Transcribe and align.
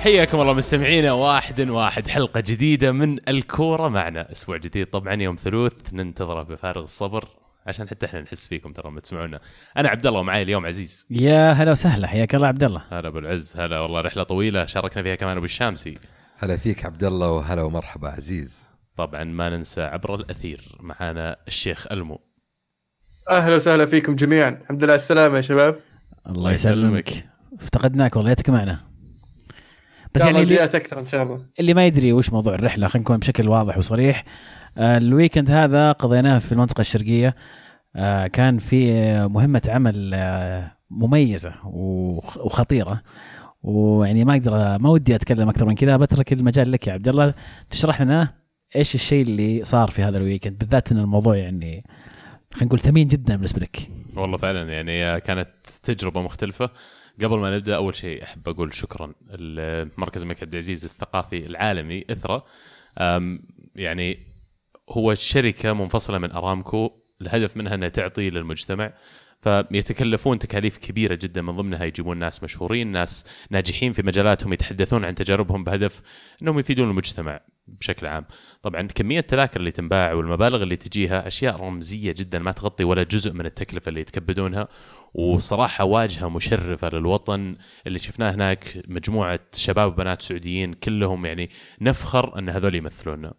حياكم 0.00 0.40
الله 0.40 0.52
مستمعينا. 0.52 1.12
واحد 1.12 1.60
واحد 1.60 2.06
حلقة 2.06 2.40
جديدة 2.40 2.92
من 2.92 3.28
الكورة 3.28 3.88
معنا. 3.88 4.32
أسبوع 4.32 4.56
جديد 4.56 4.86
طبعا 4.86 5.14
يوم 5.14 5.36
ثلوث 5.36 5.72
ننتظره 5.92 6.42
بفارغ 6.42 6.82
الصبر. 6.82 7.24
عشان 7.66 7.88
حتى 7.88 8.06
إحنا 8.06 8.20
نحس 8.20 8.46
فيكم 8.46 8.72
ترى 8.72 8.90
لما 8.90 9.00
تسمعونا. 9.00 9.40
أنا 9.76 9.88
عبد 9.88 10.06
الله 10.06 10.20
ومعي 10.20 10.42
اليوم 10.42 10.66
عزيز. 10.66 11.06
يا 11.10 11.52
هلا 11.52 11.72
وسهلا 11.72 12.06
حياك 12.06 12.34
الله 12.34 12.46
عبد 12.46 12.62
الله. 12.62 12.82
هلا 12.90 13.08
أبو 13.08 13.18
العز 13.18 13.56
هلا 13.56 13.80
والله 13.80 14.00
رحلة 14.00 14.22
طويلة 14.22 14.66
شاركنا 14.66 15.02
فيها 15.02 15.14
كمان 15.14 15.36
أبو 15.36 15.44
الشامسي. 15.44 15.98
هلا 16.38 16.56
فيك 16.56 16.84
عبد 16.84 17.04
الله 17.04 17.30
وهلا 17.30 17.62
ومرحبا 17.62 18.08
عزيز. 18.08 18.68
طبعا 18.96 19.24
ما 19.24 19.48
ننسى 19.48 19.82
عبر 19.82 20.14
الأثير 20.14 20.76
معانا 20.80 21.36
الشيخ 21.48 21.92
ألمو. 21.92 22.20
أهلا 23.30 23.56
وسهلا 23.56 23.86
فيكم 23.86 24.16
جميعا. 24.16 24.48
الحمد 24.48 24.84
لله 24.84 24.92
على 24.92 25.00
السلامة 25.00 25.36
يا 25.36 25.40
شباب. 25.40 25.76
الله 26.26 26.52
يسلمك. 26.52 27.28
افتقدناك 27.60 28.16
والله 28.16 28.36
معنا. 28.48 28.89
بس 30.14 30.24
يعني 30.24 30.40
اللي 30.40 30.64
أكثر 30.64 31.00
إن 31.00 31.06
شاء 31.06 31.22
الله. 31.22 31.46
اللي 31.60 31.74
ما 31.74 31.86
يدري 31.86 32.12
وش 32.12 32.30
موضوع 32.30 32.54
الرحلة 32.54 32.88
خلينا 32.88 33.02
نكون 33.02 33.18
بشكل 33.18 33.48
واضح 33.48 33.78
وصريح. 33.78 34.24
آه، 34.78 34.98
ال 34.98 35.05
weekend 35.05 35.50
هذا 35.50 35.92
قضيناه 35.92 36.38
في 36.38 36.52
المنطقة 36.52 36.80
الشرقية. 36.80 37.34
آه، 37.96 38.26
كان 38.26 38.58
في 38.58 38.92
مهمة 39.28 39.62
عمل 39.68 40.10
آه، 40.14 40.72
مميزة 40.90 41.54
وخطيرة. 41.64 43.02
ويعني 43.62 44.24
ما 44.24 44.32
أقدر 44.32 44.78
ما 44.78 44.90
ودي 44.90 45.14
أتكلم 45.14 45.48
أكثر 45.48 45.64
من 45.64 45.74
كذا 45.74 45.96
بترك 45.96 46.32
المجال 46.32 46.72
لك 46.72 46.86
يا 46.86 46.92
عبد 46.92 47.08
الله. 47.08 47.34
تشرح 47.70 48.02
لنا 48.02 48.34
إيش 48.76 48.94
الشيء 48.94 49.22
اللي 49.22 49.64
صار 49.64 49.90
في 49.90 50.02
هذا 50.02 50.18
ال 50.18 50.22
weekend؟ 50.22 50.58
بالذات 50.58 50.92
إن 50.92 50.98
الموضوع 50.98 51.36
يعني 51.36 51.84
خلينا 52.52 52.66
نقول 52.66 52.80
ثمين 52.80 53.08
جدا 53.08 53.36
بالنسبة 53.36 53.60
لك. 53.60 53.78
والله 54.16 54.36
فعلا 54.36 54.72
يعني 54.72 55.20
كانت 55.20 55.48
تجربة 55.82 56.22
مختلفة. 56.22 56.70
قبل 57.24 57.38
ما 57.38 57.56
نبدأ 57.56 57.76
أول 57.76 57.94
شيء 57.94 58.22
أحب 58.22 58.48
أقول 58.48 58.74
شكرا 58.74 59.12
لمركز 59.38 60.22
الملك 60.22 60.42
عبد 60.42 60.52
العزيز 60.52 60.84
الثقافي 60.84 61.46
العالمي 61.46 62.04
إثرا. 62.10 62.42
يعني 63.76 64.18
هو 64.88 65.14
شركة 65.14 65.72
منفصلة 65.72 66.18
من 66.18 66.32
أرامكو 66.32 66.90
الهدف 67.22 67.56
منها 67.56 67.74
أنها 67.74 67.88
تعطي 67.88 68.30
للمجتمع. 68.30 68.92
فيتكلفون 69.40 70.38
تكاليف 70.38 70.78
كبيرة 70.78 71.14
جدا 71.14 71.42
من 71.42 71.56
ضمنها 71.56 71.84
يجيبون 71.84 72.18
ناس 72.18 72.42
مشهورين 72.42 72.86
ناس 72.92 73.26
ناجحين 73.50 73.92
في 73.92 74.02
مجالاتهم 74.02 74.52
يتحدثون 74.52 75.04
عن 75.04 75.14
تجاربهم 75.14 75.64
بهدف 75.64 76.02
أنهم 76.42 76.58
يفيدون 76.58 76.90
المجتمع 76.90 77.40
بشكل 77.66 78.06
عام. 78.06 78.24
طبعا 78.62 78.82
كمية 78.82 79.18
التذاكر 79.18 79.60
اللي 79.60 79.70
تنباع 79.70 80.12
والمبالغ 80.12 80.62
اللي 80.62 80.76
تجيها 80.76 81.28
أشياء 81.28 81.56
رمزية 81.56 82.14
جدا 82.18 82.38
ما 82.38 82.52
تغطي 82.52 82.84
ولا 82.84 83.02
جزء 83.02 83.32
من 83.32 83.46
التكلفة 83.46 83.88
اللي 83.88 84.00
يتكبدونها. 84.00 84.68
وصراحة 85.14 85.84
واجهة 85.84 86.28
مشرفة 86.28 86.88
للوطن. 86.88 87.56
اللي 87.86 87.98
شفناه 87.98 88.30
هناك 88.30 88.82
مجموعة 88.88 89.40
شباب 89.52 89.92
وبنات 89.92 90.22
سعوديين 90.22 90.72
كلهم 90.72 91.26
يعني 91.26 91.50
نفخر 91.80 92.38
أن 92.38 92.48
هذول 92.48 92.74
يمثلوننا 92.74 93.34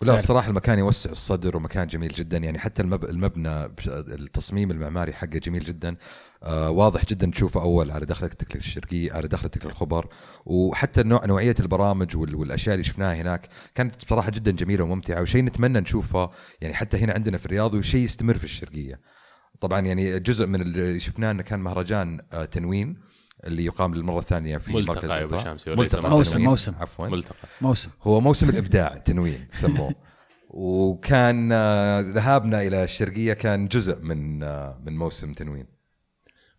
ولا 0.00 0.14
الصراحه 0.14 0.48
المكان 0.48 0.78
يوسع 0.78 1.10
الصدر 1.10 1.56
ومكان 1.56 1.86
جميل 1.86 2.08
جدا. 2.08 2.38
يعني 2.38 2.58
حتى 2.58 2.82
المب... 2.82 3.04
المبنى 3.04 3.64
التصميم 3.88 4.70
المعماري 4.70 5.12
حقه 5.12 5.38
جميل 5.38 5.64
جدا. 5.64 5.96
آه 6.42 6.70
واضح 6.70 7.04
جدا 7.04 7.30
تشوفه 7.30 7.62
أول 7.62 7.90
على 7.90 8.06
دخلتك 8.06 8.56
للشرقيه 8.56 9.12
على 9.12 9.28
دخلتك 9.28 9.66
للخبر 9.66 10.06
وحتى 10.46 11.02
نوع 11.02 11.26
نوعية 11.26 11.54
البرامج 11.60 12.16
وال... 12.16 12.34
والأشياء 12.34 12.74
اللي 12.74 12.84
شفناها 12.84 13.14
هناك 13.14 13.48
كانت 13.74 14.04
بصراحه 14.04 14.30
جدا 14.30 14.50
جميلة 14.50 14.84
وممتعة. 14.84 15.22
وشيء 15.22 15.44
نتمنى 15.44 15.80
نشوفه 15.80 16.30
يعني 16.60 16.74
حتى 16.74 16.96
هنا 16.96 17.12
عندنا 17.12 17.38
في 17.38 17.46
الرياض 17.46 17.74
وشيء 17.74 18.04
يستمر 18.04 18.38
في 18.38 18.44
الشرقية. 18.44 19.00
طبعا 19.62 19.80
يعني 19.80 20.20
جزء 20.20 20.46
من 20.46 20.60
اللي 20.60 21.00
شفناه 21.00 21.30
إنه 21.30 21.42
كان 21.42 21.60
مهرجان 21.60 22.20
آه 22.32 22.44
تنوين 22.44 22.96
اللي 23.44 23.64
يقام 23.64 23.94
للمرة 23.94 24.18
الثانية 24.18 24.58
في 24.58 24.72
ملتقى 24.72 24.94
مركز 24.94 25.10
أبو 25.10 25.36
شامسي 25.36 25.74
ملتقى 25.74 26.10
موسم 26.10 26.40
موسم. 26.40 26.74
عفوا. 26.80 27.08
ملتقى. 27.08 27.48
موسم. 27.60 27.90
هو 28.02 28.20
موسم 28.20 28.48
الإبداع 28.48 28.96
تنوين 28.96 29.46
سموه. 29.52 29.94
وكان 30.50 31.52
آه، 31.52 32.00
ذهابنا 32.00 32.62
إلى 32.62 32.84
الشرقية 32.84 33.32
كان 33.32 33.66
جزء 33.66 34.00
من 34.02 34.42
آه، 34.42 34.80
من 34.86 34.96
موسم 34.96 35.32
تنوين. 35.32 35.66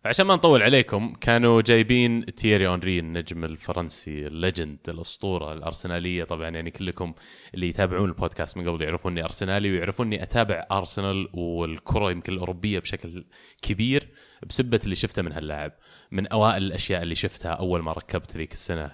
عشان 0.04 0.26
ما 0.26 0.34
نطول 0.34 0.62
عليكم 0.62 1.14
كانوا 1.20 1.62
جايبين 1.62 2.24
تييري 2.24 2.68
هنري 2.68 2.98
النجم 2.98 3.44
الفرنسي 3.44 4.26
ال 4.26 4.33
legend 4.33 4.78
الأسطورة 4.88 5.52
الأرسنالية. 5.52 6.24
طبعا 6.24 6.48
يعني 6.48 6.70
كلكم 6.70 7.14
اللي 7.54 7.68
يتابعون 7.68 8.08
البودكاست 8.08 8.56
من 8.56 8.68
قبل 8.68 8.82
يعرفوني 8.82 9.24
أرسنالي 9.24 9.70
ويعرفوني 9.70 10.22
أتابع 10.22 10.66
أرسنال 10.72 11.28
والكرة 11.32 12.10
يمكن 12.10 12.32
الأوروبية 12.32 12.78
بشكل 12.78 13.24
كبير 13.62 14.08
بسبة 14.46 14.80
اللي 14.84 14.94
شفته 14.94 15.22
من 15.22 15.32
هاللاعب. 15.32 15.72
من 16.10 16.26
أوائل 16.26 16.62
الأشياء 16.62 17.02
اللي 17.02 17.14
شفتها 17.14 17.52
أول 17.52 17.82
ما 17.82 17.92
ركبت 17.92 18.36
ذيك 18.36 18.52
السنة 18.52 18.84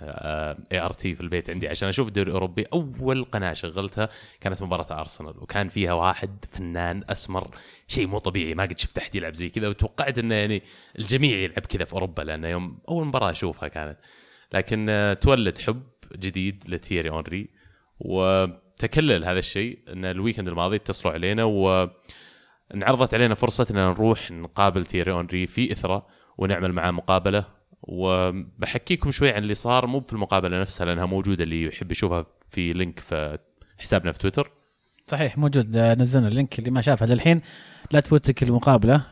اي 0.73 0.81
ار 0.81 0.93
تي 0.93 1.15
في 1.15 1.21
البيت 1.21 1.51
عندي 1.51 1.69
عشان 1.69 1.89
أشوف 1.89 2.09
الدوري 2.09 2.29
الأوروبي. 2.29 2.63
أول 2.73 3.25
قناة 3.25 3.53
شغلتها 3.53 4.09
كانت 4.41 4.63
مباراة 4.63 5.01
أرسنال 5.01 5.35
وكان 5.39 5.69
فيها 5.69 5.93
واحد 5.93 6.45
فنان 6.53 7.05
أسمر 7.09 7.51
شيء 7.89 8.07
مو 8.07 8.19
طبيعي 8.19 8.55
ما 8.55 8.63
قد 8.63 8.79
شفت 8.79 8.99
احد 8.99 9.15
يلعب 9.15 9.35
زي 9.35 9.49
كذا. 9.49 9.69
وتوقعت 9.69 10.19
إنه 10.19 10.35
يعني 10.35 10.63
الجميع 11.01 11.37
يلعب 11.37 11.67
كذا 11.67 11.85
في 11.85 11.93
أوروبا 11.93 12.23
لأنه 12.23 12.49
يوم 12.49 12.79
أول 12.89 13.07
مباراة 13.07 13.31
أشوفها 13.31 13.69
كانت. 13.69 13.99
لكن 14.55 14.87
آه، 14.89 15.15
تولد 15.15 15.59
حب 15.59 15.83
جديد 16.17 16.65
لتيري 16.69 17.11
هنري 17.11 17.49
وتكلل 18.01 19.25
هذا 19.25 19.39
الشيء 19.39 19.79
إن 19.89 20.05
ال 20.05 20.10
weekend 20.10 20.49
الماضي 20.49 20.77
اتصلوا 20.77 21.15
علينا 21.15 21.45
و 21.45 21.89
انعرضت 22.75 23.15
علينا 23.15 23.35
فرصة 23.35 23.67
ان 23.71 23.77
نروح 23.77 24.31
نقابل 24.31 24.87
تيري 24.87 25.13
هنري 25.13 25.47
في 25.47 25.73
اثرا 25.73 26.07
ونعمل 26.39 26.73
معاه 26.73 26.91
مقابلة. 26.91 27.45
وبحكيكم 27.83 29.11
شوي 29.11 29.31
عن 29.31 29.43
اللي 29.43 29.55
صار 29.55 29.87
مو 29.87 30.01
في 30.01 30.13
المقابلة 30.13 30.61
نفسها 30.61 30.87
لأنها 30.87 31.07
موجودة 31.07 31.45
اللي 31.45 31.63
يحب 31.65 31.93
يشوفها 31.93 32.27
في 32.51 32.73
link 32.73 32.99
في 32.99 33.39
حسابنا 33.79 34.13
في 34.13 34.19
تويتر. 34.19 34.60
صحيح 35.11 35.39
موجود. 35.39 35.77
نزلنا 35.77 36.29
ال 36.29 36.35
link 36.35 36.59
اللي 36.59 36.71
ما 36.71 36.81
شافها 36.81 37.07
للحين. 37.07 37.41
لا 37.93 38.01
تفوتك 38.01 38.43
المقابلة. 38.43 39.03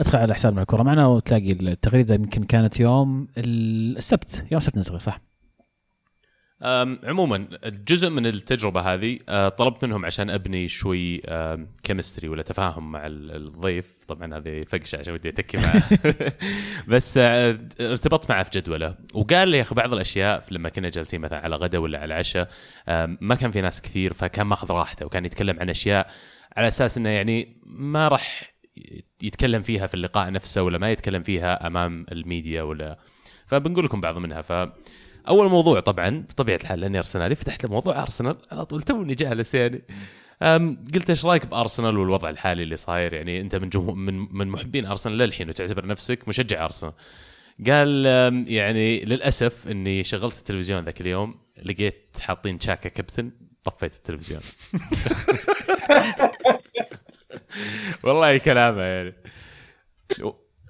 ادخل 0.00 0.18
على 0.18 0.34
حسابنا 0.34 0.60
الكره 0.62 0.82
معنا 0.82 1.06
وتلاقي 1.06 1.52
التغريدة 1.52 2.14
يمكن 2.14 2.44
كانت 2.44 2.80
يوم 2.80 3.28
السبت. 3.38 4.44
يوم 4.50 4.58
السبت 4.58 4.78
نزل 4.78 5.00
صح؟ 5.00 5.20
عموما 7.04 7.46
جزء 7.64 8.10
من 8.10 8.26
التجربة 8.26 8.80
هذه 8.80 9.18
أه، 9.28 9.48
طلبت 9.48 9.84
منهم 9.84 10.04
عشان 10.04 10.30
أبني 10.30 10.68
شوي 10.68 11.22
chemistry 11.82 12.28
ولا 12.28 12.42
تفاهم 12.42 12.92
مع 12.92 13.02
الضيف. 13.06 14.04
طبعا 14.08 14.36
هذه 14.36 14.64
فقشة 14.68 14.98
عشان 14.98 15.12
ودي 15.12 15.28
أتكي 15.28 15.56
معه. 15.56 15.82
بس 16.88 17.18
أه، 17.18 17.58
ارتبطت 17.80 18.30
معه 18.30 18.42
في 18.42 18.50
جدوله. 18.60 18.94
وقال 19.14 19.48
لي 19.48 19.56
يا 19.56 19.62
أخي 19.62 19.74
بعض 19.74 19.92
الأشياء 19.92 20.44
لما 20.50 20.68
كنا 20.68 20.88
جالسين 20.88 21.20
مثلا 21.20 21.38
على 21.38 21.56
غدا 21.56 21.78
ولا 21.78 21.98
على 22.00 22.14
عشاء 22.14 22.48
ما 23.20 23.34
كان 23.34 23.50
في 23.50 23.60
ناس 23.60 23.82
كثير 23.82 24.12
فكان 24.12 24.46
ماخذ 24.46 24.70
راحته 24.70 25.06
وكان 25.06 25.24
يتكلم 25.24 25.60
عن 25.60 25.70
أشياء 25.70 26.10
على 26.56 26.68
أساس 26.68 26.98
إنه 26.98 27.08
يعني 27.08 27.56
ما 27.66 28.08
راح 28.08 28.52
يتكلم 29.22 29.62
فيها 29.62 29.86
في 29.86 29.94
اللقاء 29.94 30.32
نفسه 30.32 30.62
ولا 30.62 30.78
ما 30.78 30.90
يتكلم 30.90 31.22
فيها 31.22 31.66
أمام 31.66 32.06
الميديا 32.12 32.62
ولا. 32.62 32.98
فبنقول 33.46 33.84
لكم 33.84 34.00
بعض 34.00 34.18
منها. 34.18 34.42
ف 34.42 34.52
أول 35.28 35.48
موضوع 35.48 35.80
طبعا 35.80 36.24
بطبيعة 36.28 36.56
الحال 36.56 36.80
لأني 36.80 36.98
أرسنالي 36.98 37.34
فتحت 37.34 37.64
له 37.64 37.70
موضوع 37.70 38.02
أرسنال 38.02 38.36
على 38.52 38.64
طول 38.64 38.82
توني 38.82 39.14
جالس 39.14 39.54
يعني 39.54 39.82
قلت 40.94 41.10
إيش 41.10 41.24
رأيك 41.24 41.46
بأرسنال 41.46 41.98
والوضع 41.98 42.30
الحالي 42.30 42.62
اللي 42.62 42.76
صاير؟ 42.76 43.12
يعني 43.12 43.40
أنت 43.40 43.56
من 43.56 43.68
جمهور 43.68 43.94
من 43.94 44.36
من 44.36 44.48
محبين 44.48 44.86
أرسنال 44.86 45.18
للحين 45.18 45.48
وتعتبر 45.48 45.86
نفسك 45.86 46.28
مشجع 46.28 46.64
أرسنال. 46.64 46.92
قال 47.66 48.04
يعني 48.48 49.04
للأسف 49.04 49.68
إني 49.68 50.04
شغلت 50.04 50.38
التلفزيون 50.38 50.84
ذاك 50.84 51.00
اليوم 51.00 51.34
لقيت 51.64 52.16
حاطين 52.20 52.58
تشاكا 52.58 52.88
كابتن 52.88 53.30
طفيت 53.64 53.96
التلفزيون. 53.96 54.40
والله 58.04 58.38
كلامه 58.38 58.82
يعني. 58.82 59.14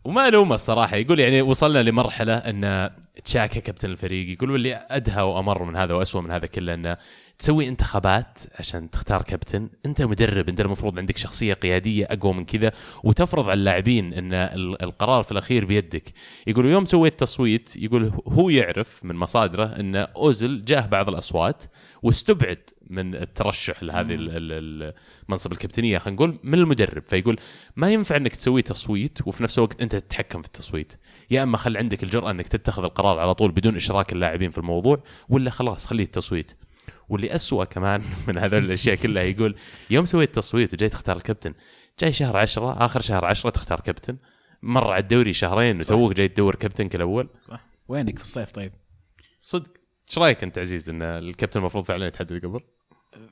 وما 0.04 0.28
ألومه 0.28 0.54
الصراحة. 0.54 0.96
يقول 0.96 1.20
يعني 1.20 1.42
وصلنا 1.42 1.82
لمرحلة 1.82 2.36
أن 2.36 2.90
تشاكا 3.24 3.60
كابتن 3.60 3.90
الفريق. 3.90 4.28
يقول 4.28 4.50
واللي 4.50 4.86
أدهى 4.90 5.22
وأمر 5.22 5.62
من 5.62 5.76
هذا 5.76 5.94
واسوء 5.94 6.22
من 6.22 6.30
هذا 6.30 6.46
كله 6.46 6.74
انه 6.74 6.96
تسوي 7.42 7.68
انتخابات 7.68 8.38
عشان 8.58 8.90
تختار 8.90 9.22
كابتن. 9.22 9.68
انت 9.86 10.02
مدرب 10.02 10.48
انت 10.48 10.60
المفروض 10.60 10.98
عندك 10.98 11.16
شخصية 11.16 11.54
قيادية 11.54 12.04
أقوى 12.04 12.32
من 12.32 12.44
كذا 12.44 12.72
وتفرض 13.04 13.44
على 13.44 13.58
اللاعبين 13.58 14.14
إن 14.14 14.34
القرار 14.82 15.22
في 15.22 15.32
الأخير 15.32 15.64
بيدك. 15.64 16.12
يقول 16.46 16.66
يوم 16.66 16.84
سويت 16.84 17.20
تصويت 17.20 17.76
يقول 17.76 18.12
هو 18.28 18.50
يعرف 18.50 19.04
من 19.04 19.16
مصادره 19.16 19.64
إن 19.64 19.96
اوزل 19.96 20.64
جاه 20.64 20.86
بعض 20.86 21.08
الأصوات 21.08 21.62
واستبعد 22.02 22.58
من 22.90 23.14
الترشح 23.14 23.82
لهذه 23.82 24.16
المنصب 24.18 25.52
الكابتنية. 25.52 25.98
خلينا 25.98 26.16
نقول 26.16 26.38
من 26.42 26.58
المدرب. 26.58 27.02
فيقول 27.02 27.38
ما 27.76 27.90
ينفع 27.90 28.16
إنك 28.16 28.34
تسوي 28.34 28.62
تصويت 28.62 29.18
وفي 29.26 29.42
نفس 29.42 29.58
الوقت 29.58 29.82
أنت 29.82 29.96
تتحكم 29.96 30.42
في 30.42 30.48
التصويت. 30.48 30.92
يا 31.30 31.42
أما 31.42 31.56
خل 31.56 31.76
عندك 31.76 32.02
الجرأة 32.02 32.30
إنك 32.30 32.48
تتخذ 32.48 32.84
القرار 32.84 33.18
على 33.18 33.34
طول 33.34 33.50
بدون 33.50 33.76
إشراك 33.76 34.12
اللاعبين 34.12 34.50
في 34.50 34.58
الموضوع 34.58 35.02
ولا 35.28 35.50
خلاص 35.50 35.86
خليه 35.86 36.04
التصويت. 36.04 36.52
واللي 37.12 37.34
أسوأ 37.34 37.64
كمان 37.64 38.02
من 38.28 38.38
هذول 38.38 38.64
الأشياء 38.64 38.96
كلها 38.96 39.22
يقول 39.22 39.56
يوم 39.90 40.04
سويت 40.04 40.34
تصويت 40.34 40.74
وجاي 40.74 40.88
تختار 40.88 41.16
الكابتن 41.16 41.54
جاي 42.00 42.12
شهر 42.12 42.36
عشرة 42.36 42.84
آخر 42.84 43.00
شهر 43.00 43.24
عشرة 43.24 43.50
تختار 43.50 43.80
كابتن 43.80 44.16
مر 44.62 44.92
على 44.92 45.02
الدوري 45.02 45.32
شهرين 45.32 45.80
وتوك 45.80 46.14
جاي 46.14 46.28
تدور 46.28 46.54
كابتنك 46.54 46.94
الأول 46.94 47.28
صح 47.48 47.66
وينك 47.88 48.18
في 48.18 48.24
الصيف 48.24 48.50
طيب؟ 48.50 48.72
صدق 49.42 49.70
إيش 50.08 50.18
رأيك 50.18 50.42
أنت 50.42 50.58
عزيز 50.58 50.90
إن 50.90 51.02
الكابتن 51.02 51.60
المفروض 51.60 51.84
فعلا 51.84 52.06
يتحدد 52.06 52.46
قبل؟ 52.46 52.60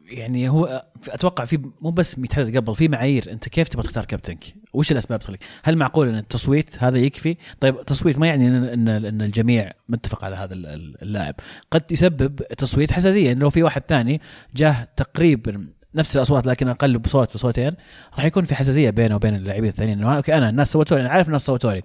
يعني 0.09 0.49
هو 0.49 0.85
أتوقع 1.09 1.45
في 1.45 1.59
مو 1.81 1.91
بس 1.91 2.19
يتحدد 2.19 2.57
قبل 2.57 2.77
في 2.77 2.89
معايير 2.89 3.33
أنت 3.33 3.49
كيف 3.49 3.69
تبغى 3.69 3.83
تختار 3.83 4.05
كابتنك؟ 4.05 4.45
وش 4.75 4.93
الأسباب 4.93 5.21
تخليك؟ 5.21 5.41
هل 5.63 5.77
معقول 5.77 6.09
إن 6.09 6.19
التصويت 6.19 6.83
هذا 6.83 6.99
يكفي؟ 6.99 7.37
طيب 7.61 7.85
تصويت 7.85 8.19
ما 8.19 8.27
يعني 8.27 8.49
إن 8.49 8.89
إن, 8.89 9.23
الجميع 9.23 9.71
متفق 9.89 10.25
على 10.25 10.37
هذا 10.37 10.55
اللاعب، 10.55 11.35
قد 11.71 11.93
يسبب 11.93 12.37
تصويت 12.37 12.93
حساسية 12.93 13.33
انه 13.33 13.41
لو 13.41 13.51
في 13.51 13.63
واحد 13.63 13.83
ثاني 13.89 14.21
جاه 14.57 14.89
تقريبا 14.97 15.67
نفس 15.95 16.17
الأصوات 16.17 16.47
لكن 16.47 16.69
أقل 16.69 16.99
بصوت 16.99 17.35
وصوتين 17.35 17.73
راح 18.15 18.25
يكون 18.25 18.45
في 18.45 18.55
حساسية 18.55 18.91
بينه 18.91 19.17
وبين 19.17 19.35
اللاعبين 19.35 19.71
الثانيين 19.71 19.99
انه 19.99 20.17
أوكي 20.17 20.37
أنا 20.37 20.49
الناس 20.49 20.73
سوتوا 20.73 21.01
أنا 21.01 21.09
عارف 21.09 21.27
الناس 21.27 21.47
سوتوا 21.47 21.73
لي 21.73 21.83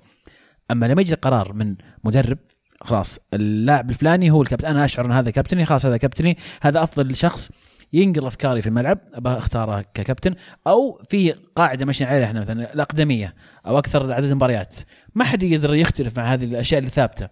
أما 0.71 0.85
لما 0.85 1.01
يجي 1.01 1.15
قرار 1.15 1.53
من 1.53 1.75
مدرب 2.03 2.37
خلاص 2.81 3.19
اللاعب 3.33 3.89
الفلاني 3.89 4.31
هو 4.31 4.41
الكابتن 4.41 4.67
أنا 4.67 4.85
أشعر 4.85 5.05
إن 5.05 5.11
هذا 5.11 5.31
كابتني 5.31 5.65
خلاص 5.65 5.85
هذا 5.85 5.97
كابتني 5.97 6.37
هذا 6.61 6.83
أفضل 6.83 7.15
شخص 7.15 7.51
ينقل 7.93 8.25
أفكاري 8.25 8.61
في 8.61 8.67
الملعب 8.67 8.99
أبغى 9.13 9.37
أختاره 9.37 9.85
ككابتن 9.93 10.35
أو 10.67 11.01
في 11.09 11.35
قاعدة 11.55 11.85
ماشيين 11.85 12.09
عليها 12.09 12.25
إحنا 12.25 12.41
مثلا 12.41 12.73
الأقدمية 12.73 13.33
أو 13.67 13.79
أكثر 13.79 14.13
عدد 14.13 14.25
المباريات. 14.25 14.75
ما 15.15 15.23
حد 15.23 15.43
يقدر 15.43 15.75
يختلف 15.75 16.17
مع 16.17 16.33
هذه 16.33 16.45
الأشياء 16.45 16.79
اللي 16.79 16.89
ثابتة. 16.89 17.29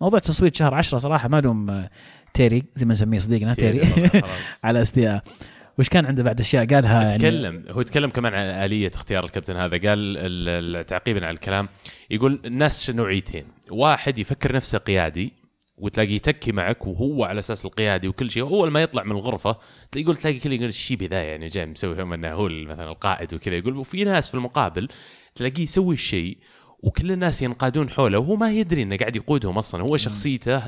موضوع 0.00 0.18
تصويت 0.18 0.56
شهر 0.56 0.74
عشرة 0.74 0.98
صراحة 0.98 1.28
ما 1.28 1.40
لهم 1.40 1.86
تيري 2.34 2.64
زي 2.76 2.86
ما 2.86 2.92
نسميه 2.92 3.18
صديقنا 3.18 3.54
تيري 3.54 3.80
على 4.64 4.82
استياء 4.82 5.22
وش 5.78 5.88
كان 5.88 6.06
عنده 6.06 6.22
بعد 6.22 6.40
أشياء 6.40 6.66
قالها؟ 6.66 7.02
يعني 7.02 7.18
تكلم 7.18 7.64
هو 7.70 7.82
تكلم 7.82 8.10
كمان 8.10 8.34
عن 8.34 8.46
آلية 8.46 8.90
اختيار 8.94 9.24
الكابتن 9.24 9.56
هذا. 9.56 9.88
قال 9.88 10.86
تعقيبا 10.86 11.26
على 11.26 11.34
الكلام 11.34 11.68
يقول 12.10 12.40
الناس 12.44 12.90
نوعيتين 12.90 13.44
واحد 13.70 14.18
يفكر 14.18 14.54
نفسه 14.54 14.78
قيادي 14.78 15.41
وتلاقيه 15.82 16.14
يتكي 16.14 16.52
معك 16.52 16.86
وهو 16.86 17.24
على 17.24 17.38
أساس 17.38 17.64
القيادي 17.64 18.08
وكل 18.08 18.30
شيء 18.30 18.42
اول 18.42 18.70
ما 18.70 18.82
يطلع 18.82 19.02
من 19.02 19.12
الغرفة 19.12 19.56
يقول 19.96 20.16
تلاقي 20.16 20.38
كل 20.38 20.52
يقول 20.52 20.66
الشيبي 20.66 21.06
ذا 21.06 21.22
يعني 21.22 21.48
جاي 21.48 21.66
مسوي 21.66 22.02
إنه 22.02 22.32
هو 22.32 22.48
مثلا 22.48 22.90
القائد 22.90 23.34
وكذا 23.34 23.56
يقول 23.56 23.76
وفي 23.76 24.04
ناس 24.04 24.28
في 24.28 24.34
المقابل 24.34 24.88
تلاقيه 25.34 25.62
يسوي 25.62 25.94
الشيء 25.94 26.38
وكل 26.82 27.12
الناس 27.12 27.42
ينقادون 27.42 27.90
حوله 27.90 28.18
وهو 28.18 28.36
ما 28.36 28.52
يدري 28.52 28.82
إنه 28.82 28.96
قاعد 28.96 29.16
يقودهم 29.16 29.58
أصلا 29.58 29.82
هو 29.82 29.96
شخصيته 29.96 30.62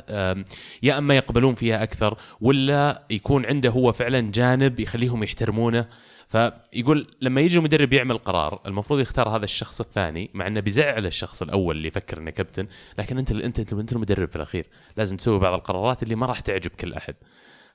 يا 0.82 0.99
أما 0.99 1.16
يقبلون 1.16 1.55
فيها 1.55 1.82
أكثر 1.82 2.19
ولا 2.40 3.02
يكون 3.11 3.46
عنده 3.46 3.70
هو 3.70 3.93
فعلا 3.93 4.31
جانب 4.31 4.81
يخليهم 4.81 5.22
يحترمونه. 5.22 5.87
فيقول 6.35 7.07
لما 7.21 7.41
يجي 7.41 7.59
المدرب 7.59 7.93
يعمل 7.93 8.19
قرار 8.19 8.61
المفروض 8.67 9.01
يختار 9.01 9.29
هذا 9.29 9.45
الشخص 9.45 9.81
الثاني 9.81 10.31
مع 10.35 10.47
إنه 10.47 10.61
بيزعل 10.61 11.07
الشخص 11.07 11.43
الأول 11.43 11.77
اللي 11.77 11.89
يفكر 11.89 12.19
إنه 12.19 12.31
كابتن 12.31 12.67
لكن 12.99 13.19
أنت 13.19 13.33
أنت 13.33 13.59
أنت, 13.59 13.73
أنت 13.73 13.93
المدرب 13.93 14.29
في 14.29 14.37
الأخير. 14.37 14.67
لازم 14.97 15.17
تسوي 15.17 15.39
بعض 15.39 15.55
القرارات 15.55 16.03
اللي 16.03 16.15
ما 16.15 16.27
راح 16.27 16.41
تعجب 16.41 16.71
كل 16.71 16.95
أحد. 16.95 17.15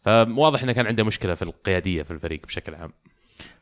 فواضح 0.02 0.64
إنه 0.64 0.72
كان 0.72 0.88
عنده 0.88 1.04
مشكلة 1.04 1.34
في 1.34 1.42
القيادية 1.42 2.04
في 2.04 2.12
الفريق 2.12 2.46
بشكل 2.46 2.76
عام. 2.76 2.94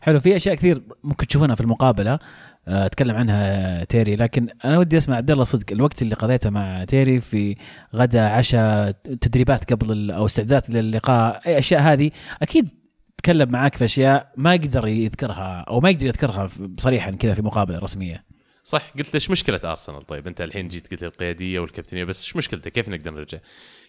حلو 0.02 0.20
في 0.20 0.36
أشياء 0.36 0.56
كثير 0.56 0.82
ممكن 1.04 1.28
تشوفونها 1.28 1.56
في 1.56 1.62
المقابلة. 1.62 2.20
أتكلم 2.68 3.16
عنها 3.16 3.84
تيري 3.84 4.16
لكن 4.16 4.48
أنا 4.66 4.80
ودي 4.80 4.98
أسمع 4.98 5.16
عبد 5.16 5.32
الله 5.32 5.44
صدق 5.44 5.66
الوقت 5.72 6.02
اللي 6.02 6.16
قضيته 6.16 6.50
مع 6.50 6.84
تيري 6.84 7.20
في 7.20 7.56
غدا 7.96 8.30
عشاء 8.30 8.92
تدريبات 8.92 9.74
قبل 9.74 10.12
أو 10.12 10.26
استعداد 10.26 10.72
للقاء 10.72 11.42
أي 11.48 11.58
أشياء 11.58 11.82
هذه 11.82 12.12
أكيد 12.42 12.70
تكلم 13.18 13.52
معاك 13.52 13.76
في 13.76 13.86
أشياء 13.86 14.32
ما 14.38 14.56
يقدر 14.56 14.88
يذكرها 14.88 15.66
أو 15.68 15.80
ما 15.80 15.90
يقدر 15.90 16.06
يذكرها 16.06 16.50
صريحا 16.80 17.12
كذا 17.12 17.34
في 17.34 17.42
مقابلة 17.42 17.80
رسمية. 17.80 18.26
صح 18.64 18.92
قلت 18.98 19.08
له 19.08 19.16
إيش 19.16 19.32
مشكلة 19.32 19.60
أرسنال؟ 19.64 20.02
طيب 20.02 20.28
أنت 20.28 20.42
الحين 20.42 20.68
جيت 20.68 20.92
قلت 20.92 21.04
القيادية 21.04 21.60
والكابتنية 21.60 22.04
بس 22.04 22.24
إيش 22.24 22.36
مشكلته؟ 22.36 22.70
كيف 22.70 22.90
نقدر 22.90 23.12
نرجع؟ 23.12 23.38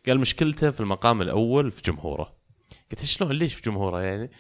قال 0.06 0.20
مشكلته 0.20 0.70
في 0.70 0.80
المقام 0.80 1.22
الأول 1.22 1.70
في 1.70 1.82
جمهوره. 1.82 2.32
قلت 2.90 3.04
شلون؟ 3.04 3.32
ليش 3.32 3.54
في 3.54 3.62
جمهوره 3.62 4.02
يعني؟ 4.02 4.30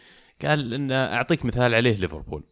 قال 0.44 0.74
ان 0.74 0.92
أعطيك 0.92 1.44
مثال 1.44 1.74
عليه 1.74 1.96
ليفربول. 1.96 2.44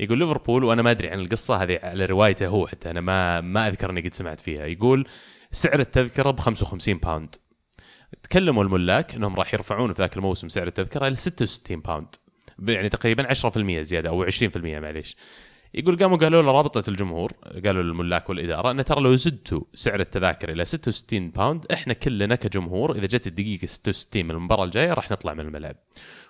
يقول 0.00 0.18
ليفربول 0.18 0.64
وأنا 0.64 0.82
ما 0.82 0.90
أدري 0.90 1.10
عن 1.10 1.20
القصة 1.20 1.62
هذه 1.62 1.78
على 1.82 2.04
روايته 2.04 2.46
هو 2.46 2.66
حتى 2.66 2.90
أنا 2.90 3.00
ما 3.00 3.40
ما 3.40 3.68
أذكر 3.68 3.90
إني 3.90 4.00
قد 4.00 4.14
سمعت 4.14 4.40
فيها. 4.40 4.66
يقول 4.66 5.08
سعر 5.52 5.80
التذكرة 5.80 6.30
ب 6.30 6.40
55 6.40 6.98
pound 6.98 7.34
تكلموا 8.22 8.64
الملاك 8.64 9.14
إنهم 9.14 9.34
راح 9.34 9.54
يرفعون 9.54 9.92
في 9.92 10.02
ذاك 10.02 10.16
الموسم 10.16 10.48
سعر 10.48 10.66
التذكرة 10.66 11.06
إلى 11.06 11.16
66 11.16 11.80
pound 11.80 12.14
يعني 12.68 12.88
تقريبا 12.88 13.34
10% 13.34 13.58
زيادة 13.80 14.08
أو 14.08 14.26
20% 14.30 14.30
معليش 14.56 15.16
يقول 15.74 15.98
قاموا 15.98 16.16
قالوا 16.16 16.42
له 16.42 16.52
رابطة 16.52 16.90
الجمهور 16.90 17.32
قالوا 17.64 17.82
للملاك 17.82 18.28
والإدارة 18.28 18.70
ان 18.70 18.84
ترى 18.84 19.00
لو 19.00 19.16
زدتوا 19.16 19.60
سعر 19.74 20.00
التذاكر 20.00 20.52
إلى 20.52 20.64
66 20.64 21.30
pound 21.30 21.66
إحنا 21.72 21.92
كلنا 21.92 22.34
كجمهور 22.34 22.96
إذا 22.96 23.06
جت 23.06 23.26
الدقيقة 23.26 23.66
66 23.66 24.24
من 24.24 24.30
المباراة 24.30 24.64
الجاية 24.64 24.92
راح 24.92 25.10
نطلع 25.10 25.34
من 25.34 25.40
الملعب. 25.40 25.76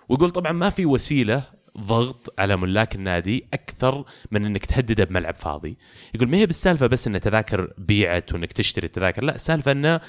ويقول 0.09 0.29
طبعا 0.29 0.51
ما 0.51 0.69
في 0.69 0.85
وسيلة 0.85 1.43
ضغط 1.77 2.33
على 2.39 2.57
ملاك 2.57 2.95
النادي 2.95 3.47
أكثر 3.53 4.05
من 4.31 4.45
إنك 4.45 4.65
تهدده 4.65 5.03
بملعب 5.03 5.35
فاضي. 5.35 5.77
يقول 6.15 6.29
ما 6.29 6.37
هي 6.37 6.45
بالسالفة 6.45 6.87
بس 6.87 7.07
إن 7.07 7.21
تذاكر 7.21 7.73
بيعت 7.77 8.33
وإنك 8.33 8.51
تشتري 8.51 8.85
التذاكر، 8.85 9.23
لا 9.23 9.35
السالفه 9.35 9.71
إنه 9.71 10.01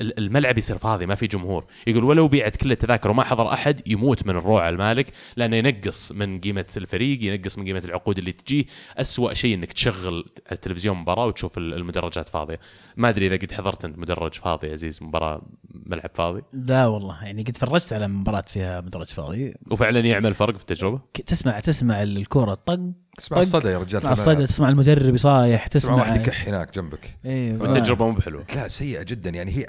الملعب 0.00 0.58
يصير 0.58 0.78
فاضي 0.78 1.06
ما 1.06 1.14
في 1.14 1.26
جمهور. 1.26 1.64
يقول 1.86 2.04
ولو 2.04 2.28
بيعت 2.28 2.56
كل 2.56 2.72
التذاكر 2.72 3.10
وما 3.10 3.24
حضر 3.24 3.52
أحد 3.52 3.88
يموت 3.88 4.26
من 4.26 4.36
الروع 4.36 4.62
على 4.62 4.72
المالك 4.72 5.06
لأنه 5.36 5.56
ينقص 5.56 6.12
من 6.12 6.40
قيمة 6.40 6.66
الفريق 6.76 7.22
ينقص 7.22 7.58
من 7.58 7.64
قيمة 7.64 7.82
العقود 7.84 8.18
اللي 8.18 8.32
تجيه 8.32 8.64
أسوأ 8.96 9.34
شيء 9.34 9.54
إنك 9.54 9.72
تشغل 9.72 10.24
التلفزيون 10.52 10.96
مباراة 10.96 11.26
وتشوف 11.26 11.58
المدرجات 11.58 12.28
فاضية. 12.28 12.60
ما 12.96 13.08
أدري 13.08 13.26
إذا 13.26 13.36
قد 13.36 13.52
حضرت 13.52 13.84
أنت 13.84 13.98
مدرج 13.98 14.34
فاضي 14.34 14.70
عزيز 14.70 15.02
مباراة 15.02 15.42
ملعب 15.86 16.10
فاضي؟ 16.14 16.42
لا 16.52 16.86
والله 16.86 17.24
يعني 17.24 17.42
قد 17.42 17.52
تفرجت 17.52 17.92
على 17.92 18.08
مباراة 18.08 18.44
فيها 18.46 18.80
مدرج 18.80 19.08
فاضي. 19.08 19.54
وفعلا 19.70 20.00
يعمل 20.00 20.34
فرق 20.34 20.56
في 20.56 20.62
التجربة؟ 20.62 21.00
تسمع 21.26 21.60
تسمع 21.60 22.02
الكورة 22.02 22.54
طق 22.54 22.80
تسمع 23.16 23.38
الصدى 23.38 23.68
يا 23.68 23.78
رجال 23.78 24.00
تسمع 24.00 24.12
الصدى 24.12 24.46
تسمع 24.46 24.68
المدرب 24.68 25.14
يصايح 25.14 25.66
تسمع, 25.66 25.94
تسمع. 25.94 26.08
واحد 26.08 26.20
يكح 26.20 26.48
هناك 26.48 26.74
جنبك. 26.74 27.18
أيوه 27.24 27.62
والتجربه 27.62 28.06
مو 28.08 28.14
بحلوة. 28.14 28.46
لا 28.54 28.68
سيئة 28.68 29.02
جدا. 29.02 29.30
يعني 29.30 29.50
هي 29.50 29.66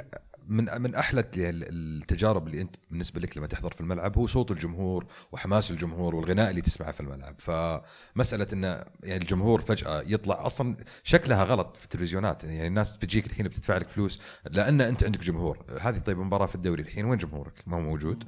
من 0.48 0.82
من 0.82 0.96
أحلى 0.96 1.24
التجارب 1.36 2.48
اللي 2.48 2.62
انت 2.62 2.76
بالنسبة 2.92 3.22
لك 3.22 3.38
لما 3.38 3.48
تحضر 3.48 3.74
في 3.74 3.82
الملعب 3.82 4.18
هو 4.18 4.28
صوت 4.28 4.52
الجمهور 4.52 5.06
وحماس 5.32 5.72
الجمهور 5.72 6.16
والغناء 6.16 6.50
اللي 6.50 6.62
تسمعه 6.62 6.92
في 6.92 7.00
الملعب. 7.00 7.36
فمسألة 7.38 8.48
إن 8.54 8.64
يعني 9.04 9.22
الجمهور 9.22 9.62
فجأة 9.62 10.04
يطلع 10.08 10.46
أصلا 10.46 10.76
شكلها 11.04 11.44
غلط 11.44 11.78
في 11.78 11.84
التلفزيونات. 11.84 12.44
يعني 12.44 12.68
الناس 12.68 12.98
بتجيك 12.98 13.26
الحين 13.26 13.48
بتدفع 13.48 13.78
لك 13.78 13.90
فلوس 13.90 14.22
لأن 14.52 14.82
أنت 14.82 15.04
عندك 15.04 15.20
جمهور. 15.20 15.66
هذه 15.82 15.98
طيب 15.98 16.18
مباراه 16.18 16.46
في 16.46 16.56
الدوري 16.56 16.82
الحين 16.82 17.06
وين 17.06 17.18
جمهورك؟ 17.18 17.64
ما 17.68 17.78
هو 17.78 17.82
موجود؟ 17.82 18.24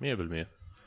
100% 0.00 0.04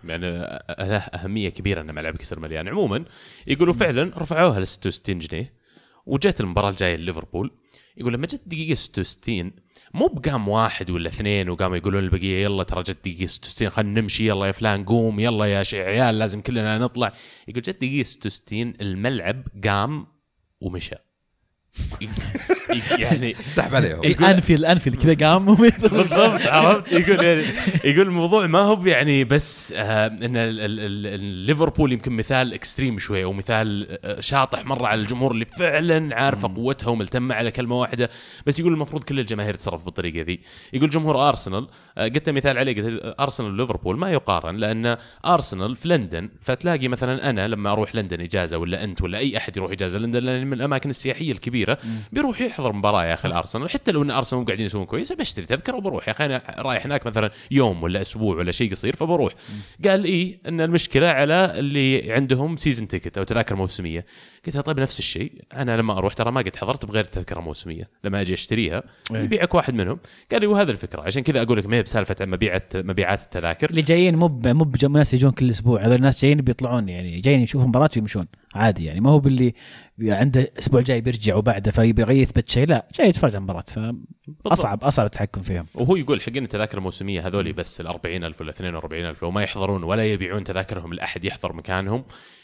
يعني 0.04 0.28
له 0.28 0.98
أهمية 0.98 1.50
كبيرة 1.50 1.82
ان 1.82 1.96
ملعبك 1.96 2.22
يصير 2.22 2.40
مليان. 2.40 2.68
عموما 2.68 3.06
يقولوا 3.48 3.74
فعلا 3.74 4.12
رفعوها 4.18 4.60
ل 4.60 4.68
66 4.68 5.20
جنيه 5.20 5.54
وجت 6.06 6.42
المباراة 6.42 6.70
الجاية 6.70 6.96
لليفربول 6.96 7.52
يقول 7.98 8.14
لما 8.14 8.28
جت 8.28 8.42
دقيقة 8.46 8.76
66 8.76 9.52
مو 9.94 10.08
بقام 10.08 10.48
واحد 10.48 10.90
ولا 10.90 11.10
اثنين 11.10 11.50
وقاموا 11.50 11.78
يقولون 11.78 12.04
البقية 12.04 12.44
يلا 12.44 12.64
ترى 12.64 12.84
جت 12.84 12.98
دقيقة 13.06 13.26
66 13.26 13.70
خلينا 13.70 14.02
نمشي 14.02 14.28
يلا 14.28 14.46
يا 14.46 14.52
فلان 14.52 14.86
قوم 14.86 15.20
يلا 15.20 15.46
يا 15.46 15.64
عيال 15.74 16.20
لازم 16.20 16.42
كلنا 16.42 16.78
نطلع. 16.78 17.14
يقول 17.48 17.62
جت 17.62 17.78
دقيقة 17.78 18.04
66 18.04 18.74
الملعب 18.82 19.44
قام 19.68 20.08
ومشى. 20.62 20.96
يعني 22.98 23.34
سحب 23.46 23.76
عليهم. 23.76 24.00
الانفيل 24.04 24.60
الانفيل 24.60 24.96
كذا 24.96 25.28
قام 25.28 25.56
بالضبط 25.56 26.42
عرفت؟ 26.48 26.92
يقول 26.92 27.26
يعني 27.26 27.44
يقول 27.84 28.08
الموضوع 28.08 28.48
ما 28.48 28.60
هو 28.60 28.86
يعني 28.86 29.24
بس 29.24 29.74
آه 29.78 30.08
إن 30.08 30.38
ليفربول 31.46 31.92
يمكن 31.92 32.12
مثال 32.12 32.54
extreme 32.54 33.00
شوي 33.00 33.24
أو 33.24 33.34
مثال 33.34 33.88
آه، 34.06 34.22
شاطح 34.22 34.66
مرة 34.66 34.88
على 34.88 35.02
الجمهور 35.02 35.32
اللي 35.32 35.46
فعلا 35.46 36.16
عارفة 36.16 36.56
قوتها 36.56 36.90
وملتمه 36.90 37.36
على 37.36 37.52
كلمة 37.52 37.80
واحدة. 37.80 38.10
بس 38.46 38.60
يقول 38.60 38.74
المفروض 38.74 39.04
كل 39.04 39.20
الجماهير 39.20 39.54
تتصرف 39.54 39.86
بالطريقة 39.86 40.22
ذي. 40.26 40.40
يقول 40.74 40.90
جمهور 40.90 41.30
أرسنال 41.30 41.68
آه 41.98 42.08
قلت 42.08 42.30
مثال 42.30 42.58
عليه 42.58 42.76
قلت 42.76 43.16
أرسنال 43.20 43.52
وليفربول 43.52 43.98
ما 43.98 44.12
يقارن 44.12 44.58
لأن 44.58 44.98
أرسنال 45.26 45.76
في 45.76 45.88
لندن 45.88 46.30
فتلاقي 46.42 46.88
مثلا 46.88 47.30
أنا 47.30 47.48
لما 47.48 47.72
أروح 47.72 47.96
لندن 47.96 48.22
إجازة 48.22 48.58
ولا 48.58 48.84
أنت 48.84 49.02
ولا 49.02 49.18
أي 49.18 49.38
أحد 49.38 49.58
يروح 49.58 49.72
إجازة 49.72 50.00
لندن 50.00 50.24
لأن 50.24 50.48
من 50.48 50.54
الأماكن 50.54 50.90
السياحية 50.90 51.32
الكبيرة. 51.32 51.61
بيروح 52.12 52.42
يحضر 52.42 52.72
مباراة 52.72 53.06
يا 53.06 53.14
أخي 53.14 53.28
الأرسنال. 53.28 53.70
حتى 53.70 53.92
لو 53.92 54.04
إن 54.04 54.12
أرسنال 54.12 54.40
مو 54.40 54.46
قاعدين 54.46 54.66
يسوون 54.66 54.86
كويس 54.86 55.14
بشتري 55.14 55.46
تذكره 55.46 55.76
وبروح 55.76 56.08
يا 56.08 56.14
أخي 56.14 56.26
أنا 56.26 56.42
رايح 56.58 56.86
هناك 56.86 57.08
مثلا 57.08 57.32
يوم 57.52 57.84
ولا 57.84 58.02
أسبوع 58.02 58.36
ولا 58.38 58.52
شيء 58.52 58.72
قصير 58.72 58.96
فبروح 58.96 59.34
قال 59.86 60.06
اي 60.06 60.40
إن 60.48 60.62
المشكلة 60.62 61.08
على 61.08 61.60
اللي 61.60 62.12
عندهم 62.12 62.58
season 62.58 62.88
ticket 62.88 63.18
أو 63.18 63.24
تذاكر 63.24 63.56
موسمية. 63.56 64.06
قلت 64.46 64.58
طيب 64.58 64.80
نفس 64.80 65.00
الشيء. 65.00 65.32
أنا 65.54 65.78
لما 65.78 65.98
أروح 65.98 66.14
ترى 66.14 66.32
ما 66.32 66.42
قد 66.42 66.56
حضرت 66.56 66.86
بغير 66.86 67.04
تذكره 67.04 67.40
موسمية. 67.40 67.90
لما 68.04 68.22
أجي 68.22 68.34
أشتريها 68.34 68.84
إيه. 69.12 69.22
يبيعك 69.22 69.56
واحد 69.56 69.74
منهم. 69.74 70.00
قال 70.32 70.42
لي 70.42 70.48
وهذا 70.48 70.72
الفكرة. 70.72 71.02
عشان 71.02 71.24
كذا 71.24 71.42
أقول 71.42 71.58
لك 71.58 71.66
ما 71.66 71.76
هي 71.78 71.84
بسالفة 71.84 72.26
مبيعات 72.26 72.78
مبيعات 72.78 73.22
التذاكر. 73.24 73.70
اللي 73.70 73.82
جايين 73.82 74.16
مو 74.16 74.42
مو 74.46 74.72
ناس 74.90 75.14
يجون 75.14 75.32
كل 75.32 75.50
أسبوع. 75.50 75.82
هذول 75.82 75.96
الناس 75.96 76.22
جايين 76.22 76.42
بيطلعون 76.42 76.90
يعني 76.90 77.20
جايين 77.20 77.42
يشوفوا 77.42 77.68
مباراة 77.68 77.90
ويمشون. 77.96 78.28
عادي 78.56 78.86
يعني. 78.86 79.00
ما 79.00 79.10
هو 79.10 79.20
باللي 79.20 79.54
عنده 80.02 80.42
الأسبوع 80.42 80.80
الجاي 80.80 81.02
بيرجع 81.02 81.36
وبعده 81.36 81.72
فيبغى 81.72 82.22
يثبت 82.22 82.50
شيء 82.50 82.68
لا 82.68 82.88
جاي 82.96 83.10
يتفرج 83.10 83.32
على 83.32 83.38
المباراة. 83.38 83.64
فأصعب 84.46 84.84
أصعب 84.84 85.06
التحكم 85.06 85.42
فيهم. 85.42 85.66
وهو 85.74 85.96
يقول 85.96 86.22
حقين 86.22 86.44
التذاكر 86.44 86.78
الموسمية 86.78 87.28
هذول 87.28 87.54
بس 87.54 87.82
ال 87.82 87.88
40000 87.88 88.42
ولا 88.42 88.52
42000 88.52 89.24
وما 89.24 89.44
يحضرون 89.44 89.84
ولا 89.84 90.06
يبيعون 90.06 90.44
تذاكرهم 90.44 90.94
لأحد 90.94 91.26
يحضر 91.26 91.54
مكانهم. 91.54 92.04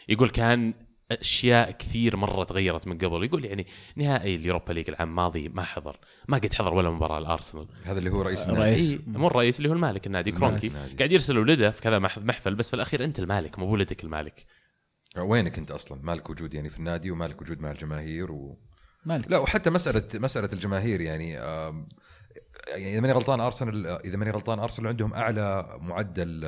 يقول 0.10 0.30
كان 0.30 0.74
أشياء 1.12 1.72
كثير 1.72 2.18
مرة 2.18 2.44
تغيرت 2.44 2.88
من 2.88 2.98
قبل. 2.98 3.24
يقول 3.24 3.46
يعني 3.46 3.68
نهائي 3.96 4.36
اليوروبا 4.36 4.74
ليج 4.74 4.90
العام 4.90 5.10
الماضي 5.10 5.50
ما 5.50 5.64
حضر 5.64 5.98
ما 6.28 6.38
قد 6.38 6.54
حضر 6.54 6.74
ولا 6.74 6.90
مباراة 6.90 7.18
الأرسنال. 7.18 7.68
هذا 7.84 8.00
اللي 8.00 8.10
هو 8.10 8.22
رئيس 8.22 8.44
النادي. 8.44 8.62
رئيس. 8.62 8.92
إيه 8.92 9.00
مو 9.08 9.28
الرئيس 9.28 9.58
اللي 9.58 9.70
هو 9.70 9.74
المالك 9.74 10.08
النادي 10.08 10.32
كرونكي. 10.32 10.72
قاعد 10.98 11.12
يرسل 11.12 11.38
ولده 11.38 11.72
في 11.72 11.82
كذا 11.82 12.00
محفل 12.00 12.56
بس 12.56 12.70
في 12.70 12.76
الأخير 12.76 13.04
أنت 13.04 13.20
المالك 13.20 13.60
مو 13.60 13.66
ولدك 13.72 14.04
المالك. 14.04 14.46
وينك 15.24 15.58
انت 15.58 15.72
أصلا؟ 15.72 16.00
مالك 16.04 16.30
وجود 16.30 16.54
يعني 16.54 16.70
في 16.70 16.80
النادي 16.80 17.12
ومالك 17.12 17.42
وجود 17.42 17.60
مع 17.60 17.72
الجماهير 17.72 18.32
و... 18.32 18.58
مالك. 19.06 19.32
لا 19.32 19.38
وحتى 19.38 19.70
مساله 19.70 20.04
مسألة 20.14 20.50
الجماهير 20.54 21.02
يعني 21.02 21.32
يعني 22.68 22.92
إذا 22.92 23.00
ماني 23.00 23.14
غلطان 23.14 23.40
ارسنال 23.40 23.88
إذا 23.88 24.18
ماني 24.18 24.32
غلطان 24.32 24.60
أرسنال 24.60 24.88
عندهم 24.88 25.14
أعلى 25.14 25.78
معدل 25.82 26.46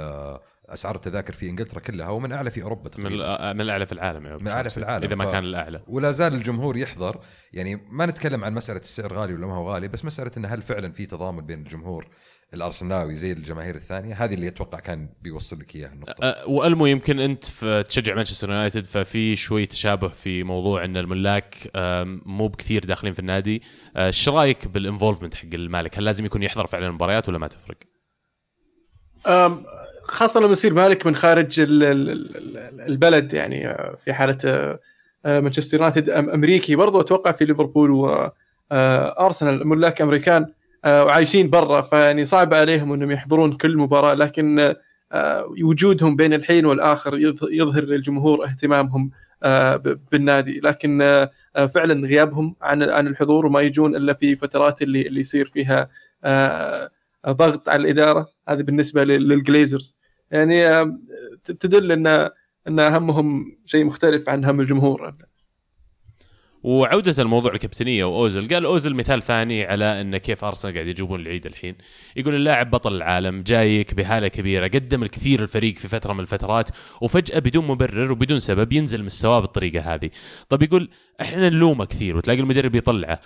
أسعار 0.69 0.95
التذاكر 0.95 1.33
في 1.33 1.49
إنجلترا 1.49 1.79
كلها 1.79 2.09
ومن 2.09 2.31
أعلى 2.31 2.51
في 2.51 2.63
أوروبا 2.63 2.89
تقريبا. 2.89 3.09
من 3.09 3.55
من 3.55 3.61
الأعلى 3.61 3.85
في 3.85 3.91
العالم 3.91 4.23
من 4.23 4.47
الاعلى 4.47 4.69
في 4.69 4.77
العالم 4.77 5.03
إذا 5.03 5.15
ما 5.15 5.25
ف... 5.25 5.31
كان 5.31 5.43
الأعلى. 5.43 5.83
ولا 5.87 6.11
زال 6.11 6.33
الجمهور 6.33 6.77
يحضر 6.77 7.19
يعني 7.53 7.75
ما 7.75 8.05
نتكلم 8.05 8.43
عن 8.43 8.53
مسألة 8.53 8.79
السعر 8.79 9.13
غالي 9.13 9.33
ولا 9.33 9.47
ما 9.47 9.55
هو 9.55 9.73
غالي 9.73 9.87
بس 9.87 10.05
مسألة 10.05 10.31
انه 10.37 10.47
هل 10.47 10.61
فعلا 10.61 10.91
في 10.91 11.05
تضامن 11.05 11.45
بين 11.45 11.59
الجمهور 11.59 12.07
الأرسناوي 12.53 13.15
زي 13.15 13.31
الجماهير 13.31 13.75
الثانية 13.75 14.23
هذه 14.23 14.33
اللي 14.33 14.47
أتوقع 14.47 14.79
كان 14.79 15.09
بيوصل 15.21 15.59
لك 15.59 15.75
إياها 15.75 15.93
النقطة. 15.93 16.15
أه 16.23 16.47
وألمو 16.47 16.85
يمكن 16.85 17.19
أنت 17.19 17.45
تشجع 17.87 18.15
مانشستر 18.15 18.49
يونايتد 18.49 18.85
ففي 18.85 19.35
شوي 19.35 19.65
تشابه 19.65 20.07
في 20.07 20.43
موضوع 20.43 20.83
إن 20.85 20.97
الملاك 20.97 21.55
مو 22.25 22.47
بكثير 22.47 22.85
داخلين 22.85 23.13
في 23.13 23.19
النادي. 23.19 23.61
إيش 23.97 24.29
رأيك 24.29 24.67
بالإنفولفمنت 24.67 25.33
حق 25.33 25.49
المالك؟ 25.53 25.97
هل 25.97 26.03
لازم 26.03 26.25
يكون 26.25 26.43
يحضر 26.43 26.67
فعلا 26.67 26.87
المباريات 26.87 27.29
ولا 27.29 27.37
ما 27.37 27.47
تفرق؟ 27.47 27.77
خاصة 30.03 30.39
لما 30.39 30.51
يصير 30.51 30.73
مالك 30.73 31.05
من 31.05 31.15
خارج 31.15 31.59
البلد 31.59 33.33
يعني 33.33 33.67
آه، 33.67 33.95
في 33.95 34.13
حالة 34.13 34.37
مانشستر 35.25 35.77
يونايتد 35.77 36.09
أمريكي 36.09 36.75
برضو 36.75 37.01
أتوقع 37.01 37.31
في 37.31 37.45
ليفربول 37.45 37.91
وارسنال 37.91 39.67
ملاك 39.67 40.01
أمريكان 40.01 40.47
وعايشين 40.85 41.49
برا 41.49 41.81
فيعني 41.81 42.25
صعب 42.25 42.53
عليهم 42.53 42.93
إنهم 42.93 43.11
يحضرون 43.11 43.53
كل 43.53 43.77
مباراة 43.77 44.13
لكن 44.13 44.75
وجودهم 45.63 46.15
بين 46.15 46.33
الحين 46.33 46.65
والآخر 46.65 47.17
يظهر 47.51 47.83
للجمهور 47.83 48.45
اهتمامهم 48.45 49.11
بالنادي. 50.11 50.59
لكن 50.59 51.27
فعلا 51.73 52.07
غيابهم 52.07 52.55
عن 52.61 52.83
عن 52.83 53.07
الحضور 53.07 53.45
وما 53.45 53.61
يجون 53.61 53.95
إلا 53.95 54.13
في 54.13 54.35
فترات 54.35 54.81
اللي 54.81 55.07
اللي 55.07 55.19
يصير 55.19 55.45
فيها 55.45 55.89
ضغط 57.29 57.69
على 57.69 57.81
الإدارة. 57.81 58.27
هذه 58.49 58.61
بالنسبة 58.61 59.03
للجليزرز. 59.03 59.97
يعني 60.31 60.85
تدل 61.43 61.91
ان 61.91 62.29
إن 62.67 62.79
همهم 62.79 63.57
شيء 63.65 63.85
مختلف 63.85 64.29
عن 64.29 64.45
هم 64.45 64.59
الجمهور. 64.59 65.13
وعودة 66.63 67.23
الموضوع 67.23 67.53
الكابتنية 67.53 68.03
وأوزل 68.03 68.47
قال 68.47 68.65
أوزل 68.65 68.93
مثال 68.93 69.21
ثاني 69.21 69.65
على 69.65 70.01
أن 70.01 70.17
كيف 70.17 70.43
أرسنال 70.43 70.73
قاعد 70.73 70.87
يجيبون 70.87 71.19
العيد 71.19 71.45
الحين. 71.45 71.75
يقول 72.15 72.35
اللاعب 72.35 72.71
بطل 72.71 72.95
العالم 72.95 73.43
جايك 73.43 73.93
بحالة 73.93 74.27
كبيرة 74.27 74.67
قدم 74.67 75.03
الكثير 75.03 75.43
الفريق 75.43 75.77
في 75.77 75.87
فترة 75.87 76.13
من 76.13 76.19
الفترات 76.19 76.69
وفجأة 77.01 77.39
بدون 77.39 77.67
مبرر 77.67 78.11
وبدون 78.11 78.39
سبب 78.39 78.73
ينزل 78.73 79.03
مستواه 79.03 79.39
بالطريقة 79.39 79.93
هذه. 79.93 80.09
طب 80.49 80.63
يقول 80.63 80.89
إحنا 81.21 81.49
نلومه 81.49 81.85
كثير 81.85 82.17
وتلاقي 82.17 82.39
المدرب 82.39 82.75
يطلعه. 82.75 83.19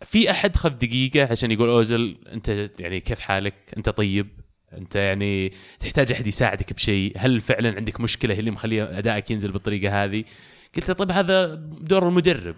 في 0.00 0.30
أحد 0.30 0.56
خذ 0.56 0.70
دقيقة 0.70 1.28
عشان 1.30 1.50
يقول 1.50 1.68
اوزل 1.68 2.16
أنت 2.32 2.70
يعني 2.80 3.00
كيف 3.00 3.20
حالك؟ 3.20 3.54
أنت 3.76 3.88
طيب؟ 3.88 4.28
أنت 4.76 4.96
يعني 4.96 5.52
تحتاج 5.80 6.12
أحد 6.12 6.26
يساعدك 6.26 6.72
بشيء؟ 6.72 7.12
هل 7.16 7.40
فعلا 7.40 7.76
عندك 7.76 8.00
مشكلة؟ 8.00 8.34
هي 8.34 8.38
اللي 8.38 8.50
مخليه 8.50 8.98
أدائك 8.98 9.30
ينزل 9.30 9.52
بالطريقة 9.52 10.04
هذه؟ 10.04 10.24
قلت 10.76 10.88
له 10.88 10.94
طيب 10.94 11.12
هذا 11.12 11.54
دور 11.80 12.08
المدرب. 12.08 12.56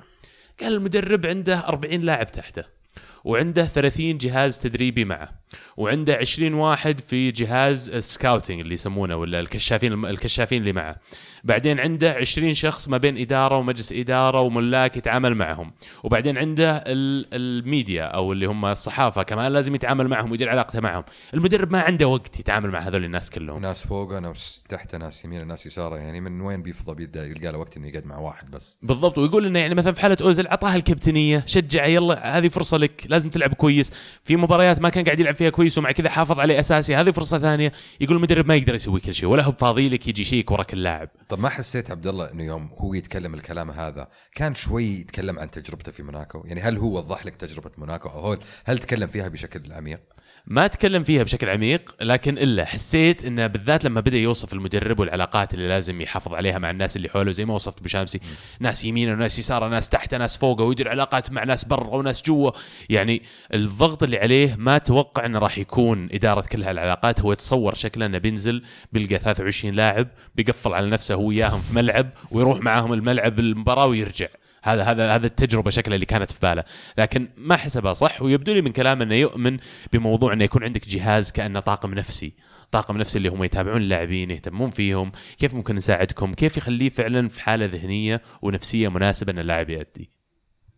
قال 0.60 0.74
المدرب 0.74 1.26
عنده 1.26 1.58
40 1.58 2.00
لاعب 2.00 2.26
تحته. 2.26 2.77
وعنده 3.24 3.64
30 3.64 4.18
جهاز 4.18 4.58
تدريبي 4.58 5.04
معه. 5.04 5.28
وعنده 5.76 6.14
20 6.16 6.54
واحد 6.54 7.00
في 7.00 7.30
جهاز 7.30 7.90
ال 7.90 7.98
scouting 7.98 8.60
اللي 8.60 8.74
يسمونه 8.74 9.16
ولا 9.16 9.40
الكشافين 9.40 10.04
الكشافين 10.04 10.60
اللي 10.60 10.72
معه. 10.72 10.96
بعدين 11.44 11.80
عنده 11.80 12.12
20 12.12 12.54
شخص 12.54 12.88
ما 12.88 12.96
بين 12.96 13.18
إدارة 13.18 13.56
ومجلس 13.56 13.92
إدارة 13.92 14.40
وملاك 14.40 14.96
يتعامل 14.96 15.34
معهم. 15.34 15.72
وبعدين 16.02 16.38
عنده 16.38 16.84
الميديا 16.86 18.02
أو 18.02 18.32
اللي 18.32 18.46
هم 18.46 18.66
الصحافة 18.66 19.22
كمان 19.22 19.52
لازم 19.52 19.74
يتعامل 19.74 20.08
معهم 20.08 20.30
ويدير 20.30 20.48
علاقته 20.48 20.80
معهم. 20.80 21.04
المدرب 21.34 21.72
ما 21.72 21.80
عنده 21.80 22.08
وقت 22.08 22.40
يتعامل 22.40 22.70
مع 22.70 22.78
هذول 22.78 23.04
الناس 23.04 23.30
كلهم. 23.30 23.60
ناس 23.60 23.86
فوقه 23.86 24.18
ناس 24.18 24.64
تحته 24.68 24.98
ناس 24.98 25.24
يمين 25.24 25.46
ناس 25.46 25.66
يساره 25.66 25.96
يعني 25.96 26.20
من 26.20 26.40
وين 26.40 26.62
بيفضى 26.62 27.02
يلقى 27.02 27.52
له 27.52 27.58
وقت 27.58 27.76
إنه 27.76 27.88
يقعد 27.88 28.06
مع 28.06 28.18
واحد 28.18 28.50
بس. 28.50 28.78
بالضبط 28.82 29.18
ويقول 29.18 29.46
إنه 29.46 29.58
يعني 29.58 29.74
مثلا 29.74 29.92
في 29.92 30.00
حالة 30.00 30.16
اوزل 30.20 30.46
اعطاها 30.46 30.76
الكابتنية 30.76 31.44
شجعه 31.46 31.86
يلا 31.86 32.38
هذه 32.38 32.48
فرصة 32.48 32.77
لك 32.78 33.06
لازم 33.08 33.30
تلعب 33.30 33.54
كويس. 33.54 33.92
في 34.24 34.36
مباريات 34.36 34.80
ما 34.80 34.88
كان 34.88 35.04
قاعد 35.04 35.20
يلعب 35.20 35.34
فيها 35.34 35.50
كويس 35.50 35.78
ومع 35.78 35.92
كذا 35.92 36.08
حافظ 36.08 36.40
عليه 36.40 36.60
أساسي. 36.60 36.96
هذه 36.96 37.10
فرصة 37.10 37.38
ثانية. 37.38 37.72
يقول 38.00 38.16
المدرب 38.16 38.46
ما 38.46 38.54
يقدر 38.54 38.74
يسوي 38.74 39.00
كل 39.00 39.14
شيء 39.14 39.28
ولا 39.28 39.42
هو 39.42 39.52
فاضي 39.52 39.88
لك 39.88 40.08
يجي 40.08 40.22
يشيك 40.22 40.50
وراك 40.50 40.72
اللاعب. 40.72 41.08
طب 41.28 41.38
ما 41.38 41.48
حسيت 41.48 41.90
عبد 41.90 42.06
الله 42.06 42.32
إنه 42.32 42.44
يوم 42.44 42.70
هو 42.78 42.94
يتكلم 42.94 43.34
الكلام 43.34 43.70
هذا 43.70 44.08
كان 44.34 44.54
شوي 44.54 44.84
يتكلم 44.84 45.38
عن 45.38 45.50
تجربته 45.50 45.92
في 45.92 46.02
موناكو؟ 46.02 46.42
يعني 46.46 46.60
هل 46.60 46.76
هو 46.76 46.96
وضح 46.96 47.26
لك 47.26 47.36
تجربة 47.36 47.70
موناكو 47.78 48.08
أو 48.08 48.38
هل 48.64 48.78
تكلم 48.78 49.08
فيها 49.08 49.28
بشكل 49.28 49.72
عميق؟ 49.72 50.00
ما 50.50 50.66
تكلم 50.66 51.02
فيها 51.02 51.22
بشكل 51.22 51.48
عميق 51.48 51.94
لكن 52.00 52.38
إلا 52.38 52.64
حسيت 52.64 53.24
إنه 53.24 53.46
بالذات 53.46 53.84
لما 53.84 54.00
بدأ 54.00 54.16
يوصف 54.18 54.52
المدرب 54.52 55.00
والعلاقات 55.00 55.54
اللي 55.54 55.68
لازم 55.68 56.00
يحافظ 56.00 56.34
عليها 56.34 56.58
مع 56.58 56.70
الناس 56.70 56.96
اللي 56.96 57.08
حوله 57.08 57.32
زي 57.32 57.44
ما 57.44 57.54
وصفت 57.54 57.82
بشامسي 57.82 58.20
ناس 58.60 58.84
يمينه 58.84 59.12
وناس 59.12 59.38
يساره 59.38 59.68
ناس 59.68 59.88
تحته 59.88 60.16
ناس 60.16 60.36
فوقه 60.36 60.64
ويدير 60.64 60.88
علاقات 60.88 61.32
مع 61.32 61.44
ناس 61.44 61.64
برا 61.64 61.96
وناس 61.96 62.22
جوا. 62.22 62.50
يعني 62.88 63.22
الضغط 63.54 64.02
اللي 64.02 64.18
عليه 64.18 64.54
ما 64.58 64.78
توقع 64.78 65.26
إنه 65.26 65.38
راح 65.38 65.58
يكون 65.58 66.08
إدارة 66.12 66.40
كل 66.40 66.62
هالعلاقات. 66.62 67.20
هو 67.20 67.34
تصور 67.34 67.74
شكله 67.74 68.06
إنه 68.06 68.18
بينزل 68.18 68.62
بيلقى 68.92 69.18
23 69.18 69.74
لاعب 69.74 70.08
بيقفل 70.34 70.72
على 70.72 70.90
نفسه 70.90 71.14
هو 71.14 71.28
وياهم 71.28 71.60
في 71.60 71.74
ملعب 71.74 72.10
ويروح 72.30 72.60
معاهم 72.60 72.92
الملعب 72.92 73.38
المباراة 73.38 73.86
ويرجع. 73.86 74.26
هذا 74.72 74.84
هذا 74.84 75.14
هذا 75.14 75.26
التجربة 75.26 75.70
شكلها 75.70 75.94
اللي 75.94 76.06
كانت 76.06 76.32
في 76.32 76.38
باله. 76.42 76.64
لكن 76.98 77.28
ما 77.36 77.56
حسبها 77.56 77.92
صح 77.92 78.22
ويبدو 78.22 78.52
لي 78.52 78.62
من 78.62 78.72
كلامه 78.72 79.04
إنه 79.04 79.14
يؤمن 79.14 79.58
بموضوع 79.92 80.32
إنه 80.32 80.44
يكون 80.44 80.64
عندك 80.64 80.88
جهاز 80.88 81.32
كأنه 81.32 81.60
طاقم 81.60 81.94
نفسي. 81.94 82.32
طاقم 82.70 82.98
نفسي 82.98 83.18
اللي 83.18 83.28
هم 83.28 83.44
يتابعون 83.44 83.82
اللاعبين 83.82 84.30
يهتمون 84.30 84.70
فيهم 84.70 85.12
كيف 85.38 85.54
ممكن 85.54 85.74
نساعدكم؟ 85.74 86.34
كيف 86.34 86.56
يخليه 86.56 86.88
فعلا 86.88 87.28
في 87.28 87.40
حالة 87.40 87.66
ذهنية 87.66 88.22
ونفسية 88.42 88.88
مناسبة 88.88 89.32
إن 89.32 89.38
اللاعب 89.38 89.70
يؤدي 89.70 90.18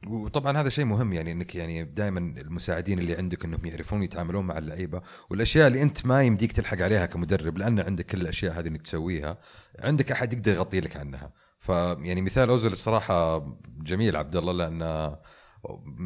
وطبعا 0.07 0.61
هذا 0.61 0.69
شيء 0.69 0.85
مهم 0.85 1.13
يعني 1.13 1.33
إنك 1.33 1.55
يعني 1.55 1.85
دائما 1.85 2.19
المساعدين 2.41 2.99
اللي 2.99 3.17
عندك 3.17 3.45
إنهم 3.45 3.67
يعرفون 3.67 4.03
يتعاملون 4.03 4.47
مع 4.47 4.59
اللعيبة 4.59 5.03
والأشياء 5.31 5.69
اللي 5.69 5.83
أنت 5.83 6.07
ما 6.07 6.23
يمديك 6.23 6.53
تلحق 6.53 6.83
عليها 6.83 7.07
كمدرب 7.07 7.59
لأن 7.59 7.81
عندك 7.81 8.07
كل 8.07 8.21
الأشياء 8.21 8.61
هذه 8.61 8.69
إنك 8.69 8.83
تسويها 8.83 9.39
عندك 9.81 10.13
أحد 10.13 10.33
يقدر 10.33 10.53
يغطي 10.53 10.81
لك 10.81 10.97
عنها. 10.97 11.33
فيعني 11.61 12.23
مثال 12.23 12.49
اوزل 12.49 12.73
الصراحة 12.73 13.47
جميل 13.83 14.17
عبد 14.17 14.37
الله 14.37 14.53
لأنه 14.53 15.19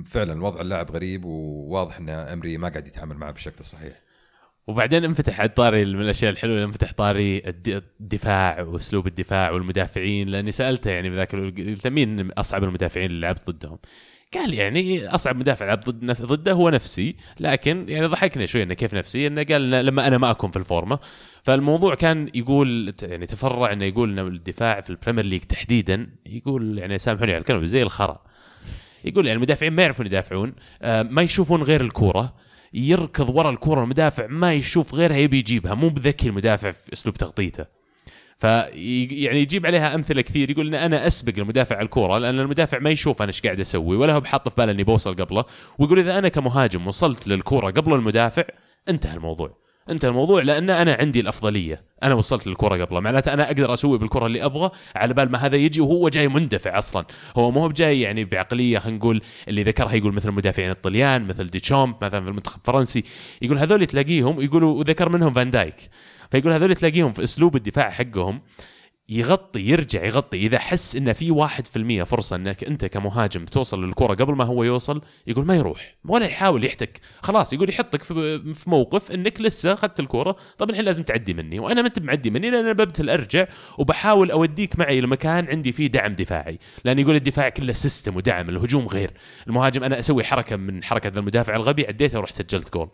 فعلا 0.07 0.45
وضع 0.45 0.61
اللاعب 0.61 0.91
غريب 0.91 1.25
وواضح 1.25 1.97
إن 1.97 2.09
أمري 2.09 2.59
ما 2.59 2.69
قاعد 2.69 2.87
يتعامل 2.87 3.17
معه 3.17 3.31
بالشكل 3.31 3.57
الصحيح 3.61 4.01
وبعدين 4.67 5.05
انفتح 5.05 5.47
طاري 5.47 5.85
من 5.85 6.01
الأشياء 6.01 6.33
الحلوة 6.33 6.65
انفتح 6.65 6.93
طاري 6.93 7.43
الدفاع 7.47 8.63
وأسلوب 8.63 9.07
الدفاع 9.07 9.51
والمدافعين 9.51 10.29
لأني 10.29 10.51
سألته 10.51 10.91
يعني 10.91 11.11
بذاك 11.11 11.35
قلت 11.35 11.87
مين 11.87 12.31
أصعب 12.31 12.65
المدافعين 12.65 13.11
اللي 13.11 13.21
لعبت 13.21 13.51
ضدهم؟ 13.51 13.79
قال 14.35 14.55
يعني 14.55 15.09
أصعب 15.09 15.37
مدافع 15.37 15.67
لعب 15.67 15.81
ضد 15.81 16.23
ضده 16.23 16.53
هو 16.53 16.69
نفسي 16.69 17.17
لكن 17.41 17.85
يعني 17.89 18.07
ضحكنا 18.07 18.47
شوي 18.47 18.63
إنه 18.63 18.75
كيف 18.75 18.95
نفسي؟ 18.95 19.27
إنه 19.27 19.43
قال 19.43 19.71
لما 19.71 20.07
أنا 20.07 20.19
ما 20.19 20.31
أكون 20.31 20.51
في 20.51 20.57
الفورمة. 20.57 20.99
فالموضوع 21.43 21.95
كان 21.95 22.31
يقول 22.35 22.95
يعني 23.03 23.27
تفرع 23.27 23.73
إنه 23.73 23.85
يقول 23.85 24.19
ان 24.19 24.27
الدفاع 24.27 24.81
في 24.81 24.91
البريمير 24.91 25.25
ليج 25.25 25.41
تحديدا 25.41 26.07
يقول 26.27 26.79
يعني 26.79 26.99
سامحوني 26.99 27.33
على 27.33 27.41
الكلمة 27.41 27.67
زي 27.67 27.83
الخرا. 27.83 28.23
يقول 29.05 29.27
يعني 29.27 29.37
المدافعين 29.37 29.73
ما 29.73 29.83
يعرفون 29.83 30.07
يدافعون 30.07 30.53
آه، 30.83 31.03
ما 31.03 31.23
يشوفون 31.23 31.63
غير 31.63 31.81
الكورة. 31.81 32.35
يركض 32.75 33.31
ورا 33.31 33.51
الكورة 33.51 33.83
المدافع 33.83 34.27
ما 34.27 34.55
يشوف 34.55 34.95
غيرها 34.95 35.17
يبي 35.17 35.39
يجيبها 35.39 35.75
مو 35.75 35.89
بذكي 35.89 36.29
المدافع 36.29 36.71
في 36.71 36.93
أسلوب 36.93 37.17
تغطيته. 37.17 37.65
في 38.39 38.49
يعني 39.11 39.41
يجيب 39.41 39.67
عليها 39.67 39.95
أمثلة 39.95 40.23
كثير 40.23 40.51
يقول 40.51 40.67
إن 40.67 40.75
أنا 40.75 41.07
أسبق 41.07 41.33
المدافع 41.39 41.77
على 41.77 41.85
الكورة 41.85 42.19
لأن 42.19 42.41
المدافع 42.41 42.79
ما 42.79 42.91
يشوف 42.91 43.23
أنا 43.23 43.29
إيش 43.29 43.43
قاعد 43.43 43.61
أسوي 43.61 43.97
ولا 43.97 44.15
هو 44.15 44.21
بحاط 44.21 44.49
في 44.49 44.55
باله 44.59 44.73
إني 44.73 44.85
بوصل 44.85 45.15
قبله 45.15 45.45
ويقول 45.79 45.99
إذا 45.99 46.19
أنا 46.19 46.29
كمهاجم 46.29 46.87
وصلت 46.87 47.29
للكورة 47.29 47.71
قبل 47.71 47.93
المدافع 47.93 48.45
انتهى 48.89 49.15
الموضوع. 49.15 49.65
انت 49.91 50.05
الموضوع 50.05 50.43
لأن 50.43 50.71
أنا 50.71 50.97
عندي 51.01 51.21
الأفضلية. 51.21 51.83
أنا 52.03 52.15
وصلت 52.15 52.47
للكره 52.47 52.85
قبله 52.85 53.01
معناته 53.01 53.35
أنا 53.35 53.47
أقدر 53.47 53.75
أسوي 53.75 53.99
بالكره 53.99 54.27
اللي 54.27 54.45
أبغى 54.45 54.71
على 54.97 55.15
بال 55.15 55.31
ما 55.31 55.39
هذا 55.39 55.57
يجي 55.57 55.81
وهو 55.81 56.09
جاي 56.09 56.29
مندفع 56.29 56.79
أصلا. 56.79 57.05
هو 57.37 57.51
مو 57.51 57.69
بجاي 57.69 58.01
يعني 58.01 58.25
بعقلية 58.25 58.79
خلينا 58.79 58.99
نقول 58.99 59.23
اللي 59.49 59.63
ذكرها 59.63 59.95
يقول 59.95 60.13
مثل 60.13 60.29
المدافعين 60.29 60.71
الطليان 60.71 61.27
مثل 61.27 61.47
ديشامب 61.47 62.05
مثلا 62.05 62.25
في 62.25 62.31
المنتخب 62.31 62.59
الفرنسي. 62.61 63.05
يقول 63.43 63.59
هذول 63.59 63.87
تلاقيهم 63.87 64.41
يقولوا 64.41 64.79
وذكر 64.79 65.09
منهم 65.09 65.33
فان 65.33 65.51
دايك. 65.51 65.77
فيقول 66.35 66.53
هذول 66.53 66.75
تلاقيهم 66.75 67.13
في 67.13 67.23
أسلوب 67.23 67.57
الدفاع 67.57 67.91
حقهم 67.91 68.41
يغطي 69.09 69.61
يرجع 69.61 70.05
يغطي. 70.05 70.37
إذا 70.37 70.59
حس 70.59 70.97
انه 70.97 71.13
في 71.13 71.31
واحد 71.31 71.67
في 71.67 71.77
المية 71.77 72.03
فرصة 72.03 72.37
إنك 72.37 72.65
أنت 72.65 72.85
كمهاجم 72.85 73.45
توصل 73.45 73.85
للكرة 73.85 74.15
قبل 74.15 74.35
ما 74.35 74.45
هو 74.45 74.65
يوصل 74.65 75.03
يقول 75.27 75.47
ما 75.47 75.57
يروح 75.57 75.97
ولا 76.05 76.27
يحاول 76.27 76.65
يحتك. 76.65 77.01
خلاص 77.23 77.53
يقول 77.53 77.69
يحطك 77.69 78.03
في 78.03 78.55
في 78.55 78.71
موقف 78.71 79.13
إنك 79.13 79.41
لسه 79.41 79.73
أخذت 79.73 80.01
الكرة. 80.01 80.37
طب 80.59 80.71
الحين 80.71 80.85
لازم 80.85 81.03
تعدي 81.03 81.35
مني 81.35 81.59
وأنا 81.59 81.81
ما 81.83 81.89
أنت 81.89 81.99
معدي 81.99 82.31
مني 82.31 82.51
لأن 82.51 82.65
أنا 82.65 82.73
ببتل 82.73 83.11
ارجع 83.11 83.47
وبحاول 83.79 84.31
أوديك 84.31 84.79
معي 84.79 85.01
لمكان 85.01 85.49
عندي 85.49 85.73
فيه 85.73 85.87
دعم 85.87 86.15
دفاعي. 86.15 86.59
لأن 86.85 86.99
يقول 86.99 87.17
الدفاع 87.17 87.49
كله 87.49 87.73
system 87.73 88.17
ودعم 88.17 88.49
الهجوم 88.49 88.87
غير. 88.87 89.11
المهاجم 89.47 89.85
أنا 89.85 89.99
أسوي 89.99 90.25
حركة 90.25 90.57
من 90.57 90.85
حركة 90.85 91.19
المدافع 91.19 91.57
الغبي 91.57 91.87
عديتها 91.87 92.19
ورحت 92.19 92.35
سجلت 92.35 92.75
جول. 92.75 92.89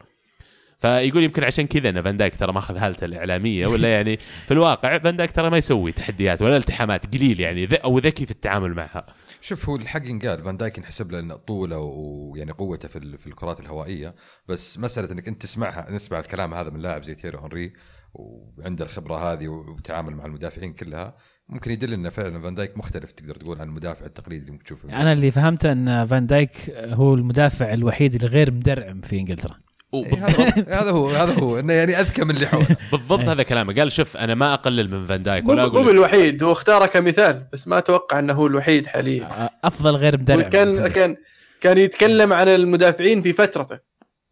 فيقول 0.80 1.22
يمكن 1.22 1.44
عشان 1.44 1.66
كذا 1.66 1.88
إن 1.88 2.02
فان 2.02 2.16
دايك 2.16 2.36
ترى 2.36 2.52
ماخذ 2.52 2.76
هالته 2.76 3.04
الإعلامية 3.04 3.66
ولا 3.66 3.92
يعني 3.94 4.16
في 4.16 4.50
الواقع 4.54 4.98
فان 4.98 5.16
دايك 5.16 5.32
ترى 5.32 5.50
ما 5.50 5.58
يسوي 5.58 5.92
تحديات 5.92 6.42
ولا 6.42 6.56
التحامات 6.56 7.14
قليل 7.16 7.40
يعني 7.40 7.66
ذ- 7.66 7.74
أو 7.84 7.98
ذكي 7.98 8.24
في 8.26 8.30
التعامل 8.30 8.74
معها. 8.74 9.06
شوف 9.40 9.68
هو 9.68 9.76
الحق 9.76 10.02
ينقال 10.06 10.42
فان 10.42 10.56
دايك 10.56 10.78
ينحسب 10.78 11.12
له 11.12 11.20
إنه 11.20 11.34
طوله 11.34 11.78
ويعني 11.78 12.52
قوته 12.52 12.88
في 12.88 12.96
ال- 12.96 13.18
في 13.18 13.26
الكرات 13.26 13.60
الهوائية 13.60 14.14
بس 14.48 14.78
مسألة 14.78 15.12
إنك 15.12 15.28
أنت 15.28 15.42
تسمعها 15.42 15.90
نسمع 15.90 16.18
الكلام 16.18 16.54
هذا 16.54 16.70
من 16.70 16.80
لاعب 16.80 17.02
زي 17.02 17.14
تيري 17.14 17.38
هنري 17.38 17.72
وعنده 18.14 18.84
الخبرة 18.84 19.32
هذه 19.32 19.48
وتعامل 19.48 20.14
مع 20.14 20.26
المدافعين 20.26 20.72
كلها 20.72 21.16
ممكن 21.48 21.70
يدل 21.70 21.92
إنه 21.92 22.08
فعلا 22.08 22.40
فان 22.42 22.54
دايك 22.54 22.78
مختلف 22.78 23.10
تقدر 23.12 23.34
تقول 23.34 23.60
عن 23.60 23.68
المدافع 23.68 24.06
التقليدي 24.06 24.40
اللي 24.40 24.52
ممكن 24.52 24.64
تشوفه. 24.64 24.88
أنا 24.88 25.12
اللي 25.12 25.30
فهمته 25.30 25.72
إن 25.72 26.06
فان 26.06 26.26
دايك 26.26 26.70
هو 26.76 27.14
المدافع 27.14 27.72
الوحيد 27.72 28.14
اللي 28.14 28.26
غير 28.26 28.50
مدرعم 28.50 29.00
في 29.00 29.18
إنجلترا. 29.20 29.56
هذا 29.94 30.64
هذا 30.68 30.90
هو 30.90 31.08
هذا 31.08 31.32
هو. 31.40 31.58
إنه 31.58 31.72
يعني 31.72 32.00
أذكى 32.00 32.24
من 32.24 32.30
اللي 32.30 32.46
حوله. 32.46 32.66
بالضبط 32.92 33.20
هذا 33.28 33.42
كلامه. 33.42 33.74
قال 33.74 33.92
شوف 33.92 34.16
أنا 34.16 34.34
ما 34.34 34.54
أقلل 34.54 34.90
من 34.90 35.06
فان 35.06 35.22
دايك 35.22 35.44
مو 35.44 35.50
ولا 35.50 35.62
مو 35.62 35.68
أقول 35.68 35.84
بالوحيد. 35.84 36.42
هو 36.42 36.52
اختاره 36.52 36.86
كمثال 36.86 37.46
بس 37.52 37.68
ما 37.68 37.78
أتوقع 37.78 38.18
إنه 38.18 38.32
هو 38.32 38.46
الوحيد 38.46 38.86
حاليا. 38.86 39.50
أفضل 39.64 39.96
غير 39.96 40.18
مدرعم 40.18 40.40
كان 40.42 40.88
كان 40.88 41.16
كان 41.60 41.78
يتكلم 41.78 42.32
عن 42.32 42.48
المدافعين 42.48 43.22
في 43.22 43.32
فترته. 43.32 43.78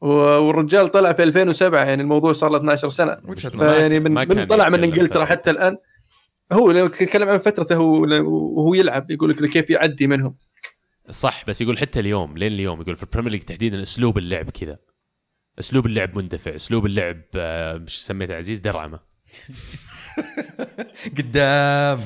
و- 0.01 0.07
والرجال 0.39 0.89
طلع 0.89 1.13
في 1.13 1.23
2007 1.23 1.85
يعني 1.85 2.03
الموضوع 2.03 2.33
صار 2.33 2.51
له 2.51 2.57
12 2.57 2.89
سنة. 2.89 3.17
فيعني 3.37 4.01
من, 4.01 4.13
من 4.15 4.47
طلع 4.47 4.69
من 4.69 4.85
إنجلترا. 4.85 5.25
حتى 5.25 5.51
الآن. 5.51 5.77
هو 6.53 6.71
لو 6.71 6.85
يتكلم 6.87 7.29
عن 7.29 7.39
فترته 7.39 7.75
هو 7.77 7.93
وهو 8.59 8.75
يلعب 8.75 9.11
يقول 9.11 9.31
لك 9.31 9.51
كيف 9.51 9.71
يعدي 9.71 10.07
منهم. 10.07 10.35
صح 11.11 11.45
بس 11.49 11.61
يقول 11.61 11.79
حتى 11.79 12.01
اليوم 12.01 12.39
لين 12.39 12.53
اليوم 12.53 12.81
يقول 12.81 12.97
في 12.97 13.03
البريمير 13.03 13.33
ليج 13.33 13.41
تحديدا 13.43 13.83
أسلوب 13.83 14.19
اللعب 14.19 14.51
كذا. 14.51 14.79
أسلوب 15.59 15.87
اللعب 15.87 16.17
مندفع 16.19 16.57
أسلوب 16.57 16.87
اللعب 16.87 17.23
آه، 17.37 17.77
مش 17.77 18.07
سميته 18.07 18.37
عزيز؟ 18.37 18.59
درعمه 18.59 19.01
قدام. 21.19 22.01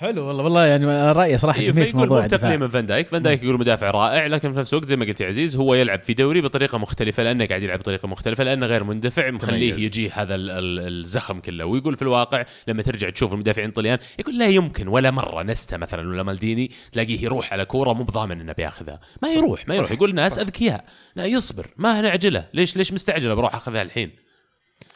حلو 0.00 0.26
والله 0.26 0.44
والله 0.44 0.66
يعني 0.66 0.86
رأيي 1.12 1.38
صراحة 1.38 1.60
إيه، 1.60 1.70
جميل 1.70 1.86
في 1.86 1.96
موضوع 1.96 2.24
الدفاع. 2.24 2.56
من 2.56 2.68
فان 2.68 2.86
دايك. 2.86 3.08
فان 3.08 3.22
دايك 3.22 3.42
يقول 3.42 3.58
مدافع 3.58 3.90
رائع 3.90 4.26
لكن 4.26 4.52
في 4.52 4.58
نفس 4.58 4.72
الوقت 4.74 4.88
زي 4.88 4.96
ما 4.96 5.04
قلت 5.04 5.20
يا 5.20 5.26
عزيز 5.26 5.56
هو 5.56 5.74
يلعب 5.74 6.02
في 6.02 6.14
دوري 6.14 6.40
بطريقة 6.40 6.78
مختلفة 6.78 7.22
لأنه 7.22 7.46
قاعد 7.46 7.62
يلعب 7.62 7.78
بطريقة 7.78 8.08
مختلفة 8.08 8.44
لأنه 8.44 8.66
غير 8.66 8.84
مندفع 8.84 9.30
مخليه. 9.30 9.74
يجيه 9.74 10.10
هذا 10.14 10.34
ال- 10.34 10.50
ال- 10.50 11.00
الزخم 11.00 11.40
كله. 11.40 11.64
ويقول 11.64 11.96
في 11.96 12.02
الواقع 12.02 12.44
لما 12.68 12.82
ترجع 12.82 13.10
تشوف 13.10 13.32
المدافعين 13.32 13.68
الطليان 13.68 13.98
يقول 14.18 14.38
لا 14.38 14.46
يمكن 14.46 14.88
ولا 14.88 15.10
مرة 15.10 15.42
نستا 15.42 15.76
مثلا 15.76 16.08
ولا 16.08 16.22
مالديني 16.22 16.70
تلاقيه 16.92 17.24
يروح 17.24 17.52
على 17.52 17.64
كورة 17.64 17.92
مو 17.92 18.04
بضامن 18.04 18.40
إنه 18.40 18.52
بياخذها. 18.52 19.00
ما 19.22 19.28
يروح 19.28 19.68
ما 19.68 19.74
يروح. 19.74 19.92
يقول 19.92 20.14
ناس 20.14 20.38
أذكياء 20.38 20.84
لا 21.16 21.24
يصبر 21.24 21.66
ما 21.76 22.00
نعجله. 22.00 22.44
ليش 22.54 22.76
ليش 22.76 22.92
مستعجله؟ 22.92 23.34
بروح 23.34 23.54
أخذها 23.54 23.82
الحين. 23.82 24.10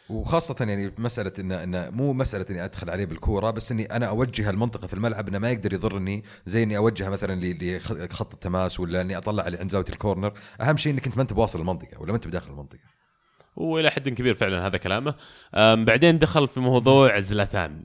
وخاصة 0.09 0.55
يعني 0.59 0.93
مسألة 0.97 1.31
انه 1.39 1.63
انه 1.63 1.89
مو 1.89 2.13
مسألة 2.13 2.45
إني 2.49 2.65
أدخل 2.65 2.89
عليه 2.89 3.05
بالكورة 3.05 3.51
بس 3.51 3.71
إني 3.71 3.85
أنا 3.85 4.05
أوجه 4.05 4.49
المنطقة 4.49 4.87
في 4.87 4.93
الملعب 4.93 5.27
إنه 5.27 5.39
ما 5.39 5.51
يقدر 5.51 5.73
يضرني 5.73 6.23
زي 6.45 6.63
إني 6.63 6.77
اوجهها 6.77 7.09
مثلا 7.09 7.39
لخط 8.05 8.33
التماس 8.33 8.79
ولا 8.79 9.01
إني 9.01 9.17
أطلع 9.17 9.47
اللي 9.47 9.57
عند 9.57 9.71
زاوية 9.71 9.85
الكورنر، 9.89 10.33
أهم 10.61 10.77
شيء 10.77 10.93
إنك 10.93 11.05
أنت 11.07 11.15
ما 11.17 11.21
أنت 11.21 11.33
بواصل 11.33 11.59
المنطقة 11.59 12.01
ولا 12.01 12.11
ما 12.11 12.15
أنت 12.15 12.27
بداخل 12.27 12.51
المنطقة. 12.51 12.79
والى 13.55 13.89
حد 13.89 14.09
كبير 14.09 14.33
فعلا 14.33 14.67
هذا 14.67 14.77
كلامه. 14.77 15.15
بعدين 15.53 16.19
دخل 16.19 16.47
في 16.47 16.59
موضوع 16.59 17.19
زلاتان. 17.19 17.83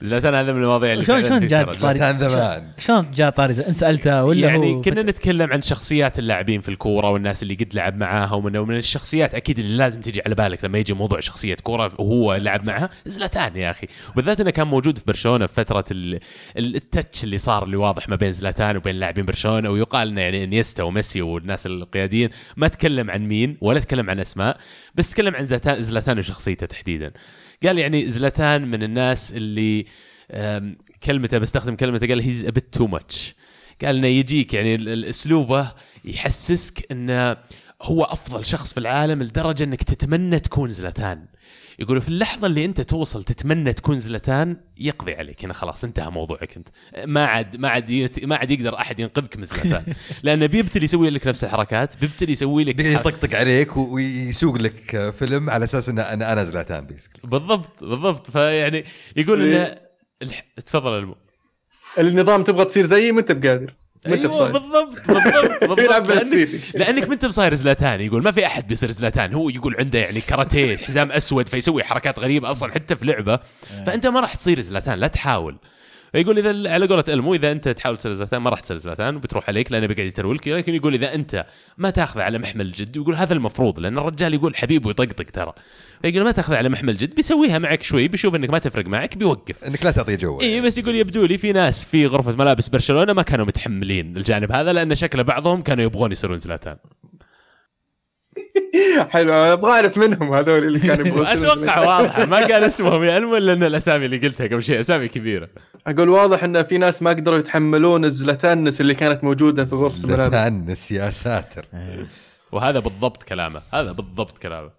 زلاتان 0.00 0.34
هذا 0.34 0.52
من 0.52 0.62
المواضيع 0.62 0.92
اللي 0.92 1.04
شلون- 1.04 1.24
شلون 1.24 1.46
جات 1.46 1.70
زلاتان 1.70 2.18
زمان. 2.30 2.68
شلون 2.78 3.10
جاء 3.10 3.30
طاري 3.30 3.52
انت 3.68 3.76
سألته 3.76 4.24
ولا 4.24 4.48
يعني 4.48 4.74
هو 4.74 4.80
كنا 4.80 5.02
نتكلم 5.02 5.52
عن 5.52 5.62
شخصيات 5.62 6.18
اللاعبين 6.18 6.60
في 6.60 6.68
الكورة 6.68 7.10
والناس 7.10 7.42
اللي 7.42 7.54
قد 7.54 7.74
لعب 7.74 7.96
معاها 7.96 8.32
ومن 8.34 8.56
ومن 8.56 8.76
الشخصيات 8.76 9.34
أكيد 9.34 9.58
اللي 9.58 9.76
لازم 9.76 10.00
تجي 10.00 10.22
على 10.26 10.34
بالك 10.34 10.64
لما 10.64 10.78
يجي 10.78 10.92
موضوع 10.92 11.20
شخصية 11.20 11.54
كورة 11.62 11.92
وهو 11.98 12.34
لعب 12.34 12.64
معها 12.66 12.90
زلاتان 13.06 13.56
يا 13.56 13.70
أخي. 13.70 13.86
وبالذات 14.12 14.40
إنه 14.40 14.50
كان 14.50 14.66
موجود 14.66 14.98
في 14.98 15.04
برشلونة 15.06 15.46
في 15.46 15.54
فترة 15.54 15.84
ال- 15.90 16.20
ال- 16.58 16.76
التتش 16.76 17.24
اللي 17.24 17.38
صار 17.38 17.64
اللي 17.64 17.76
واضح 17.76 18.08
ما 18.08 18.16
بين 18.16 18.32
زلاتان 18.32 18.76
وبين 18.76 18.94
لاعبين 18.94 19.24
برشلونة 19.24 19.70
ويقال 19.70 20.08
إنه 20.08 20.20
يعني 20.20 20.44
إنيستا 20.44 20.82
وميسي 20.82 21.22
والناس 21.22 21.66
القياديين. 21.66 22.30
ما 22.56 22.68
تكلم 22.68 23.10
عن 23.10 23.26
مين 23.28 23.56
ولا 23.60 23.80
تكلم 23.80 24.10
عن 24.10 24.20
أسماء 24.20 24.56
بس 24.94 25.10
تكلم 25.10 25.34
عن 25.34 25.44
زلاتان 25.44 25.82
زلاتان 25.82 26.18
وشخصيته 26.18 26.66
تحديدا. 26.66 27.12
قال 27.62 27.78
يعني 27.78 28.08
زلاتان 28.08 28.70
من 28.70 28.82
الناس 28.82 29.32
اللي 29.36 29.86
كلمته 31.02 31.38
بستخدم 31.38 31.76
كلمته 31.76 32.06
قال 32.06 32.20
هيز 32.20 32.44
ابيت 32.44 32.74
تو 32.74 32.86
ماتش 32.86 33.34
قال 33.84 33.96
إنه 33.96 34.06
يجيك 34.06 34.54
يعني 34.54 35.08
اسلوبه 35.08 35.72
يحسسك 36.04 36.92
إنه 36.92 37.36
هو 37.82 38.04
أفضل 38.04 38.44
شخص 38.44 38.72
في 38.72 38.80
العالم 38.80 39.22
لدرجة 39.22 39.64
إنك 39.64 39.82
تتمنى 39.82 40.40
تكون 40.40 40.70
زلاتان. 40.70 41.26
يقولوا 41.78 42.02
في 42.02 42.08
اللحظة 42.08 42.46
اللي 42.46 42.64
أنت 42.64 42.80
توصل 42.80 43.24
تتمنى 43.24 43.72
تكون 43.72 44.00
زلاتان 44.00 44.56
يقضي 44.78 45.14
عليك. 45.14 45.44
هنا 45.44 45.52
خلاص 45.54 45.84
انتهى 45.84 46.10
موضوعك 46.10 46.56
أنت. 46.56 46.68
ما 47.06 47.24
عاد 47.26 47.56
ما 47.56 47.68
عاد 47.68 47.90
يت- 47.90 48.24
ما 48.24 48.36
عاد 48.36 48.50
يقدر 48.50 48.78
أحد 48.78 49.00
ينقذك 49.00 49.36
من 49.36 49.44
زلاتان 49.44 49.94
لأنه 50.22 50.46
بيبتدي 50.46 50.84
يسوي 50.84 51.10
لك 51.10 51.26
نفس 51.26 51.44
الحركات 51.44 51.96
بيبتدي 51.96 52.32
يسوي 52.32 52.64
لك 52.64 52.74
بيجي 52.74 52.96
حركة- 52.96 53.00
يطقطق 53.00 53.34
عليك 53.38 53.76
ويسوق 53.76 54.56
لك 54.56 55.10
فيلم 55.18 55.50
على 55.50 55.64
أساس 55.64 55.88
ان 55.88 55.98
أنا 55.98 56.32
أنا 56.32 56.44
زلاتان 56.44 56.86
بيسكلي. 56.86 57.30
بالضبط 57.30 57.84
بالضبط. 57.84 58.30
فيعني 58.30 58.84
يقول 59.16 59.42
انه 59.54 59.76
الح- 60.22 60.44
تفضل 60.66 60.98
المو 60.98 61.16
النظام 61.98 62.42
تبغى 62.42 62.64
تصير 62.64 62.84
زيي 62.84 63.12
ما 63.12 63.20
أنت 63.20 63.32
بقادر. 63.32 63.74
أيوه 64.06 64.16
بالضبط 64.28 64.50
بالضبط 64.52 65.70
بالضبط. 65.76 66.08
لأنك, 66.08 66.48
لأنك 66.74 67.08
ما 67.08 67.14
انت 67.14 67.26
بصاير 67.26 67.54
زلاتان 67.54 68.00
يقول 68.00 68.22
ما 68.22 68.30
في 68.30 68.46
أحد 68.46 68.66
بيصير 68.68 68.90
زلاتان. 68.90 69.34
هو 69.34 69.48
يقول 69.48 69.76
عنده 69.78 69.98
يعني 69.98 70.20
كاراتيه 70.20 70.76
حزام 70.76 71.12
أسود 71.12 71.48
فيسوي 71.48 71.84
حركات 71.84 72.18
غريبة 72.18 72.50
أصلا 72.50 72.72
حتى 72.72 72.96
في 72.96 73.04
لعبة. 73.06 73.38
فأنت 73.86 74.06
ما 74.06 74.20
راح 74.20 74.34
تصير 74.34 74.60
زلاتان 74.60 74.98
لا 74.98 75.06
تحاول. 75.06 75.56
فيقول 76.12 76.38
إذا 76.38 76.72
على 76.72 76.86
قولة 76.86 77.04
إلمو 77.08 77.34
إذا 77.34 77.52
أنت 77.52 77.68
تحاول 77.68 77.96
تصير 77.96 78.12
زلاتان 78.12 78.42
ما 78.42 78.50
راح 78.50 78.60
تصير 78.60 78.76
زلاتان 78.76 79.16
وبتروح 79.16 79.48
عليك 79.48 79.72
لأنه 79.72 79.86
بيقعد 79.86 80.06
يترولك 80.06 80.48
لكن 80.48 80.74
يقول 80.74 80.94
إذا 80.94 81.14
أنت 81.14 81.46
ما 81.78 81.90
تاخذه 81.90 82.22
على 82.22 82.38
محمل 82.38 82.66
الجد 82.66 82.96
ويقول 82.96 83.14
هذا 83.14 83.34
المفروض 83.34 83.80
لأن 83.80 83.98
الرجال 83.98 84.34
يقول 84.34 84.56
حبيبه 84.56 84.90
يطقطق 84.90 85.24
ترى. 85.24 85.52
فيقول 86.02 86.24
ما 86.24 86.30
تاخذه 86.30 86.56
على 86.56 86.68
محمل 86.68 86.90
الجد 86.90 87.14
بيسويها 87.14 87.58
معك 87.58 87.82
شوي 87.82 88.08
بيشوف 88.08 88.34
إنك 88.34 88.50
ما 88.50 88.58
تفرق 88.58 88.86
معك 88.86 89.16
بيوقف. 89.16 89.64
إنك 89.64 89.84
لا 89.84 89.90
تعطيه 89.90 90.14
جو 90.14 90.40
اي 90.40 90.60
بس 90.60 90.78
يقول 90.78 90.94
يبدو 90.94 91.24
لي 91.24 91.38
في 91.38 91.52
ناس 91.52 91.84
في 91.84 92.06
غرفة 92.06 92.32
ملابس 92.32 92.68
برشلونة 92.68 93.12
ما 93.12 93.22
كانوا 93.22 93.46
متحملين 93.46 94.16
الجانب 94.16 94.52
هذا 94.52 94.72
لأن 94.72 94.94
شكل 94.94 95.24
بعضهم 95.24 95.62
كانوا 95.62 95.84
يبغون 95.84 96.12
يصيرون 96.12 96.38
زلاتان. 96.38 96.76
حلو 99.12 99.32
أنا 99.32 99.52
أبغى 99.52 99.70
أعرف 99.72 99.98
منهم 99.98 100.34
هذول 100.34 100.64
اللي 100.64 100.78
كانوا 100.78 101.06
يبغوا 101.08 101.32
أتوقع 101.32 101.80
واضحه 101.80 102.24
ما 102.24 102.36
قال 102.52 102.64
اسمهم. 102.64 103.02
يا 103.04 103.18
المو 103.18 103.36
لأن 103.36 103.62
الأسامي 103.62 104.06
اللي 104.06 104.18
قلتها 104.18 104.46
قبل 104.46 104.62
شيء 104.62 104.80
أسامي 104.80 105.08
كبيرة. 105.08 105.48
أقول 105.86 106.08
واضح 106.08 106.44
إن 106.44 106.62
في 106.62 106.78
ناس 106.78 107.02
ما 107.02 107.10
قدروا 107.10 107.38
يتحملون 107.38 108.04
الزلاتانس 108.04 108.80
اللي 108.80 108.94
كانت 108.94 109.24
موجودة 109.24 109.64
في 109.64 109.74
غرفة 109.74 109.96
الملابس 110.04 110.30
زلاتانس 110.30 110.92
يا 110.92 111.10
ساتر. 111.10 111.64
وهذا 112.52 112.78
بالضبط 112.78 113.22
كلامه 113.22 113.62
هذا 113.74 113.92
بالضبط 113.92 114.38
كلامه. 114.38 114.70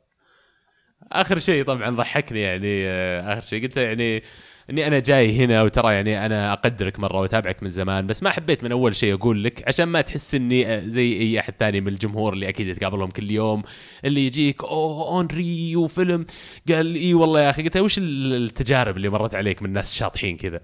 آخر 1.11 1.39
شيء 1.39 1.63
طبعا 1.63 1.89
ضحكني 1.89 2.41
يعني 2.41 2.87
آه، 2.87 3.33
آخر 3.33 3.41
شيء 3.41 3.63
قلت 3.63 3.75
له 3.75 3.81
يعني 3.81 4.23
إني 4.69 4.87
أنا 4.87 4.99
جاي 4.99 5.35
هنا 5.37 5.63
وترى 5.63 5.93
يعني 5.93 6.25
أنا 6.25 6.53
أقدرك 6.53 6.99
مرة 6.99 7.19
وأتابعك 7.19 7.63
من 7.63 7.69
زمان 7.69 8.07
بس 8.07 8.23
ما 8.23 8.29
حبيت 8.29 8.63
من 8.63 8.71
أول 8.71 8.95
شيء 8.95 9.13
أقول 9.13 9.43
لك 9.43 9.63
عشان 9.67 9.85
ما 9.85 10.01
تحس 10.01 10.35
إني 10.35 10.67
آه، 10.67 10.79
زي 10.87 11.13
أي 11.19 11.39
أحد 11.39 11.53
ثاني 11.59 11.81
من 11.81 11.87
الجمهور 11.87 12.33
اللي 12.33 12.49
أكيد 12.49 12.75
تقابلهم 12.75 13.09
كل 13.09 13.31
يوم 13.31 13.63
اللي 14.05 14.25
يجيك 14.25 14.63
أوه 14.63 15.07
اونري 15.07 15.75
وفيلم. 15.75 16.25
قال 16.69 16.95
إي 16.95 17.13
والله 17.13 17.41
يا 17.41 17.49
أخي. 17.49 17.63
قلت 17.63 17.77
وش 17.77 17.97
ال- 17.97 18.33
التجارب 18.45 18.97
اللي 18.97 19.09
مرت 19.09 19.35
عليك 19.35 19.61
من 19.63 19.73
ناس 19.73 19.95
شاطحين 19.95 20.37
كذا؟ 20.37 20.59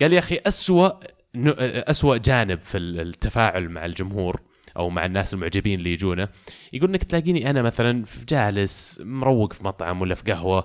قال 0.00 0.12
يا 0.12 0.18
أخي 0.18 0.40
اسوء 0.46 0.92
ن- 1.34 1.54
اسوء 1.58 2.16
جانب 2.16 2.60
في 2.60 2.78
ال- 2.78 3.00
التفاعل 3.00 3.68
مع 3.68 3.84
الجمهور 3.86 4.40
أو 4.76 4.90
مع 4.90 5.06
الناس 5.06 5.34
المعجبين 5.34 5.78
اللي 5.78 5.92
يجونا 5.92 6.28
يقول 6.72 6.90
إنك 6.90 7.04
تلاقيني 7.04 7.50
أنا 7.50 7.62
مثلا 7.62 8.04
جالس 8.28 9.00
مروق 9.04 9.52
في 9.52 9.64
مطعم 9.64 10.00
ولا 10.02 10.14
في 10.14 10.32
قهوة 10.32 10.64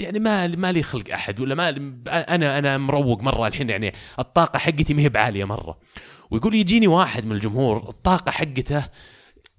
يعني 0.00 0.18
ما 0.18 0.46
ما 0.46 0.72
لي 0.72 0.82
خلق 0.82 1.10
أحد 1.12 1.40
ولا 1.40 1.54
ما 1.54 1.68
أنا 2.08 2.58
أنا 2.58 2.78
مروق 2.78 3.22
مرة 3.22 3.46
الحين 3.46 3.70
يعني 3.70 3.92
الطاقة 4.18 4.58
حقتي 4.58 4.94
ما 4.94 5.02
هي 5.02 5.08
بعالية 5.08 5.44
مرة 5.44 5.78
ويقول 6.30 6.54
يجيني 6.54 6.86
واحد 6.86 7.26
من 7.26 7.32
الجمهور 7.32 7.88
الطاقة 7.88 8.30
حقته. 8.30 8.88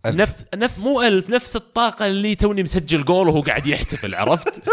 نفس 0.06 0.46
نفس 0.56 0.80
مو 0.80 1.02
ألف 1.02 1.30
نفس 1.30 1.56
الطاقة 1.56 2.06
اللي 2.06 2.36
توني 2.36 2.64
مسجل 2.64 3.06
جول 3.06 3.28
وهو 3.28 3.42
قاعد 3.42 3.68
يحتفل 3.68 4.16
عرفت؟ 4.16 4.54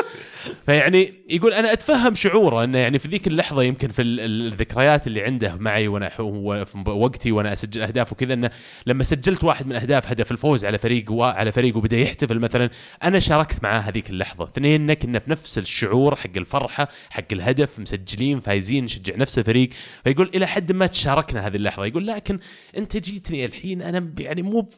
فيعني 0.66 1.14
يقول 1.28 1.52
أنا 1.52 1.72
أتفهم 1.72 2.14
شعوره 2.14 2.64
أنه 2.64 2.78
يعني 2.78 2.98
في 2.98 3.08
ذيك 3.08 3.26
اللحظة 3.26 3.62
يمكن 3.62 3.88
في 3.88 4.02
ال- 4.02 4.20
ال- 4.20 4.46
الذكريات 4.52 5.06
اللي 5.06 5.22
عنده 5.22 5.56
معي 5.60 5.88
وأنا 5.88 6.08
ح- 6.08 6.20
هو 6.20 6.64
في 6.64 6.78
وقتي 6.90 7.32
وأنا 7.32 7.52
أسجل 7.52 7.82
أهداف 7.82 8.12
وكذا 8.12 8.34
أنه 8.34 8.50
لما 8.86 9.04
سجلت 9.04 9.44
واحد 9.44 9.66
من 9.66 9.76
أهداف 9.76 10.06
هدف 10.06 10.32
الفوز 10.32 10.64
على 10.64 10.78
فريق 10.78 11.12
و- 11.12 11.22
على 11.24 11.52
فريق 11.52 11.76
وبدأ 11.76 11.96
يحتفل 11.98 12.38
مثلا 12.38 12.70
أنا 13.04 13.18
شاركت 13.18 13.62
معاه 13.62 13.78
هذيك 13.80 14.10
اللحظة. 14.10 14.44
اثنيننا 14.44 14.94
كنا 14.94 15.18
في 15.18 15.30
نفس 15.30 15.58
الشعور 15.58 16.16
حق 16.16 16.30
الفرحة 16.36 16.88
حق 17.10 17.24
الهدف 17.32 17.78
مسجلين 17.80 18.40
فايزين 18.40 18.84
نشجع 18.84 19.16
نفس 19.16 19.38
الفريق. 19.38 19.70
فيقول 20.04 20.30
إلى 20.34 20.46
حد 20.46 20.72
ما 20.72 20.86
تشاركنا 20.86 21.46
هذه 21.46 21.56
اللحظة. 21.56 21.86
يقول 21.86 22.06
لكن 22.06 22.38
أنت 22.76 22.96
جيتني 22.96 23.44
الحين 23.44 23.82
أنا 23.82 24.00
ب- 24.00 24.20
يعني 24.20 24.42
مو 24.42 24.68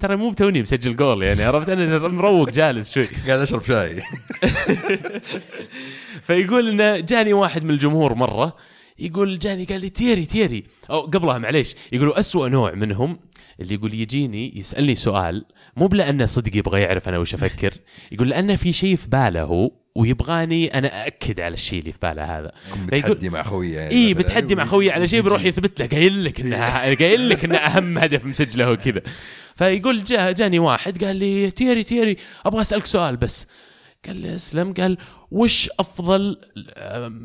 ترى 0.00 0.16
مو 0.16 0.30
بتوني 0.30 0.62
مسجل 0.62 0.96
جول 0.96 1.22
يعني 1.22 1.44
عرفت؟ 1.44 1.68
أنا 1.68 1.98
مروق 1.98 2.50
جالس 2.50 2.92
شوي. 2.94 3.08
قاعد 3.26 3.40
أشرب 3.40 3.62
شاي. 3.64 3.96
فيقول 6.26 6.68
انه 6.68 7.00
جاني 7.00 7.32
واحد 7.32 7.64
من 7.64 7.70
الجمهور 7.70 8.14
مرة 8.14 8.56
يقول 8.98 9.38
جاني 9.38 9.64
قال 9.64 9.80
لي 9.80 9.88
تيري 9.88 10.24
تيري 10.24 10.64
أو 10.90 11.00
قبلها 11.00 11.38
معليش 11.38 11.74
يقولوا 11.92 12.20
أسوأ 12.20 12.48
نوع 12.48 12.74
منهم 12.74 13.18
اللي 13.60 13.74
يقول 13.74 13.94
يجيني 13.94 14.58
يسألني 14.58 14.94
سؤال 14.94 15.44
مو 15.76 15.86
بلانه 15.86 16.26
صدق 16.26 16.56
يبغى 16.56 16.80
يعرف 16.80 17.08
أنا 17.08 17.18
وش 17.18 17.34
أفكر 17.34 17.74
يقول 18.12 18.28
لأنه 18.28 18.56
في 18.56 18.72
شيء 18.72 18.96
في 18.96 19.08
باله 19.08 19.42
هو 19.42 19.70
ويبغاني 19.94 20.78
أنا 20.78 21.04
أأكد 21.04 21.40
على 21.40 21.54
الشيء 21.54 21.80
اللي 21.80 21.92
في 21.92 21.98
باله 22.02 22.38
هذا 22.38 22.52
بتحدي 22.86 23.30
مع 23.30 23.42
خويه 23.42 23.78
يعني 23.78 23.90
اي. 23.94 24.14
بتحدي 24.14 24.54
مع 24.54 24.64
خوي 24.64 24.90
على 24.90 25.06
شيء 25.06 25.20
بيروح. 25.20 25.44
يثبت 25.44 25.80
له 25.80 25.86
قايل 25.86 26.24
لك 26.24 26.40
انها 26.40 26.94
قايل 26.94 27.28
لك 27.28 27.44
إنه 27.44 27.58
أهم 27.58 27.98
هدف 27.98 28.24
مسجله 28.24 28.70
وكذا 28.70 29.02
فيقول 29.54 30.04
جاء 30.04 30.32
جاني 30.32 30.58
واحد 30.58 31.04
قال 31.04 31.16
لي 31.16 31.50
تيري 31.50 31.84
تيري 31.84 32.16
أبغى 32.46 32.60
أسألك 32.60 32.86
سؤال 32.86 33.16
بس 33.16 33.48
قال 34.06 34.16
لي 34.16 34.34
اسلم 34.34 34.72
قال 34.72 34.98
وش 35.30 35.70
أفضل 35.80 36.36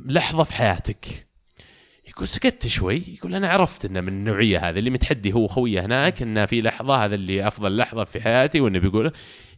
لحظة 0.05 0.43
في 0.43 0.53
حياتك؟ 0.53 1.27
يقول 2.07 2.27
سكت 2.27 2.67
شوي. 2.67 3.03
يقول 3.07 3.35
أنا 3.35 3.47
عرفت 3.47 3.85
إنه 3.85 4.01
من 4.01 4.07
النوعية 4.07 4.69
هذه 4.69 4.79
اللي 4.79 4.89
متحدي 4.89 5.33
هو 5.33 5.47
خويه 5.47 5.85
هناك 5.85 6.21
إنه 6.21 6.45
في 6.45 6.61
لحظة 6.61 7.05
هذا 7.05 7.15
اللي 7.15 7.47
أفضل 7.47 7.77
لحظة 7.77 8.03
في 8.03 8.21
حياتي. 8.21 8.61
وانه 8.61 8.79
بيقول 8.79 9.11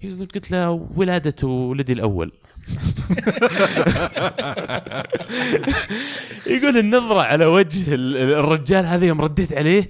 يقول 0.04 0.28
قلت 0.36 0.52
له 0.52 0.72
ولادة 0.96 1.48
ولدي 1.48 1.94
الأول. 1.94 2.32
يقول 6.48 6.78
النظرة 6.78 7.22
على 7.22 7.46
وجه 7.46 7.96
ال- 7.96 8.18
الرجال 8.18 8.86
هذا 8.86 9.06
يوم 9.06 9.22
رديت 9.22 9.54
عليه 9.54 9.90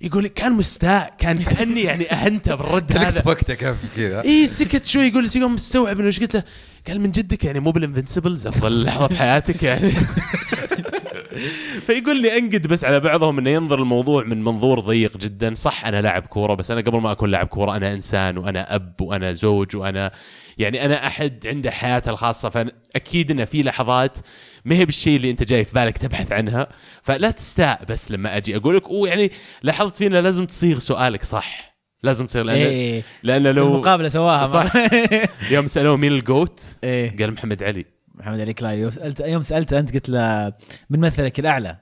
يقول 0.00 0.26
كان 0.26 0.52
مستاء 0.52 1.14
كان 1.18 1.38
كاني 1.38 1.82
يعني 1.82 2.12
اهنته 2.12 2.54
بالرد 2.54 2.96
هذا. 2.96 3.10
صفقته 3.10 3.54
كيف 3.54 3.76
كذا. 3.96 4.24
إي 4.24 4.48
سكت 4.48 4.86
شوي 4.86 5.06
يقول 5.06 5.30
يوم 5.36 5.54
مستوعب 5.54 5.98
إنه 5.98 6.06
إيش 6.06 6.20
قلت 6.20 6.34
له؟ 6.34 6.42
قال 6.88 7.00
من 7.00 7.10
جدك 7.10 7.44
يعني 7.44 7.60
مو 7.60 7.70
بال 7.70 7.82
Invincibles 7.82 8.46
أفضل 8.46 8.84
لحظة 8.84 9.08
في 9.08 9.16
حياتك 9.16 9.62
يعني. 9.62 9.92
فيقول 11.86 12.22
لي 12.22 12.38
أنقد 12.38 12.66
بس 12.66 12.84
على 12.84 13.00
بعضهم 13.00 13.38
إنه 13.38 13.50
ينظر 13.50 13.82
الموضوع 13.82 14.24
من 14.24 14.44
منظور 14.44 14.80
ضيق 14.80 15.16
جدا. 15.16 15.54
صح 15.54 15.86
أنا 15.86 16.02
لاعب 16.02 16.22
كورة 16.22 16.54
بس 16.54 16.70
أنا 16.70 16.80
قبل 16.80 16.98
ما 16.98 17.12
أكون 17.12 17.30
لاعب 17.30 17.46
كورة 17.46 17.76
أنا 17.76 17.94
إنسان 17.94 18.38
وأنا 18.38 18.74
أب 18.74 19.00
وأنا 19.00 19.32
زوج 19.32 19.76
وأنا 19.76 20.10
يعني 20.58 20.84
أنا 20.84 21.06
أحد 21.06 21.46
عنده 21.46 21.70
حياته 21.70 22.10
الخاصة. 22.10 22.48
فأكيد 22.48 23.30
انه 23.30 23.44
في 23.44 23.62
لحظات 23.62 24.18
ما 24.64 24.74
هي 24.74 24.84
بالشيء 24.84 25.16
اللي 25.16 25.30
أنت 25.30 25.42
جاي 25.42 25.64
في 25.64 25.74
بالك 25.74 25.98
تبحث 25.98 26.32
عنها. 26.32 26.66
فلا 27.02 27.30
تستاء 27.30 27.84
بس 27.88 28.10
لما 28.10 28.36
أجي 28.36 28.56
أقول 28.56 28.76
لك 28.76 28.90
ويعني 28.90 29.32
لاحظت 29.62 29.96
فينا 29.96 30.20
لازم 30.20 30.44
تصيغ 30.44 30.78
سؤالك. 30.78 31.24
صح 31.24 31.70
لازم 32.02 32.26
تصيغ 32.26 32.42
لأن 32.42 32.56
إيه. 32.56 33.02
لأن 33.22 33.46
لو 33.46 33.66
المقابله 33.66 34.08
سواها 34.08 34.46
صح. 34.46 34.72
يوم 35.52 35.66
سألوه 35.66 35.96
مين 35.96 36.12
ال 36.12 36.22
GOAT 36.22 36.62
إيه. 36.84 37.16
قال 37.16 37.32
محمد 37.32 37.62
علي. 37.62 37.99
محمد 38.20 38.40
علي 38.40 38.52
كلاي 38.52 38.80
يوم 38.80 38.90
سالت 38.90 39.20
يوم 39.20 39.42
سالته 39.42 39.78
أنت 39.78 39.94
قلت 39.94 40.08
له 40.08 40.52
من 40.90 41.00
مثلك 41.00 41.40
الأعلى؟ 41.40 41.76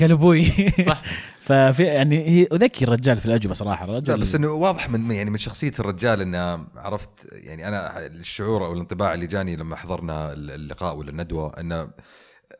قال 0.00 0.12
أبوي. 0.12 0.44
صح. 0.86 1.02
ففي 1.42 1.82
يعني 1.82 2.28
هي 2.28 2.46
أذكي 2.52 2.84
الرجال 2.84 3.18
في 3.18 3.26
الأجوبة 3.26 3.54
صراحة. 3.54 3.84
الرجل 3.84 4.12
لا 4.12 4.20
بس 4.20 4.34
إنه 4.34 4.48
واضح 4.48 4.90
من 4.90 5.10
يعني 5.10 5.30
من 5.30 5.38
شخصية 5.38 5.72
الرجال 5.80 6.20
إنه 6.20 6.66
عرفت 6.76 7.28
يعني 7.32 7.68
أنا 7.68 8.06
الشعور 8.06 8.66
أو 8.66 8.72
الانطباع 8.72 9.14
اللي 9.14 9.26
جاني 9.26 9.56
لما 9.56 9.76
حضرنا 9.76 10.32
اللقاء 10.32 10.96
ولا 10.96 11.10
الندوة 11.10 11.60
إنه 11.60 11.90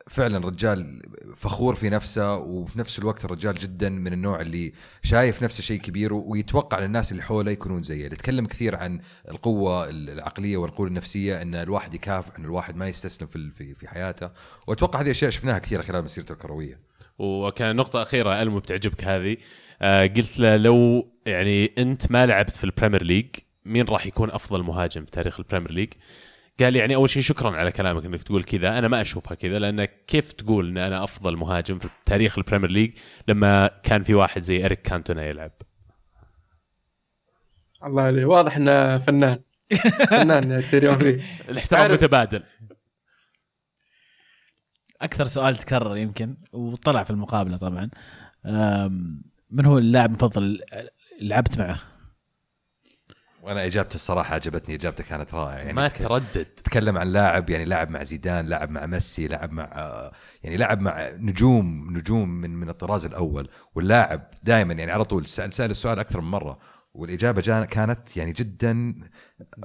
فعلا 0.07 0.47
رجال 0.47 1.01
فخور 1.35 1.75
في 1.75 1.89
نفسه 1.89 2.35
وفي 2.35 2.79
نفس 2.79 2.99
الوقت 2.99 3.25
الرجال 3.25 3.53
جدا 3.53 3.89
من 3.89 4.13
النوع 4.13 4.41
اللي 4.41 4.73
شايف 5.03 5.43
نفسه 5.43 5.63
شيء 5.63 5.79
كبير 5.79 6.13
ويتوقع 6.13 6.77
إن 6.77 6.83
الناس 6.83 7.11
اللي 7.11 7.23
حوله 7.23 7.51
يكونون 7.51 7.83
زيه، 7.83 8.05
يتكلم 8.05 8.45
كثير 8.45 8.75
عن 8.75 8.99
القوة 9.29 9.89
العقلية 9.89 10.57
والقوة 10.57 10.87
النفسية 10.87 11.41
إن 11.41 11.55
الواحد 11.55 11.93
يكافح 11.93 12.35
إن 12.39 12.45
الواحد 12.45 12.75
ما 12.75 12.87
يستسلم 12.87 13.27
في 13.27 13.73
في 13.75 13.87
حياته، 13.87 14.29
وأتوقع 14.67 15.01
هذه 15.01 15.11
أشياء 15.11 15.31
شفناها 15.31 15.59
كثير 15.59 15.81
خلال 15.81 16.03
مسيرته 16.03 16.31
الكروية. 16.33 16.77
وكان 17.19 17.75
نقطة 17.75 18.01
أخيرة 18.01 18.41
ألمو 18.41 18.59
بتعجبك 18.59 19.03
هذه 19.03 19.37
آه 19.81 20.07
قلت 20.07 20.39
له 20.39 20.55
لو 20.55 21.07
يعني 21.25 21.71
أنت 21.77 22.11
ما 22.11 22.25
لعبت 22.25 22.55
في 22.55 22.63
البريمير 22.63 23.03
ليج 23.03 23.25
مين 23.65 23.85
راح 23.85 24.05
يكون 24.05 24.31
أفضل 24.31 24.63
مهاجم 24.63 25.05
في 25.05 25.11
تاريخ 25.11 25.39
البريمير 25.39 25.71
ليج؟ 25.71 25.93
قال 26.59 26.75
يعني 26.75 26.95
أول 26.95 27.09
شيء 27.09 27.21
شكرا 27.21 27.57
على 27.57 27.71
كلامك 27.71 28.05
أنك 28.05 28.23
تقول 28.23 28.43
كذا. 28.43 28.77
أنا 28.77 28.87
ما 28.87 29.01
أشوفها 29.01 29.35
كذا 29.35 29.59
لأن 29.59 29.85
كيف 29.85 30.33
تقول 30.33 30.67
أن 30.69 30.77
أنا 30.77 31.03
أفضل 31.03 31.37
مهاجم 31.37 31.79
في 31.79 31.89
تاريخ 32.05 32.37
البريمير 32.37 32.71
ليج 32.71 32.93
لما 33.27 33.67
كان 33.83 34.03
في 34.03 34.13
واحد 34.13 34.41
زي 34.41 34.65
إريك 34.65 34.81
كانتونا 34.81 35.25
يلعب؟ 35.25 35.51
الله 37.83 38.01
عليه. 38.01 38.25
واضح 38.25 38.55
إنه 38.55 38.97
فنان. 38.97 39.39
فنان 40.09 40.51
يا 40.51 40.61
تيري 40.61 40.89
اونري 40.89 41.23
الاحترام 41.49 41.91
متبادل. 41.91 42.43
أكثر 45.01 45.27
سؤال 45.27 45.57
تكرر 45.57 45.97
يمكن 45.97 46.37
وطلع 46.53 47.03
في 47.03 47.09
المقابلة 47.09 47.57
طبعا. 47.57 47.89
من 49.49 49.65
هو 49.65 49.77
اللاعب 49.77 50.09
المفضل 50.09 50.43
اللي 50.43 50.89
لعبت 51.21 51.57
معه؟ 51.57 51.92
وأنا 53.43 53.65
اجابته 53.65 53.95
الصراحة 53.95 54.35
عجبتني 54.35 54.75
اجابته 54.75 55.03
كانت 55.03 55.33
رائعة. 55.33 55.57
يعني 55.57 55.73
ما 55.73 55.87
تردد. 55.87 56.45
تتكلم 56.45 56.97
عن 56.97 57.07
لاعب 57.07 57.49
يعني 57.49 57.65
لاعب 57.65 57.89
مع 57.89 58.03
زيدان 58.03 58.45
لاعب 58.45 58.69
مع 58.69 58.85
ميسي 58.85 59.27
لاعب 59.27 59.51
مع 59.51 59.69
يعني 60.43 60.57
لاعب 60.57 60.81
مع 60.81 61.09
نجوم 61.09 61.97
نجوم 61.97 62.29
من 62.29 62.55
من 62.55 62.69
الطراز 62.69 63.05
الأول. 63.05 63.49
واللاعب 63.75 64.27
دائما 64.43 64.73
يعني 64.73 64.91
على 64.91 65.05
طول 65.05 65.25
سأل 65.25 65.53
سأل 65.53 65.71
السؤال 65.71 65.99
أكثر 65.99 66.21
من 66.21 66.31
مرة. 66.31 66.57
والإجابة 66.95 67.65
كانت 67.65 68.17
يعني 68.17 68.31
جدا 68.31 68.95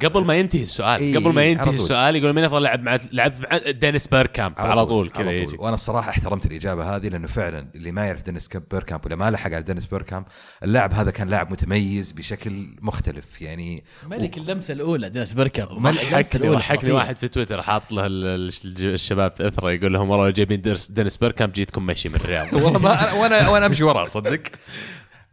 قبل 0.04 0.24
ما 0.24 0.34
ينتهي 0.36 0.62
السؤال 0.62 1.00
إيه، 1.00 1.16
قبل 1.18 1.34
ما 1.34 1.40
على 1.40 1.50
ينتهي 1.50 1.64
طول. 1.64 1.74
السؤال 1.74 2.16
يقول 2.16 2.32
مين 2.34 2.44
أفضل 2.44 2.62
لاعب 2.62 2.82
مع 2.82 2.98
لعبت 3.12 3.34
مع 3.40 3.70
دينيس 3.70 4.06
بيركامب؟ 4.08 4.54
على 4.58 4.86
طول 4.86 5.10
كذا 5.10 5.26
على 5.26 5.42
يجي 5.42 5.56
وأنا 5.58 5.74
الصراحه 5.74 6.10
احترمت 6.10 6.46
الإجابة 6.46 6.96
هذه 6.96 7.08
لأنه 7.08 7.26
فعلا 7.26 7.68
اللي 7.74 7.92
ما 7.92 8.06
يعرف 8.06 8.22
دينيس 8.22 8.48
بيركامب 8.70 9.06
ولا 9.06 9.16
ما 9.16 9.30
لحق 9.30 9.52
على 9.52 9.62
دينيس 9.62 9.86
بيركامب 9.86 10.24
اللاعب 10.62 10.94
هذا 10.94 11.10
كان 11.10 11.28
لاعب 11.28 11.50
متميز 11.52 12.12
بشكل 12.12 12.66
مختلف 12.80 13.42
يعني 13.42 13.84
ملك 14.06 14.38
اللمسة 14.38 14.74
الأولى 14.74 15.08
دينيس 15.10 15.34
بيركامب. 15.34 15.82
ضحكني 15.82 16.48
ضحكني 16.48 16.92
واحد 16.92 17.16
في 17.16 17.28
تويتر 17.28 17.62
حاط 17.62 17.92
له 17.92 18.06
ال- 18.06 18.24
ال- 18.26 18.86
الشباب 18.94 19.32
في 19.36 19.48
إثره 19.48 19.70
يقول 19.72 19.92
لهم 19.92 20.10
والله 20.10 20.30
جايبين 20.30 20.60
دينيس- 20.60 20.90
دينيس 20.90 21.16
بيركامب 21.16 21.52
جيتكم 21.52 21.86
مشي 21.86 22.08
من 22.08 22.14
الرياض 22.14 22.54
والله 22.64 22.78
ما 22.78 23.12
وأنا 23.12 23.48
وأنا 23.48 23.66
أمشي 23.66 23.84
وراه 23.84 24.08
تصدق؟ 24.08 24.42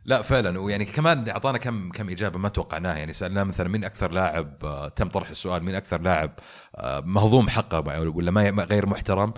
لا 0.05 0.21
فعلا. 0.21 0.59
ويعني 0.59 0.85
كمان 0.85 1.29
أعطانا 1.29 1.57
كم 1.57 1.91
كم 1.91 2.09
إجابة 2.09 2.39
ما 2.39 2.49
توقعناها. 2.49 2.97
يعني 2.97 3.13
سالناه 3.13 3.43
مثلا 3.43 3.69
مين 3.69 3.83
أكثر 3.83 4.11
لاعب 4.11 4.57
آه، 4.63 4.87
تم 4.87 5.09
طرح 5.09 5.29
السؤال 5.29 5.63
مين 5.63 5.75
أكثر 5.75 6.01
لاعب 6.01 6.31
آه، 6.75 6.99
مهضوم 6.99 7.49
حقه 7.49 7.99
ولا 8.09 8.31
ما 8.31 8.63
غير 8.63 8.85
محترم؟ 8.85 9.33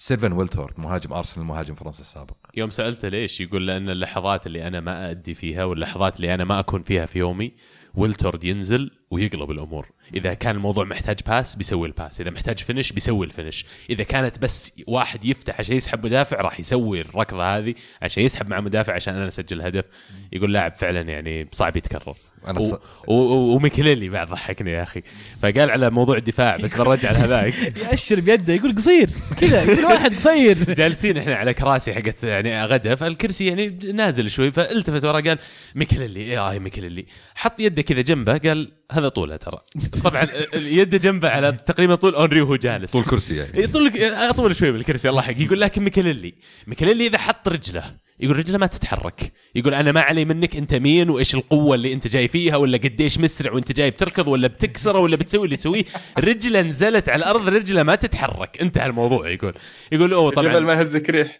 سيلفن 0.00 0.32
ويلتورد 0.32 0.78
مهاجم 0.78 1.12
أرسنال 1.12 1.46
مهاجم 1.46 1.74
فرنسا 1.74 2.00
السابق. 2.00 2.36
يوم 2.56 2.70
سألته 2.70 3.08
ليش 3.08 3.40
يقول 3.40 3.66
لأن 3.66 3.90
اللحظات 3.90 4.46
اللي 4.46 4.66
أنا 4.66 4.80
ما 4.80 5.10
أدي 5.10 5.34
فيها 5.34 5.64
واللحظات 5.64 6.16
اللي 6.16 6.34
أنا 6.34 6.44
ما 6.44 6.60
أكون 6.60 6.82
فيها 6.82 7.06
في 7.06 7.18
يومي 7.18 7.52
ويلتورد 7.94 8.44
ينزل 8.44 8.90
ويقلب 9.10 9.50
الأمور. 9.50 9.88
إذا 10.14 10.34
كان 10.34 10.56
الموضوع 10.56 10.84
محتاج 10.84 11.18
pass 11.26 11.54
بيسوي 11.56 11.88
ال 11.88 11.94
pass 11.94 12.20
إذا 12.20 12.30
محتاج 12.30 12.58
finish 12.58 12.92
بيسوي 12.92 13.26
ال 13.26 13.31
finish 13.31 13.64
إذا 13.90 14.04
كانت 14.04 14.38
بس 14.38 14.72
واحد 14.86 15.24
يفتح 15.24 15.58
عشان 15.60 15.76
يسحب 15.76 16.06
مدافع 16.06 16.40
راح 16.40 16.60
يسوي 16.60 17.00
الركضة 17.00 17.56
هذه 17.58 17.74
عشان 18.02 18.22
يسحب 18.22 18.48
مع 18.48 18.60
مدافع 18.60 18.94
عشان 18.94 19.14
أنا 19.14 19.28
أسجل 19.28 19.62
هدف. 19.62 19.84
يقول 20.32 20.52
لاعب 20.52 20.74
فعلا 20.74 21.00
يعني 21.00 21.48
صعب 21.52 21.76
يتكرر. 21.76 22.16
أنا 22.46 22.60
و- 22.60 22.62
ص... 22.62 22.72
و- 22.72 23.12
و- 23.14 23.54
وميكيليلي 23.56 24.08
بعد 24.08 24.28
ضحكني 24.28 24.70
يا 24.70 24.82
أخي. 24.82 25.02
فقال 25.42 25.70
على 25.70 25.90
موضوع 25.90 26.16
الدفاع 26.16 26.56
بس 26.56 26.74
برجع 26.74 27.10
لهذاك 27.10 27.54
يأشر 27.90 28.20
بيده 28.20 28.54
يقول 28.54 28.74
قصير 28.76 29.10
كذا 29.40 29.74
كل 29.76 29.84
واحد 29.84 30.14
قصير. 30.14 30.72
جالسين 30.74 31.16
إحنا 31.18 31.34
على 31.34 31.54
كراسي 31.54 31.94
حقت 31.94 32.24
يعني 32.24 32.64
غدا 32.64 32.94
فالكرسي 32.94 33.46
يعني 33.46 33.66
نازل 33.92 34.30
شوي 34.30 34.52
فالتفت 34.52 35.04
ورا 35.04 35.20
قال 35.20 35.38
ميكيليلي 35.74 36.20
إيه 36.20 36.48
هاي 36.50 36.58
ميكيليلي 36.58 37.06
حط 37.34 37.60
يده 37.60 37.82
كذا 37.82 38.00
جنبه 38.00 38.38
قال 38.38 38.72
هذا 38.92 39.08
طوله 39.08 39.36
ترى. 39.36 39.58
طبعا 40.04 40.28
يده 40.54 40.98
جنبه 40.98 41.28
على 41.28 41.52
تقريبا 41.52 41.94
طول 41.94 42.14
اونري 42.14 42.40
وهو 42.40 42.56
جالس. 42.56 42.92
طول 42.92 43.04
كرسي 43.04 43.36
يعني. 43.36 43.62
يطول 43.62 43.92
اطول 43.98 44.56
شوي 44.56 44.72
من 44.72 44.78
الكرسي 44.80 45.08
الله 45.08 45.22
حق 45.22 45.40
يقول 45.40 45.60
لكن 45.60 45.82
ميكيليلي 45.82 46.34
ميكيليلي 46.66 47.06
إذا 47.06 47.18
حط 47.18 47.48
رجله 47.48 47.94
يقول 48.20 48.36
رجله 48.36 48.58
ما 48.58 48.66
تتحرك. 48.66 49.32
يقول 49.54 49.74
أنا 49.74 49.92
ما 49.92 50.00
علي 50.00 50.24
منك 50.24 50.56
أنت 50.56 50.74
مين 50.74 51.10
وإيش 51.10 51.34
القوة 51.34 51.74
اللي 51.74 51.92
أنت 51.92 52.06
جاي 52.06 52.28
فيها 52.28 52.56
ولا 52.56 52.78
قديش 52.78 53.18
مسرع 53.18 53.52
وأنت 53.52 53.72
جاي 53.72 53.90
بتركض 53.90 54.28
ولا 54.28 54.48
بتكسره 54.48 54.98
ولا 54.98 55.16
بتسوي 55.16 55.44
اللي 55.44 55.56
تسويه. 55.56 55.84
رجلة 56.18 56.62
نزلت 56.62 57.08
على 57.08 57.18
الأرض 57.18 57.48
رجلة 57.48 57.82
ما 57.82 57.94
تتحرك. 57.94 58.60
انتهى 58.60 58.86
الموضوع 58.86 59.30
يقول. 59.30 59.54
يقول 59.92 60.12
أوه 60.12 60.30
طبعا. 60.30 60.52
طبعا 60.52 60.60
ما 60.60 60.72
يهزك 60.72 61.10
ريح 61.10 61.38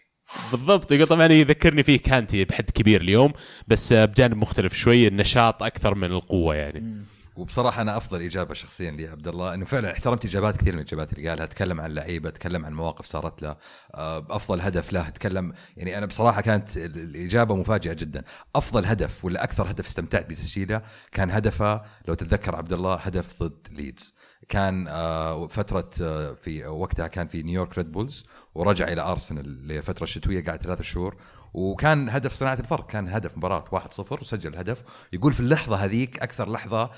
بالضبط. 0.53 0.93
يقول 0.93 1.07
طبعا 1.07 1.33
يذكرني 1.33 1.83
فيه 1.83 1.99
كانتي 1.99 2.45
بحد 2.45 2.71
كبير 2.71 3.01
اليوم 3.01 3.33
بس 3.69 3.93
بجانب 3.93 4.37
مختلف 4.37 4.75
شوي 4.75 5.09
النشاط 5.09 5.63
أكثر 5.63 5.95
من 5.95 6.13
القوة 6.13 6.55
يعني. 6.55 7.05
وبصراحة 7.39 7.83
أنا 7.83 7.97
أفضل 7.97 8.23
إجابة 8.23 8.55
شخصيا 8.55 8.91
لي 8.91 9.07
عبد 9.09 9.29
الله 9.29 9.55
إنه 9.55 9.65
فعلا 9.65 9.93
احترمت 9.93 10.25
إجابات 10.25 10.57
كثير 10.57 10.73
من 10.73 10.79
الإجابات 10.81 11.13
اللي 11.13 11.29
قالها 11.29 11.47
تكلم 11.47 11.81
عن 11.81 11.91
لعيبة 11.95 12.31
تكلم 12.31 12.65
عن 12.67 12.73
مواقف 12.75 13.07
صارت 13.07 13.43
له 13.43 13.57
آه، 13.95 14.27
أفضل 14.31 14.61
هدف 14.61 14.93
له 14.93 15.09
تكلم 15.09 15.53
يعني 15.77 15.99
أنا 15.99 16.07
بصراحة 16.07 16.41
كانت 16.41 16.77
ال- 16.77 16.99
الإجابة 16.99 17.57
مفاجئة 17.57 17.93
جدا. 17.93 18.25
أفضل 18.57 18.85
هدف 18.87 19.25
ولا 19.25 19.45
أكثر 19.45 19.71
هدف 19.71 19.87
استمتعت 19.87 20.27
بتسجيله 20.31 20.83
كان 21.13 21.31
هدفه 21.31 21.83
لو 22.09 22.15
تتذكر 22.15 22.57
عبد 22.57 22.73
الله 22.73 22.95
هدف 22.95 23.43
ضد 23.43 23.67
ليدز. 23.71 24.15
كان 24.49 24.87
آه، 24.89 25.47
فترة 25.47 25.91
آه، 26.03 26.33
في 26.33 26.67
وقتها 26.67 27.07
كان 27.07 27.27
في 27.27 27.43
نيويورك 27.43 27.79
ريد 27.79 27.93
بولز 27.93 28.27
ورجع 28.55 28.89
إلى 28.89 29.01
أرسنال 29.03 29.69
لفترة 29.69 30.07
شتوية 30.07 30.45
قعد 30.45 30.63
ثلاثة 30.63 30.85
شهور. 30.85 31.17
وكان 31.55 32.09
هدف 32.09 32.33
صناعة 32.33 32.59
الفرق 32.61 32.87
كان 32.87 33.09
هدف 33.09 33.37
مباراة 33.37 33.65
1-0 33.73 34.13
وسجل 34.23 34.57
هدف. 34.57 34.83
يقول 35.13 35.33
في 35.33 35.41
اللحظة 35.41 35.77
هذيك 35.77 36.19
أكثر 36.23 36.51
لحظة 36.53 36.91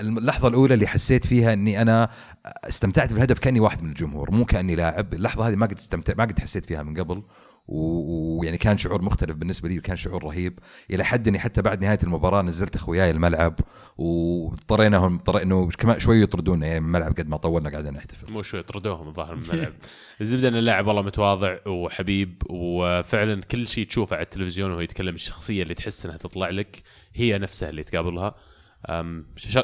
اللحظة 0.00 0.48
الأولى 0.48 0.74
اللي 0.74 0.86
حسيت 0.86 1.26
فيها 1.26 1.52
إني 1.52 1.82
أنا 1.82 2.10
استمتعت 2.46 3.12
بالهدف 3.12 3.38
كأني 3.38 3.60
واحد 3.60 3.82
من 3.82 3.88
الجمهور 3.88 4.30
مو 4.30 4.44
كأني 4.44 4.74
لاعب، 4.74 5.14
اللحظة 5.14 5.48
هذه 5.48 5.54
ما 5.56 5.66
قد 5.66 5.78
استمتع 5.78 6.14
ما 6.18 6.24
قد 6.24 6.38
حسيت 6.38 6.66
فيها 6.66 6.82
من 6.82 7.00
قبل 7.00 7.22
ويعني 7.68 8.58
كان 8.58 8.76
شعور 8.76 9.02
مختلف 9.02 9.36
بالنسبة 9.36 9.68
لي 9.68 9.78
وكان 9.78 9.96
شعور 9.96 10.24
رهيب 10.24 10.58
إلى 10.90 11.04
حد 11.04 11.28
إني 11.28 11.38
حتى 11.38 11.62
بعد 11.62 11.84
نهاية 11.84 11.98
المباراة 12.02 12.42
نزلت 12.42 12.76
أخوياي 12.76 13.10
الملعب 13.10 13.60
واضطريناهم 13.96 15.14
اضطر 15.14 15.42
إنه 15.42 15.68
كمان 15.68 15.98
شوي 15.98 16.22
يطردونا 16.22 16.66
يعني 16.66 16.80
من 16.80 16.86
الملعب 16.86 17.12
قد 17.12 17.28
ما 17.28 17.36
طولنا 17.36 17.70
قاعدين 17.70 17.92
نحتفل. 17.92 18.32
مو 18.32 18.42
شوي 18.42 18.62
طردوهم 18.62 19.08
الظاهر 19.08 19.36
من 19.36 19.42
الملعب 19.42 19.72
الزبدة 20.20 20.48
إن 20.48 20.56
اللاعب 20.56 20.86
والله 20.86 21.02
متواضع 21.02 21.56
وحبيب 21.66 22.42
وفعلا 22.50 23.40
كل 23.42 23.68
شيء 23.68 23.86
تشوفه 23.86 24.16
على 24.16 24.24
التلفزيون 24.24 24.70
وهو 24.70 24.80
يتكلم 24.80 25.14
الشخصية 25.14 25.62
اللي 25.62 25.74
تحس 25.74 26.06
إنها 26.06 26.16
تطلع 26.16 26.50
لك 26.50 26.82
هي 27.14 27.38
نفسها 27.38 27.68
اللي 27.68 27.82
تقابلها. 27.82 28.34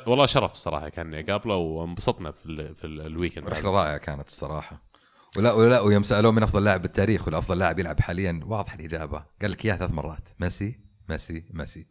والله 0.07 0.27
شرف 0.27 0.55
صراحة 0.55 0.89
كان 0.89 1.15
أقابله 1.15 1.55
وانبسطنا 1.57 2.31
في 2.31 2.47
ال... 2.47 2.75
في 2.75 2.87
ال- 2.87 3.01
الويكند 3.07 3.45
هذا. 3.45 3.53
رحلة 3.53 3.71
رائعة 3.71 3.97
كانت 3.99 4.29
الصراحة. 4.29 4.91
ولا 5.37 5.53
ولا 5.53 5.81
ويوم 5.81 6.03
سألوه 6.03 6.33
من 6.33 6.43
أفضل 6.43 6.65
لاعب 6.65 6.83
بالتاريخ 6.83 7.29
ولا 7.29 7.39
أفضل 7.39 7.59
لاعب 7.59 7.79
يلعب 7.79 8.01
حاليا 8.01 8.41
واضح 8.45 8.73
الإجابة 8.75 9.25
قال 9.43 9.51
لك 9.51 9.65
إياها 9.67 9.77
ثلاث 9.77 9.91
مرات 9.91 10.29
ميسي 10.41 10.81
ميسي 11.09 11.45
ميسي 11.51 11.87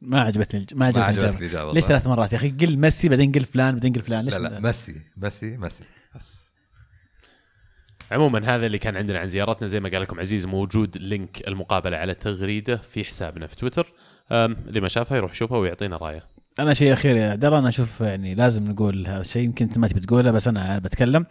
ما 0.00 0.20
عجبتني 0.20 0.60
الج- 0.60 0.74
ما 0.74 0.78
ما 0.78 0.86
عجبتني 0.86 1.04
عجبتك 1.04 1.22
الإجابة. 1.24 1.38
الإجابة 1.46 1.72
ليش 1.72 1.82
صح؟ 1.82 1.88
ثلاث 1.88 2.06
مرات 2.06 2.32
يا 2.32 2.38
أخي 2.38 2.50
قل 2.50 2.76
ميسي 2.78 3.08
بعدين 3.08 3.32
قل 3.32 3.44
فلان 3.44 3.74
بعدين 3.74 3.92
قل 3.92 4.02
فلان 4.02 4.24
ليش 4.24 4.34
لا 4.34 4.38
لا 4.48 4.60
ميسي 4.60 5.00
ميسي 5.16 5.56
ميسي 5.56 5.84
بس 6.14 6.45
عموما 8.12 8.54
هذا 8.54 8.66
اللي 8.66 8.78
كان 8.78 8.96
عندنا 8.96 9.18
عن 9.18 9.28
زيارتنا. 9.28 9.68
زي 9.68 9.80
ما 9.80 9.88
قال 9.88 10.02
لكم 10.02 10.20
عزيز 10.20 10.46
موجود 10.46 10.96
link 10.96 11.48
المقابلة 11.48 11.96
على 11.96 12.14
تغريدة 12.14 12.76
في 12.76 13.04
حسابنا 13.04 13.46
في 13.46 13.56
تويتر. 13.56 13.92
اللي 14.32 14.80
ما 14.80 14.88
شافها 14.88 15.16
يروح 15.16 15.30
يشوفها 15.32 15.58
ويعطينا 15.58 15.96
رأيه. 15.96 16.22
أنا 16.58 16.74
شيء 16.74 16.92
أخير 16.92 17.16
يا 17.16 17.30
عبد 17.30 17.44
الله 17.44 17.58
أنا 17.58 17.68
أشوف 17.68 18.00
يعني 18.00 18.34
لازم 18.34 18.70
نقول 18.70 19.06
هذا 19.06 19.20
الشيء. 19.20 19.42
يمكن 19.44 19.64
أنت 19.64 19.78
ما 19.78 19.88
تبي 19.88 20.00
تقوله 20.00 20.30
بس 20.30 20.48
أنا 20.48 20.78
بتكلم. 20.78 21.26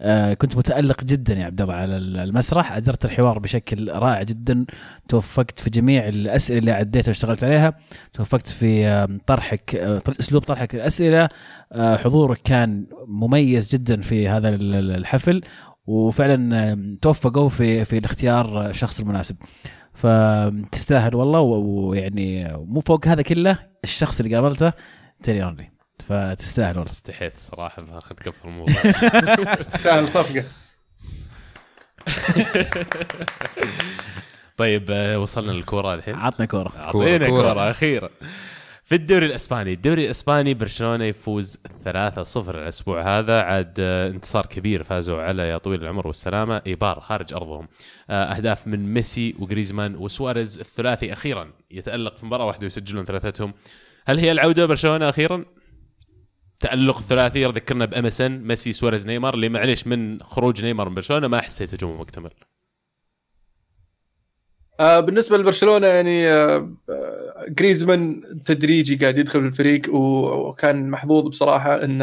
آه 0.00 0.34
كنت 0.34 0.56
متألق 0.56 1.04
جدا 1.04 1.34
يا 1.34 1.44
عبد 1.44 1.60
الله 1.60 1.74
على 1.74 1.96
المسرح. 1.96 2.72
أدرت 2.72 3.04
الحوار 3.04 3.38
بشكل 3.38 3.90
رائع 3.92 4.22
جدا. 4.22 4.66
توفقت 5.08 5.60
في 5.60 5.70
جميع 5.70 6.08
الأسئلة 6.08 6.58
اللي 6.58 6.70
عديتها 6.72 7.08
واشتغلت 7.08 7.44
عليها. 7.44 7.76
توفقت 8.12 8.48
في 8.48 8.86
آه، 8.86 9.08
طرحك 9.26 9.70
طر- 10.04 10.14
أسلوب 10.20 10.42
طرحك 10.42 10.74
الاسئله 10.74 11.28
آه 11.72 11.96
حضورك 11.96 12.38
كان 12.44 12.86
مميز 13.06 13.72
جدا 13.74 14.00
في 14.00 14.28
هذا 14.28 14.48
ال- 14.48 14.74
ال- 14.74 14.90
الحفل. 14.96 15.42
وفعلا 15.88 16.98
توفقوا 17.02 17.48
في 17.48 17.84
في 17.84 17.98
الاختيار 17.98 18.66
الشخص 18.70 19.00
المناسب. 19.00 19.36
فتستاهل 19.94 21.16
والله 21.16 21.40
ويعني 21.40 22.52
مو 22.54 22.80
فوق 22.80 23.06
هذا 23.08 23.22
كله 23.22 23.58
الشخص 23.84 24.20
اللي 24.20 24.34
قابلته 24.36 24.72
تيري 25.22 25.42
اونري 25.42 25.70
فتستاهل 26.08 26.78
والله. 26.78 26.90
استحيت 26.90 27.34
الصراحه 27.34 27.82
فاخذ 27.82 28.14
قفل 28.14 28.48
الموضوع. 28.48 28.74
تستاهل 29.70 30.08
صفقة. 30.08 30.44
طيب 34.56 34.90
آه، 34.90 35.18
وصلنا 35.18 35.52
للكورة 35.52 35.94
الحين. 35.94 36.14
عطنا 36.14 36.46
كورة. 36.46 36.72
اعطينا 36.76 37.28
كورة. 37.28 37.52
كورة. 37.52 37.70
أخيرا 37.70 38.10
في 38.88 38.94
الدوري 38.94 39.26
الإسباني، 39.26 39.72
الدوري 39.72 40.04
الإسباني 40.04 40.54
برشلونة 40.54 41.04
يفوز 41.04 41.58
3-0 41.84 42.36
الأسبوع 42.48 43.18
هذا 43.18 43.42
عاد 43.42 43.74
آه، 43.78 44.08
انتصار 44.08 44.46
كبير 44.46 44.82
فازوا 44.82 45.22
على 45.22 45.48
يا 45.48 45.58
طويل 45.58 45.82
العمر 45.82 46.06
والسلامة 46.06 46.62
إيبار 46.66 47.00
خارج 47.00 47.34
أرضهم. 47.34 47.68
آه، 48.10 48.24
أهداف 48.24 48.66
من 48.66 48.94
ميسي 48.94 49.34
وجريزمان 49.38 49.96
وسواريز 49.96 50.58
الثلاثي 50.58 51.12
أخيرا 51.12 51.52
يتألق 51.70 52.16
في 52.16 52.26
مباراة 52.26 52.46
واحدة 52.46 52.62
ويسجلون 52.62 53.04
ثلاثتهم. 53.04 53.54
هل 54.06 54.18
هي 54.18 54.32
العودة 54.32 54.66
برشلونة 54.66 55.08
أخيرا؟ 55.08 55.44
تألق 56.60 57.00
ثلاثي 57.00 57.44
ذكرنا 57.44 57.84
بأم 57.84 58.13
إس 58.13 58.22
إن 58.22 58.32
ميسي 58.32 58.72
سواريز 58.72 59.06
نيمار 59.06 59.34
اللي 59.34 59.48
معليش 59.48 59.86
من 59.86 60.22
خروج 60.22 60.64
نيمار 60.64 60.88
من 60.88 60.94
برشلونة 60.94 61.28
ما 61.28 61.40
حسيت 61.40 61.74
هجومه 61.74 62.00
مكتمل. 62.00 62.30
آه 64.80 65.00
بالنسبة 65.00 65.36
لبرشلونة 65.38 65.86
يعني 65.86 66.28
آه 66.32 66.72
آه، 66.90 67.46
جريزمان 67.48 68.22
تدريجي 68.44 68.96
قاعد 68.96 69.18
يدخل 69.18 69.40
في 69.40 69.46
الفريق 69.46 69.94
وكان 69.94 70.90
محظوظ 70.90 71.28
بصراحة 71.28 71.84
إن 71.84 72.02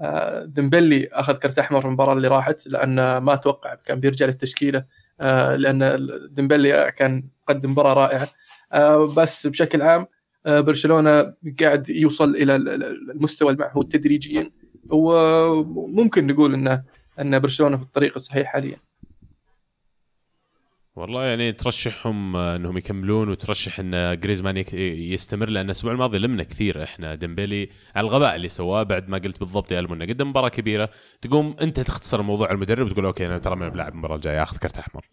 آه 0.00 0.44
ديمبلي 0.44 1.08
أخذ 1.12 1.34
كرت 1.36 1.58
أحمر 1.58 1.80
في 1.80 1.86
المباراة 1.86 2.12
اللي 2.12 2.28
راحت 2.28 2.66
لأن 2.68 3.16
ما 3.16 3.32
أتوقع 3.34 3.74
كان 3.74 4.00
بيرجع 4.00 4.26
للتشكيلة 4.26 4.84
آه 5.20 5.56
لأن 5.56 6.08
ديمبلي 6.30 6.92
كان 6.96 7.28
قدم 7.48 7.70
مباراة 7.70 7.94
رائعة. 7.94 8.28
آه 8.72 9.14
بس 9.14 9.46
بشكل 9.46 9.82
عام 9.82 10.06
آه 10.46 10.60
برشلونة 10.60 11.34
قاعد 11.60 11.88
يوصل 11.88 12.30
إلى 12.36 12.56
ال- 12.56 12.68
ال- 12.68 13.10
المستوى 13.10 13.52
المعهود 13.52 13.88
تدريجيا 13.88 14.50
وممكن 14.90 16.26
نقول 16.26 16.54
انه 16.54 16.82
إن 17.20 17.38
برشلونة 17.38 17.76
في 17.76 17.82
الطريق 17.82 18.12
الصحيح 18.16 18.46
حاليا. 18.52 18.76
والله 20.96 21.24
يعني 21.24 21.52
ترشحهم 21.52 22.36
آه، 22.36 22.56
انهم 22.56 22.76
يكملون 22.76 23.28
وترشح 23.28 23.80
ان 23.80 24.20
جريزمان 24.20 24.64
يستمر 24.72 25.48
لأن 25.48 25.64
الأسبوع 25.66 25.92
الماضي 25.92 26.18
لمنا 26.18 26.42
كثير. 26.42 26.82
إحنا 26.82 27.14
ديمبلي 27.14 27.68
على 27.96 28.04
الغباء 28.04 28.36
اللي 28.36 28.48
سواه 28.48 28.82
بعد 28.82 29.08
ما 29.08 29.18
قلت 29.18 29.40
بالضبط 29.40 29.72
يا 29.72 29.80
المنى 29.80 30.12
قدم 30.12 30.28
مباراة 30.30 30.48
كبيرة 30.48 30.90
تقوم 31.22 31.56
أنت 31.60 31.80
تختصر 31.80 32.20
الموضوع 32.20 32.46
على 32.46 32.54
المدرب 32.54 32.86
وتقول 32.86 33.04
okay 33.04 33.26
أنا 33.26 33.38
ترى 33.38 33.56
ما 33.56 33.68
بلعب 33.68 33.92
المباراة 33.92 34.16
الجاية 34.16 34.42
آخذ 34.42 34.56
كرت 34.56 34.78
أحمر. 34.78 35.04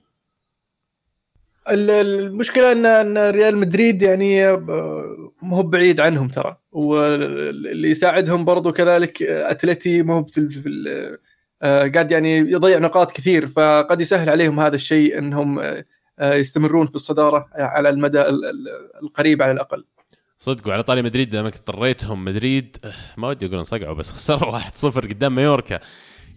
ال- 1.69 1.89
المشكلة 1.89 2.71
ان 2.71 2.85
إن 2.85 3.17
ريال 3.31 3.57
مدريد 3.57 4.01
يعني 4.01 4.47
آه، 4.47 5.31
ما 5.41 5.57
هو 5.57 5.63
بعيد 5.63 5.99
عنهم 5.99 6.27
ترى 6.27 6.57
واللي 6.71 7.89
يساعدهم 7.89 8.45
برضو 8.45 8.71
كذلك 8.71 9.23
آه، 9.23 9.51
أتلتي 9.51 10.01
ما 10.01 10.13
هو 10.13 10.23
في 10.23 10.39
قاعد 11.63 12.11
يعني 12.11 12.37
يضيع 12.37 12.79
نقاط 12.79 13.11
كثير 13.11 13.47
فقد 13.47 14.01
يسهل 14.01 14.29
عليهم 14.29 14.59
هذا 14.59 14.75
الشيء 14.75 15.17
إنهم 15.17 15.59
آه، 15.59 15.85
آه، 16.19 16.33
يستمرون 16.33 16.87
في 16.87 16.95
الصدارة 16.95 17.49
على 17.55 17.89
المدى 17.89 18.21
ال- 18.21 18.45
ال- 18.45 18.67
القريب 19.03 19.41
على 19.41 19.51
الأقل. 19.51 19.85
صدق 20.39 20.67
وعلى 20.67 20.83
طاري 20.83 21.01
مدريد 21.01 21.29
دامك 21.29 21.55
اضطريتهم 21.55 22.25
مدريد 22.25 22.77
آه، 22.83 22.93
ما 23.17 23.27
ودي 23.27 23.45
أقول 23.45 23.57
انصقعوا 23.59 23.93
بس 23.95 24.11
خسروا 24.15 24.51
1-0 24.59 25.07
قدام 25.07 25.35
مايوركا. 25.35 25.79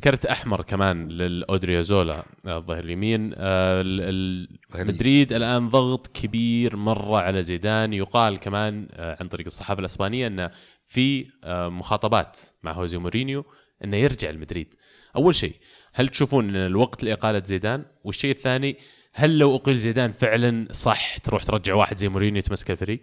كرت 0.04 0.26
أحمر 0.26 0.62
كمان 0.62 1.08
للاودريوزولا 1.08 2.24
آه، 2.46 2.56
الظهير 2.56 2.84
اليمين. 2.84 3.32
آه، 3.36 3.80
ال- 3.80 4.00
ال- 4.00 4.48
ظهير 4.72 4.84
مدريد 4.86 5.32
الآن 5.32 5.68
ضغط 5.68 6.06
كبير 6.06 6.76
مرة 6.76 7.18
على 7.20 7.42
زيدان. 7.42 7.92
يقال 7.92 8.38
كمان 8.40 8.88
آه، 8.92 9.16
عن 9.20 9.26
طريق 9.26 9.46
الصحافة 9.46 9.80
الأسبانية 9.80 10.26
ان 10.26 10.50
في 10.84 11.26
آه، 11.44 11.68
مخاطبات 11.68 12.36
مع 12.62 12.72
جوزيه 12.72 12.98
مورينيو 12.98 13.44
إنه 13.84 13.96
يرجع 13.96 14.30
لمدريد. 14.30 14.74
أول 15.16 15.34
شيء 15.34 15.56
هل 15.94 16.08
تشوفون 16.08 16.48
إن 16.48 16.56
الوقت 16.56 17.04
لإقالة 17.04 17.42
زيدان؟ 17.44 17.84
والشيء 18.04 18.30
الثاني 18.30 18.76
هل 19.14 19.38
لو 19.38 19.56
أقيل 19.56 19.76
زيدان 19.76 20.12
فعلا 20.12 20.68
صح 20.72 21.16
تروح 21.18 21.44
ترجع 21.44 21.74
واحد 21.74 21.96
زي 21.96 22.08
مورينيو 22.08 22.42
تمسك 22.42 22.70
الفريق؟ 22.70 23.00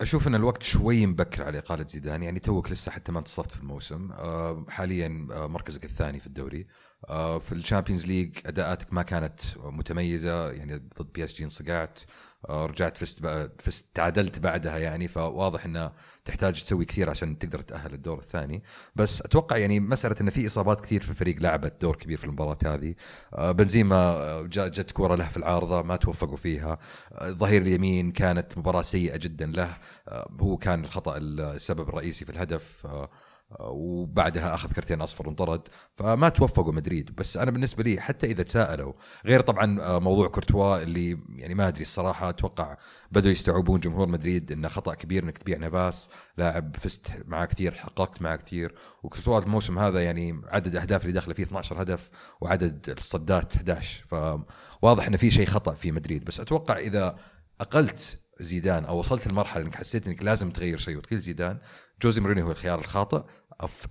أشوف 0.00 0.28
إن 0.28 0.34
الوقت 0.34 0.62
شوي 0.62 1.06
مبكر 1.06 1.42
على 1.42 1.58
إقالة 1.58 1.86
زيدان 1.88 2.22
يعني 2.22 2.38
توك 2.38 2.70
لسه 2.70 2.92
حتى 2.92 3.12
ما 3.12 3.18
انتصرت 3.18 3.50
في 3.50 3.60
الموسم. 3.60 4.12
آه، 4.12 4.66
حاليا 4.68 5.28
آه، 5.32 5.46
مركزك 5.46 5.84
الثاني 5.84 6.20
في 6.20 6.26
الدوري. 6.26 6.66
آه، 7.08 7.38
في 7.38 7.52
الشامبيونز 7.52 8.06
ليج 8.06 8.38
أداءاتك 8.46 8.92
ما 8.92 9.02
كانت 9.02 9.40
متميزة 9.56 10.50
يعني 10.50 10.76
ضد 10.76 11.12
بي 11.12 11.24
إس 11.24 11.34
جي 11.34 11.44
انصقعت. 11.44 12.00
رجعت 12.50 12.96
فزت 12.96 13.50
فزت 13.58 13.86
تعادلت 13.94 14.38
بعدها 14.38 14.78
يعني 14.78 15.08
فواضح 15.08 15.64
انه 15.64 15.92
تحتاج 16.24 16.62
تسوي 16.62 16.84
كثير 16.84 17.10
عشان 17.10 17.38
تقدر 17.38 17.60
تأهل 17.60 17.94
الدور 17.94 18.18
الثاني. 18.18 18.62
بس 18.96 19.22
أتوقع 19.22 19.56
يعني 19.56 19.80
مسألة 19.80 20.16
انه 20.20 20.30
في 20.30 20.46
إصابات 20.46 20.80
كثير 20.80 21.02
في 21.02 21.10
الفريق 21.10 21.42
لعبت 21.42 21.80
دور 21.82 21.96
كبير 21.96 22.18
في 22.18 22.24
المباراة 22.24 22.58
هذه. 22.64 22.94
آه، 23.34 23.52
بنزيما 23.52 23.96
آه، 23.96 24.42
جت 24.52 24.90
كوره 24.90 25.14
له 25.14 25.28
في 25.28 25.36
العارضة 25.36 25.82
ما 25.82 25.96
توفقوا 25.96 26.36
فيها. 26.36 26.78
آه، 27.12 27.28
الظهير 27.28 27.62
اليمين 27.62 28.12
كانت 28.12 28.58
مباراة 28.58 28.82
سيئة 28.82 29.16
جدا 29.16 29.46
له. 29.46 29.76
آه، 30.08 30.30
هو 30.40 30.56
كان 30.56 30.84
الخطأ 30.84 31.16
السبب 31.18 31.88
الرئيسي 31.88 32.24
في 32.24 32.32
الهدف. 32.32 32.86
آه، 32.86 32.88
آه، 32.96 33.10
وبعدها 33.60 34.54
أخذ 34.54 34.72
كرتين 34.72 35.00
أصفر 35.00 35.26
وانطرد 35.26 35.68
فما 35.96 36.28
توفقوا 36.28 36.72
مدريد. 36.72 37.16
بس 37.16 37.36
أنا 37.36 37.50
بالنسبة 37.50 37.82
لي 37.82 38.00
حتى 38.00 38.26
إذا 38.26 38.42
تساءلوا 38.42 38.92
غير 39.26 39.40
طبعا 39.40 39.80
آه، 39.80 39.98
موضوع 39.98 40.28
كورتوا 40.28 40.82
اللي 40.82 41.18
يعني 41.36 41.54
ما 41.54 41.68
أدري 41.68 41.82
الصراحة 41.82 42.28
أتوقع 42.28 42.76
بدوا 43.12 43.30
يستوعبون 43.30 43.80
جمهور 43.80 44.08
مدريد 44.08 44.52
إنه 44.52 44.68
خطأ 44.68 44.94
كبير 44.94 45.24
إنك 45.24 45.38
تبيع 45.38 45.58
نافاس. 45.58 46.10
لاعب 46.36 46.76
فزت 46.76 47.12
معاه 47.26 47.44
كثير 47.44 47.74
حققت 47.74 48.22
معاه 48.22 48.36
كثير. 48.36 48.74
وكورتوا 49.02 49.38
الموسم 49.38 49.78
هذا 49.78 50.04
يعني 50.04 50.40
عدد 50.48 50.72
الاهداف 50.72 51.02
اللي 51.02 51.12
داخله 51.12 51.34
فيه 51.34 51.42
12 51.42 51.82
هدف 51.82 52.10
وعدد 52.40 52.90
الصدات 52.98 53.56
11 53.56 54.04
فواضح 54.80 55.06
إنه 55.06 55.16
في 55.16 55.30
شيء 55.30 55.46
خطأ 55.46 55.74
في 55.74 55.92
مدريد. 55.92 56.24
بس 56.24 56.40
أتوقع 56.40 56.78
إذا 56.78 57.14
أقلت 57.60 58.20
زيدان 58.40 58.84
أو 58.84 58.98
وصلت 58.98 59.28
لمرحلة 59.28 59.62
إنك 59.62 59.74
حسيت 59.74 60.06
إنك 60.06 60.22
لازم 60.22 60.50
تغير 60.50 60.78
شيء 60.78 60.96
وتقيل 60.96 61.18
زيدان 61.18 61.58
جوزي 62.02 62.20
مورينيو 62.20 62.44
هو 62.44 62.50
الخيار 62.50 62.78
الخاطئ. 62.78 63.22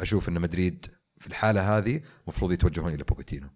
أشوف 0.01 0.29
إن 0.29 0.41
مدريد 0.41 0.85
في 1.17 1.27
الحالة 1.27 1.77
هذه 1.77 2.01
المفروض 2.23 2.51
يتوجهون 2.51 2.93
إلى 2.93 3.03
بوكيتينو. 3.03 3.47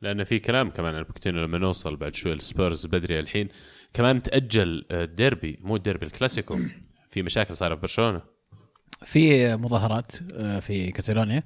لأن 0.00 0.24
في 0.24 0.38
كلام 0.38 0.70
كمان 0.70 0.94
عن 0.94 1.02
بوتشيتينو 1.02 1.44
لما 1.44 1.58
نوصل 1.58 1.96
بعد 1.96 2.14
شوي 2.14 2.32
السبيرز 2.32 2.86
بدري 2.86 3.20
الحين. 3.20 3.48
كمان 3.94 4.22
تأجل 4.22 4.86
آه، 4.90 5.04
الديربي 5.04 5.58
مو 5.60 5.76
الديربي 5.76 6.06
الكلاسيكو. 6.06 6.58
في 7.10 7.22
مشاكل 7.22 7.56
صايرة 7.56 7.74
في 7.74 7.80
برشلونة. 7.80 8.22
في 9.04 9.56
مظاهرات 9.56 10.12
آه، 10.32 10.58
في 10.58 10.92
كاتالونيا 10.92 11.42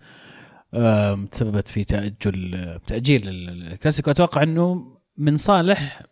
تسببت 1.30 1.68
في 1.68 1.84
تأجل 1.84 2.54
آه، 2.54 2.76
تأجيل 2.76 3.28
ال- 3.28 3.72
الكلاسيكو. 3.72 4.10
أتوقع 4.10 4.42
إنه 4.42 4.98
من 5.16 5.36
صالح 5.36 6.02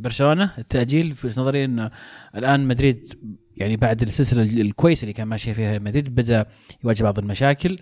برشلونة 0.00 0.54
التأجيل. 0.58 1.12
في 1.12 1.28
نظري 1.28 1.64
انه 1.64 1.90
الآن 2.36 2.68
مدريد 2.68 3.14
يعني 3.56 3.76
بعد 3.76 4.02
السلسلة 4.02 4.42
ال- 4.42 4.60
الكويسة 4.60 5.02
اللي 5.02 5.12
كان 5.12 5.28
ماشيه 5.28 5.52
فيها 5.52 5.78
مدريد 5.78 6.14
بدأ 6.14 6.46
يواجه 6.84 7.02
بعض 7.02 7.18
المشاكل. 7.18 7.78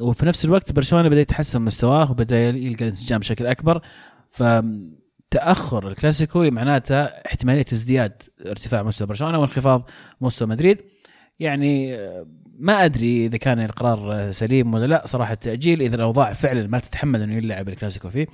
وفي 0.00 0.26
نفس 0.26 0.44
الوقت 0.44 0.72
برشلونة 0.72 1.08
بدأ 1.08 1.20
يتحسن 1.20 1.62
مستواه 1.62 2.10
وبدأ 2.10 2.48
يلقى 2.48 2.84
الانسجام 2.84 3.18
بشكل 3.18 3.46
أكبر. 3.46 3.80
فتاخر 4.30 5.88
الكلاسيكو 5.88 6.50
معناته 6.50 7.02
احتمالية 7.04 7.64
ازدياد 7.72 8.22
ارتفاع 8.46 8.82
مستوى 8.82 9.06
برشلونة 9.08 9.38
وانخفاض 9.38 9.90
مستوى 10.20 10.48
مدريد. 10.48 10.82
يعني 11.40 11.94
آه، 11.94 12.26
ما 12.58 12.84
أدري 12.84 13.26
إذا 13.26 13.36
كان 13.36 13.60
القرار 13.60 14.32
سليم 14.32 14.74
ولا 14.74 14.86
لا. 14.86 15.02
صراحة 15.06 15.32
التأجيل 15.32 15.82
إذا 15.82 15.96
الأوضاع 15.96 16.32
فعلا 16.32 16.66
ما 16.66 16.78
تتحمل 16.78 17.22
إنه 17.22 17.34
يلعب 17.34 17.68
الكلاسيكو 17.68 18.10
فيه. 18.10 18.26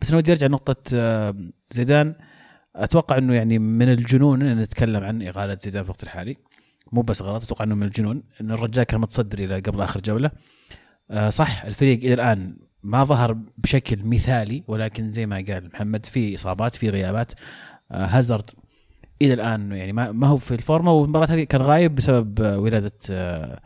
بس 0.00 0.08
أنا 0.08 0.18
ودي 0.18 0.32
أرجع 0.32 0.46
نقطه 0.46 0.76
آه، 0.94 1.36
زيدان. 1.70 2.14
أتوقع 2.76 3.18
إنه 3.18 3.34
يعني 3.34 3.58
من 3.58 3.88
الجنون 3.88 4.42
إن 4.42 4.60
نتكلم 4.60 5.04
عن 5.04 5.22
اقاله 5.22 5.58
زيدان 5.60 5.82
في 5.82 5.88
الوقت 5.88 6.02
الحالي. 6.02 6.36
مو 6.92 7.02
بس 7.02 7.22
غلط 7.22 7.42
أتوقع 7.42 7.64
إنه 7.64 7.74
من 7.74 7.82
الجنون 7.82 8.22
انه 8.40 8.54
الرجال 8.54 8.84
كان 8.84 9.00
متصدر 9.00 9.38
إلى 9.38 9.60
قبل 9.60 9.80
آخر 9.80 10.00
جولة. 10.00 10.30
آه، 11.10 11.28
صح 11.28 11.64
الفريق 11.64 11.98
إلى 11.98 12.14
الآن 12.14 12.56
ما 12.82 13.04
ظهر 13.04 13.36
بشكل 13.58 14.04
مثالي 14.04 14.64
ولكن 14.68 15.10
زي 15.10 15.26
ما 15.26 15.36
قال 15.36 15.70
محمد 15.72 16.06
في 16.06 16.34
إصابات 16.34 16.74
في 16.74 16.90
غيابات. 16.90 17.32
آه، 17.92 18.06
هازارد 18.06 18.50
إلى 19.22 19.34
الآن 19.34 19.72
يعني 19.72 19.92
ما, 19.92 20.26
هو 20.26 20.36
في 20.36 20.54
الفورمة 20.54 20.92
والمباراة 20.92 21.26
هذه 21.26 21.44
كان 21.44 21.62
غايب 21.62 21.94
بسبب 21.94 22.40
آه، 22.40 22.58
ولادة 22.58 22.92
آه، 23.10 23.60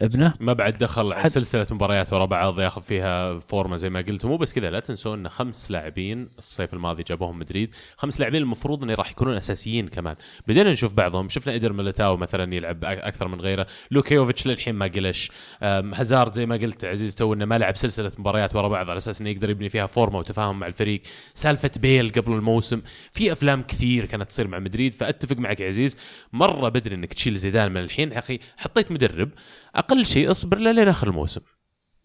ابنه. 0.00 0.32
ما 0.40 0.52
بعد 0.52 0.78
دخل 0.78 1.14
حد- 1.14 1.28
سلسلة 1.28 1.66
مباريات 1.70 2.12
ورا 2.12 2.24
بعض 2.24 2.60
ياخذ 2.60 2.82
فيها 2.82 3.38
فورمة 3.38 3.76
زي 3.76 3.90
ما 3.90 4.00
قلت. 4.00 4.24
مو 4.24 4.36
بس 4.36 4.52
كذا 4.52 4.70
لا 4.70 4.80
تنسون 4.80 5.18
إن 5.18 5.28
خمس 5.28 5.70
لاعبين 5.70 6.28
الصيف 6.38 6.74
الماضي 6.74 7.02
جابوهم 7.02 7.38
مدريد. 7.38 7.74
خمس 7.96 8.20
لاعبين 8.20 8.42
المفروض 8.42 8.84
انه 8.84 8.94
راح 8.94 9.10
يكونون 9.10 9.36
أساسيين 9.36 9.88
كمان. 9.88 10.16
بدينا 10.48 10.72
نشوف 10.72 10.92
بعضهم. 10.92 11.28
شفنا 11.28 11.52
إيدير 11.52 11.72
ميليتاو 11.72 12.16
مثلا 12.16 12.54
يلعب 12.54 12.84
أكثر 12.84 13.28
من 13.28 13.40
غيره. 13.40 13.66
لوكا 13.90 14.07
يوفيتش 14.07 14.46
للحين 14.46 14.74
ما 14.74 14.86
قلش. 14.86 15.30
هازارد 15.62 16.32
زي 16.32 16.46
ما 16.46 16.56
قلت 16.56 16.84
عزيز 16.84 17.14
تو 17.14 17.34
إنه 17.34 17.44
ما 17.44 17.58
لعب 17.58 17.76
سلسلة 17.76 18.12
مباريات 18.18 18.56
ورا 18.56 18.68
بعض 18.68 18.90
على 18.90 18.98
أساس 18.98 19.20
إنه 19.20 19.30
يقدر 19.30 19.50
يبني 19.50 19.68
فيها 19.68 19.86
form 19.86 20.18
وتفاهم 20.18 20.58
مع 20.58 20.66
الفريق. 20.66 21.02
سالفة 21.34 21.70
بيل 21.76 22.12
قبل 22.12 22.32
الموسم. 22.32 22.82
في 23.12 23.32
أفلام 23.32 23.62
كثير 23.62 24.04
كانت 24.04 24.28
تصير 24.30 24.48
مع 24.48 24.58
مدريد. 24.58 24.94
فأتفق 24.94 25.36
معك 25.36 25.62
عزيز. 25.62 25.96
مرة 26.32 26.68
بدري 26.68 26.94
إنك 26.94 27.12
تشيل 27.12 27.36
زيدان 27.36 27.72
من 27.72 27.80
الحين. 27.80 28.12
أخي 28.12 28.38
حطيت 28.56 28.92
مدرب. 28.92 29.30
أقل 29.74 30.06
شيء 30.06 30.30
أصبر 30.30 30.58
له 30.58 30.72
لين 30.72 30.88
آخر 30.88 31.08
الموسم. 31.08 31.40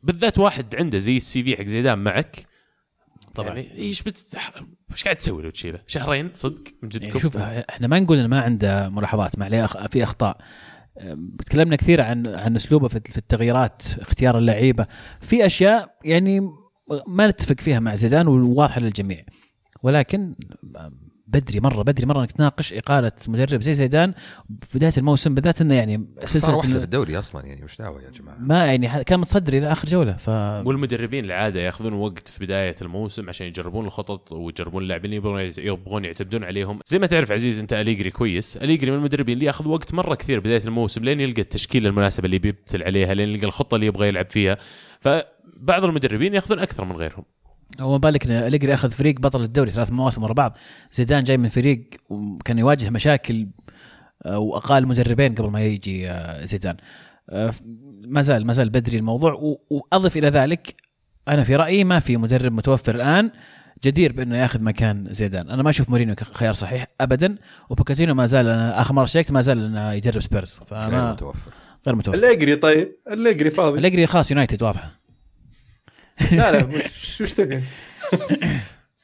بالذات 0.03 0.39
واحد 0.39 0.75
عنده 0.75 0.97
زي 0.97 1.17
ال 1.17 1.43
CV 1.43 1.57
حق 1.57 1.65
زيدان 1.65 1.99
معك. 1.99 2.45
طبعا. 3.35 3.47
يعني 3.47 3.77
إيش 3.77 4.01
بت... 4.01 4.37
إيش 4.91 5.03
قاعد 5.03 5.15
تسوي 5.15 5.43
لو 5.43 5.49
تشيله؟ 5.49 5.79
شهرين 5.87 6.31
صدق 6.35 6.63
من 6.81 6.89
يعني 6.93 7.05
جدكم 7.05 7.19
شوف 7.19 7.37
إحنا 7.37 7.87
ما 7.87 7.99
نقول 7.99 8.17
إنه 8.17 8.27
ما 8.27 8.41
عنده 8.41 8.89
ملاحظات 8.89 9.39
ما 9.39 9.45
عليه 9.45 9.67
أخ- 9.67 9.87
في 9.87 10.03
أخطاء. 10.03 10.37
تكلمنا 11.45 11.75
كثير 11.75 12.01
عن 12.01 12.27
عن 12.27 12.55
أسلوبه 12.55 12.87
في 12.87 12.99
في 13.05 13.17
التغييرات 13.17 13.81
اختيار 14.01 14.37
اللعيبة. 14.37 14.87
في 15.21 15.45
أشياء 15.45 15.97
يعني 16.03 16.39
ما 17.07 17.27
نتفق 17.27 17.59
فيها 17.61 17.79
مع 17.79 17.95
زيدان 17.95 18.27
وواضحه 18.27 18.79
للجميع. 18.79 19.23
ولكن 19.83 20.35
بدري 21.27 21.59
مرة 21.59 21.83
بدري 21.83 22.05
مرة 22.05 22.21
إنك 22.21 22.31
تناقش 22.31 22.73
إقالة 22.73 23.11
مدرب 23.27 23.61
زي 23.61 23.73
زيدان 23.73 24.13
في 24.61 24.77
بداية 24.77 24.93
الموسم 24.97 25.35
بالذات 25.35 25.61
إنه 25.61 25.75
يعني 25.75 26.05
صار 26.25 26.55
واحدة 26.55 26.61
في 26.61 26.67
سلسله 26.67 26.83
الدوري 26.83 27.19
أصلا 27.19 27.45
يعني 27.45 27.63
وش 27.63 27.77
دعوة 27.77 28.01
يا 28.01 28.09
جماعة؟ 28.09 28.37
ما 28.39 28.65
يعني 28.65 29.03
كان 29.03 29.19
متصدر 29.19 29.53
إلى 29.53 29.71
آخر 29.71 29.87
جولة 29.87 30.13
ف 30.13 30.29
والمدربين 30.67 31.25
العادة 31.25 31.59
يأخذون 31.59 31.93
وقت 31.93 32.27
في 32.27 32.45
بداية 32.45 32.75
الموسم 32.81 33.29
عشان 33.29 33.47
يجربون 33.47 33.85
الخطط 33.85 34.31
ويجربون 34.31 34.83
اللاعبين 34.83 35.13
اللي 35.13 35.17
يبغون 35.17 35.53
يبغون 35.57 36.05
يعتمدون 36.05 36.43
عليهم. 36.43 36.79
زي 36.85 36.99
ما 36.99 37.07
تعرف 37.07 37.31
عزيز 37.31 37.59
أنت 37.59 37.73
أليجري 37.73 38.11
كويس. 38.11 38.57
أليجري 38.57 38.91
من 38.91 38.97
المدربين 38.97 39.33
اللي 39.33 39.45
يأخذ 39.45 39.67
وقت 39.67 39.93
مرة 39.93 40.15
كثير 40.15 40.39
بداية 40.39 40.63
الموسم 40.65 41.03
لين 41.03 41.19
يلقى 41.19 41.41
التشكيلة 41.41 41.89
المناسبة 41.89 42.25
اللي 42.25 42.39
بيبتل 42.39 42.83
عليها 42.83 43.13
لين 43.13 43.29
يلقى 43.29 43.45
الخطة 43.45 43.75
اللي 43.75 43.85
يبغى 43.85 44.07
يلعب 44.07 44.29
فيها. 44.29 44.57
فبعض 44.99 45.83
المدربين 45.83 46.33
يأخذون 46.33 46.59
أكثر 46.59 46.85
من 46.85 46.95
غيرهم. 46.95 47.23
هو 47.79 47.97
بالك 47.99 48.25
إن 48.25 48.31
أليجري 48.31 48.73
أخذ 48.73 48.91
فريق 48.91 49.19
بطل 49.19 49.43
الدوري 49.43 49.71
ثلاث 49.71 49.91
مواسم 49.91 50.23
ورا 50.23 50.33
بعض. 50.33 50.57
زيدان 50.91 51.23
جاي 51.23 51.37
من 51.37 51.49
فريق 51.49 51.89
وكان 52.09 52.59
يواجه 52.59 52.89
مشاكل 52.89 53.47
آه، 54.25 54.39
وأقال 54.39 54.87
مدربين 54.87 55.35
قبل 55.35 55.49
ما 55.49 55.61
يجي 55.61 56.09
آه، 56.09 56.45
زيدان. 56.45 56.77
آه، 57.29 57.51
ما 58.07 58.21
زال 58.21 58.47
ما 58.47 58.53
زال 58.53 58.69
بدري 58.69 58.97
الموضوع. 58.97 59.33
و- 59.33 59.61
وأضف 59.69 60.17
إلى 60.17 60.27
ذلك 60.29 60.75
أنا 61.27 61.43
في 61.43 61.55
رأيي 61.55 61.83
ما 61.83 61.99
في 61.99 62.17
مدرب 62.17 62.51
متوفر 62.51 62.95
الآن 62.95 63.31
جدير 63.83 64.13
بأنه 64.13 64.37
يأخذ 64.37 64.61
مكان 64.63 65.07
زيدان. 65.11 65.49
أنا 65.49 65.63
ما 65.63 65.69
أشوف 65.69 65.89
مورينيو 65.89 66.15
خيار 66.33 66.53
صحيح 66.53 66.87
ابدا 67.01 67.35
وبوتشيتينو 67.69 68.13
ما 68.13 68.25
زال 68.25 68.47
أنا 68.47 68.81
آخر 68.81 68.93
مرة 68.93 69.05
شيكت 69.05 69.31
ما 69.31 69.41
زال 69.41 69.65
انه 69.65 69.91
يدرب 69.91 70.21
سبيرز. 70.21 70.59
غير 70.71 70.89
فما 70.89 71.11
متوفر. 71.13 71.51
غير 71.87 71.95
متوفر. 71.95 72.17
أليجري 72.17 72.55
طيب 72.55 72.95
أليجري 73.11 73.49
فاضي. 73.51 73.79
أليجري 73.79 74.07
خاص 74.07 74.31
يونايتد 74.31 74.63
واضحه 74.63 74.91
لا 76.31 76.51
لا 76.51 76.65
وش 76.75 77.21
وش 77.21 77.33
تبي؟ 77.33 77.63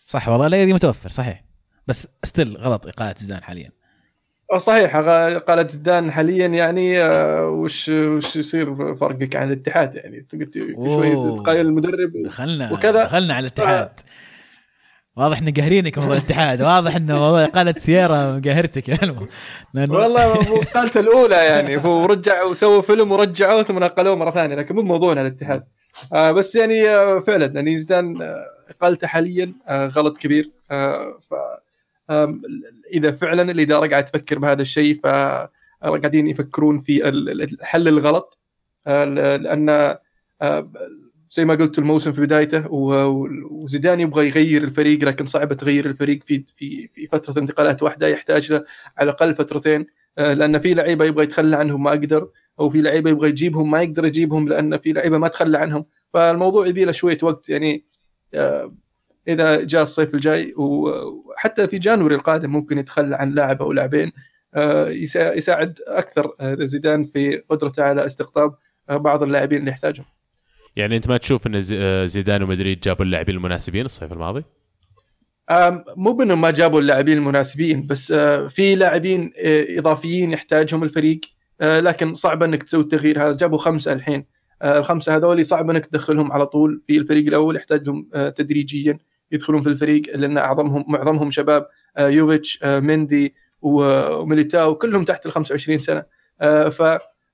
صح 0.07 0.29
والله 0.29 0.47
اليجري 0.47 0.73
متوفر 0.73 1.09
صحيح. 1.09 1.43
بس 1.87 2.07
still 2.23 2.57
غلط 2.57 2.87
إقالة 2.87 3.15
زيدان 3.17 3.43
حاليا. 3.43 3.71
آه، 4.53 4.57
صحيح 4.57 4.97
قالت 5.47 5.71
زيدان 5.71 6.11
حاليا 6.11 6.47
يعني 6.47 7.01
آه، 7.01 7.47
وش 7.47 7.89
وش 7.89 8.35
يصير 8.35 8.95
فرقك 8.95 9.35
عن 9.35 9.47
الاتحاد 9.47 9.95
يعني؟ 9.95 10.27
شوي 10.87 11.13
أوه. 11.13 11.37
تتقايل 11.37 11.65
المدرب 11.65 12.11
دخلنا 12.25 12.73
وكذا. 12.73 13.03
دخلنا 13.03 13.33
على 13.33 13.39
الاتحاد. 13.47 13.89
واضح 15.15 15.37
ان 15.37 15.53
قاهرينك 15.53 15.97
موضوع 15.97 16.13
الاتحاد. 16.13 16.61
واضح 16.61 16.95
إنه 16.95 17.25
والله 17.25 17.45
قالت 17.45 17.77
سيارة 17.79 18.39
المو 19.03 19.27
لأنه- 19.77 19.91
والله 19.91 20.25
هو 20.25 20.61
قالته 20.75 20.99
الأولى 20.99 21.35
يعني. 21.35 21.77
هو 21.77 22.05
رجع 22.05 22.43
وسوى 22.43 22.83
فيلم 22.83 23.11
ورجعوه 23.11 23.63
ثم 23.63 23.79
نقلوه 23.79 24.15
مرة 24.15 24.31
ثانية 24.31 24.55
لكن 24.55 24.75
مو 24.75 24.81
موضوعنا 24.81 25.21
الاتحاد. 25.21 25.63
آه 26.13 26.31
بس 26.31 26.55
يعني 26.55 26.89
آه 26.89 27.19
فعلا 27.19 27.45
يعني 27.45 27.77
زيدان 27.77 28.21
آه، 28.21 28.45
اقالته 28.69 29.07
حاليا 29.07 29.53
آه 29.67 29.87
غلط 29.87 30.17
كبير. 30.17 30.51
آه 30.71 31.19
ف 31.21 31.33
إذا 32.93 33.11
فعلا 33.11 33.51
الإدارة 33.51 33.87
قاعدة 33.87 34.05
تفكر 34.05 34.39
بهذا 34.39 34.61
الشيء 34.61 34.95
ف 34.95 35.07
قاعدين 35.83 36.27
يفكرون 36.27 36.79
في 36.79 37.09
الحل 37.09 37.87
الغلط. 37.87 38.39
لأن 38.85 39.97
زي 41.29 41.45
ما 41.45 41.55
قلت 41.55 41.79
الموسم 41.79 42.11
في 42.11 42.21
بدايته 42.21 42.65
وزيدان 43.51 43.99
يبغى 43.99 44.27
يغير 44.27 44.63
الفريق 44.63 45.03
لكن 45.03 45.25
صعبه 45.25 45.55
تغير 45.55 45.85
الفريق 45.85 46.23
في 46.23 46.45
في 46.57 46.89
في 46.95 47.07
فترة 47.07 47.39
انتقالات 47.41 47.83
واحدة 47.83 48.07
يحتاج 48.07 48.51
له 48.51 48.65
على 48.97 49.09
الأقل 49.09 49.35
فترتين. 49.35 49.85
لأن 50.17 50.59
في 50.59 50.73
لعيبة 50.73 51.05
يبغى 51.05 51.23
يتخلى 51.23 51.55
عنهم 51.55 51.83
ما 51.83 51.89
أقدر. 51.89 52.29
أو 52.59 52.69
في 52.69 52.81
لعيبة 52.81 53.09
يبغى 53.09 53.29
يجيبهم 53.29 53.71
ما 53.71 53.81
يقدر 53.81 54.05
يجيبهم 54.05 54.49
لأن 54.49 54.77
في 54.77 54.91
لعيبة 54.91 55.17
ما 55.17 55.27
تخلى 55.27 55.57
عنهم. 55.57 55.85
فالموضوع 56.13 56.67
يبي 56.67 56.85
له 56.85 56.91
شوية 56.91 57.17
وقت 57.21 57.49
يعني 57.49 57.85
إذا 59.27 59.63
جاء 59.63 59.83
الصيف 59.83 60.13
الجاي 60.13 60.53
وحتى 60.57 61.67
في 61.67 61.79
جانوري 61.79 62.15
القادم 62.15 62.51
ممكن 62.51 62.77
يتخلى 62.77 63.15
عن 63.15 63.31
لاعب 63.31 63.61
أو 63.61 63.71
لاعبين 63.71 64.11
يساعد 65.35 65.79
أكثر 65.87 66.35
زيدان 66.65 67.03
في 67.03 67.37
قدرته 67.49 67.83
على 67.83 68.05
استقطاب 68.05 68.55
بعض 68.89 69.23
اللاعبين 69.23 69.59
اللي 69.59 69.71
يحتاجهم. 69.71 70.05
يعني 70.75 70.95
أنت 70.95 71.07
ما 71.07 71.17
تشوف 71.17 71.47
إن 71.47 71.61
زيدان 72.07 72.43
ومدريد 72.43 72.79
جابوا 72.79 73.05
اللاعبين 73.05 73.35
المناسبين 73.35 73.85
الصيف 73.85 74.13
الماضي؟ 74.13 74.43
مو 75.97 76.13
بأنهم 76.13 76.41
ما 76.41 76.51
جابوا 76.51 76.79
اللاعبين 76.79 77.17
المناسبين 77.17 77.87
بس 77.87 78.13
في 78.49 78.75
لاعبين 78.75 79.31
إضافيين 79.77 80.31
يحتاجهم 80.31 80.83
الفريق. 80.83 81.19
لكن 81.61 82.13
صعب 82.13 82.43
انك 82.43 82.63
تسوي 82.63 82.81
التغيير 82.81 83.21
هذا. 83.21 83.37
جابوا 83.37 83.57
خمسة 83.57 83.93
الحين. 83.93 84.25
الخمسة 84.63 85.15
هذول 85.15 85.45
صعب 85.45 85.69
انك 85.69 85.85
تدخلهم 85.85 86.31
على 86.31 86.45
طول 86.45 86.81
في 86.87 86.97
الفريق 86.97 87.27
الأول. 87.27 87.55
يحتاجهم 87.55 88.09
تدريجيا 88.35 88.97
يدخلون 89.31 89.61
في 89.61 89.69
الفريق 89.69 90.17
لأن 90.17 90.37
اعظمهم 90.37 90.85
معظمهم 90.87 91.31
شباب 91.31 91.67
يوفيتش 91.99 92.59
مندي 92.63 93.35
وميليتاو 93.61 94.75
كلهم 94.75 95.03
تحت 95.03 95.25
ال 95.25 95.31
25 95.31 95.77
سنة. 95.77 96.03
ف 96.69 96.83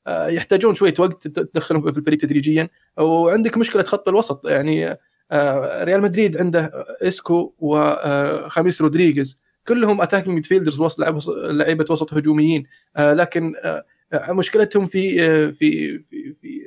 يحتاجون 0.07 0.73
شوية 0.73 0.93
وقت 0.99 1.27
تدخلهم 1.27 1.91
في 1.91 1.97
الفريق 1.97 2.19
تدريجيا. 2.19 2.69
وعندك 2.97 3.57
مشكلة 3.57 3.83
خط 3.83 4.07
الوسط. 4.07 4.47
يعني 4.47 4.97
ريال 5.83 6.01
مدريد 6.01 6.37
عنده 6.37 6.71
إسكو 7.01 7.53
وخاميس 7.59 8.81
رودريغيز. 8.81 9.41
كلهم 9.67 10.01
attacking 10.01 10.35
midfielders 10.35 10.79
وسط 10.79 10.99
لعيبة 11.29 11.85
وسط 11.89 12.13
هجوميين. 12.13 12.63
لكن 12.97 13.53
مشكلتهم 14.29 14.85
في 14.85 15.17
في 15.51 15.99
في 15.99 16.33
في 16.33 16.61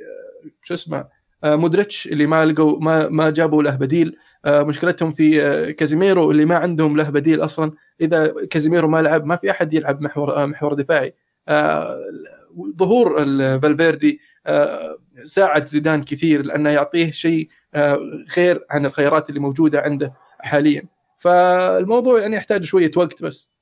شو 0.61 0.73
اسمه 0.73 1.05
مودريتش 1.43 2.07
اللي 2.07 2.25
ما 2.25 2.45
لقوا 2.45 2.79
ما 2.79 3.09
ما 3.09 3.29
جابوا 3.29 3.63
له 3.63 3.75
بديل. 3.75 4.17
مشكلتهم 4.47 5.11
في 5.11 5.73
كازيميرو 5.73 6.31
اللي 6.31 6.45
ما 6.45 6.55
عندهم 6.55 6.97
له 6.97 7.09
بديل 7.09 7.43
أصلا. 7.43 7.71
إذا 8.01 8.33
كازيميرو 8.49 8.87
ما 8.87 9.01
لعب 9.01 9.25
ما 9.25 9.35
في 9.35 9.51
أحد 9.51 9.73
يلعب 9.73 10.01
محور 10.01 10.45
محور 10.47 10.73
دفاعي. 10.73 11.13
ظهور 12.77 13.25
فالفيردي 13.59 14.19
ساعد 15.23 15.67
زيدان 15.67 16.03
كثير 16.03 16.45
لأنه 16.45 16.69
يعطيه 16.69 17.11
شيء 17.11 17.49
غير 18.37 18.65
عن 18.69 18.85
الخيارات 18.85 19.29
اللي 19.29 19.39
موجودة 19.39 19.81
عنده 19.81 20.13
حاليا. 20.39 20.83
فالموضوع 21.17 22.21
يعني 22.21 22.35
يحتاج 22.35 22.63
شوية 22.63 22.91
وقت 22.95 23.23
بس. 23.23 23.52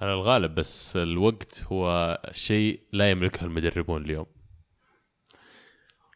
على 0.00 0.12
الغالب 0.12 0.54
بس 0.54 0.96
الوقت 0.96 1.64
هو 1.72 2.18
شيء 2.32 2.80
لا 2.92 3.10
يملكه 3.10 3.44
المدربون 3.44 4.04
اليوم. 4.04 4.26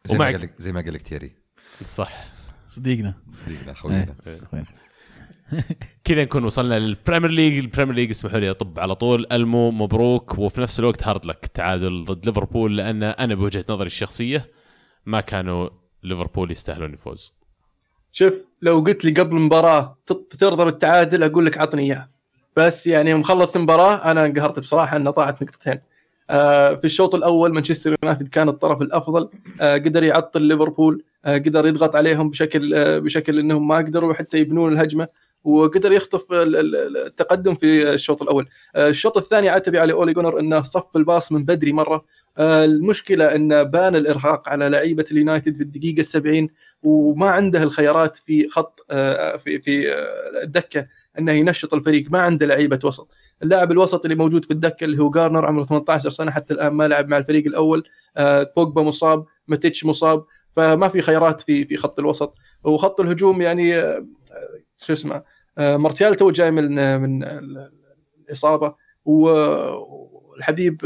زي 0.05 0.17
ما 0.17 0.25
قال 0.25 0.41
لك 0.41 0.53
زي 0.57 0.71
ما 0.71 0.81
قال 0.81 0.93
لك 0.93 1.01
تيري. 1.01 1.35
صح. 1.85 2.13
صديقنا. 2.69 3.23
صديقنا 3.31 3.73
خوينا. 3.73 4.15
كذا 6.03 6.23
نكون 6.23 6.43
وصلنا 6.43 6.79
للبريمير 6.79 7.31
ليج. 7.31 7.57
البريمير 7.57 7.95
ليج 7.95 8.09
اسمحوا 8.09 8.39
لي 8.39 8.51
أطب 8.51 8.79
على 8.79 8.95
طول. 8.95 9.27
ألمو 9.31 9.71
مبروك. 9.71 10.37
وفي 10.37 10.61
نفس 10.61 10.79
الوقت 10.79 11.03
hard 11.03 11.25
luck 11.25 11.45
تعادل 11.45 12.05
ضد 12.05 12.25
ليفربول 12.25 12.77
لأن 12.77 13.03
أنا 13.03 13.35
بوجهة 13.35 13.65
نظري 13.69 13.87
الشخصية 13.87 14.51
ما 15.05 15.21
كانوا 15.21 15.69
ليفربول 16.03 16.51
يستاهلون 16.51 16.93
الفوز. 16.93 17.33
شوف 18.11 18.33
لو 18.61 18.79
قلت 18.79 19.05
لي 19.05 19.11
قبل 19.11 19.37
المباراة 19.37 19.99
ترضى 20.39 20.65
بالتعادل 20.65 21.23
أقول 21.23 21.45
لك 21.45 21.57
عطني 21.57 21.81
إياه. 21.81 22.14
بس 22.55 22.87
يعني 22.87 23.09
يوم 23.09 23.23
المباراة 23.55 24.11
أنا 24.11 24.25
انقهرت 24.25 24.59
بصراحة 24.59 24.97
انه 24.97 25.11
ضاعت 25.11 25.43
نقطتين. 25.43 25.79
آه 26.29 26.73
في 26.75 26.85
الشوط 26.85 27.15
الأول 27.15 27.53
مانشستر 27.53 27.95
يونايتد 28.03 28.27
كان 28.27 28.49
الطرف 28.49 28.81
الأفضل 28.81 29.29
آه 29.61 29.73
قدر 29.77 30.03
يعطل 30.03 30.41
ليفربول 30.41 31.03
آه 31.25 31.37
قدر 31.37 31.67
يضغط 31.67 31.95
عليهم 31.95 32.29
بشكل 32.29 33.01
بشكل 33.01 33.39
إنهم 33.39 33.67
ما 33.67 33.77
قدروا 33.77 34.13
حتى 34.13 34.37
يبنون 34.37 34.73
الهجمة 34.73 35.07
وقدر 35.43 35.91
يخطف 35.91 36.25
التقدم 36.31 37.55
في 37.55 37.89
الشوط 37.93 38.21
الأول. 38.21 38.47
الشوط 38.75 39.17
الثاني 39.17 39.49
عتبي 39.49 39.79
على 39.79 39.93
أولي 39.93 40.13
جونار 40.13 40.39
إنه 40.39 40.61
صف 40.61 40.97
الباص 40.97 41.31
من 41.31 41.45
بدري 41.45 41.71
مرة. 41.73 42.05
المشكلة 42.39 43.35
انه 43.35 43.63
بان 43.63 43.95
الإرهاق 43.95 44.49
على 44.49 44.69
لعيبة 44.69 45.05
اليونايتد 45.11 45.55
في 45.55 45.63
الدقيقة 45.63 45.99
السبعين 45.99 46.49
وما 46.83 47.29
عنده 47.29 47.63
الخيارات 47.63 48.17
في 48.17 48.47
خط 48.49 48.85
في 49.43 49.61
في 49.63 49.93
الدكة. 50.43 50.87
إنه 51.19 51.31
ينشط 51.31 51.73
الفريق 51.73 52.11
ما 52.11 52.19
عنده 52.19 52.45
لعيبة 52.45 52.79
وسط. 52.83 53.15
اللاعب 53.43 53.71
الوسط 53.71 54.05
اللي 54.05 54.15
موجود 54.15 54.45
في 54.45 54.51
الدكة 54.51 54.83
اللي 54.83 55.01
هو 55.01 55.09
جارنر 55.09 55.45
عمره 55.45 55.63
18 55.63 56.09
سنة 56.09 56.31
حتى 56.31 56.53
الآن 56.53 56.73
ما 56.73 56.87
لعب 56.87 57.07
مع 57.07 57.17
الفريق 57.17 57.45
الأول. 57.45 57.83
بوجبا 58.57 58.83
مصاب 58.83 59.25
ماتيتش 59.47 59.85
مصاب 59.85 60.25
فما 60.51 60.87
في 60.87 61.01
خيارات 61.01 61.41
في 61.41 61.65
في 61.65 61.77
خط 61.77 61.99
الوسط. 61.99 62.35
وخط 62.63 63.01
الهجوم 63.01 63.41
يعني 63.41 63.81
شو 64.77 64.93
اسمه 64.93 65.23
مارتيال 65.57 66.15
تو 66.15 66.31
جاي 66.31 66.51
من 66.51 66.99
من 67.01 67.23
الإصابة. 68.27 68.75
والحبيب 69.05 70.81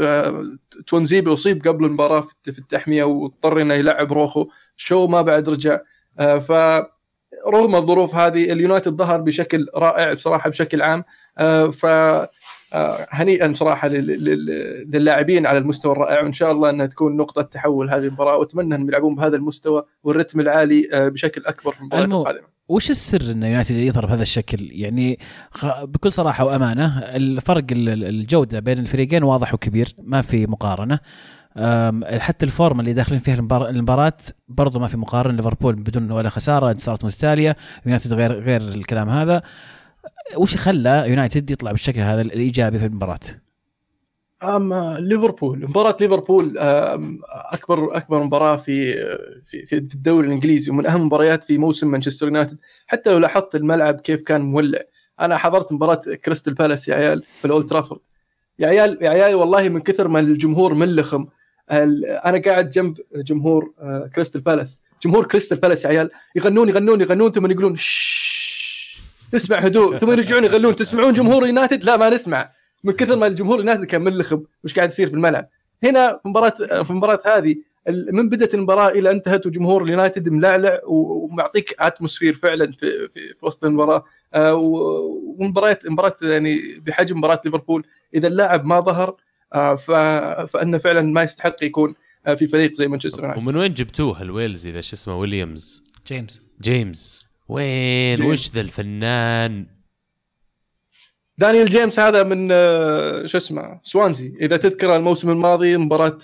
تونزيبي 0.86 1.32
أصيب 1.32 1.68
قبل 1.68 1.84
المباراة 1.84 2.20
في 2.42 2.58
التحمية 2.58 3.04
واضطر 3.04 3.62
إنه 3.62 3.74
يلعب 3.74 4.12
روخو. 4.12 4.46
شو 4.76 5.06
ما 5.06 5.22
بعد 5.22 5.48
رجع. 5.48 5.80
ف 6.18 6.52
رغم 7.48 7.74
الظروف 7.74 8.14
هذه 8.14 8.52
اليونايتد 8.52 8.92
ظهر 8.92 9.20
بشكل 9.20 9.66
رائع 9.74 10.12
بصراحة 10.12 10.50
بشكل 10.50 10.82
عام. 10.82 11.04
ف 11.70 11.86
هنيئا 13.10 13.52
صراحة 13.52 13.88
للاعبين 13.88 15.46
على 15.46 15.58
المستوى 15.58 15.92
الرائع 15.92 16.22
وإن 16.22 16.32
شاء 16.32 16.52
الله 16.52 16.70
أنها 16.70 16.86
تكون 16.86 17.16
نقطة 17.16 17.42
تحول 17.42 17.90
هذه 17.90 18.06
المباراة 18.06 18.36
وأتمنى 18.36 18.74
أنهم 18.74 18.88
يلعبون 18.88 19.14
بهذا 19.14 19.36
المستوى 19.36 19.82
والرتم 20.04 20.40
العالي 20.40 20.88
بشكل 20.92 21.42
أكبر 21.46 21.72
في 21.72 21.80
المباراة 21.80 22.04
القادمة. 22.04 22.46
وش 22.68 22.90
السر 22.90 23.30
إن 23.30 23.42
يونايتد 23.42 23.76
يظهر 23.76 24.06
بهذا 24.06 24.22
الشكل؟ 24.22 24.68
يعني 24.70 25.18
بكل 25.82 26.12
صراحة 26.12 26.44
وأمانة 26.44 26.98
الفرق 26.98 27.64
الجودة 27.72 28.60
بين 28.60 28.78
الفريقين 28.78 29.22
واضح 29.22 29.54
وكبير 29.54 29.88
ما 30.02 30.22
في 30.22 30.46
مقارنة. 30.46 30.98
حتى 32.18 32.46
ال 32.46 32.53
form 32.53 32.80
اللي 32.80 32.92
داخلين 32.92 33.20
فيها 33.20 33.34
المباراه 33.34 34.16
برضو 34.48 34.78
ما 34.78 34.88
في 34.88 34.96
مقارنة 34.96 35.36
ليفربول 35.36 35.74
بدون 35.74 36.10
ولا 36.12 36.28
خسارة 36.28 36.70
انتصارات 36.70 37.04
متتالية 37.04 37.56
يونايتد 37.86 38.12
غير 38.12 38.32
غير 38.32 38.60
الكلام 38.60 39.08
هذا. 39.08 39.42
وش 40.36 40.56
خلى 40.56 41.04
يونايتد 41.06 41.50
يطلع 41.50 41.70
بالشكل 41.70 42.00
هذا 42.00 42.20
الإيجابي 42.20 42.78
في 42.78 42.86
المباراة؟ 42.86 43.18
أم 44.42 44.74
ليفربول. 44.98 45.66
مباراة 45.68 45.96
ليفربول 46.00 46.58
أكبر 47.28 47.96
أكبر 47.96 48.22
مباراة 48.24 48.56
في 48.56 48.94
في 49.44 49.66
في 49.66 49.94
الدوري 49.94 50.26
الإنجليزي 50.26 50.70
ومن 50.70 50.86
أهم 50.86 51.00
المباريات 51.00 51.44
في 51.44 51.58
موسم 51.58 51.90
مانشستر 51.90 52.26
يونايتد. 52.26 52.58
حتى 52.86 53.10
لو 53.10 53.18
لاحظت 53.18 53.54
الملعب 53.54 54.00
كيف 54.00 54.22
كان 54.22 54.40
مولع. 54.40 54.80
أنا 55.20 55.36
حضرت 55.36 55.72
مباراة 55.72 56.00
كريستال 56.24 56.54
بالاس 56.54 56.88
يا 56.88 56.94
عيال 56.94 57.22
في 57.22 57.44
الأولد 57.44 57.66
ترافورد. 57.66 58.00
يا 58.58 58.66
عيال 58.66 58.98
يا 59.02 59.10
عيال 59.10 59.34
والله 59.34 59.68
من 59.68 59.80
كثر 59.80 60.08
ما 60.08 60.20
الجمهور 60.20 60.74
ملخم 60.74 61.26
أنا 61.70 62.42
قاعد 62.44 62.70
جنب 62.70 62.96
جمهور 63.14 63.72
كريستال 64.14 64.40
بالاس. 64.40 64.80
جمهور 65.02 65.26
كريستال 65.26 65.58
بالاس 65.58 65.84
يا 65.84 65.88
عيال. 65.88 66.10
يغنون 66.36 66.68
يغنون 66.68 67.00
يغنون 67.00 67.32
ثم 67.32 67.50
يقولون 67.50 67.76
تسمع 69.32 69.58
هدوء 69.58 69.98
ثم 69.98 70.10
يرجعون 70.10 70.44
يغنون. 70.44 70.76
تسمعون 70.76 71.12
جمهور 71.12 71.46
يونايتد؟ 71.46 71.84
لا 71.84 71.96
ما 71.96 72.10
نسمع. 72.10 72.52
من 72.84 72.92
كثر 72.92 73.16
ما 73.16 73.26
الجمهور 73.26 73.58
يونايتد 73.58 73.84
كان 73.84 74.02
ملخم. 74.04 74.42
وش 74.64 74.74
قاعد 74.74 74.88
يصير 74.88 75.08
في 75.08 75.14
الملعب؟ 75.14 75.48
هنا 75.84 76.18
في 76.22 76.28
مباراة 76.28 76.82
في 76.82 76.90
المباراه 76.90 77.20
هذه 77.26 77.56
من 78.12 78.28
بدأت 78.28 78.54
المباراة 78.54 78.88
إلى 78.88 79.10
انتهت 79.10 79.46
وجمهور 79.46 79.84
اليونايتد 79.84 80.28
ملعلع 80.28 80.80
ومعطيك 80.86 81.76
atmosphere 81.78 82.34
فعلا 82.34 82.72
في 82.72 83.08
في, 83.08 83.34
في 83.34 83.46
وسط 83.46 83.64
المباراة. 83.64 84.04
ومباريات 84.36 85.86
مباراة 85.86 86.16
يعني 86.22 86.78
بحجم 86.78 87.18
مباراة 87.18 87.40
ليفربول. 87.44 87.86
إذا 88.14 88.28
اللاعب 88.28 88.66
ما 88.66 88.80
ظهر 88.80 89.16
فأنه 89.52 90.78
فعلا 90.78 91.02
ما 91.02 91.22
يستحق 91.22 91.64
يكون 91.64 91.94
في 92.36 92.46
فريق 92.46 92.72
زي 92.72 92.88
مانشستر 92.88 93.22
يونايتد. 93.22 93.42
ومن 93.42 93.56
وين 93.56 93.74
جبتوه 93.74 94.22
الويلزي 94.22 94.72
ذا 94.72 94.80
شو 94.80 94.96
اسمه 94.96 95.18
ويليامز؟ 95.18 95.84
جيمس. 96.06 96.42
جيمس. 96.60 97.24
وين؟ 97.48 98.16
جيمس. 98.16 98.30
وش 98.30 98.50
ذا 98.50 98.60
الفنان؟ 98.60 99.66
دانيال 101.38 101.68
جيمس 101.68 102.00
هذا 102.00 102.22
من 102.22 102.48
شو 103.26 103.38
اسمه 103.38 103.80
سوانزي. 103.82 104.34
إذا 104.40 104.56
تذكر 104.56 104.96
الموسم 104.96 105.30
الماضي 105.30 105.76
مباراة 105.76 106.18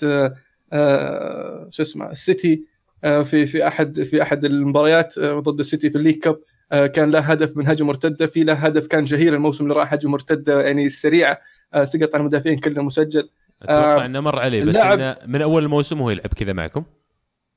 شو 1.69 1.81
اسمه 1.81 2.11
السيتي 2.11 2.63
في 3.01 3.45
في 3.45 3.67
أحد 3.67 4.03
في 4.03 4.21
أحد 4.21 4.45
المباريات 4.45 5.19
ضد 5.19 5.59
السيتي 5.59 5.89
في 5.89 5.97
ال 5.97 6.00
League 6.00 6.19
Cup 6.19 6.39
كان 6.71 7.11
له 7.11 7.19
هدف 7.19 7.57
من 7.57 7.67
هجمة 7.67 7.87
مرتدة. 7.87 8.25
في 8.25 8.43
له 8.43 8.53
هدف 8.53 8.87
كان 8.87 9.03
جهير 9.03 9.35
الموسم 9.35 9.63
اللي 9.63 9.75
راح 9.75 9.93
هجمة 9.93 10.11
مرتدة 10.11 10.61
يعني 10.61 10.89
سريعة. 10.89 11.31
آه، 11.31 11.39
سقط 11.83 12.15
على 12.15 12.21
المدافعين 12.21 12.57
كلهم 12.57 12.85
مسجل. 12.85 13.29
أتوقع 13.61 14.05
إنه 14.05 14.19
مر 14.19 14.39
عليه 14.39 14.63
بس 14.63 14.75
إنه 14.75 15.15
من 15.27 15.41
أول 15.41 15.63
الموسم 15.63 16.01
وهو 16.01 16.09
يلعب 16.09 16.33
كذا 16.33 16.53
معكم. 16.53 16.83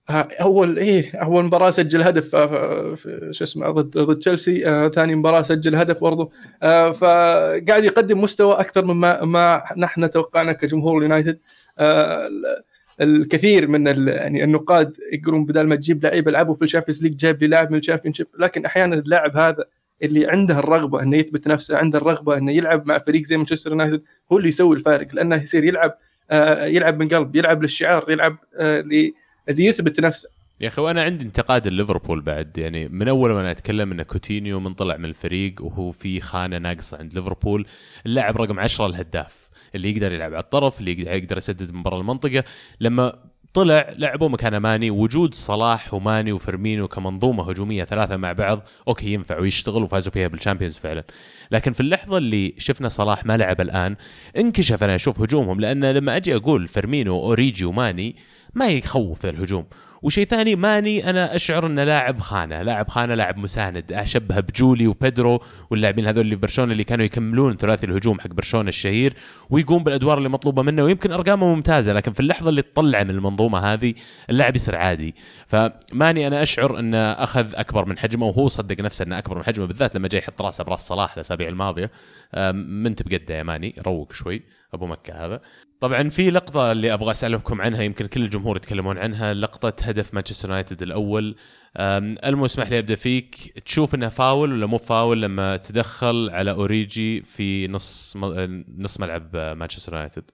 ها، 0.08 0.28
اول 0.40 0.78
إيه 0.78 1.16
أول 1.16 1.44
مباراة 1.44 1.70
سجل 1.70 2.02
هدف 2.02 2.34
آه، 2.36 2.94
في 2.94 3.28
شو 3.30 3.44
اسمه 3.44 3.70
ضد 3.70 3.98
ضد 3.98 4.18
تشيلسي. 4.18 4.68
آه، 4.68 4.88
ثاني 4.88 5.14
مباراة 5.14 5.42
سجل 5.42 5.76
هدف 5.76 6.00
برضه 6.00 6.30
آه، 6.62 6.92
فقاعد 6.92 7.84
يقدم 7.84 8.20
مستوى 8.20 8.54
أكثر 8.60 8.84
مما 8.84 9.24
ما 9.24 9.62
نحن 9.76 10.10
توقعنا 10.10 10.52
كجمهور 10.52 10.98
اليونايتد. 10.98 11.38
آه، 11.78 12.26
ال- 12.26 12.62
الكثير 13.00 13.68
من 13.68 13.86
يعني 14.08 14.44
النقاد 14.44 14.96
يقولون 15.12 15.44
بدل 15.46 15.66
ما 15.66 15.76
تجيب 15.76 16.04
لعيبه 16.04 16.30
يلعبوا 16.30 16.54
في 16.54 16.62
ال 16.64 16.68
Champions 16.68 17.02
League 17.02 17.16
جايب 17.16 17.42
لي 17.42 17.46
لاعب 17.48 17.70
من 17.72 17.78
ال 17.78 18.14
Championship 18.14 18.26
لكن 18.38 18.64
أحيانا 18.64 18.94
اللاعب 18.94 19.36
هذا 19.36 19.64
اللي 20.02 20.26
عنده 20.30 20.58
الرغبة 20.58 21.02
إنه 21.02 21.16
يثبت 21.16 21.48
نفسه 21.48 21.76
عنده 21.78 21.98
الرغبة 21.98 22.38
إنه 22.38 22.52
يلعب 22.52 22.86
مع 22.86 22.98
فريق 22.98 23.22
زي 23.24 23.36
مانشستر 23.36 23.70
يونايتد 23.70 24.02
هو 24.32 24.36
اللي 24.38 24.48
يسوي 24.48 24.76
الفارق 24.76 25.14
لأنه 25.14 25.36
يصير 25.42 25.64
يلعب 25.64 25.94
آه، 26.30 26.64
يلعب 26.66 26.98
من 27.02 27.08
قلب 27.08 27.36
يلعب 27.36 27.62
للشعار 27.62 28.10
يلعب 28.10 28.36
آه، 28.58 28.80
ل- 28.80 29.12
اللي 29.48 29.64
يثبت 29.64 30.00
نفسه. 30.00 30.28
يا 30.60 30.68
أخي 30.68 30.82
وأنا 30.82 31.02
عندي 31.02 31.24
انتقاد 31.24 31.68
ليفربول 31.68 32.20
بعد 32.20 32.58
يعني 32.58 32.88
من 32.88 33.08
أول 33.08 33.32
ما 33.32 33.40
أنا 33.40 33.50
أتكلم 33.50 33.92
إن 33.92 34.02
كوتينيو 34.02 34.60
من 34.60 34.74
طلع 34.74 34.96
من 34.96 35.04
الفريق 35.04 35.54
وهو 35.60 35.90
في 35.92 36.20
خانة 36.20 36.58
ناقصة 36.58 36.98
عند 36.98 37.14
ليفربول 37.14 37.66
اللاعب 38.06 38.36
رقم 38.42 38.60
10 38.60 38.86
الهداف 38.86 39.50
اللي 39.74 39.90
يقدر 39.90 40.12
يلعب 40.12 40.32
على 40.34 40.42
الطرف 40.42 40.80
اللي 40.80 41.00
يقدر 41.02 41.36
يسدد 41.36 41.70
من 41.70 41.82
برا 41.82 41.98
المنطقة. 42.00 42.44
لما 42.80 43.18
طلع 43.54 43.94
لعبوا 43.98 44.28
مكان 44.28 44.56
ماني 44.56 44.90
وجود 44.90 45.34
صلاح 45.34 45.94
وماني 45.94 46.32
وفيرمينو 46.32 46.88
كمنظومة 46.88 47.50
هجومية 47.50 47.84
ثلاثة 47.84 48.16
مع 48.16 48.32
بعض 48.32 48.62
okay 48.88 49.12
ينفع 49.12 49.38
ويشتغل 49.38 49.82
وفازوا 49.82 50.12
فيها 50.12 50.28
بال 50.28 50.38
Champions 50.38 50.78
فعلا. 50.78 51.04
لكن 51.50 51.72
في 51.72 51.80
اللحظة 51.80 52.18
اللي 52.18 52.54
شفنا 52.58 52.88
صلاح 52.88 53.26
ما 53.26 53.36
لعب 53.36 53.60
الآن 53.60 53.96
انكشف 54.36 54.84
أنا 54.84 54.94
أشوف 54.94 55.20
هجومهم 55.20 55.60
لأن 55.60 55.84
لما 55.84 56.16
أجي 56.16 56.36
أقول 56.36 56.68
فيرمينو 56.68 57.20
أوريجي 57.20 57.64
وماني 57.64 58.16
ما 58.54 58.66
يخوف 58.66 59.26
الهجوم. 59.26 59.64
وشيء 60.02 60.24
ثاني 60.24 60.56
ماني 60.56 61.10
أنا 61.10 61.34
أشعر 61.34 61.66
إنه 61.66 61.84
لاعب 61.84 62.20
خانة 62.20 62.62
لاعب 62.62 62.88
خانة 62.88 63.14
لاعب 63.14 63.38
مساند 63.38 63.92
اشبهه 63.92 64.40
بجولي 64.40 64.86
وبيدرو 64.86 65.42
واللاعبين 65.70 66.06
هذول 66.06 66.20
اللي 66.20 66.34
في 66.34 66.40
برشلونة 66.40 66.72
اللي 66.72 66.84
كانوا 66.84 67.04
يكملون 67.04 67.56
ثلاثي 67.56 67.86
الهجوم 67.86 68.20
حق 68.20 68.28
برشلونة 68.28 68.68
الشهير 68.68 69.14
ويقوم 69.50 69.84
بالأدوار 69.84 70.18
اللي 70.18 70.28
مطلوبة 70.28 70.62
منه 70.62 70.84
ويمكن 70.84 71.12
أرقامه 71.12 71.54
ممتازة 71.54 71.92
لكن 71.92 72.12
في 72.12 72.20
اللحظة 72.20 72.50
اللي 72.50 72.62
تطلع 72.62 73.02
من 73.02 73.10
المنظومة 73.10 73.58
هذه 73.58 73.94
اللاعب 74.30 74.56
يصير 74.56 74.76
عادي. 74.76 75.14
فماني 75.46 76.26
أنا 76.26 76.42
أشعر 76.42 76.78
إنه 76.78 76.98
أخذ 76.98 77.54
أكبر 77.54 77.84
من 77.84 77.98
حجمه 77.98 78.26
وهو 78.26 78.48
صدق 78.48 78.80
نفسه 78.80 79.02
إنه 79.02 79.18
أكبر 79.18 79.38
من 79.38 79.44
حجمه 79.44 79.66
بالذات 79.66 79.96
لما 79.96 80.08
جاي 80.08 80.20
يحط 80.20 80.42
راسه 80.42 80.64
براس 80.64 80.80
صلاح 80.80 81.14
الأسابيع 81.14 81.48
الماضية. 81.48 81.90
منت 82.54 83.02
بقده 83.02 83.34
يا 83.34 83.42
ماني؟ 83.42 83.74
روق 83.86 84.12
شوي 84.12 84.42
أبو 84.74 84.86
مكة 84.86 85.26
هذا. 85.26 85.40
طبعا 85.80 86.08
في 86.08 86.30
لقطة 86.30 86.72
اللي 86.72 86.94
أبغى 86.94 87.10
أسألكم 87.10 87.60
عنها 87.60 87.82
يمكن 87.82 88.06
كل 88.06 88.22
الجمهور 88.22 88.56
يتكلمون 88.56 88.98
عنها 88.98 89.34
لقطة 89.34 89.70
هدف 89.90 90.14
مانشستر 90.14 90.48
يونايتد 90.48 90.82
الأول. 90.82 91.36
المو 91.76 92.44
اسمح 92.46 92.70
لي 92.70 92.78
أبدأ 92.78 92.94
فيك. 92.94 93.34
تشوف 93.66 93.94
انها 93.94 94.08
فاول 94.08 94.52
ولا 94.52 94.66
مو 94.66 94.78
فاول 94.78 95.22
لما 95.22 95.56
تدخل 95.56 96.30
على 96.32 96.50
أوريجي 96.50 97.22
في 97.22 97.68
نص 97.68 98.16
نص 98.78 99.00
ملعب 99.00 99.36
مانشستر 99.36 99.92
يونايتد؟ 99.92 100.24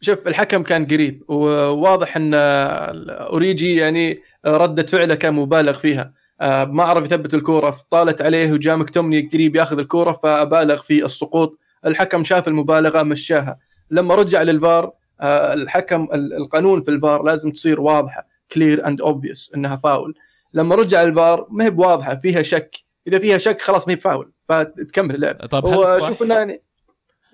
شوف 0.00 0.28
الحكم 0.28 0.62
كان 0.62 0.86
قريب 0.86 1.22
وواضح 1.28 2.16
إن 2.16 2.34
أوريجي 2.34 3.76
يعني 3.76 4.20
ردة 4.46 4.86
فعله 4.86 5.14
كان 5.14 5.34
مبالغ 5.34 5.78
فيها. 5.78 6.12
آه، 6.40 6.64
ما 6.64 6.82
عرف 6.84 7.04
يثبت 7.04 7.34
الكورة 7.34 7.78
طالت 7.90 8.22
عليه 8.22 8.52
وجاء 8.52 8.76
مكتومني 8.76 9.28
قريب 9.32 9.56
ياخذ 9.56 9.78
الكورة 9.78 10.12
فبالغ 10.12 10.82
في 10.82 11.04
السقوط. 11.04 11.58
الحكم 11.86 12.24
شاف 12.24 12.48
المبالغة 12.48 13.02
مشاها. 13.02 13.58
لما 13.90 14.14
رجع 14.14 14.42
للفار 14.42 14.92
آه، 15.20 15.54
الحكم 15.54 16.08
ال- 16.14 16.34
القانون 16.36 16.80
في 16.80 16.90
الفار 16.90 17.22
لازم 17.22 17.50
تصير 17.50 17.80
واضحة. 17.80 18.26
clear 18.54 18.86
and 18.86 19.00
obvious 19.00 19.52
إنها 19.56 19.76
فاول 19.76 20.14
لما 20.54 20.74
رجع 20.74 21.02
الفار 21.02 21.46
ما 21.50 21.64
هي 21.64 21.70
بواضحة 21.70 22.14
فيها 22.14 22.42
شك. 22.42 22.76
إذا 23.08 23.18
فيها 23.18 23.38
شك 23.38 23.62
خلاص 23.62 23.88
ما 23.88 23.92
هي 23.94 23.96
فاول 23.96 24.32
فتكمل 24.48 25.14
اللعب. 25.14 25.36
طب 25.36 25.66
هل 25.66 26.00
صح؟ 26.00 26.22
إنه 26.22 26.34
يعني 26.34 26.62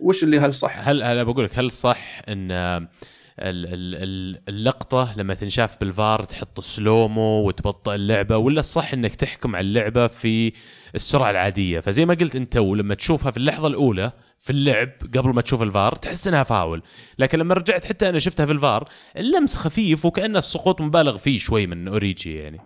وش 0.01 0.23
اللي 0.23 0.39
هل 0.39 0.55
صح؟ 0.55 0.89
هل 0.89 1.03
هل 1.03 1.25
بقول 1.25 1.45
لك 1.45 1.59
هل 1.59 1.71
صح 1.71 2.23
إن 2.29 2.51
ال- 2.53 3.67
ال- 3.67 3.95
ال- 4.03 4.41
اللقطة 4.49 5.15
لما 5.17 5.35
تنشاف 5.35 5.81
بالفار 5.81 6.25
تحط 6.25 6.61
سلومو 6.61 7.43
وتبطئ 7.49 7.95
اللعبة 7.95 8.37
ولا 8.37 8.61
الصح 8.61 8.93
إنك 8.93 9.15
تحكم 9.15 9.57
على 9.57 9.67
اللعبة 9.67 10.07
في 10.07 10.53
السرعة 10.95 11.31
العادية؟ 11.31 11.81
فزي 11.81 12.05
ما 12.05 12.15
قلت 12.15 12.37
أنت 12.37 12.57
ولما 12.57 12.95
تشوفها 12.95 13.31
في 13.31 13.37
اللحظة 13.37 13.67
الأولى 13.67 14.13
في 14.41 14.51
اللعب 14.51 14.89
قبل 15.17 15.29
ما 15.35 15.43
تشوف 15.43 15.63
الفار 15.63 15.97
تحس 15.97 16.29
إنها 16.29 16.43
فاول. 16.43 16.83
لكن 17.19 17.39
لما 17.39 17.55
رجعت 17.55 17.85
حتى 17.85 18.09
أنا 18.09 18.19
شفتها 18.19 18.47
في 18.47 18.53
الفار 18.53 18.89
اللمس 19.17 19.57
خفيف 19.57 20.05
وكأن 20.05 20.37
السقوط 20.37 20.81
مبالغ 20.81 21.19
فيه 21.19 21.39
شوي 21.39 21.67
من 21.67 21.89
أوريجي 21.89 22.35
يعني. 22.37 22.61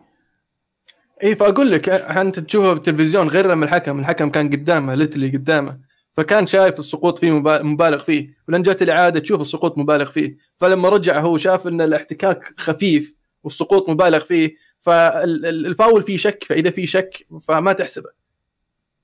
إي 1.24 1.34
فأقول 1.34 1.70
لك 1.70 1.88
أنت 1.88 2.38
تشوفها 2.38 2.72
بالتلفزيون 2.72 3.28
غير 3.28 3.50
لما 3.50 3.64
الحكم 3.64 3.98
الحكم 4.00 4.30
كان 4.30 4.50
قدامه 4.50 4.94
ليتلي 4.94 5.28
قدامه. 5.28 5.78
فكان 6.12 6.46
شايف 6.46 6.78
السقوط 6.78 7.18
فيه 7.18 7.30
مبا- 7.40 7.62
مبالغ 7.62 8.02
فيه. 8.02 8.34
ولن 8.48 8.62
جت 8.62 8.82
الإعادة 8.82 9.20
تشوف 9.20 9.40
السقوط 9.40 9.78
مبالغ 9.78 10.10
فيه. 10.10 10.36
فلما 10.56 10.88
رجع 10.88 11.20
هو 11.20 11.36
شاف 11.38 11.66
إن 11.66 11.80
الاحتكاك 11.80 12.54
خفيف 12.60 13.16
والسقوط 13.44 13.88
مبالغ 13.88 14.18
فيه 14.18 14.54
فالفاول 14.80 16.02
فيه 16.02 16.16
شك 16.16 16.44
فإذا 16.44 16.70
في 16.70 16.86
شك 16.86 17.26
فما 17.48 17.72
تحسبه. 17.72 18.10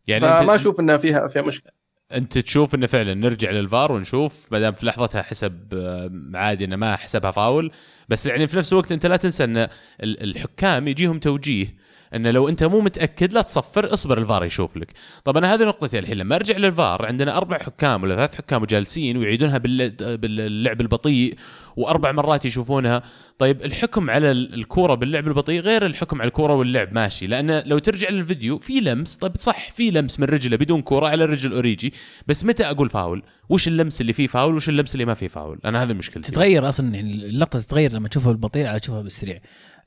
يعني 0.07 0.29
فما 0.39 0.55
أشوف 0.55 0.81
إنها 0.81 0.97
فيها 0.97 1.29
فيها 1.29 1.43
مشكلة. 1.43 1.80
انت 2.13 2.39
تشوف 2.39 2.75
انه 2.75 2.87
فعلا 2.87 3.15
نرجع 3.15 3.51
للفار 3.51 3.93
ونشوف 3.93 4.49
ما 4.53 4.59
دام 4.59 4.73
في 4.73 4.87
لحظتها 4.87 5.23
حسب 5.23 5.59
آه، 5.73 6.11
عادي 6.39 6.65
إنه 6.65 6.77
ما 6.77 6.97
حسبها 6.97 7.31
فاول. 7.31 7.71
بس 8.09 8.27
يعني 8.27 8.47
في 8.47 8.57
نفس 8.57 8.73
الوقت 8.73 8.93
أنت 8.93 9.07
لا 9.07 9.17
تنسى 9.17 9.45
إن 9.45 9.57
ال- 9.57 9.69
الحكام 10.03 10.89
يجيهم 10.89 11.19
توجيه. 11.19 11.75
إنه 12.15 12.31
لو 12.31 12.49
أنت 12.49 12.65
مو 12.65 12.81
متأكد 12.81 13.33
لا 13.33 13.43
تصفر 13.43 13.93
اصبر 13.93 14.19
الفار 14.19 14.45
يشوف 14.45 14.77
لك. 14.77 14.93
طب 15.25 15.37
أنا 15.37 15.55
هذه 15.55 15.65
نقطتي 15.65 15.99
الحين. 15.99 16.17
لما 16.17 16.37
أرجع 16.37 16.57
للفار 16.57 17.07
عندنا 17.07 17.37
أربع 17.37 17.59
حكام 17.59 18.03
ولا 18.03 18.17
ثلاث 18.17 18.35
حكام 18.35 18.63
وجالسين 18.63 19.17
ويعيدونها 19.17 19.59
بال- 19.59 20.19
باللعب 20.19 20.81
البطيء 20.81 21.35
وأربع 21.77 22.13
مرات 22.13 22.45
يشوفونها. 22.45 23.03
طيب 23.39 23.63
الحكم 23.63 24.11
على 24.11 24.31
ال- 24.31 24.55
الكورة 24.55 24.95
باللعب 24.95 25.29
البطيء 25.29 25.61
غير 25.61 25.87
الحكم 25.87 26.21
على 26.21 26.29
الكورة 26.29 26.55
واللعب. 26.55 26.93
ماشي. 26.93 27.27
لأن 27.27 27.63
لو 27.67 27.79
ترجع 27.79 28.09
للفيديو 28.09 28.59
في 28.59 28.81
لمس. 28.81 29.17
طيب 29.17 29.33
صح 29.39 29.71
في 29.71 29.91
لمس 29.91 30.21
من 30.21 30.27
رجله 30.27 30.57
بدون 30.57 30.83
كورة 30.83 31.09
على 31.09 31.25
رجل 31.25 31.53
أوريجي. 31.53 31.93
بس 32.27 32.45
متى 32.45 32.65
أقول 32.65 32.91
فاول؟ 32.91 33.23
وش 33.49 33.69
اللمس 33.69 34.01
اللي 34.01 34.13
فيه 34.13 34.27
فاول 34.27 34.55
وش 34.55 34.69
اللمس 34.69 34.95
اللي 34.95 35.05
ما 35.05 35.15
فيه 35.15 35.29
فاول؟ 35.29 35.59
أنا 35.65 35.83
هذه 35.83 35.93
مشكلتي. 35.93 36.33
تتغير 36.33 36.69
أصلا 36.69 36.95
يعني 36.95 37.13
اللقطة 37.15 37.61
تتغير 37.61 37.93
لما 37.93 38.09
تشوفها 38.09 38.33
بالبطيء 38.33 38.67
على 38.67 38.81
تشوفها 38.81 39.03
بالسريع. 39.03 39.41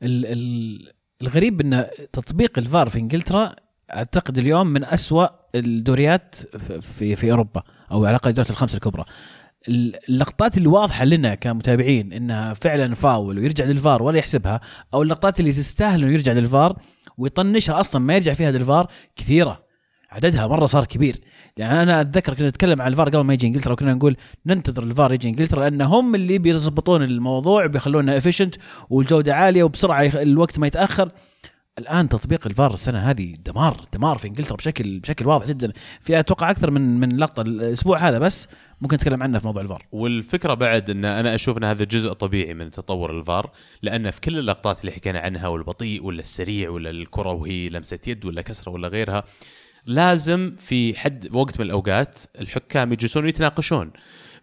ال 0.03 0.25
ال 0.25 1.02
الغريب 1.21 1.61
إن 1.61 1.85
تطبيق 2.13 2.57
الفار 2.59 2.89
في 2.89 2.99
إنجلترا 2.99 3.55
أعتقد 3.95 4.37
اليوم 4.37 4.67
من 4.67 4.85
أسوأ 4.85 5.27
الدوريات 5.55 6.35
في- 6.81 7.15
في 7.15 7.31
أوروبا 7.31 7.63
أو 7.91 8.05
على 8.05 8.09
الأقل 8.09 8.29
الدوريات 8.29 8.51
الخمسة 8.51 8.75
الكبرى. 8.75 9.05
اللقطات 10.09 10.57
اللي 10.57 10.67
واضحة 10.67 11.05
لنا 11.05 11.35
كمتابعين 11.35 12.13
انها 12.13 12.53
فعلا 12.53 12.95
فاول 12.95 13.39
ويرجع 13.39 13.65
للفار 13.65 14.03
ولا 14.03 14.17
يحسبها 14.17 14.61
أو 14.93 15.03
اللقطات 15.03 15.39
اللي 15.39 15.51
تستاهل 15.51 16.03
إنه 16.03 16.13
يرجع 16.13 16.31
للفار 16.31 16.77
ويطنشها 17.17 17.79
أصلا 17.79 18.01
ما 18.01 18.15
يرجع 18.15 18.33
فيها 18.33 18.51
للفار 18.51 18.87
كثيرة. 19.15 19.62
عددها 20.13 20.47
مرة 20.47 20.65
صار 20.65 20.85
كبير. 20.85 21.15
يعني 21.57 21.81
أنا 21.81 22.01
أتذكر 22.01 22.33
كنا 22.33 22.47
نتكلم 22.47 22.81
عن 22.81 22.91
الفار 22.91 23.09
قبل 23.09 23.19
ما 23.19 23.33
يجي 23.33 23.47
إنجلترا 23.47 23.73
وكنا 23.73 23.93
نقول 23.93 24.17
ننتظر 24.45 24.83
الفار 24.83 25.13
يجي 25.13 25.29
إنجلترا 25.29 25.69
لأن 25.69 25.81
هم 25.81 26.15
اللي 26.15 26.37
بيضبطون 26.37 27.03
الموضوع 27.03 27.65
بيخلونا 27.65 28.17
efficient 28.17 28.55
والجودة 28.89 29.35
عالية 29.35 29.63
وبسرعة 29.63 30.05
الوقت 30.05 30.59
ما 30.59 30.67
يتأخر. 30.67 31.11
الآن 31.77 32.09
تطبيق 32.09 32.47
الفار 32.47 32.73
السنة 32.73 32.99
هذه 32.99 33.35
دمار 33.45 33.81
دمار 33.93 34.17
في 34.17 34.27
إنجلترا 34.27 34.55
بشكل 34.57 34.99
بشكل 34.99 35.27
واضح 35.27 35.45
جدا. 35.45 35.71
في 36.01 36.19
أتوقع 36.19 36.51
أكثر 36.51 36.71
من 36.71 36.99
من 36.99 37.17
لقطة 37.17 37.41
الأسبوع 37.41 37.97
هذا 37.97 38.19
بس 38.19 38.47
ممكن 38.81 38.95
نتكلم 38.95 39.23
عنها 39.23 39.39
في 39.39 39.47
موضوع 39.47 39.61
الفار. 39.61 39.85
والفكرة 39.91 40.53
بعد 40.53 40.89
إن 40.89 41.05
أنا 41.05 41.35
أشوف 41.35 41.57
إن 41.57 41.63
هذا 41.63 41.83
جزء 41.83 42.13
طبيعي 42.13 42.53
من 42.53 42.71
تطور 42.71 43.19
الفار 43.19 43.51
لأن 43.81 44.11
في 44.11 44.21
كل 44.21 44.39
اللقطات 44.39 44.81
اللي 44.81 44.91
حكينا 44.91 45.19
عنها 45.19 45.47
والبطيء 45.47 46.05
ولا 46.05 46.19
السريع 46.19 46.69
ولا 46.69 46.89
الكرة 46.89 47.31
وهي 47.31 47.69
لمسة 47.69 47.99
يد 48.07 48.25
ولا 48.25 48.41
كسرة 48.41 48.71
ولا 48.71 48.87
غيرها 48.87 49.23
لازم 49.85 50.55
في 50.59 50.95
حد 50.95 51.35
وقت 51.35 51.59
من 51.59 51.65
الأوقات 51.65 52.19
الحكام 52.39 52.93
يجلسون 52.93 53.23
ويتناقشون. 53.23 53.91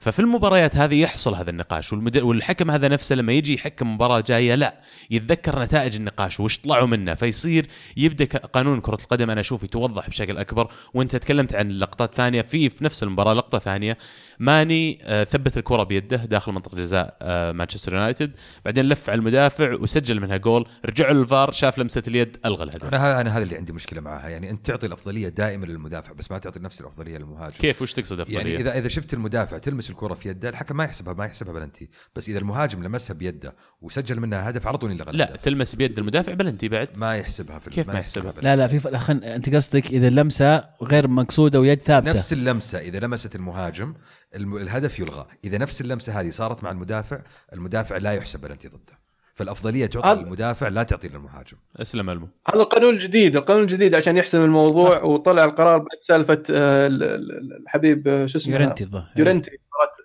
ففي 0.01 0.19
المباريات 0.19 0.77
هذه 0.77 1.01
يحصل 1.01 1.35
هذا 1.35 1.51
النقاش. 1.51 1.93
والحكم 1.93 2.71
هذا 2.71 2.89
نفسه 2.89 3.17
لما 3.17 3.33
يجي 3.33 3.55
يحكم 3.55 3.95
مباراة 3.95 4.21
جاية 4.21 4.55
لا 4.55 4.81
يتذكر 5.11 5.63
نتائج 5.63 5.97
النقاش 5.97 6.41
وش 6.41 6.59
طلعوا 6.59 6.87
منه 6.87 7.15
فيصير 7.15 7.67
يبدأ 7.97 8.25
قانون 8.25 8.81
كرة 8.81 8.99
القدم 9.03 9.31
أنا 9.31 9.41
أشوف 9.41 9.63
يتوضح 9.63 10.09
بشكل 10.09 10.39
أكبر 10.39 10.73
وأنت 10.95 11.17
تكلمت 11.17 11.55
عن 11.55 11.69
لقطات 11.69 12.15
ثانية 12.15 12.43
في 12.43 12.69
في 12.69 12.85
نفس 12.85 13.03
المباراة 13.03 13.35
لقطة 13.35 13.59
ثانية 13.59 13.99
ماني 14.39 14.99
آه، 15.03 15.25
ثبت 15.25 15.57
الكرة 15.57 15.83
بيده 15.83 16.17
داخل 16.17 16.53
منطقة 16.53 16.77
جزاء 16.77 17.17
آه، 17.23 17.53
مانشستر 17.53 17.95
يونايتد 17.95 18.33
بعدين 18.65 18.85
لف 18.85 19.11
على 19.11 19.19
المدافع 19.19 19.75
وسجل 19.75 20.21
منها 20.21 20.37
جول 20.37 20.67
رجعوا 20.85 21.15
للفار 21.15 21.53
شاف 21.53 21.79
لمسة 21.79 22.03
اليد 22.09 22.37
ألغى 22.45 22.65
الهدف 22.65 22.95
أنا 22.95 23.21
أنا 23.21 23.37
هذا 23.37 23.43
اللي 23.43 23.57
عندي 23.57 23.73
مشكلة 23.73 24.01
معها 24.01 24.29
يعني 24.29 24.51
أنت 24.51 24.67
تعطي 24.67 24.87
الأفضلية 24.87 25.29
دائما 25.29 25.67
للمدافع 25.67 26.13
بس 26.13 26.31
ما 26.31 26.39
تعطي 26.39 26.61
نفس 26.61 26.81
الأفضلية 26.81 27.19
للمهاجم 27.19 27.57
كيف 27.59 27.83
وش 27.83 27.93
تقصد 27.93 28.21
أفضلية؟ 28.21 28.39
يعني 28.39 28.57
إذا 28.57 28.79
إذا 28.79 28.89
شفت 28.89 29.15
المدافع 29.15 29.59
تلمس 29.59 29.90
الكرة 29.91 30.15
في 30.15 30.29
يده 30.29 30.49
الحكم 30.49 30.77
ما 30.77 30.85
يحسبها 30.85 31.15
ما 31.15 31.25
يحسبها 31.25 31.53
بلنتي 31.53 31.89
بس 32.17 32.29
إذا 32.29 32.39
المهاجم 32.39 32.83
لمسها 32.85 33.15
بيده 33.15 33.57
وسجل 33.81 34.21
منها 34.21 34.51
هدف 34.51 34.67
على 34.67 34.79
طول 34.79 34.91
يلغى 34.93 35.13
لا. 35.13 35.37
تلمس 35.43 35.75
بيد 35.75 35.99
المدافع 35.99 36.35
بلنتي 36.35 36.69
بعد 36.69 36.89
ما 36.99 37.17
يحسبها 37.17 37.59
في 37.59 37.71
كيف 37.71 37.89
ما 37.89 37.99
يحسبها؟ 37.99 38.31
بلنتي. 38.31 38.47
لا 38.47 38.57
لا 38.57 38.69
في 38.69 38.79
ف- 38.81 38.89
خن... 38.97 39.17
أنت 39.17 39.55
قصدك 39.55 39.87
إذا 39.87 40.09
اللمسه 40.09 40.65
غير 40.83 41.09
مقصودة 41.09 41.61
ويد 41.61 41.83
ثابتة 41.83 42.11
نفس 42.11 42.33
اللمسة 42.33 42.79
إذا 42.79 42.99
لمست 42.99 43.35
المهاجم 43.37 43.95
الم- 44.35 44.57
الهدف 44.57 44.99
يلغى 44.99 45.27
إذا 45.45 45.59
نفس 45.59 45.81
اللمسة 45.81 46.21
هذه 46.21 46.31
صارت 46.31 46.65
مع 46.65 46.71
المدافع 46.71 47.21
المدافع 47.53 47.97
لا 47.97 48.13
يحسب 48.13 48.41
بلنتي 48.41 48.69
ضده 48.69 49.01
فالأفضلية 49.45 49.87
تعطى 49.87 50.09
هذا- 50.09 50.21
للمدافع 50.23 50.69
لا 50.69 50.83
تعطي 50.83 51.09
للمهاجم. 51.09 51.57
أسلم 51.77 52.11
المو 52.11 52.29
هذا 52.49 52.61
القانون 52.63 52.95
الجديد 52.95 53.37
القانون 53.37 53.63
الجديد 53.63 53.95
عشان 53.95 54.17
يحسم 54.17 54.43
الموضوع 54.45 54.99
صح. 54.99 55.05
وطلع 55.05 55.45
القرار 55.45 55.79
بعد 55.79 55.99
سالفة 56.01 56.43
آه، 56.51 56.87
ال- 56.87 57.03
ال- 57.03 57.57
الحبيب 57.63 58.09
آه، 58.09 58.27
شو 58.27 58.39
اسمه؟ 58.39 58.53
يورنتي 58.55 58.85
الظاهر. 58.85 59.09
يورنتي 59.17 59.51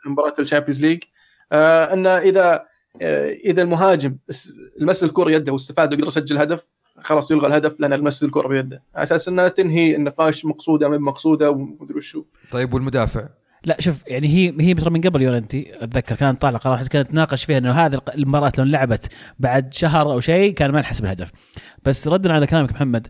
مباراه 0.06 0.34
ال 0.40 0.44
Champions 0.44 0.82
League. 0.82 1.04
آه 1.52 1.94
أن 1.94 2.08
إذا 2.08 2.66
إذا 3.46 3.62
المهاجم 3.62 4.18
لمس 4.80 5.04
الكرة 5.04 5.32
يده 5.32 5.52
واستفاد 5.54 5.94
وقدر 5.94 6.08
يسجل 6.08 6.38
هدف 6.38 6.68
خلاص 7.04 7.32
يلغى 7.32 7.48
الهدف 7.48 7.80
لأن 7.80 7.94
لمس 7.94 8.24
الكرة 8.24 8.48
بيده. 8.48 8.84
على 8.96 9.04
أساس 9.04 9.28
أنها 9.28 9.48
تنهي 9.48 9.96
النقاش 9.96 10.46
مقصودة 10.46 10.90
من 10.90 11.00
مقصودة 11.02 11.52
ومدري 11.52 11.98
وشو. 11.98 12.24
طيب 12.52 12.74
والمدافع؟ 12.74 13.28
لا 13.66 13.76
شوف 13.80 13.96
يعني 14.08 14.28
هي 14.28 14.54
هي 14.60 14.74
ترى 14.74 14.90
من 14.92 15.02
قبل 15.02 15.22
يورنتي 15.22 15.84
أتذكر 15.84 16.16
كانت 16.16 16.42
طالعة 16.42 16.62
قرار 16.62 16.88
كانت 16.88 17.10
تناقش 17.12 17.44
فيها 17.44 17.58
إنه 17.58 17.72
هذه 17.72 18.02
المباراة 18.16 18.52
لو 18.58 18.64
انلعبت 18.64 19.08
بعد 19.40 19.74
شهر 19.74 20.12
أو 20.12 20.20
شيء 20.20 20.54
كان 20.54 20.72
ما 20.72 20.82
نحسب 20.82 21.06
الهدف. 21.06 21.32
بس 21.86 22.08
ردا 22.08 22.34
على 22.34 22.48
كلامك 22.48 22.72
محمد 22.72 23.08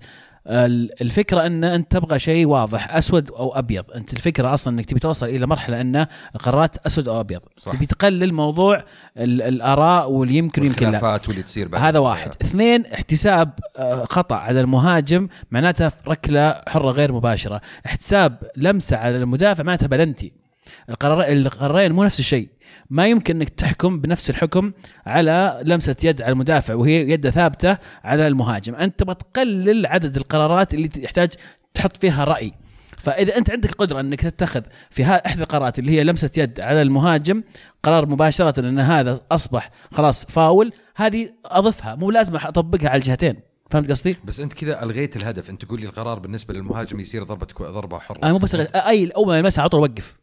ال- 0.48 1.02
الفكرة 1.02 1.46
إن 1.46 1.64
أنت 1.64 1.92
تبغى 1.92 2.20
شيء 2.20 2.46
واضح 2.48 2.96
أسود 2.96 3.32
أو 3.32 3.60
أبيض. 3.60 3.92
أنت 3.92 4.14
الفكرة 4.14 4.54
أصلا 4.54 4.74
إنك 4.74 4.86
تبي 4.86 5.00
توصل 5.00 5.26
إلى 5.26 5.48
مرحلة 5.48 5.82
إن 5.82 6.06
القرارات 6.36 6.78
أسود 6.86 7.08
أو 7.08 7.20
أبيض. 7.20 7.42
صح. 7.58 7.72
تبي 7.72 7.86
تقلل 7.86 8.34
موضوع 8.34 8.84
ال- 9.18 9.42
الآراء 9.42 10.12
واللي 10.12 10.38
يمكن 10.38 10.66
يمكن 10.66 10.92
لا. 10.92 11.20
واللي 11.28 11.44
تصير 11.44 11.68
بعد. 11.68 11.82
هذا 11.82 12.00
واحد. 12.00 12.32
اثنين 12.42 12.86
احتساب 12.86 13.52
آه، 13.78 14.06
خطأ 14.06 14.36
على 14.36 14.62
المهاجم 14.62 15.28
معناتها 15.52 15.92
ركلة 16.08 16.62
حرة 16.68 16.92
غير 16.92 17.14
مباشرة. 17.14 17.62
احتساب 17.86 18.38
لمسة 18.58 18.98
على 18.98 19.18
المدافع 19.18 19.64
معناتها 19.64 19.88
بلنتي. 19.88 20.45
القرار 20.90 21.24
القرارين 21.32 21.92
مو 21.92 22.04
نفس 22.04 22.20
الشيء. 22.20 22.50
ما 22.90 23.08
يمكن 23.08 23.36
إنك 23.36 23.50
تحكم 23.50 24.00
بنفس 24.02 24.30
الحكم 24.30 24.72
على 25.06 25.62
لمسة 25.66 25.96
يد 26.04 26.22
على 26.22 26.32
المدافع 26.32 26.74
وهي 26.74 27.10
يده 27.12 27.32
ثابتة 27.32 27.78
على 28.04 28.28
المهاجم. 28.28 28.76
أنت 28.76 29.00
تبغى 29.00 29.16
تقلل 29.16 29.86
عدد 29.86 30.18
القرارات 30.18 30.74
اللي 30.74 30.88
تحتاج 30.88 31.30
تحط 31.74 31.98
فيها 31.98 32.24
رأي. 32.24 32.54
فإذا 32.98 33.38
أنت 33.38 33.52
عندك 33.52 33.72
قدرة 33.72 34.00
إنك 34.00 34.22
تتخذ 34.22 34.62
في 34.90 35.04
إحدى 35.04 35.42
القرارات 35.42 35.80
اللي 35.80 35.92
هي 35.92 36.04
لمسة 36.04 36.30
يد 36.38 36.60
على 36.60 36.82
المهاجم 36.82 37.44
قرار 37.84 38.06
مباشرة 38.06 38.60
إن 38.60 38.80
هذا 38.80 39.20
أصبح 39.32 39.70
خلاص 39.92 40.26
فاول 40.26 40.72
هذه 40.96 41.30
اضفها 41.46 41.96
مو 41.96 42.12
لازم 42.12 42.36
أطبقها 42.36 42.90
على 42.90 42.98
الجهتين. 42.98 43.36
فهمت 43.70 43.92
قصدي؟ 43.92 44.18
بس 44.26 44.40
أنت 44.40 44.54
كذا 44.54 44.84
ألغيت 44.84 45.18
الهدف. 45.18 45.50
أنت 45.50 45.66
تقول 45.66 45.80
لي 45.80 45.86
القرار 45.86 46.20
بالنسبة 46.20 46.54
للمهاجم 46.54 47.00
يصير 47.00 47.24
ضربة 47.24 47.48
ضربة 47.62 48.00
حرة. 48.00 48.20
أنا 48.24 48.34
مو 48.34 48.38
بس 48.38 48.56
اي 48.56 49.10
أول 49.10 49.28
ما 49.28 49.38
يلمسها 49.38 49.62
على 49.62 49.70
طول 49.70 49.82
وقف 49.82 50.16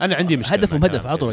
أنا 0.00 0.14
عندي 0.14 0.36
مشكلة 0.36 0.54
هدف 0.54 0.72
وهدف، 0.72 0.86
كلامك 1.02 1.06
عطوا. 1.06 1.32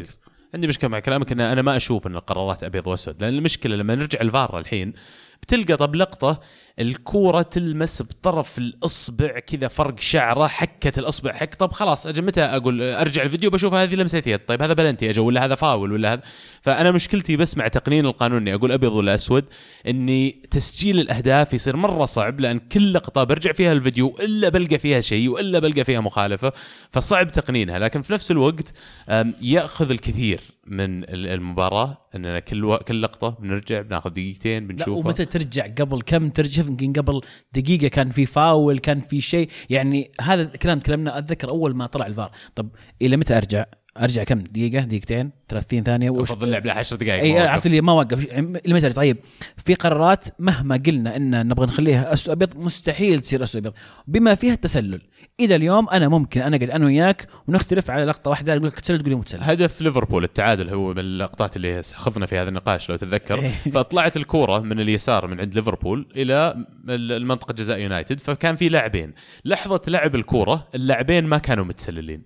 عندي 0.53 0.67
مشكلة 0.67 0.89
مع 0.89 0.99
كلامك 0.99 1.31
إن 1.31 1.39
أنا 1.39 1.61
ما 1.61 1.75
أشوف 1.75 2.07
إن 2.07 2.15
القرارات 2.15 2.63
أبيض 2.63 2.87
وأسود 2.87 3.23
لأن 3.23 3.33
المشكلة 3.33 3.75
لما 3.75 3.95
نرجع 3.95 4.21
الفار 4.21 4.59
الحين 4.59 4.93
بتلقى 5.41 5.77
طب 5.77 5.95
لقطة 5.95 6.39
الكورة 6.79 7.41
تلمس 7.41 8.01
بطرف 8.01 8.57
الإصبع 8.57 9.39
كذا 9.39 9.67
فرق 9.67 9.99
شعره 9.99 10.47
حكة 10.47 10.99
الإصبع 10.99 11.31
حك 11.33 11.55
طب 11.55 11.71
خلاص 11.71 12.07
أجي 12.07 12.21
متى 12.21 12.41
أقول 12.41 12.81
أرجع 12.81 13.23
الفيديو 13.23 13.49
بشوف 13.49 13.73
هذه 13.73 13.95
لمسة 13.95 14.21
يد 14.27 14.39
طيب 14.39 14.61
هذا 14.61 14.73
بلنتي 14.73 15.09
أجي 15.09 15.19
ولا 15.19 15.45
هذا 15.45 15.55
فاول 15.55 15.91
ولا 15.91 16.13
هذا؟ 16.13 16.21
فأنا 16.61 16.91
مشكلتي 16.91 17.37
بس 17.37 17.57
مع 17.57 17.67
تقنين 17.67 18.05
القانون 18.05 18.37
إني 18.41 18.53
أقول 18.53 18.71
أبيض 18.71 18.91
ولا 18.91 19.15
أسود 19.15 19.45
إني 19.87 20.31
تسجيل 20.51 20.99
الأهداف 20.99 21.53
يصير 21.53 21.75
مرة 21.75 22.05
صعب 22.05 22.39
لأن 22.39 22.59
كل 22.59 22.93
لقطة 22.93 23.23
برجع 23.23 23.51
فيها 23.51 23.71
الفيديو 23.71 24.15
إلا 24.19 24.49
بلقى 24.49 24.77
فيها 24.79 25.01
شيء 25.01 25.29
وإلا 25.29 25.59
بلقى 25.59 25.83
فيها 25.83 25.99
مخالفة 25.99 26.51
فصعب 26.91 27.31
تقنينها. 27.31 27.79
لكن 27.79 28.01
في 28.01 28.13
نفس 28.13 28.31
الوقت 28.31 28.73
يأخذ 29.41 29.89
الكثير 29.91 30.39
من 30.67 31.03
ال- 31.03 31.27
المباراة 31.27 31.97
إننا 32.15 32.39
كل 32.39 32.65
و... 32.65 32.77
كل 32.77 33.01
لقطة 33.01 33.29
بنرجع 33.29 33.81
بناخذ 33.81 34.09
دقيقتين 34.09 34.63
لا 34.63 34.67
بنشوفها. 34.73 35.05
ومتى 35.05 35.25
ترجع؟ 35.25 35.67
قبل 35.67 36.01
كم 36.01 36.29
ترجع؟ 36.29 36.63
يمكن 36.67 36.93
قبل 36.93 37.21
دقيقة 37.53 37.87
كان 37.87 38.09
في 38.09 38.25
فاول 38.25 38.79
كان 38.79 38.99
في 38.99 39.21
شيء 39.21 39.49
يعني 39.69 40.11
هذا 40.21 40.41
الكلام 40.41 40.79
تكلمنا 40.79 41.17
أتذكر 41.17 41.49
أول 41.49 41.75
ما 41.75 41.85
طلع 41.85 42.05
الفار 42.05 42.31
طب 42.55 42.69
إلى 43.01 43.17
متى 43.17 43.37
أرجع؟ 43.37 43.65
أرجع 44.03 44.23
كم؟ 44.23 44.39
دقيقة 44.39 44.83
دقيقتين 44.83 45.31
30 45.49 45.83
ثانية 45.83 46.09
وش؟ 46.09 46.31
أفضل 46.31 46.51
لعب 46.51 46.65
له 46.65 46.73
10 46.73 46.97
دقائق 46.97 47.23
إي 47.23 47.47
عرفت 47.47 47.65
اللي 47.65 47.81
ما 47.81 47.93
وقف 47.93 48.27
أرجع؟ 48.67 48.91
طيب 48.91 49.17
في 49.65 49.73
قرارات 49.73 50.25
مهما 50.39 50.81
قلنا 50.85 51.15
إن 51.15 51.47
نبغى 51.47 51.65
نخليها 51.65 52.13
اسود 52.13 52.29
أبيض 52.29 52.57
مستحيل 52.57 53.21
تصير 53.21 53.43
اسود 53.43 53.65
أبيض. 53.65 53.73
بما 54.07 54.35
فيها 54.35 54.53
التسلل 54.53 55.01
إلى 55.39 55.55
اليوم 55.55 55.89
أنا 55.89 56.07
ممكن 56.07 56.41
أنا 56.41 56.55
اقعد 56.57 56.69
أنا 56.69 56.85
وياك 56.85 57.27
ونختلف 57.47 57.91
على 57.91 58.05
لقطة 58.05 58.29
واحدة 58.29 58.53
أقول 58.53 58.67
لك 58.67 58.79
تسلل 58.79 58.97
تقول 58.97 59.09
لي 59.09 59.15
مو 59.15 59.23
تسلل. 59.23 59.43
هدف 59.43 59.81
ليفربول 59.81 60.23
التعادل 60.23 60.69
هو 60.69 60.93
من 60.93 60.99
اللقطات 60.99 61.55
اللي 61.55 61.79
اخذنا 61.79 62.25
في 62.25 62.37
هذا 62.37 62.49
النقاش 62.49 62.89
لو 62.89 62.95
تتذكر. 62.95 63.49
فطلعت 63.73 64.17
الكورة 64.17 64.59
من 64.59 64.79
اليسار 64.79 65.27
من 65.27 65.39
عند 65.39 65.55
ليفربول 65.55 66.07
إلى 66.15 66.65
المنطقة 66.89 67.53
جزاء 67.53 67.79
يونايتد 67.79 68.19
فكان 68.19 68.55
في 68.55 68.69
لاعبين. 68.69 69.13
لحظة 69.45 69.81
لعب 69.87 70.15
الكورة 70.15 70.67
اللاعبين 70.75 71.25
ما 71.25 71.37
كانوا 71.37 71.65
متسللين. 71.65 72.21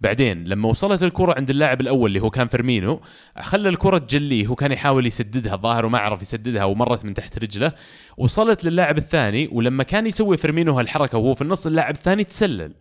بعدين 0.00 0.44
لما 0.44 0.68
وصلت 0.68 1.02
الكرة 1.02 1.34
عند 1.36 1.50
اللاعب 1.50 1.80
الأول 1.80 2.08
اللي 2.08 2.20
هو 2.20 2.30
كان 2.30 2.48
فيرمينو 2.48 3.00
خلى 3.40 3.68
الكرة 3.68 3.98
تجليه 3.98 4.46
هو 4.46 4.54
كان 4.54 4.72
يحاول 4.72 5.06
يسددها 5.06 5.54
الظاهر 5.54 5.86
وما 5.86 5.98
عرف 5.98 6.22
يسددها 6.22 6.64
ومرت 6.64 7.04
من 7.04 7.14
تحت 7.14 7.38
رجله. 7.38 7.72
وصلت 8.16 8.64
للاعب 8.64 8.98
الثاني 8.98 9.48
ولما 9.52 9.82
كان 9.82 10.06
يسوي 10.06 10.36
فيرمينو 10.36 10.78
هالحركة 10.78 11.18
وهو 11.18 11.34
في 11.34 11.42
النص 11.42 11.66
اللاعب 11.66 11.94
الثاني 11.94 12.24
تسلل. 12.24 12.72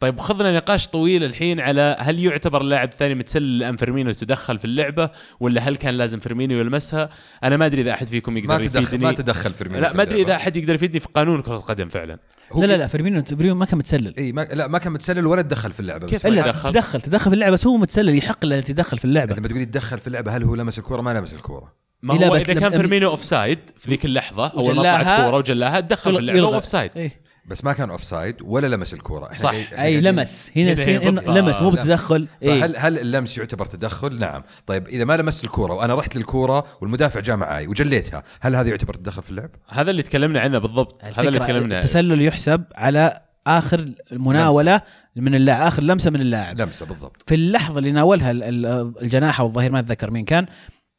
طيب 0.00 0.20
خذنا 0.20 0.56
نقاش 0.56 0.88
طويل 0.88 1.24
الحين 1.24 1.60
على 1.60 1.96
هل 1.98 2.24
يعتبر 2.24 2.60
اللاعب 2.60 2.88
الثاني 2.88 3.14
متسلل 3.14 3.58
لأن 3.58 3.76
فيرمينو 3.76 4.12
تدخل 4.12 4.58
في 4.58 4.64
اللعبة 4.64 5.10
ولا 5.40 5.60
هل 5.60 5.76
كان 5.76 5.94
لازم 5.94 6.20
فيرمينو 6.20 6.58
يلمسها؟ 6.58 7.08
أنا 7.44 7.56
ما 7.56 7.66
أدري 7.66 7.82
إذا 7.82 7.90
أحد 7.90 8.08
فيكم 8.08 8.32
ما 8.32 8.38
يقدر 8.38 8.58
تدخل 8.58 8.82
يفيدني 8.82 9.04
ما 9.04 9.12
تدخل 9.12 9.54
فيرمينو 9.54 9.80
لا 9.82 9.88
في 9.88 9.96
ما 9.96 10.02
أدري 10.02 10.22
إذا. 10.22 10.34
أحد 10.34 10.56
يقدر 10.56 10.74
يفيدني 10.74 11.00
في 11.00 11.08
قانون 11.14 11.42
كرة 11.42 11.56
القدم 11.56 11.88
فعلا 11.88 12.18
لا 12.56 12.66
لا 12.66 12.76
لا 12.76 12.86
فيرمينو 12.86 13.22
فيرمينو 13.22 13.54
ما 13.54 13.64
كان 13.64 13.78
متسلل 13.78 14.14
إي 14.18 14.32
ما 14.32 14.40
لا 14.40 14.66
ما 14.66 14.78
كان 14.78 14.92
متسلل 14.92 15.26
ولا 15.26 15.42
تدخل 15.42 15.72
في 15.72 15.80
اللعبة 15.80 16.06
كيف 16.06 16.26
إلا 16.26 16.46
دخل؟ 16.46 16.72
تدخل 16.72 17.00
تدخل 17.00 17.30
في 17.30 17.34
اللعبة 17.34 17.52
بس 17.52 17.66
هو 17.66 17.76
متسلل 17.76 18.18
يحق 18.18 18.44
له 18.44 18.56
يتدخل 18.56 18.98
في 18.98 19.04
اللعبة 19.04 19.34
لما 19.34 19.48
تقولي 19.48 19.64
تدخل 19.64 19.98
في 19.98 20.06
اللعبة 20.06 20.36
هل 20.36 20.44
هو 20.44 20.54
لمس 20.54 20.78
الكورة 20.78 21.00
ما 21.00 21.14
لمس 21.18 21.34
الكورة 21.34 21.72
ما 22.02 22.12
لا 22.12 22.28
هو 22.28 22.32
بس 22.32 22.50
إذا 22.50 22.60
كان 22.60 22.70
فيرمينو 22.70 23.10
offside 23.10 23.58
في 23.76 23.90
ذيك 23.90 24.04
اللحظة 24.04 24.46
اول 24.46 24.76
ما 24.76 24.82
طلعت 24.82 25.20
كورة 25.20 25.36
وجلاها 25.36 25.80
تدخل 25.80 26.12
في 26.12 26.18
اللعبة. 26.18 26.54
offside 26.54 26.90
إيه. 26.96 27.27
بس 27.48 27.64
ما 27.64 27.72
كان 27.72 27.90
offside 27.90 28.36
ولا 28.42 28.66
لمس 28.76 28.94
الكوره 28.94 29.34
صح. 29.34 29.50
إحنا 29.54 29.82
أي 29.84 30.00
لمس 30.00 30.50
هنا. 30.56 30.70
لمس 30.70 31.62
مو 31.62 31.70
لمس. 31.70 31.80
بتدخل 31.80 32.28
إيه. 32.42 32.60
فهل 32.60 32.76
هل 32.76 32.98
اللمس 32.98 33.38
يعتبر 33.38 33.66
تدخل؟ 33.66 34.18
نعم، 34.18 34.42
طيب 34.66 34.88
إذا 34.88 35.04
ما 35.04 35.16
لمست 35.16 35.44
الكوره 35.44 35.74
وأنا 35.74 35.94
رحت 35.94 36.16
للكوره 36.16 36.64
والمدافع 36.80 37.20
جاء 37.20 37.36
معي 37.36 37.66
وجليتها، 37.66 38.22
هل 38.40 38.56
هذا 38.56 38.68
يعتبر 38.68 38.94
تدخل 38.94 39.22
في 39.22 39.30
اللعب؟ 39.30 39.50
هذا 39.68 39.90
اللي 39.90 40.02
تكلمنا 40.02 40.40
عنه 40.40 40.58
بالضبط 40.58 41.04
هذا 41.04 41.28
اللي 41.28 41.38
تكلمنا 41.38 41.74
عنه 41.74 41.78
التسلل 41.78 42.22
يحسب 42.22 42.64
على 42.74 43.20
آخر 43.46 43.88
المناولة 44.12 44.80
من 45.16 45.34
اللاعب 45.34 45.66
آخر 45.66 45.82
لمسة 45.82 46.10
من 46.10 46.20
اللاعب 46.20 46.60
لمسة 46.60 46.86
بالضبط 46.86 47.22
في 47.28 47.34
اللحظة 47.34 47.78
اللي 47.78 47.92
ناولها 47.92 48.30
ال- 48.30 48.42
ال- 48.42 48.92
الجناح 49.02 49.40
أو 49.40 49.46
الظهير 49.46 49.72
ما 49.72 49.78
أتذكر 49.78 50.10
مين 50.10 50.24
كان 50.24 50.46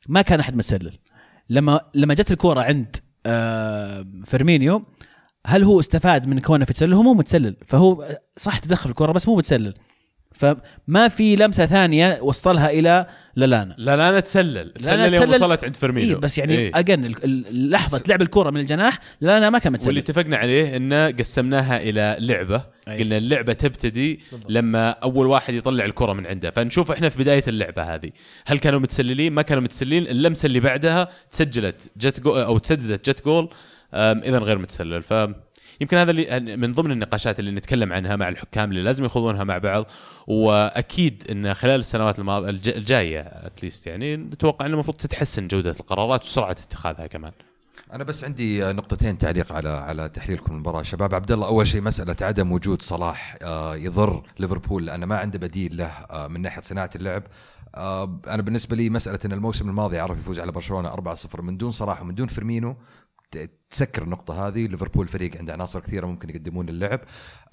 ما 0.08 0.22
كان 0.22 0.40
أحد 0.40 0.56
متسلل 0.56 1.00
لما 1.50 1.80
لما 1.94 2.14
جت 2.14 2.32
الكوره 2.32 2.62
عند 2.62 2.96
آه، 3.26 4.06
فيرمينيو 4.26 4.86
هل 5.50 5.64
هو 5.64 5.80
استفاد 5.80 6.28
من 6.28 6.40
كونه 6.40 6.66
في 6.66 6.74
تسلل؟ 6.74 6.94
هو 6.94 7.04
مو 7.04 7.14
متسلل 7.14 7.56
فهو 7.68 8.06
صح 8.38 8.58
تدخل 8.60 8.90
الكورة 8.90 9.12
بس 9.12 9.28
مو 9.28 9.36
متسلل. 9.36 9.74
فما 10.32 11.08
في 11.08 11.36
لمسة 11.36 11.66
ثانية 11.66 12.20
وصلها 12.22 12.70
إلى 12.70 13.08
لالانا 13.36 13.76
لا 13.78 13.98
لا 13.98 14.10
أنا 14.10 14.20
تسلل. 14.20 14.74
تسلل 14.74 15.14
يوم 15.14 15.30
وصلت 15.30 15.64
عند 15.64 15.76
فيرمينو. 15.76 16.08
إيه 16.08 16.16
بس 16.16 16.38
يعني 16.38 16.54
إيه. 16.58 16.72
أجن 16.76 17.14
لحظه 17.52 18.04
لعب 18.08 18.22
الكره 18.22 18.50
من 18.50 18.60
الجناح 18.60 19.00
لالانا 19.22 19.50
ما 19.50 19.60
كان 19.60 19.74
واللي 19.74 19.88
متسلل 19.88 19.98
اتفقنا 19.98 20.38
عليه 20.38 20.76
إنه 20.78 21.12
قسمناها 21.12 21.78
إلى 21.78 22.18
لعبة. 22.20 22.66
أي. 22.88 23.04
قلنا 23.04 23.18
اللعبة 23.18 23.54
تبتدي 23.54 24.20
لما 24.50 24.90
أول 24.90 25.28
واحد 25.28 25.54
يطلع 25.54 25.86
الكرة 25.86 26.14
من 26.14 26.28
عنده. 26.28 26.52
فنشوف 26.52 26.92
إحنا 26.92 27.10
في 27.10 27.20
بداية 27.20 27.44
اللعبة 27.48 27.84
هذه. 27.96 28.12
هل 28.46 28.60
كانوا 28.60 28.80
متسللين؟ 28.80 29.34
ما 29.34 29.42
كانوا 29.42 29.64
متسللين. 29.64 30.08
اللمسة 30.08 30.46
اللي 30.46 30.60
بعدها 30.60 31.08
تسجلت 31.32 31.92
جت 31.98 32.20
جو 32.20 32.32
أو 32.32 32.58
تسددت 32.58 33.10
جت 33.10 33.26
جول. 33.26 33.50
اذا 33.94 34.38
غير 34.38 34.58
متسلل. 34.58 35.02
ف 35.02 35.14
يمكن 35.82 35.98
هذا 35.98 36.12
اللي 36.12 36.58
من 36.58 36.72
ضمن 36.72 36.92
النقاشات 36.92 37.40
اللي 37.40 37.52
نتكلم 37.52 37.94
عنها 37.94 38.16
مع 38.16 38.30
الحكام 38.30 38.70
اللي 38.70 38.82
لازم 38.82 39.06
يخوضونها 39.06 39.44
مع 39.44 39.58
بعض 39.58 39.86
وأكيد 40.28 41.24
إن 41.32 41.54
خلال 41.54 41.80
السنوات 41.80 42.20
الماض- 42.20 42.44
الج- 42.48 42.70
الجاية 42.70 43.20
اتليست 43.22 43.88
يعني 43.88 44.16
نتوقع 44.18 44.66
إنه 44.66 44.74
المفروض 44.74 44.98
تتحسن 44.98 45.48
جودة 45.48 45.76
القرارات 45.80 46.24
وسرعة 46.24 46.52
اتخاذها 46.52 47.08
كمان. 47.08 47.32
أنا 47.94 48.04
بس 48.04 48.24
عندي 48.24 48.62
نقطتين 48.64 49.18
تعليق 49.18 49.52
على 49.54 49.70
على 49.70 50.10
تحليلكم 50.10 50.54
المباراة. 50.54 50.82
شباب 50.82 51.16
عبد 51.16 51.32
الله 51.32 51.48
أول 51.48 51.68
شيء 51.68 51.82
مسألة 51.82 52.16
عدم 52.22 52.52
وجود 52.52 52.82
صلاح 52.82 53.38
آه، 53.42 53.76
يضر 53.76 54.24
ليفربول 54.40 54.86
لأنه 54.86 55.06
ما 55.06 55.18
عنده 55.18 55.40
بديل 55.40 55.78
له 55.78 55.86
آه، 55.88 56.28
من 56.28 56.42
ناحية 56.42 56.62
صناعة 56.62 56.90
اللعب. 56.96 57.24
آه، 57.76 58.20
أنا 58.28 58.42
بالنسبة 58.42 58.76
لي 58.76 58.90
مسألة 58.90 59.20
إن 59.26 59.32
الموسم 59.32 59.70
الماضي 59.70 60.00
عرف 60.00 60.18
يفوز 60.20 60.40
على 60.40 60.52
برشلونة 60.52 60.90
4-0 60.94 61.42
من 61.42 61.58
دون 61.58 61.72
صلاح 61.72 62.02
ومن 62.02 62.16
دون 62.16 62.28
فيرمينو 62.28 62.76
تسكر 63.70 64.04
النقطة 64.04 64.48
هذه. 64.48 64.68
ليفربول 64.68 65.08
فريق 65.08 65.38
عنده 65.38 65.54
عناصر 65.54 65.80
كثيرة 65.80 66.06
ممكن 66.08 66.30
يقدمون 66.30 66.70
اللعب. 66.70 67.00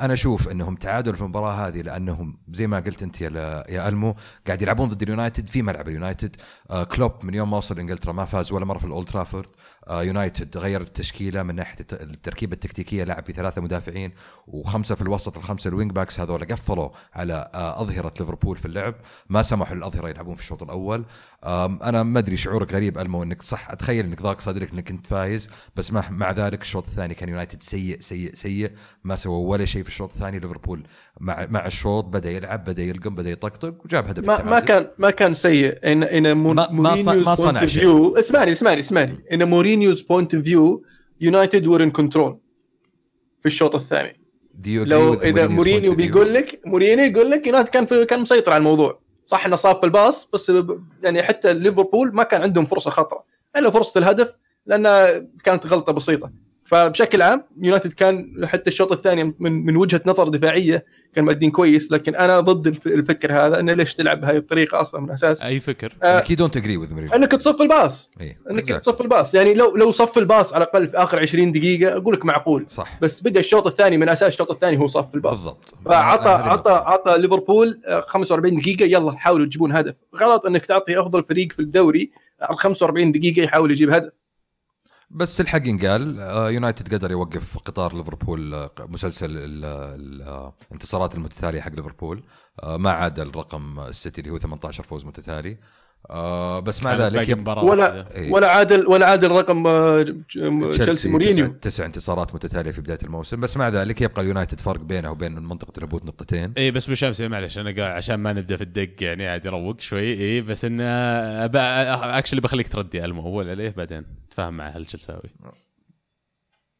أنا 0.00 0.12
أشوف 0.12 0.48
أنهم 0.48 0.74
تعادلوا 0.76 1.16
في 1.16 1.22
المباراة 1.22 1.68
هذه 1.68 1.82
لأنهم 1.82 2.38
زي 2.52 2.66
ما 2.66 2.80
قلت 2.80 3.02
أنت 3.02 3.20
يا, 3.20 3.30
يا 3.68 3.88
ألمو 3.88 4.16
قاعد 4.46 4.62
يلعبون 4.62 4.88
ضد 4.88 5.02
اليونايتد 5.02 5.48
في 5.48 5.62
ملعب 5.62 5.88
اليونايتد. 5.88 6.36
آه 6.70 6.84
كلوب 6.84 7.12
من 7.24 7.34
يوم 7.34 7.50
ما 7.50 7.56
وصل 7.56 7.78
إنجلترا 7.78 8.12
ما 8.12 8.24
فاز 8.24 8.52
ولا 8.52 8.64
مرة 8.64 8.78
في 8.78 8.84
الأولد 8.84 9.08
ترافورد. 9.08 9.48
آه 9.88 10.02
يونايتد 10.02 10.56
غير 10.56 10.80
التشكيلة 10.80 11.42
من 11.42 11.54
ناحية 11.54 11.80
الت- 11.80 12.02
التركيبة 12.02 12.54
التكتيكية 12.54 13.04
لعب 13.04 13.24
بثلاثة 13.24 13.62
مدافعين 13.62 14.12
وخمسة 14.46 14.94
في 14.94 15.02
الوسط 15.02 15.36
الخمسة 15.36 15.68
ال 15.68 15.73
wing 15.73 15.92
backs. 15.92 16.20
هذول 16.20 16.44
قفلوا 16.44 16.90
على 17.14 17.50
آه 17.54 17.82
أظهرة 17.82 18.12
ليفربول 18.20 18.56
في 18.56 18.66
اللعب. 18.66 18.94
ما 19.28 19.42
سمحوا 19.42 19.76
للأظهرة 19.76 20.08
يلعبون 20.08 20.34
في 20.34 20.40
الشوط 20.40 20.62
الأول. 20.62 21.04
آم، 21.44 21.82
أنا 21.82 22.02
ما 22.02 22.18
أدري 22.18 22.36
شعورك 22.36 22.72
غريب 22.74 22.98
ألمو 22.98 23.22
أنك 23.22 23.42
صح. 23.42 23.70
أتخيل 23.70 24.04
أنك 24.04 24.22
ضاق 24.22 24.40
صدرك 24.40 24.72
أنك 24.72 24.88
كنت 24.88 25.06
فايز 25.06 25.50
بس 25.76 25.92
مع, 26.10 26.16
مع 26.16 26.30
ذلك 26.46 26.62
الشوط 26.62 26.84
الثاني. 26.84 27.14
كان 27.14 27.28
يونايتد 27.28 27.62
سيء 27.62 27.96
سيء 28.00 28.30
سيء. 28.34 28.70
ما 29.04 29.16
سووا 29.16 29.50
ولا 29.50 29.64
شيء 29.64 29.82
في 29.82 29.88
الشوط 29.88 30.10
الثاني. 30.14 30.38
ليفربول 30.38 30.82
مع 31.20 31.46
مع 31.50 31.66
الشوط 31.66 32.04
بدأ 32.04 32.30
يلعب 32.30 32.64
بدأ 32.64 32.82
يلقم 32.82 33.14
بدأ 33.14 33.30
يطقطق 33.30 33.74
وجاب 33.84 34.08
هدف 34.08 34.26
ما 34.26 34.32
التعادل. 34.34 34.50
ما 34.50 34.60
كان 34.60 34.88
ما 34.98 35.10
كان 35.10 35.34
سيء. 35.34 35.78
إن 35.92 36.02
إن 36.02 36.36
مو- 36.36 36.54
ما- 36.54 37.34
صنع 37.34 37.66
شيء. 37.66 38.18
اسمعني 38.18 38.52
اسمعني 38.52 38.80
اسمعني. 38.80 39.24
in 39.32 39.48
Mourinho's 39.48 40.02
point 40.02 40.34
of 40.34 40.44
view 40.44 40.84
United 41.20 41.66
were 41.66 41.82
in 41.82 41.90
control 41.90 42.38
في 43.40 43.46
الشوط 43.46 43.74
الثاني. 43.74 44.20
لو 44.66 45.14
إذا 45.14 45.46
مورينيو? 45.46 45.94
بيقول 45.94 46.34
لك 46.34 46.60
مورينيو 46.66 47.04
يقول 47.04 47.30
لك 47.30 47.46
يونايتد 47.46 47.68
كان 47.68 47.86
في 47.86 48.04
كان 48.04 48.20
مسيطر 48.20 48.52
على 48.52 48.58
الموضوع. 48.58 49.00
صح 49.26 49.46
إنه 49.46 49.56
صاب 49.56 49.76
في 49.76 49.84
الباص 49.86 50.28
بس 50.32 50.52
يعني 51.02 51.22
حتى 51.22 51.54
ليفربول 51.54 52.14
ما 52.14 52.22
كان 52.22 52.42
عندهم 52.42 52.66
فرصة 52.66 52.90
خطرة. 52.90 53.24
ألا 53.56 53.70
فرصة 53.70 53.98
الهدف؟ 53.98 54.34
لأنها 54.66 55.26
كانت 55.44 55.66
غلطة 55.66 55.92
بسيطة. 55.92 56.30
فبشكل 56.64 57.22
عام 57.22 57.44
يونايتد 57.62 57.92
كان 57.92 58.46
حتى 58.46 58.70
الشوط 58.70 58.92
الثاني 58.92 59.24
من 59.38 59.52
من 59.66 59.76
وجهة 59.76 60.00
نظر 60.06 60.28
دفاعية 60.28 60.84
كان 61.14 61.24
مادين 61.24 61.50
كويس 61.50 61.92
لكن 61.92 62.14
أنا 62.14 62.40
ضد 62.40 62.66
الف- 62.66 62.86
الفكر 62.86 63.32
هذا 63.32 63.60
إنه 63.60 63.72
ليش 63.72 63.94
تلعب 63.94 64.20
بهذه 64.20 64.36
الطريقة 64.36 64.80
أصلا 64.80 65.00
من 65.00 65.08
الاساس 65.08 65.42
أي 65.42 65.60
فكر؟ 65.60 65.92
آه، 66.02 66.18
أكيد 66.18 66.38
don't 66.38 66.56
agree 66.56 66.76
with 66.76 67.12
إنك 67.14 67.32
تصف 67.32 67.60
الباص. 67.62 68.10
إيه، 68.20 68.38
إنك 68.50 68.72
exactly. 68.72 68.80
تصف 68.80 69.00
الباص. 69.00 69.34
يعني 69.34 69.54
لو 69.54 69.76
لو 69.76 69.92
صف 69.92 70.18
الباص 70.18 70.54
على 70.54 70.64
الأقل 70.64 70.86
في 70.86 70.96
آخر 70.96 71.18
20 71.18 71.52
دقيقة 71.52 71.96
أقول 71.96 72.14
لك 72.14 72.24
معقول. 72.24 72.64
صح. 72.68 72.98
بس 73.02 73.20
بدأ 73.20 73.40
الشوط 73.40 73.66
الثاني 73.66 73.96
من 73.96 74.08
أساس 74.08 74.32
الشوط 74.32 74.50
الثاني 74.50 74.78
هو 74.78 74.86
صف 74.86 75.14
الباص. 75.14 75.32
بالضبط. 75.32 75.74
فعطى 75.84 76.28
عطى. 76.30 76.70
عطى 76.86 77.18
ليفربول. 77.18 77.80
آه، 77.86 78.04
45 78.08 78.56
دقيقة 78.56 78.84
يلا 78.84 79.12
حاولوا 79.12 79.46
تجيبون 79.46 79.72
هدف. 79.72 79.94
غلط 80.16 80.46
إنك 80.46 80.66
تعطي 80.66 81.00
أفضل 81.00 81.24
فريق 81.24 81.52
في 81.52 81.60
الدوري 81.60 82.10
على 82.42 82.56
45 82.58 83.12
دقيقة 83.12 83.42
يحاول 83.42 83.70
يجيب 83.70 83.90
هدف. 83.90 84.25
بس 85.10 85.40
الحق 85.40 85.66
ينقال 85.66 86.20
آه، 86.20 86.50
يونايتد 86.50 86.94
قدر 86.94 87.10
يوقف 87.10 87.58
قطار 87.58 87.96
ليفربول 87.96 88.54
آه، 88.54 88.70
مسلسل 88.80 89.30
ال- 89.30 89.64
ال- 89.64 90.22
آه، 90.22 90.54
الانتصارات 90.68 91.14
المتتالية 91.14 91.60
حق 91.60 91.70
ليفربول 91.72 92.24
ما 92.64 92.90
عاد 92.92 93.18
الرقم 93.18 93.80
السيتي 93.80 94.20
اللي 94.20 94.32
هو 94.32 94.38
18 94.38 94.82
فوز 94.82 95.04
متتالي. 95.04 95.58
آه، 96.10 96.60
بس 96.60 96.82
مع 96.82 96.96
ذلك 96.96 97.38
ولا. 97.46 98.14
إيه. 98.16 98.32
ولا 98.32 98.50
عادل 98.50 98.86
ولا 98.86 99.06
عادل 99.06 99.30
رقم 99.30 99.66
آه، 99.66 100.02
تشيلسي 100.72 101.08
مورينيو. 101.08 101.46
تسع, 101.46 101.58
تسع 101.60 101.86
انتصارات 101.86 102.34
متتالية 102.34 102.70
في 102.70 102.80
بداية 102.80 102.98
الموسم. 103.02 103.40
بس 103.40 103.56
مع 103.56 103.68
ذلك 103.68 104.00
يبقى 104.00 104.22
اليونايتد 104.22 104.60
فرق 104.60 104.80
بينه 104.80 105.10
وبين 105.10 105.32
منطقة 105.32 105.78
الهبوط 105.78 106.04
نقطتين. 106.04 106.52
اي 106.58 106.70
بس 106.70 106.90
بشمس 106.90 107.20
معلش 107.20 107.58
أنا 107.58 107.70
قاعد 107.76 107.96
عشان 107.96 108.14
ما 108.14 108.32
نبدأ 108.32 108.56
في 108.56 108.62
الدق 108.62 108.90
يعني 109.00 109.26
عاد 109.26 109.46
يروق 109.46 109.80
شوي. 109.80 110.12
اي 110.12 110.40
بس 110.40 110.64
انه 110.64 110.84
actually 112.18 112.40
بخليك 112.40 112.68
تردي 112.68 113.04
ألمو. 113.04 113.22
اول 113.22 113.50
عليه 113.50 113.74
بعدين 113.76 114.04
تفاهم 114.30 114.56
معه 114.56 114.68
هل 114.68 114.90
شو 114.90 114.98
تسوي 114.98 115.20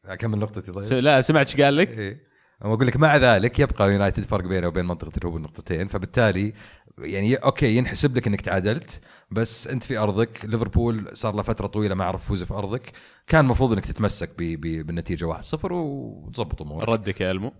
اكمل 0.05 0.39
نقطتي 0.39 0.73
س- 0.81 0.89
طيب 0.89 1.03
لا 1.03 1.21
سمعت 1.21 1.47
إيش 1.53 1.61
قال 1.61 1.77
لك؟ 1.77 1.89
إيه. 1.89 2.27
أنا 2.65 2.73
أقول 2.73 2.87
لك 2.87 2.97
مع 2.97 3.17
ذلك 3.17 3.59
يبقى 3.59 3.91
يونايتد 3.91 4.23
فرق 4.23 4.45
بينه 4.47 4.67
وبين 4.67 4.85
منطقة 4.85 5.11
الهبوط 5.17 5.41
نقطتين. 5.41 5.87
فبالتالي 5.87 6.53
يعني 6.99 7.35
okay 7.35 7.77
ينحسب 7.77 8.17
لك 8.17 8.27
إنك 8.27 8.41
تعادلت 8.41 9.01
بس 9.31 9.67
أنت 9.67 9.83
في 9.83 9.97
أرضك 9.97 10.45
ليفربول 10.45 11.09
صار 11.13 11.35
له 11.35 11.41
فترة 11.41 11.67
طويلة 11.67 11.95
ما 11.95 12.05
عرف 12.05 12.23
يفوز 12.23 12.43
في 12.43 12.53
أرضك 12.53 12.91
كان 13.27 13.45
المفروض 13.45 13.71
إنك 13.73 13.85
تتمسك 13.85 14.29
ب- 14.37 14.61
ب- 14.61 14.85
بالنتيجة 14.87 15.25
1-0 15.25 15.71
وتظبط 15.71 16.61
أمورك. 16.61 16.89
ردك 16.89 17.21
يا 17.21 17.31
ألمو؟ 17.31 17.53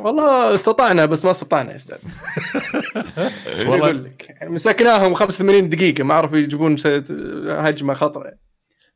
والله 0.00 0.54
استطعنا 0.54 1.06
بس 1.06 1.24
ما 1.24 1.30
استطعنا 1.30 1.70
يا 1.70 1.76
أستاذ. 1.76 1.98
والله- 3.68 3.84
أقول 3.84 4.04
لك 4.04 4.36
مسكناهم 4.42 5.14
85 5.14 5.68
دقيقة 5.68 6.04
ما 6.04 6.14
عرفوا 6.14 6.38
يجيبون 6.38 6.76
هجمة 7.48 7.94
خطرة. 7.94 8.32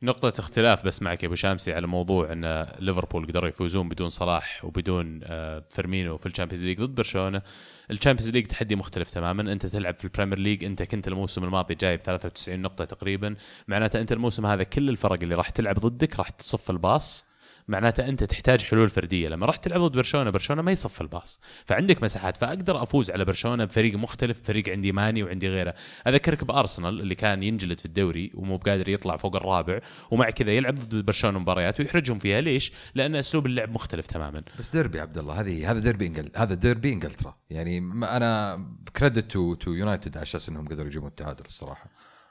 نقطة 0.02 0.32
اختلاف 0.40 0.84
بس 0.86 1.02
معك 1.02 1.22
يا 1.22 1.26
أبو 1.28 1.34
شامسي 1.34 1.72
على 1.72 1.86
موضوع 1.86 2.32
إن 2.32 2.66
ليفربول 2.78 3.26
قدروا 3.26 3.48
يفوزون 3.48 3.88
بدون 3.88 4.08
صلاح 4.10 4.64
وبدون 4.64 5.20
آه، 5.24 5.64
فيرمينو 5.70 6.16
في 6.16 6.26
ال 6.26 6.30
Champions 6.30 6.64
League 6.64 6.80
ضد 6.82 6.94
برشلونة، 6.94 7.42
ال 7.90 7.94
Champions 7.94 8.30
League 8.30 8.46
تحدي 8.46 8.76
مختلف 8.76 9.10
تماما، 9.10 9.52
أنت 9.52 9.66
تلعب 9.66 9.96
في 9.96 10.04
ال 10.04 10.08
Premier 10.09 10.38
League 10.38 10.64
أنت 10.64 10.82
كنت 10.82 11.08
الموسم 11.08 11.44
الماضي 11.44 11.74
جايب 11.74 12.00
93 12.00 12.60
نقطة 12.62 12.84
تقريبا، 12.84 13.36
معناته 13.68 14.00
أنت 14.00 14.12
الموسم 14.12 14.46
هذا 14.46 14.62
كل 14.62 14.88
الفرق 14.88 15.18
اللي 15.22 15.34
راح 15.34 15.50
تلعب 15.50 15.78
ضدك 15.78 16.18
راح 16.18 16.28
تصف 16.28 16.70
الباص. 16.70 17.24
معناته 17.68 18.08
أنت 18.08 18.24
تحتاج 18.24 18.62
حلول 18.62 18.88
فردية. 18.88 19.28
لما 19.28 19.46
رحت 19.46 19.64
تلعب 19.64 19.80
ضد 19.80 19.96
برشلونة 19.96 20.30
برشلونة 20.30 20.62
ما 20.62 20.72
يصف 20.72 21.00
الباص. 21.00 21.40
فعندك 21.66 22.02
مساحات 22.02 22.36
فأقدر 22.36 22.82
أفوز 22.82 23.10
على 23.10 23.24
برشلونة 23.24 23.64
بفريق 23.64 23.94
مختلف 23.94 24.40
فريق 24.42 24.68
عندي 24.68 24.92
ماني 24.92 25.22
وعندي 25.22 25.48
غيره. 25.48 25.74
أذكرك 26.06 26.44
بأرسنال 26.44 27.00
اللي 27.00 27.14
كان 27.14 27.42
ينجلد 27.42 27.78
في 27.78 27.86
الدوري 27.86 28.30
ومو 28.34 28.56
بقادر 28.56 28.88
يطلع 28.88 29.16
فوق 29.16 29.36
الرابع 29.36 29.80
ومع 30.10 30.30
كذا 30.30 30.52
يلعب 30.52 30.78
ضد 30.78 31.04
برشلونة 31.04 31.38
مباريات 31.38 31.80
ويحرجهم 31.80 32.18
فيها. 32.18 32.40
ليش؟ 32.40 32.72
لأن 32.94 33.14
أسلوب 33.14 33.46
اللعب 33.46 33.70
مختلف 33.70 34.06
تماما. 34.06 34.42
بس 34.58 34.70
ديربي 34.70 35.00
عبد 35.00 35.18
الله 35.18 35.40
هذه 35.40 35.70
هذا 35.70 35.78
ديربي 35.78 36.06
انجل 36.06 36.30
هذا 36.36 36.54
ديربي 36.54 36.92
إنجلترا. 36.92 37.36
يعني 37.50 37.78
أنا 37.92 38.64
credit 38.96 39.30
to 39.30 39.54
to 39.54 39.72
United 39.72 40.16
على 40.16 40.22
أساس 40.22 40.48
إنهم 40.48 40.68
قدروا 40.68 40.86
يجيبون 40.86 41.08
التعادل 41.08 41.44
الصراحة. 41.44 41.90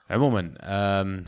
عموما 0.10 0.52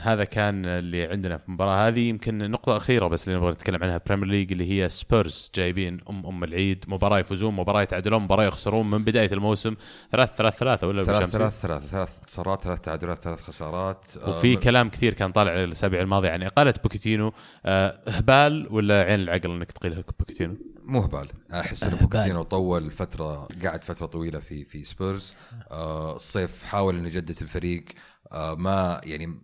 هذا 0.01 0.23
كان 0.23 0.65
اللي 0.65 1.03
عندنا 1.03 1.37
في 1.37 1.47
المباراة 1.47 1.87
هذه. 1.87 1.99
يمكن 1.99 2.51
نقطة 2.51 2.77
أخيرة 2.77 3.07
بس 3.07 3.27
اللي 3.27 3.39
نبغى 3.39 3.51
نتكلم 3.51 3.83
عنها 3.83 4.01
Premier 4.07 4.27
League 4.27 4.51
اللي 4.51 4.71
هي 4.71 4.89
سبيرز 4.89 5.51
جايبين 5.55 5.99
ام 6.09 6.25
أم 6.25 6.43
العيد. 6.43 6.85
مباراة 6.87 7.19
يفوزون 7.19 7.53
مباراة 7.53 7.81
يتعادلون 7.81 8.21
مباراة 8.21 8.43
يخسرون 8.45 8.89
من 8.89 9.03
بداية 9.03 9.31
الموسم. 9.31 9.75
ثلاث 10.11 10.35
ثلاث 10.35 10.57
ثلاثة 10.57 10.87
ولا 10.87 11.03
ثلاث؟ 11.03 11.29
ثلاث 11.29 11.61
ثلاث 11.61 11.89
ثلاث 11.89 12.09
انتصارات 12.21 12.61
ثلاث 12.61 12.81
تعادلات 12.81 13.19
ثلاث 13.19 13.41
خسارات. 13.41 14.05
وفي 14.27 14.53
آه، 14.53 14.59
كلام 14.59 14.89
كثير 14.89 15.13
كان 15.13 15.31
طالع 15.31 15.63
الأسابيع 15.63 16.01
الماضية 16.01 16.29
عن 16.29 16.43
إقالة 16.43 16.73
بوكيتينو. 16.83 17.33
آه، 17.65 17.99
هبال 18.07 18.67
ولا 18.71 19.03
عين 19.03 19.19
العقل 19.19 19.51
إنك 19.51 19.71
تقيل 19.71 20.03
بوكيتينو؟ 20.19 20.57
مو 20.83 21.01
هبال 21.01 21.27
أحس 21.53 21.83
إن. 21.83 21.95
بوكيتينو 21.95 22.43
طول 22.43 22.91
فترة 22.91 23.47
قعد 23.65 23.83
فترة 23.83 24.05
طويلة 24.05 24.39
في 24.39 24.63
في 24.63 24.83
سبيرز 24.83 25.35
آه 25.71 26.15
الصيف 26.15 26.63
حاول 26.63 26.95
إنه 26.95 27.07
يجدد 27.07 27.37
الفريق. 27.41 27.85
ما 28.31 29.01
يعني 29.03 29.41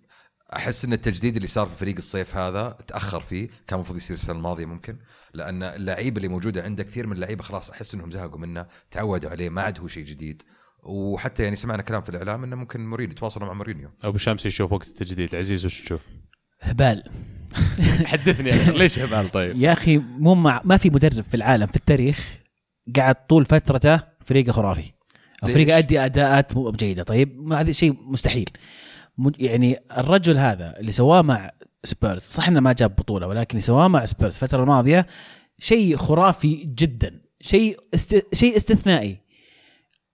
أحس 0.55 0.85
إن 0.85 0.93
التجديد 0.93 1.35
اللي 1.35 1.47
صار 1.47 1.65
في 1.65 1.75
فريق 1.75 1.95
الصيف 1.97 2.35
هذا 2.35 2.77
تأخر 2.87 3.21
فيه 3.21 3.47
كان 3.67 3.75
المفروض 3.79 3.97
يصير 3.97 4.17
السنة 4.17 4.37
الماضية 4.37 4.65
ممكن 4.65 4.97
لأن 5.33 5.63
اللعيبة 5.63 6.17
اللي 6.17 6.27
موجودة 6.27 6.63
عنده 6.63 6.83
كثير 6.83 7.07
من 7.07 7.13
اللعيبة 7.13 7.43
خلاص 7.43 7.69
أحس 7.69 7.93
إنهم 7.93 8.11
زهقوا 8.11 8.39
منه 8.39 8.65
تعودوا 8.91 9.29
عليه 9.29 9.49
ما 9.49 9.61
عاد 9.61 9.79
هو 9.79 9.87
شيء 9.87 10.05
جديد 10.05 10.43
وحتى 10.83 11.43
يعني 11.43 11.55
سمعنا 11.55 11.81
كلام 11.81 12.01
في 12.01 12.09
الإعلام 12.09 12.43
إنه 12.43 12.55
ممكن 12.55 12.85
مورينيو 12.85 13.15
تواصلوا 13.15 13.47
مع 13.47 13.53
مورينيو 13.53 13.89
أبو 14.03 14.17
شمس 14.17 14.45
يشوف 14.45 14.71
وقت 14.71 14.87
التجديد 14.87 15.35
عزيز 15.35 15.65
وش 15.65 15.81
تشوف؟ 15.81 16.07
هبال 16.61 17.03
حدثني. 18.11 18.51
ليش 18.79 18.99
هبال 18.99 19.31
طيب؟ 19.31 19.57
يا 19.57 19.73
أخي 19.73 19.97
مو 19.97 20.35
مع 20.35 20.61
ما 20.63 20.77
في 20.77 20.89
مدرب 20.89 21.23
في 21.23 21.33
العالم 21.33 21.67
في 21.67 21.75
التاريخ 21.75 22.25
قعد 22.95 23.27
طول 23.27 23.45
فترته 23.45 24.01
فريقه 24.25 24.51
خرافي 24.51 24.91
أو 25.45 25.53
فريق 25.53 25.67
ليش؟ 25.67 25.75
أدي 25.77 25.99
أداءات 25.99 26.55
مو 26.55 26.71
جيدة. 26.71 27.03
طيب 27.03 27.47
ما 27.47 27.61
هذا 27.61 27.71
شيء 27.71 27.93
مستحيل. 28.01 28.49
يعني 29.39 29.77
الرجل 29.97 30.37
هذا 30.37 30.79
اللي 30.79 30.91
سواه 30.91 31.21
مع 31.21 31.51
سبيرز 31.83 32.21
صح 32.21 32.47
إنه 32.47 32.59
ما 32.59 32.73
جاب 32.73 32.95
بطولة 32.95 33.27
ولكن 33.27 33.51
اللي 33.51 33.61
سواه 33.61 33.87
مع 33.87 34.05
سبيرز 34.05 34.33
الفترة 34.33 34.63
الماضية 34.63 35.07
شيء 35.59 35.97
خرافي 35.97 36.55
جدا 36.55 37.21
شيء 37.41 37.79
است... 37.93 38.35
شيء 38.35 38.57
استثنائي. 38.57 39.25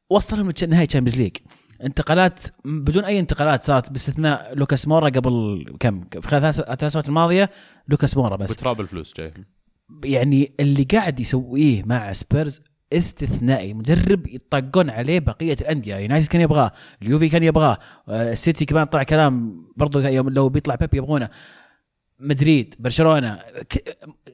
وصلهم 0.10 0.54
لنهايه 0.62 0.86
Champions 0.86 1.18
League 1.22 1.38
انتقالات 1.84 2.40
بدون 2.66 3.06
أي 3.06 3.20
انتقالات 3.20 3.64
صارت 3.66 3.90
باستثناء 3.90 4.56
لوكاس 4.56 4.88
مورا 4.88 5.10
قبل 5.10 5.66
كم؟ 5.80 6.04
في 6.22 6.28
خلال 6.28 6.54
ثلاث 6.54 6.86
سنوات 6.86 7.08
الماضية 7.08 7.50
لوكاس 7.88 8.18
مورا 8.18 8.36
بس. 8.36 8.54
بتراب 8.54 8.82
الفلوس 8.82 9.14
جاي. 9.18 9.32
يعني 10.04 10.54
اللي 10.60 10.84
قاعد 10.84 11.20
يسويه 11.20 11.84
مع 11.84 12.14
سبيرز 12.14 12.62
استثنائي. 12.94 13.74
مدرب 13.74 14.28
يطقون 14.28 14.89
عليه 14.89 15.20
بقية 15.20 15.58
الأندية. 15.62 15.96
يونايتد 15.96 16.28
كان 16.28 16.42
يبغاه 16.42 16.72
اليوفي 17.02 17.30
كان 17.30 17.44
يبغاه 17.44 17.78
آه، 18.10 18.32
السيتي 18.32 18.66
كمان 18.66 18.86
طلع 18.86 19.04
كلام 19.04 19.66
برضو 19.78 20.00
يوم 20.00 20.30
لو 20.30 20.50
بيطلع 20.50 20.76
بيب 20.76 20.96
يبغونه. 20.96 21.30
مدريد 22.20 22.76
برشلونة 22.80 23.39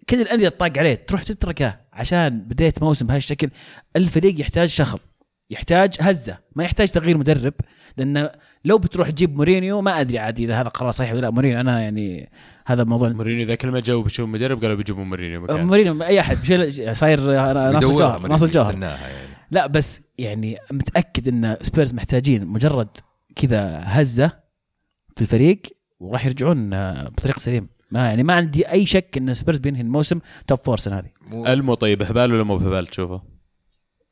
كل 0.10 0.22
الأندية 0.22 0.50
تطاق 0.50 0.78
عليه. 0.78 0.96
تروح 0.96 1.24
تتركه 1.24 1.80
عشان 1.94 2.40
بداية 2.40 2.74
موسم 2.82 3.08
بهالشكل. 3.08 3.50
الفريق 3.96 4.42
يحتاج 4.42 4.70
شغل 4.70 5.00
يحتاج 5.50 5.96
هزة 6.02 6.38
ما 6.56 6.64
يحتاج 6.64 6.92
تغيير 6.92 7.18
مدرب 7.18 7.54
لأنه 7.98 8.30
لو 8.66 8.78
بتروح 8.78 9.10
تجيب 9.10 9.36
مورينيو 9.36 9.82
ما 9.82 10.02
أدري 10.02 10.20
عاد 10.20 10.40
إذا 10.40 10.62
هذا 10.62 10.70
قرار 10.70 10.92
صحيح 10.92 11.12
ولا 11.12 11.22
لا. 11.22 11.30
مورينيو 11.30 11.60
أنا 11.60 11.82
يعني 11.82 12.30
هذا 12.66 12.84
موضوع 12.84 13.10
مورينيو 13.10 13.48
ذا 13.48 13.56
كل 13.56 13.72
ما 13.72 13.80
جو 13.80 14.02
بيشوفوا 14.02 14.32
مدرب 14.34 14.62
قالوا 14.62 14.76
بيجيبوا 14.76 15.04
مورينيو 15.04 15.42
مكان. 15.42 15.66
مورينيو 15.66 16.04
أي 16.04 16.20
أحد 16.20 16.38
بشيل- 16.42 16.96
صاير 16.96 17.20
ناصر 17.72 17.80
جوهر 17.80 18.20
ما 18.20 18.28
ناصر 18.28 18.48
جوهر. 18.48 18.78
يعني. 18.84 18.98
لا 19.52 19.68
بس 19.68 20.02
يعني 20.18 20.58
متأكد 20.72 21.28
إن 21.28 21.58
سبيرز 21.62 21.94
محتاجين 21.94 22.46
مجرد 22.46 22.88
كذا 23.36 23.82
هزة 23.86 24.32
في 25.16 25.22
الفريق 25.22 25.62
وراح 26.00 26.26
يرجعون 26.26 26.74
آه، 26.74 27.10
بطريق 27.10 27.40
سليم. 27.40 27.70
ما 27.92 28.00
يعني 28.08 28.24
ما 28.24 28.34
عندي 28.34 28.72
أي 28.72 28.86
شك 28.86 29.18
إن 29.18 29.34
سبيرز 29.34 29.58
بينهي 29.58 29.82
الموسم 29.82 30.20
top 30.48 30.58
four 30.60 30.74
السنة 30.74 30.98
هذه. 31.00 31.10
مو- 31.28 31.46
ألمو 31.48 31.74
طيب 31.74 32.04
هبال 32.04 32.34
ولا 32.34 32.44
مو 32.44 32.58
بهبال 32.58 32.88
تشوفه؟ 32.88 33.37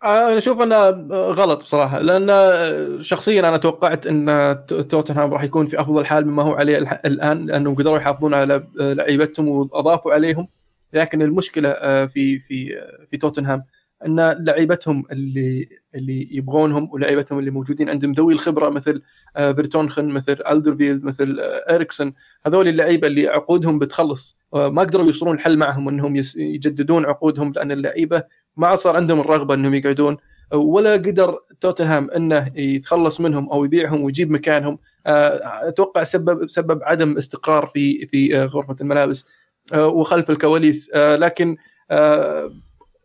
آه، 0.05 0.27
أنا 0.27 0.37
أشوف 0.37 0.61
أنه 0.61 0.89
غلط 1.31 1.63
بصراحة 1.63 1.99
لأن 1.99 3.03
شخصيا 3.03 3.39
أنا 3.39 3.57
توقعت 3.57 4.07
أن 4.07 4.25
توتنهام 4.67 5.33
راح 5.33 5.43
يكون 5.43 5.65
في 5.65 5.81
أفضل 5.81 6.05
حال 6.05 6.27
مما 6.27 6.43
هو 6.43 6.53
عليه 6.53 6.77
الآن 7.05 7.45
لأنهم 7.45 7.75
قدروا 7.75 7.97
يحافظون 7.97 8.33
على 8.33 8.63
لعيبتهم 8.75 9.47
وأضافوا 9.47 10.13
عليهم. 10.13 10.47
لكن 10.93 11.21
المشكلة 11.21 11.69
آه، 11.69 12.05
في 12.05 12.39
في 12.39 12.79
آه، 12.79 13.05
في 13.11 13.17
توتنهام 13.17 13.63
أن 14.05 14.45
لعيبتهم 14.45 15.03
اللي 15.11 15.69
اللي 15.95 16.27
يبغونهم 16.31 16.89
ولعيبتهم 16.91 17.39
اللي 17.39 17.51
موجودين 17.51 17.89
عندهم 17.89 18.11
ذوي 18.11 18.33
الخبرة 18.33 18.69
مثل 18.69 19.01
فيرتونخن 19.35 20.07
مثل 20.07 20.37
ألدرفيلد 20.51 21.03
مثل 21.03 21.37
إريكسن 21.69 22.13
هذول 22.45 22.67
اللعيبة 22.67 23.07
اللي 23.07 23.27
عقودهم 23.27 23.79
بتخلص 23.79 24.37
ما 24.53 24.81
قدروا 24.81 25.05
يوصلون 25.05 25.35
الحل 25.35 25.57
معهم 25.57 25.89
أنهم 25.89 26.15
يجددون 26.35 27.05
عقودهم 27.05 27.51
لأن 27.51 27.71
اللعيبة 27.71 28.23
ما 28.57 28.75
صار 28.75 28.95
عندهم 28.95 29.19
الرغبة 29.19 29.53
إنهم 29.53 29.73
يقعدون 29.73 30.17
ولا 30.53 30.93
قدر 30.93 31.39
توتنهام 31.61 32.11
إنه 32.11 32.51
يتخلص 32.55 33.21
منهم 33.21 33.49
أو 33.49 33.65
يبيعهم 33.65 34.01
ويجيب 34.01 34.31
مكانهم. 34.31 34.77
آه، 35.07 35.67
أتوقع 35.67 36.03
سبب 36.03 36.49
سبب 36.49 36.83
عدم 36.83 37.17
استقرار 37.17 37.65
في 37.65 38.07
في 38.07 38.37
آه، 38.37 38.45
غرفة 38.45 38.75
الملابس 38.81 39.27
آه، 39.73 39.87
وخلف 39.87 40.29
الكواليس. 40.29 40.91
لكن 40.95 41.57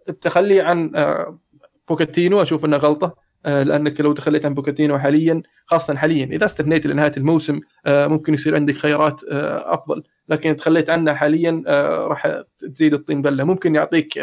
التخلي 0.08 0.60
عن 0.60 0.92
بوكاتينو 1.88 2.42
أشوف 2.42 2.64
إنه 2.64 2.76
غلطة. 2.76 3.30
لأنك 3.44 4.00
لو 4.00 4.12
تخليت 4.12 4.44
عن 4.44 4.54
بوكاتينو 4.54 4.98
حاليا 4.98 5.42
خاصة 5.66 5.96
حاليا 5.96 6.24
إذا 6.24 6.46
استثنيت 6.46 6.86
لنهاية 6.86 7.12
الموسم 7.16 7.60
ممكن 7.86 8.34
يصير 8.34 8.54
عندك 8.54 8.74
خيارات 8.74 9.20
أفضل. 9.64 10.02
لكن 10.28 10.56
تخليت 10.56 10.90
عنه 10.90 11.14
حاليا 11.14 11.62
راح 12.06 12.42
تزيد 12.74 12.94
الطين 12.94 13.22
بلة. 13.22 13.44
ممكن 13.44 13.74
يعطيك 13.74 14.18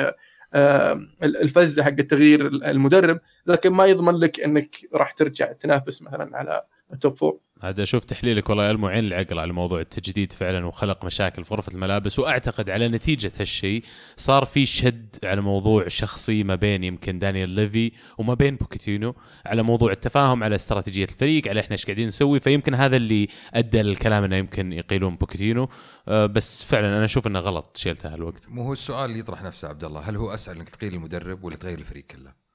الفزه 1.24 1.84
حق 1.84 1.90
التغيير 2.00 2.48
المدرب 2.48 3.20
لكن 3.46 3.70
ما 3.70 3.86
يضمن 3.86 4.14
لك 4.16 4.40
إنك 4.40 4.78
راح 4.94 5.12
ترجع 5.12 5.52
تنافس 5.52 6.02
مثلا 6.02 6.38
على 6.38 6.64
ال 6.94 6.99
top 6.99 7.16
four 7.16 7.40
هذا 7.62 7.84
أشوف 7.84 8.04
تحليلك 8.04 8.50
والله 8.50 8.66
يا 8.66 8.72
المو 8.72 8.88
عين 8.88 9.06
العقل 9.06 9.40
على 9.40 9.54
موضوع 9.54 9.80
التجديد 9.80 10.34
فعلا 10.34 10.66
وخلق 10.66 11.06
مشاكل 11.06 11.46
في 11.46 11.54
غرفة 11.54 11.74
الملابس 11.74 12.20
وأعتقد 12.20 12.70
على 12.70 12.88
نتيجة 12.88 13.32
هالشيء 13.40 13.84
صار 14.16 14.46
في 14.46 14.66
شد 14.66 15.16
على 15.24 15.42
موضوع 15.42 15.88
شخصي 15.88 16.44
ما 16.44 16.56
بين 16.56 16.84
يمكن 16.84 17.20
دانيال 17.20 17.50
ليفي 17.50 17.92
وما 18.18 18.34
بين 18.34 18.56
بوكيتينو 18.56 19.16
على 19.46 19.64
موضوع 19.64 19.92
التفاهم 19.92 20.44
على 20.44 20.56
استراتيجية 20.56 21.04
الفريق 21.04 21.48
على 21.48 21.60
إحنا 21.60 21.72
إيش 21.72 21.86
قاعدين 21.86 22.08
نسوي 22.08 22.40
فيمكن 22.40 22.76
هذا 22.76 22.96
اللي 22.96 23.28
أدى 23.54 23.82
للكلام 23.82 24.24
إنه 24.24 24.36
يمكن 24.36 24.74
يقيلون 24.74 25.16
بوكيتينو. 25.16 25.70
آه، 26.08 26.26
بس 26.26 26.64
فعلا 26.64 26.88
أنا 26.98 27.06
أشوف 27.06 27.28
إنه 27.28 27.40
غلط 27.40 27.78
شيلته 27.78 28.14
هالوقت. 28.14 28.50
مو 28.50 28.64
هو 28.64 28.74
السؤال 28.74 29.06
اللي 29.10 29.20
يطرح 29.20 29.44
نفسه 29.44 29.68
عبد 29.68 29.84
الله 29.84 30.00
هل 30.00 30.16
هو 30.16 30.34
اسهل 30.34 30.56
إنك 30.56 30.70
تغير 30.70 30.94
المدرب 30.94 31.44
ولا 31.44 31.56
تغير 31.56 31.80
الفريق 31.80 32.06
كله؟ 32.06 32.47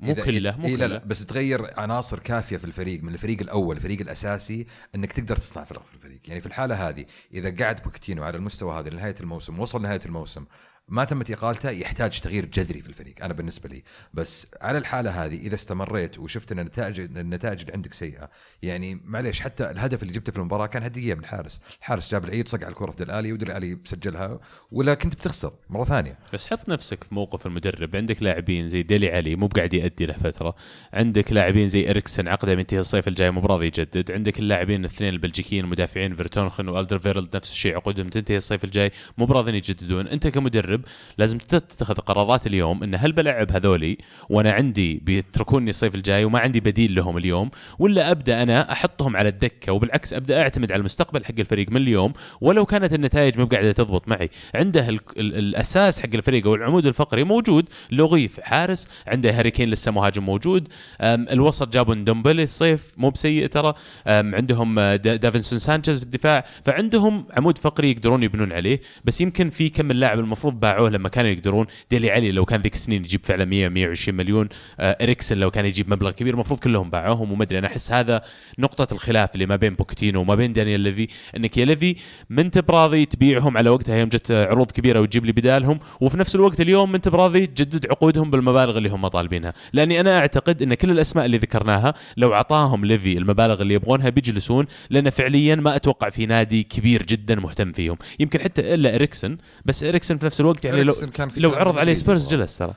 مو 0.00 0.14
كله 0.14 0.56
مو 0.56 0.66
إيه 0.66 0.76
لا 0.76 0.84
لا 0.88 0.98
كله. 0.98 1.08
بس 1.08 1.26
تغير 1.26 1.80
عناصر 1.80 2.18
كافية 2.18 2.56
في 2.56 2.64
الفريق 2.64 3.02
من 3.02 3.14
الفريق 3.14 3.40
الأول 3.40 3.76
الفريق 3.76 4.00
الأساسي 4.00 4.66
إنك 4.94 5.12
تقدر 5.12 5.36
تصنع 5.36 5.64
فرق 5.64 5.86
في 5.86 5.94
الفريق. 5.94 6.20
يعني 6.28 6.40
في 6.40 6.46
الحالة 6.46 6.88
هذه 6.88 7.04
إذا 7.34 7.64
قعد 7.64 7.82
بوكتينو 7.82 8.22
على 8.22 8.36
المستوى 8.36 8.78
هذا 8.78 8.90
لنهاية 8.90 9.14
الموسم 9.20 9.60
وصل 9.60 9.82
نهاية 9.82 10.00
الموسم 10.06 10.44
ما 10.90 11.04
تمت 11.04 11.30
إقالته 11.30 11.70
يحتاج 11.70 12.20
تغيير 12.20 12.46
جذري 12.46 12.80
في 12.80 12.88
الفريق 12.88 13.14
أنا 13.24 13.34
بالنسبة 13.34 13.68
لي. 13.68 13.82
بس 14.14 14.46
على 14.60 14.78
الحالة 14.78 15.24
هذه 15.24 15.36
إذا 15.36 15.54
استمريت 15.54 16.18
وشفت 16.18 16.52
إن 16.52 16.58
النتائج 16.58 17.00
النتائج 17.00 17.60
اللي 17.60 17.72
عندك 17.72 17.94
سيئة 17.94 18.30
يعني 18.62 19.00
معليش 19.04 19.40
حتى 19.40 19.70
الهدف 19.70 20.02
اللي 20.02 20.12
جبته 20.12 20.32
في 20.32 20.38
المباراة 20.38 20.66
كان 20.66 20.82
هدية 20.82 21.14
من 21.14 21.20
الحارس 21.20 21.60
الحارس 21.78 22.10
جاب 22.10 22.24
العيد 22.24 22.48
صقع 22.48 22.68
الكرة 22.68 22.90
في 22.90 23.02
الالي 23.04 23.32
وديلي 23.32 23.46
ألي 23.46 23.78
سجلها 23.84 24.40
ولا 24.72 24.94
كنت 24.94 25.14
بتخسر 25.14 25.52
مرة 25.70 25.84
ثانية. 25.84 26.18
بس 26.32 26.46
حط 26.46 26.68
نفسك 26.68 27.04
في 27.04 27.14
موقف 27.14 27.46
المدرب. 27.46 27.96
عندك 27.96 28.22
لاعبين 28.22 28.68
زي 28.68 28.82
ديلي 28.82 29.10
علي 29.12 29.36
مو 29.36 29.46
بقاعد 29.46 29.74
يأدي 29.74 30.06
له 30.06 30.14
فترة. 30.14 30.54
عندك 30.92 31.32
لاعبين 31.32 31.68
زي 31.68 31.90
إريكسن 31.90 32.28
عقده 32.28 32.54
بينتهي 32.54 32.78
الصيف 32.78 33.08
الجاي 33.08 33.30
مو 33.30 33.40
براضي 33.40 33.66
يجدد. 33.66 34.12
عندك 34.12 34.38
اللاعبين 34.38 34.80
الاثنين 34.80 35.14
البلجيكيين 35.14 35.64
المدافعين 35.64 36.14
فيرتونخن 36.14 36.68
والدرفيرلد 36.68 37.36
نفس 37.36 37.50
الشيء 37.50 37.74
عقودهم 37.76 38.08
تنتهي 38.08 38.36
الصيف 38.36 38.64
الجاي 38.64 38.92
مو 39.18 39.44
يجددون. 39.48 40.08
أنت 40.08 40.26
كمدرب 40.26 40.79
لازم 41.18 41.38
تتخذ 41.38 41.94
قرارات 41.94 42.46
اليوم 42.46 42.82
إن 42.82 42.94
هل 42.94 43.12
بلعب 43.12 43.52
هذولي 43.52 43.98
وأنا 44.28 44.52
عندي 44.52 45.00
بيتركوني 45.04 45.70
الصيف 45.70 45.94
الجاي 45.94 46.24
وما 46.24 46.38
عندي 46.38 46.60
بديل 46.60 46.94
لهم 46.94 47.16
اليوم 47.18 47.50
ولا 47.78 48.10
أبدأ 48.10 48.42
أنا 48.42 48.72
أحطهم 48.72 49.16
على 49.16 49.28
الدكة 49.28 49.72
وبالعكس 49.72 50.14
أبدأ 50.14 50.42
أعتمد 50.42 50.72
على 50.72 50.80
المستقبل 50.80 51.24
حق 51.24 51.34
الفريق 51.38 51.70
من 51.70 51.76
اليوم 51.76 52.12
ولو 52.40 52.66
كانت 52.66 52.92
النتائج 52.92 53.38
مو 53.38 53.46
قاعدة 53.46 53.72
تضبط 53.72 54.08
معي. 54.08 54.30
عنده 54.54 54.88
ال 54.88 54.98
ال 55.18 55.34
الأساس 55.38 56.00
حق 56.00 56.08
الفريق 56.14 56.46
أو 56.46 56.54
العمود 56.54 56.86
الفقري 56.86 57.24
موجود. 57.24 57.68
لغيف 57.92 58.40
حارس 58.40 58.88
عنده 59.06 59.30
هاري 59.38 59.50
كين 59.50 59.70
لسه 59.70 59.92
مهاجم 59.92 60.22
موجود. 60.22 60.68
الوسط 61.02 61.72
جابوا 61.72 61.94
ندومبيلي 61.94 62.42
الصيف 62.42 62.92
مو 62.96 63.10
بسيء 63.10 63.46
ترى. 63.46 63.74
عندهم 64.06 64.78
آه، 64.78 64.96
دا- 64.96 65.16
دافنسون 65.16 65.58
سانشيز 65.58 65.98
في 65.98 66.04
الدفاع. 66.04 66.44
فعندهم 66.64 67.26
عمود 67.36 67.58
فقري 67.58 67.90
يقدرون 67.90 68.22
يبنون 68.22 68.52
عليه 68.52 68.80
بس 69.04 69.20
يمكن 69.20 69.50
في 69.50 69.68
كم 69.68 69.86
من 69.86 69.96
لاعب 69.96 70.18
المفروض 70.18 70.59
باعوه 70.60 70.90
لما 70.90 71.08
كانوا 71.08 71.30
يقدرون. 71.30 71.66
ديلي 71.90 72.10
علي 72.10 72.32
لو 72.32 72.44
كان 72.44 72.60
ذيك 72.60 72.74
السنين 72.74 73.04
يجيب 73.04 73.20
فعلا 73.24 73.44
100 73.44 73.68
120 73.68 74.16
مليون. 74.16 74.48
آه، 74.80 74.96
إريكسن 75.02 75.38
لو 75.38 75.50
كان 75.50 75.66
يجيب 75.66 75.90
مبلغ 75.90 76.10
كبير 76.10 76.34
المفروض 76.34 76.60
كلهم 76.60 76.90
باعوهم. 76.90 77.32
وما 77.32 77.42
أدري 77.42 77.58
أنا 77.58 77.66
أحس 77.66 77.92
هذا 77.92 78.22
نقطة 78.58 78.94
الخلاف 78.94 79.34
اللي 79.34 79.46
ما 79.46 79.56
بين 79.56 79.74
بوكيتينو 79.74 80.20
وما 80.20 80.34
بين 80.34 80.52
دانيال 80.52 80.80
ليفي 80.80 81.08
انك 81.36 81.58
يا 81.58 81.64
ليفي 81.64 81.96
ما 82.30 82.42
انت 82.42 82.58
براضي 82.58 83.06
تبيعهم 83.06 83.58
على 83.58 83.70
وقتها 83.70 83.96
يوم 83.96 84.08
جت 84.08 84.32
عروض 84.32 84.70
كبيرة 84.70 85.00
وتجيب 85.00 85.24
لي 85.24 85.32
بدالهم. 85.32 85.80
وفي 86.00 86.18
نفس 86.18 86.34
الوقت 86.34 86.60
اليوم 86.60 86.90
ما 86.90 86.96
انت 86.96 87.08
براضي 87.08 87.46
تجدد 87.46 87.86
عقودهم 87.90 88.30
بالمبالغ 88.30 88.78
اللي 88.78 88.88
هم 88.88 89.08
طالبينها. 89.08 89.54
لأني 89.72 90.00
أنا 90.00 90.18
أعتقد 90.18 90.62
إن 90.62 90.74
كل 90.74 90.90
الأسماء 90.90 91.26
اللي 91.26 91.38
ذكرناها 91.38 91.94
لو 92.16 92.34
أعطاهم 92.34 92.84
ليفي 92.84 93.18
المبالغ 93.18 93.62
اللي 93.62 93.74
يبغونها 93.74 94.08
بيجلسون 94.08 94.66
لأن 94.90 95.10
فعليا 95.10 95.54
ما 95.54 95.76
أتوقع 95.76 96.10
في 96.10 96.26
نادي 96.26 96.62
كبير 96.62 97.02
جدا 97.02 97.34
مهتم 97.34 97.72
فيهم. 97.72 97.96
يمكن 98.20 98.40
حتى 98.40 98.74
إلا 98.74 98.94
إريكسن 98.94 99.36
بس 99.64 99.84
إريكسن 99.84 100.18
في 100.18 100.26
نفس 100.26 100.40
الوقت 100.40 100.49
يعني 100.64 100.82
لو 100.82 100.94
كان 101.14 101.30
لو 101.36 101.50
عرض 101.50 101.78
عليه 101.78 101.94
سبيرز. 101.94 102.28
جلس 102.28 102.58
ترى. 102.58 102.74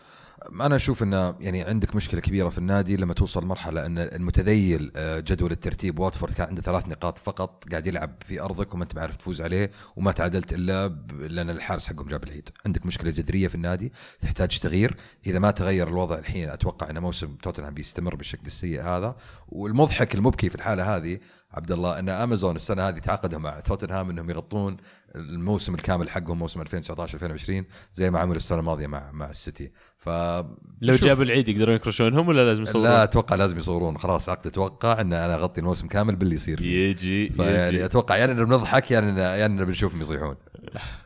أنا 0.61 0.75
أشوف 0.75 1.03
إنه 1.03 1.35
يعني 1.39 1.63
عندك 1.63 1.95
مشكلة 1.95 2.21
كبيرة 2.21 2.49
في 2.49 2.57
النادي 2.57 2.97
لما 2.97 3.13
توصل 3.13 3.45
مرحلة 3.45 3.85
إن 3.85 3.97
المتذيل 3.97 4.91
آه، 4.95 5.19
جدول 5.19 5.51
الترتيب 5.51 5.99
واتفورد 5.99 6.33
كان 6.33 6.47
عنده 6.47 6.61
ثلاث 6.61 6.87
نقاط 6.87 7.17
فقط 7.17 7.63
قاعد 7.71 7.87
يلعب 7.87 8.15
في 8.25 8.41
أرضك 8.41 8.73
وما 8.73 8.83
أنت 8.83 8.95
بعرف 8.95 9.15
تفوز 9.15 9.41
عليه 9.41 9.71
وما 9.95 10.11
تعادلت 10.11 10.53
إلا 10.53 10.87
لأن 11.19 11.49
الحارس 11.49 11.87
حقهم 11.87 12.07
جاب 12.07 12.23
العيد 12.23 12.49
عندك 12.65 12.85
مشكلة 12.85 13.11
جذرية 13.11 13.47
في 13.47 13.55
النادي 13.55 13.93
تحتاج 14.19 14.59
تغيير. 14.59 14.95
إذا 15.27 15.39
ما 15.39 15.51
تغير 15.51 15.87
الوضع 15.87 16.17
الحين 16.17 16.49
أتوقع 16.49 16.89
إن 16.89 16.99
موسم 16.99 17.35
توتنهام 17.35 17.73
بيستمر 17.73 18.15
بالشكل 18.15 18.47
السيء 18.47 18.81
هذا. 18.81 19.15
والمضحك 19.47 20.15
المبكي 20.15 20.49
في 20.49 20.55
الحالة 20.55 20.95
هذه 20.95 21.19
عبد 21.53 21.71
الله 21.71 21.99
إن 21.99 22.09
امازون 22.09 22.55
السنة 22.55 22.87
هذه 22.89 22.99
تعاقدوا 22.99 23.39
مع 23.39 23.59
توتنهام 23.59 24.09
إنهم 24.09 24.29
يغطون 24.29 24.77
الموسم 25.15 25.75
الكامل 25.75 26.09
حقهم 26.09 26.39
موسم 26.39 26.61
2019 26.61 27.15
2020 27.15 27.65
زي 27.93 28.09
ما 28.09 28.19
عملوا 28.19 28.35
السنة 28.35 28.59
الماضية 28.59 28.87
مع 28.87 29.11
مع 29.11 29.29
السيتي. 29.29 29.71
ف 29.97 30.09
لو 30.09 30.95
جابوا 30.95 31.23
العيد 31.23 31.49
يقدرون 31.49 31.75
يكرشونهم 31.75 32.27
ولا 32.27 32.45
لازم 32.45 32.61
يصورون؟ 32.61 32.87
لا 32.87 33.03
أتوقع 33.03 33.35
لازم 33.35 33.57
يصورون. 33.57 33.97
خلاص 33.97 34.29
عقد 34.29 34.47
أتوقع 34.47 35.01
إن 35.01 35.13
أنا 35.13 35.35
أغطي 35.35 35.61
الموسم 35.61 35.87
كامل 35.87 36.15
باللي 36.15 36.35
يصير 36.35 36.61
يجي 36.61 37.31
يجي. 37.39 37.85
أتوقع 37.85 38.17
يعني 38.17 38.33
بنضحك 38.45 38.91
يعني 38.91 39.21
يعني 39.21 39.65
بنشوفهم 39.65 40.01
يصيحون. 40.01 40.35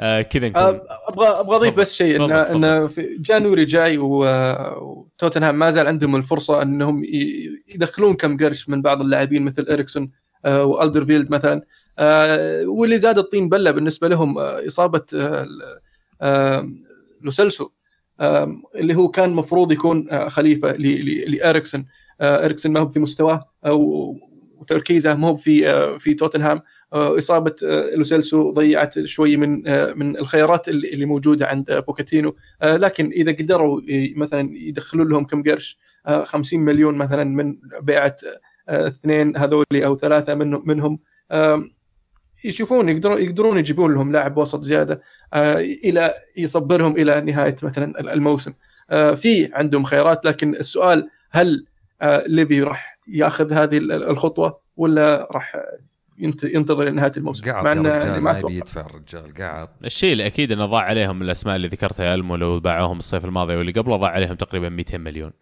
آه 0.00 0.22
كذا 0.22 0.46
أه، 0.56 0.82
أبغى 1.08 1.28
أبغى 1.28 1.56
أضيف 1.56 1.74
بس 1.74 1.94
شيء 1.94 2.24
ان. 2.24 2.32
إن 2.64 2.88
في 2.88 3.16
جانوري 3.20 3.64
جاي 3.64 3.98
وتوتنهام 3.98 5.58
ما 5.58 5.70
زال 5.70 5.86
عندهم 5.86 6.16
الفرصة 6.16 6.62
إنهم 6.62 7.02
يدخلون 7.68 8.14
كم 8.14 8.36
قرش 8.36 8.68
من 8.68 8.82
بعض 8.82 9.00
اللاعبين 9.00 9.42
مثل 9.42 9.66
إريكسون 9.70 10.10
آه، 10.44 10.64
وألدرفيلد 10.64 11.30
مثلا. 11.30 11.62
آه، 11.98 12.64
واللي 12.66 12.98
زاد 12.98 13.18
الطين 13.18 13.48
بلة 13.48 13.70
بالنسبة 13.70 14.08
لهم 14.08 14.38
آه، 14.38 14.66
إصابة 14.66 15.02
آه، 15.14 15.46
آه، 16.22 16.66
آه، 18.20 18.60
اللي 18.74 18.94
هو 18.94 19.08
كان 19.08 19.30
مفروض 19.30 19.72
يكون 19.72 20.06
آه، 20.10 20.28
خليفة 20.28 20.72
لإريكسون. 20.72 21.86
آه، 22.20 22.44
إريكسون 22.44 22.72
ما 22.72 22.80
هو 22.80 22.88
في 22.88 23.00
مستواه 23.00 23.44
وتركيزه 24.58 25.14
مو 25.14 25.36
في 25.36 25.70
آه، 25.70 25.98
في 25.98 26.14
توتنهام. 26.14 26.56
آه، 26.56 26.62
إصابة 26.92 27.54
آه، 27.64 27.94
لوسيلسو 27.94 28.50
ضيعت 28.52 28.98
شوي 29.04 29.36
من 29.36 29.68
آه، 29.68 29.92
من 29.92 30.16
الخيارات 30.18 30.68
اللي 30.68 31.06
موجودة 31.06 31.46
عند 31.46 31.70
آه، 31.70 31.80
بوكاتينو. 31.80 32.36
آه، 32.62 32.76
لكن 32.76 33.10
إذا 33.10 33.32
قدروا 33.32 33.80
مثلا 34.16 34.50
يدخلون 34.52 35.08
لهم 35.08 35.24
كم 35.24 35.42
قرش 35.42 35.78
آه، 36.06 36.24
50 36.24 36.60
مليون 36.60 36.94
مثلا 36.94 37.24
من 37.24 37.56
بيعة 37.80 38.16
آه، 38.68 38.88
اثنين 38.88 39.36
هذولي 39.36 39.84
أو 39.86 39.96
ثلاثة 39.96 40.34
من 40.34 40.50
منهم 40.64 40.98
يشوفون 42.44 42.88
يقدرون 42.88 43.22
يقدرون 43.22 43.58
يجيبون 43.58 43.94
لهم 43.94 44.12
لاعب 44.12 44.36
وسط 44.36 44.60
زيادة 44.62 45.00
آه، 45.34 45.56
إلى 45.60 46.14
يصبرهم 46.36 46.96
إلى 46.96 47.20
نهاية 47.20 47.56
مثلا 47.62 48.12
الموسم. 48.12 48.52
آه، 48.90 49.14
في 49.14 49.50
عندهم 49.54 49.84
خيارات 49.84 50.24
لكن 50.24 50.54
السؤال 50.54 51.08
هل 51.30 51.66
آه، 52.02 52.24
ليفي 52.26 52.62
راح 52.62 52.98
ياخذ 53.08 53.52
هذه 53.52 53.78
الخطوة 53.78 54.60
ولا 54.76 55.28
راح 55.30 55.56
ينت- 56.20 56.44
ينتظر 56.44 56.84
لنهايه 56.84 57.12
الموسم. 57.16 57.50
قاعد 57.50 57.64
مع 57.64 57.72
إنه 57.72 57.90
رجال 57.90 58.08
يعني 58.08 58.20
ما. 58.20 58.42
يدفع 58.50 58.80
الرجال 58.80 59.34
قاعد. 59.34 59.68
الشيء 59.84 60.12
الاكيد 60.12 60.52
إنه 60.52 60.66
ضاع 60.66 60.82
عليهم 60.82 61.22
الأسماء 61.22 61.56
اللي 61.56 61.68
ذكرتها 61.68 62.06
يا 62.06 62.14
ألمو 62.14 62.36
لو 62.36 62.60
باعوهم 62.60 62.98
الصيف 62.98 63.24
الماضي 63.24 63.56
واللي 63.56 63.72
قبله 63.72 63.96
ضاع 63.96 64.10
عليهم 64.10 64.34
تقريبا 64.34 64.68
200 64.68 64.98
مليون. 64.98 65.32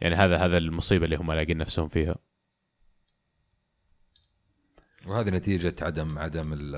يعني 0.00 0.14
هذا 0.14 0.36
هذا 0.36 0.58
المصيبة 0.58 1.04
اللي 1.04 1.16
هم 1.16 1.32
لاقين 1.32 1.58
نفسهم 1.58 1.88
فيها. 1.88 2.16
وهذه 5.06 5.30
نتيجة 5.30 5.74
عدم 5.82 6.18
عدم 6.18 6.52
ال 6.52 6.74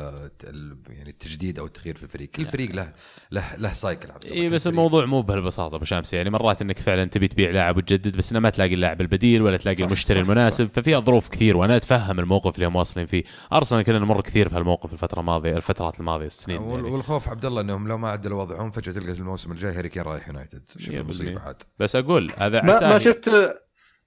يعني 0.89 1.11
التجديد 1.11 1.59
أو 1.59 1.67
التغيير 1.67 1.97
في 1.97 2.03
الفريق، 2.03 2.31
كل 2.31 2.45
فريق 2.45 2.75
له 2.75 2.93
له 3.31 3.57
له 3.57 3.73
cycle 3.73 4.11
عبد 4.11 4.25
الله. 4.25 4.37
اي 4.37 4.49
بس. 4.49 4.67
الموضوع 4.67 5.05
مو 5.05 5.23
بهالبساطة 5.23 5.77
أبو 5.77 5.85
شامس 5.85 6.15
يعني 6.15 6.31
مرات 6.31 6.63
إنك 6.63 6.79
فعلا 6.79 7.05
تبي 7.05 7.29
تبيع 7.29 7.51
لاعب 7.51 7.77
وتجدد 7.77 8.17
بس 8.17 8.31
إنه 8.31 8.41
ما 8.41 8.51
تلاقي 8.51 8.75
اللاعب 8.75 9.01
البديل 9.01 9.43
ولا 9.43 9.57
تلاقي 9.57 9.77
صح، 9.77 9.85
المشتري 9.85 10.21
صح، 10.21 10.29
المناسب. 10.29 10.67
ففيها 10.67 11.01
ظروف 11.01 11.29
كثير 11.29 11.57
وأنا 11.57 11.77
أتفهم 11.77 12.21
الموقف 12.21 12.55
اللي 12.55 12.67
هم 12.67 12.77
واصلين 12.77 13.07
فيه. 13.07 13.25
أرسنال 13.53 13.83
كنا 13.83 13.99
نمر 13.99 14.21
كثير 14.21 14.49
في 14.49 14.57
هالموقف 14.57 14.93
الفترة 14.93 15.21
الماضية 15.21 15.57
الفترات 15.57 16.01
الماضية 16.01 16.27
السنين 16.27 16.63
يعني. 16.63 16.83
والخوف 16.83 17.29
عبد 17.29 17.45
الله 17.45 17.61
إنهم 17.61 17.89
لو 17.89 17.99
ما 17.99 18.09
عدلوا 18.09 18.43
وضعهم 18.43 18.71
فجأة 18.71 18.93
تلقى 18.93 19.13
الموسم 19.13 19.53
الجاي 19.53 19.73
هاري 19.73 19.89
كين 19.89 20.03
رايح 20.03 20.29
يونايتد. 20.29 20.63
شوف 20.79 20.97
بالمية. 20.97 21.39
عاد. 21.39 21.63
بس 21.79 21.97
أقول 21.97 22.33
هذا 22.37 22.63
ما, 22.63 22.81
ما. 22.81 22.99
شفت 22.99 23.31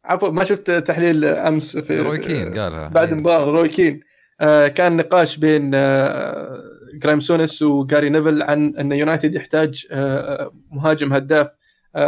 عفوا 0.06 0.30
ما 0.30 0.44
شفت 0.44 0.72
تحليل 0.72 1.26
أمس 1.26 1.78
في 1.78 2.02
روي 2.02 2.18
كين 2.18 2.60
قالها. 2.60 2.88
بعد 2.88 3.08
إيه. 3.08 3.14
المباراه 3.14 3.46
روي 3.46 3.70
كين. 3.70 4.00
آه، 4.42 4.68
كان 4.68 4.98
نقاش 4.98 5.38
بين 5.38 5.72
آه، 5.76 6.64
جرايم 6.94 7.20
سونس 7.20 7.62
وجاري 7.62 8.10
نيفل 8.10 8.42
عن 8.44 8.76
أن 8.76 8.92
يونايتد 8.92 9.36
يحتاج 9.36 9.88
آه، 9.92 10.52
مهاجم 10.72 11.14
هداف 11.14 11.48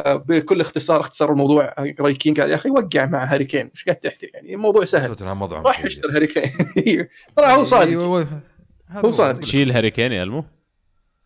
بكل 0.07 0.61
اختصار 0.61 1.01
اختصار 1.01 1.31
الموضوع. 1.31 1.73
روي 1.99 2.13
كين 2.13 2.33
قال 2.33 2.49
يا 2.49 2.55
أخي 2.55 2.69
وقع 2.69 3.05
مع 3.05 3.33
هاري 3.33 3.45
كين 3.45 3.69
مش 3.73 3.83
قاعد 3.83 3.95
تحكي 3.95 4.31
يعني 4.33 4.53
الموضوع 4.53 4.83
سهل. 4.83 5.15
راح. 5.21 5.85
يشتري 5.85 6.13
هاري 6.13 6.27
كين. 6.27 6.43
ترى 7.37 7.45
هو 7.45 7.63
صادق. 7.63 7.97
هذا 8.87 9.01
هو 9.05 9.09
صادق. 9.09 9.39
تشيل 9.39 9.71
هاري 9.71 9.89
كين 9.91 10.11
يا 10.11 10.23
المو؟ 10.23 10.43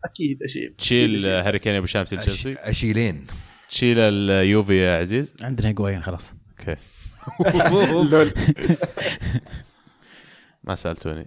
أكيد 0.04 0.42
أشيل. 0.42 0.74
تشيل 0.78 1.14
أكيد 1.16 1.26
هاري 1.26 1.58
كين 1.58 1.72
يا 1.72 1.78
أبو 1.78 1.86
شامس 1.86 2.14
لتشيلسي 2.14 2.54
أشيلين. 2.58 3.24
تشيل 3.68 3.98
اليوفي 3.98 4.76
يا 4.76 4.98
عزيز. 4.98 5.34
عندنا 5.42 5.68
هيجوين 5.68 6.02
خلاص. 6.02 6.34
أوكي 6.68 6.76
لول. 8.10 8.32
ما 10.64 10.74
سألتوني 10.74 11.26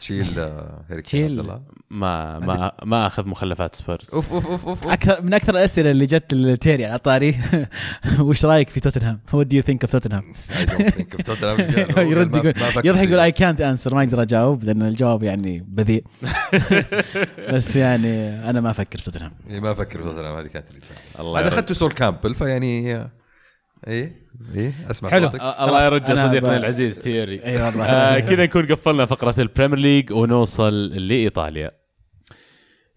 تشيل 0.00 0.38
آه، 0.38 0.84
هاري 0.90 1.02
كين 1.02 1.26
تشيل. 1.26 1.30
عبد 1.30 1.38
الله 1.38 1.62
ما 1.90 2.38
ما 2.38 2.72
ما 2.84 3.06
أخذ 3.06 3.28
مخلفات 3.28 3.74
سبيرز 3.74 4.10
أوف 4.14 4.32
أوف 4.32 4.46
أوف 4.46 4.68
أوف 4.68 4.86
أكثر 4.88 5.22
من 5.22 5.34
أكثر 5.34 5.52
الأسئلة 5.52 5.90
اللي 5.90 6.06
جت 6.06 6.34
لتيري 6.34 6.86
على 6.86 6.98
طاري 6.98 7.36
وش 8.20 8.44
رأيك 8.44 8.70
في 8.70 8.80
توتنهام؟ 8.80 9.20
what 9.32 9.46
do 9.46 9.56
you 9.56 9.62
think 9.62 9.82
of 9.84 9.92
توتنهام؟ 9.92 10.32
يرد 11.98 12.36
يقول 12.36 12.46
يضحك 12.84 12.84
يقول. 13.08 13.18
اي 13.20 13.32
كانت 13.32 13.60
انسر 13.60 13.94
ما 13.94 14.00
أقدر 14.02 14.22
أجاوب 14.22 14.64
لأن 14.64 14.82
الجواب 14.82 15.22
يعني 15.22 15.64
بذيء 15.68 16.04
بس 17.52 17.76
يعني 17.76 18.28
أنا 18.50 18.60
ما 18.60 18.70
أفكر 18.70 18.98
في 18.98 19.04
توتنهام 19.04 19.32
إيه، 19.50 19.60
ما 19.60 19.72
أفكر 19.72 19.98
في 19.98 20.04
توتنهام 20.04 20.36
هذه 20.36 20.46
كانت 20.46 20.70
اللي 20.70 20.80
الله 21.20 21.40
هذا. 21.40 21.48
اخذته 21.48 21.74
سول 21.74 21.92
كامبل 21.92 22.34
فيعني 22.34 23.06
إيه؟ 23.86 24.12
إيه؟ 24.54 24.72
أسمع 24.90 25.10
حلو. 25.10 25.26
صوتك. 25.26 25.40
الله 25.40 25.84
يرجع 25.84 26.14
صديقنا 26.26 26.56
ب- 26.56 26.60
العزيز 26.60 26.98
تيري 26.98 27.44
اي 27.44 27.62
والله. 27.62 27.84
آه 27.84 28.20
كذا 28.20 28.42
نكون 28.44 28.66
قفلنا 28.66 29.06
فقرة 29.06 29.34
البريمير 29.38 29.78
ليج 29.78 30.12
ونوصل 30.12 30.86
لإيطاليا. 31.08 31.70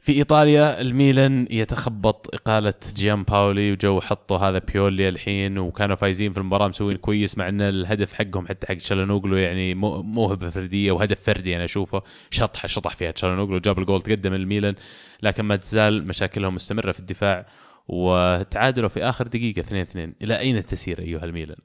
في 0.02 0.12
إيطاليا 0.12 0.82
الميلان 0.82 1.48
يتخبط 1.52 2.30
إقالة 2.36 2.74
جيان 2.96 3.24
باولي 3.24 3.72
وجو 3.72 4.02
حطوا 4.02 4.38
هذا 4.38 4.62
بيولي 4.74 5.10
الحين 5.10 5.58
وكانوا 5.58 5.96
فايزين 5.96 6.32
في 6.34 6.38
المباراة 6.38 6.68
مسوين 6.68 6.94
كويس 6.98 7.38
مع 7.38 7.50
أن 7.50 7.62
الهدف 7.62 8.14
حقهم 8.14 8.48
حتى 8.48 8.68
حق 8.68 8.78
شالانوغلو 8.78 9.38
يعني 9.38 9.76
مو- 9.76 10.02
موهبة 10.04 10.50
فردية 10.50 10.92
وهدف 10.92 11.20
فردي 11.24 11.56
أنا 11.56 11.66
أشوفه. 11.66 12.02
شطحة 12.32 12.68
شطح 12.68 12.96
فيها 12.96 13.14
شالانوغلو 13.16 13.58
جاب 13.60 13.80
الجول 13.80 14.02
تقدم 14.02 14.34
الميلان 14.34 14.76
لكن 15.24 15.44
ما 15.44 15.56
تزال 15.56 16.08
مشاكلهم 16.08 16.56
مستمرة 16.56 16.92
في 16.92 17.00
الدفاع. 17.00 17.46
وتعادلوا 17.90 18.90
في 18.90 19.04
آخر 19.04 19.28
دقيقة 19.28 19.62
2-2 19.62 19.96
إلى 20.22 20.40
أين 20.40 20.66
تسير 20.66 21.00
أيها 21.00 21.26
الميلان؟ 21.26 21.58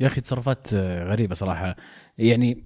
يا 0.00 0.06
أخي 0.06 0.20
تصرفات 0.20 0.74
غريبة 0.74 1.34
صراحة. 1.34 1.76
يعني 2.18 2.64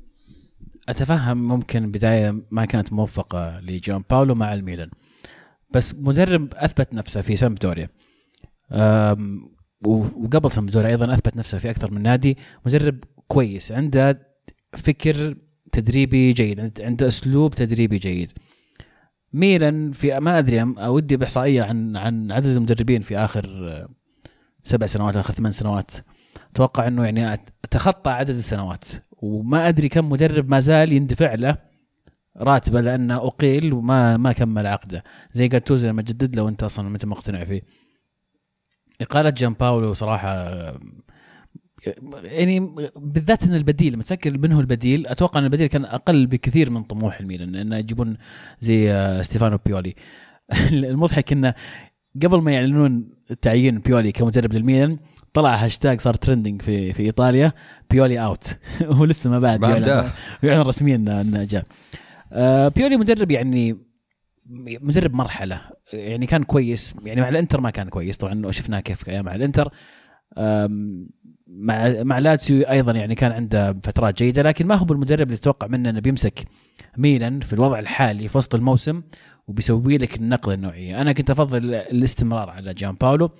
أتفهم 0.88 1.48
ممكن 1.48 1.90
بداية 1.90 2.42
ما 2.50 2.64
كانت 2.64 2.92
موفقة 2.92 3.60
لجون 3.60 4.04
باولو 4.10 4.34
مع 4.34 4.54
الميلان 4.54 4.90
بس 5.74 5.94
مدرب 5.94 6.54
أثبت 6.54 6.94
نفسه 6.94 7.20
في 7.20 7.36
سامبدوريا. 7.36 7.88
وقبل 9.86 10.50
سامبدوريا 10.50 10.88
أيضا 10.88 11.14
أثبت 11.14 11.36
نفسه 11.36 11.58
في 11.58 11.70
أكثر 11.70 11.90
من 11.90 12.02
نادي. 12.02 12.38
مدرب 12.66 13.04
كويس 13.28 13.72
عنده 13.72 14.28
فكر 14.76 15.36
تدريبي 15.72 16.32
جيد 16.32 16.60
عند- 16.60 16.80
عنده 16.80 17.06
أسلوب 17.06 17.54
تدريبي 17.54 17.98
جيد. 17.98 18.32
ميلان 19.32 19.92
في 19.92 20.20
ما 20.20 20.38
أدري 20.38 20.62
ودي 20.62 21.16
باحصائيه 21.16 21.62
عن 21.62 21.96
عن 21.96 22.32
عدد 22.32 22.46
المدربين 22.46 23.00
في 23.00 23.18
آخر 23.18 23.68
آه، 23.68 23.88
سبع 24.62 24.86
سنوات 24.86 25.16
آخر 25.16 25.34
ثمان 25.34 25.52
سنوات. 25.52 25.90
أتوقع 26.52 26.86
إنه 26.86 27.04
يعني 27.04 27.40
تخطى 27.70 28.10
عدد 28.10 28.36
السنوات. 28.36 28.84
وما 29.12 29.68
أدري 29.68 29.88
كم 29.88 30.10
مدرب 30.10 30.48
ما 30.48 30.60
زال 30.60 30.92
يندفع 30.92 31.34
له 31.34 31.56
راتبه 32.36 32.80
لأنه 32.80 33.16
أقيل 33.16 33.72
وما 33.72 34.16
ما 34.16 34.32
كمل 34.32 34.66
عقده. 34.66 35.04
زي 35.32 35.48
جاتوزو 35.48 35.88
لما 35.88 36.02
جدد 36.02 36.36
له 36.36 36.42
وأنت 36.42 36.62
أصلا 36.62 36.88
انت 36.88 37.04
مقتنع 37.04 37.44
فيه. 37.44 37.62
إقالة 39.00 39.30
جان 39.30 39.52
باولو 39.52 39.92
صراحة 39.92 40.34
يعني 42.24 42.74
بالذات 42.96 43.42
إن 43.42 43.54
البديل 43.54 43.92
لما 43.92 44.02
تفكر 44.02 44.38
من 44.38 44.52
هو 44.52 44.60
البديل 44.60 45.06
أتوقع 45.06 45.40
إن 45.40 45.44
البديل 45.44 45.66
كان 45.66 45.84
أقل 45.84 46.26
بكثير 46.26 46.70
من 46.70 46.82
طموح 46.82 47.20
الميلان 47.20 47.52
لأنه 47.52 47.76
يجيبون 47.76 48.16
زي 48.60 48.92
آه، 48.92 49.22
ستيفانو 49.22 49.58
بيولي. 49.66 49.94
المضحك 50.72 51.32
إنه 51.32 51.54
قبل 52.22 52.42
ما 52.42 52.52
يعلنون 52.52 53.10
تعيين 53.42 53.78
بيولي 53.78 54.12
كمدرب 54.12 54.52
للميلان 54.52 54.98
طلع 55.34 55.54
هاشتاج 55.54 56.00
صار 56.00 56.14
trending 56.14 56.62
في 56.62 56.92
في 56.92 57.02
إيطاليا 57.02 57.52
بيولي 57.90 58.24
out 58.24 58.58
هو 58.82 59.04
لسه 59.04 59.30
ما 59.30 59.38
بعد 59.38 59.62
يعلن. 59.62 60.10
يعلن 60.42 60.60
رسميا 60.60 60.96
انه 60.96 61.44
جاء. 61.44 61.64
آه، 62.32 62.68
بيولي 62.68 62.96
مدرب 62.96 63.30
يعني 63.30 63.76
مدرب 64.80 65.14
مرحلة 65.14 65.60
يعني 65.92 66.26
كان 66.26 66.42
كويس 66.42 66.94
يعني 67.04 67.20
مع 67.20 67.28
الإنتر 67.28 67.60
ما 67.60 67.70
كان 67.70 67.88
كويس 67.88 68.16
طبعا 68.16 68.50
شفناه 68.50 68.80
كيف 68.80 69.08
مع 69.08 69.34
الإنتر. 69.34 69.72
مع 71.48 72.02
مع 72.02 72.18
لاتسيو 72.18 72.62
أيضا 72.62 72.92
يعني 72.92 73.14
كان 73.14 73.32
عنده 73.32 73.72
فترات 73.82 74.18
جيدة 74.18 74.42
لكن 74.42 74.66
ما 74.66 74.74
هو 74.74 74.84
بالمدرب 74.84 75.26
اللي 75.26 75.36
تتوقع 75.36 75.66
منه 75.66 75.90
إنه 75.90 76.00
بيمسك 76.00 76.44
ميلان 76.96 77.40
في 77.40 77.52
الوضع 77.52 77.78
الحالي 77.78 78.28
في 78.28 78.38
وسط 78.38 78.54
الموسم 78.54 79.02
وبيسوي 79.48 79.98
لك 79.98 80.16
النقلة 80.16 80.54
النوعية، 80.54 81.00
أنا 81.00 81.12
كنت 81.12 81.30
أفضل 81.30 81.74
الاستمرار 81.74 82.50
على 82.50 82.74
جان 82.74 82.92
باولو، 82.92 83.30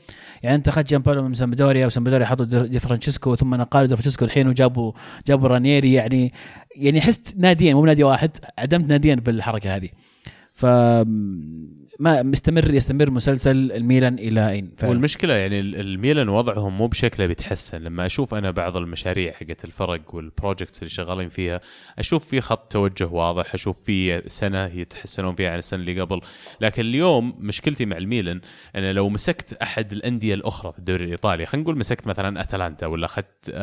يعني 0.42 0.56
أنت 0.56 0.68
أخذت 0.68 0.90
جان 0.90 1.02
باولو 1.02 1.28
من 1.28 1.34
سامبدوريا 1.34 1.86
وسامبدوريا 1.86 2.26
حطوا 2.26 2.44
دي 2.44 2.78
فرانشيسكو 2.78 3.36
ثم 3.36 3.54
نقلوا 3.54 3.86
دي 3.86 3.96
فرانشيسكو 3.96 4.24
الحين 4.24 4.48
وجابوا 4.48 4.92
جابوا 5.26 5.48
رانييري. 5.48 5.92
يعني 5.92 6.32
يعني 6.76 7.00
حست 7.00 7.34
ناديين 7.36 7.74
مو 7.74 7.86
نادي 7.86 8.04
واحد 8.04 8.30
عدمت 8.58 8.88
ناديين 8.88 9.20
بالحركة 9.20 9.76
هذه. 9.76 9.88
ف 10.54 10.66
ما 11.98 12.22
مستمر 12.22 12.74
يستمر 12.74 13.10
مسلسل 13.10 13.72
الميلان 13.72 14.18
إلى 14.18 14.50
أين؟ 14.50 14.72
ف... 14.76 14.84
والمشكلة 14.84 15.34
يعني 15.34 15.60
الميلان 15.60 16.28
وضعهم 16.28 16.78
مو 16.78 16.86
بشكله 16.86 17.26
بيتحسن 17.26 17.82
لما 17.82 18.06
أشوف 18.06 18.34
أنا 18.34 18.50
بعض 18.50 18.76
المشاريع 18.76 19.32
حقت 19.32 19.64
الفرق 19.64 20.14
والبروجكتس 20.14 20.78
اللي 20.78 20.90
شغالين 20.90 21.28
فيها 21.28 21.60
أشوف 21.98 22.26
في 22.26 22.40
خط 22.40 22.72
توجه 22.72 23.06
واضح 23.06 23.54
أشوف 23.54 23.84
في 23.84 24.22
سنة 24.26 24.64
يتحسنون 24.64 25.34
فيها 25.34 25.50
عن 25.50 25.58
السنة 25.58 25.80
اللي 25.80 26.00
قبل. 26.00 26.20
لكن 26.60 26.82
اليوم 26.82 27.34
مشكلتي 27.38 27.86
مع 27.86 27.96
الميلان 27.96 28.40
أنا 28.76 28.92
لو 28.92 29.08
مسكت 29.08 29.52
أحد 29.52 29.92
الأندية 29.92 30.34
الأخرى 30.34 30.72
في 30.72 30.78
الدوري 30.78 31.04
الإيطالي 31.04 31.46
خلينا 31.46 31.62
نقول 31.62 31.78
مسكت 31.78 32.06
مثلا 32.06 32.40
أتلانتا 32.40 32.86
ولا 32.86 33.06
أخذت 33.06 33.54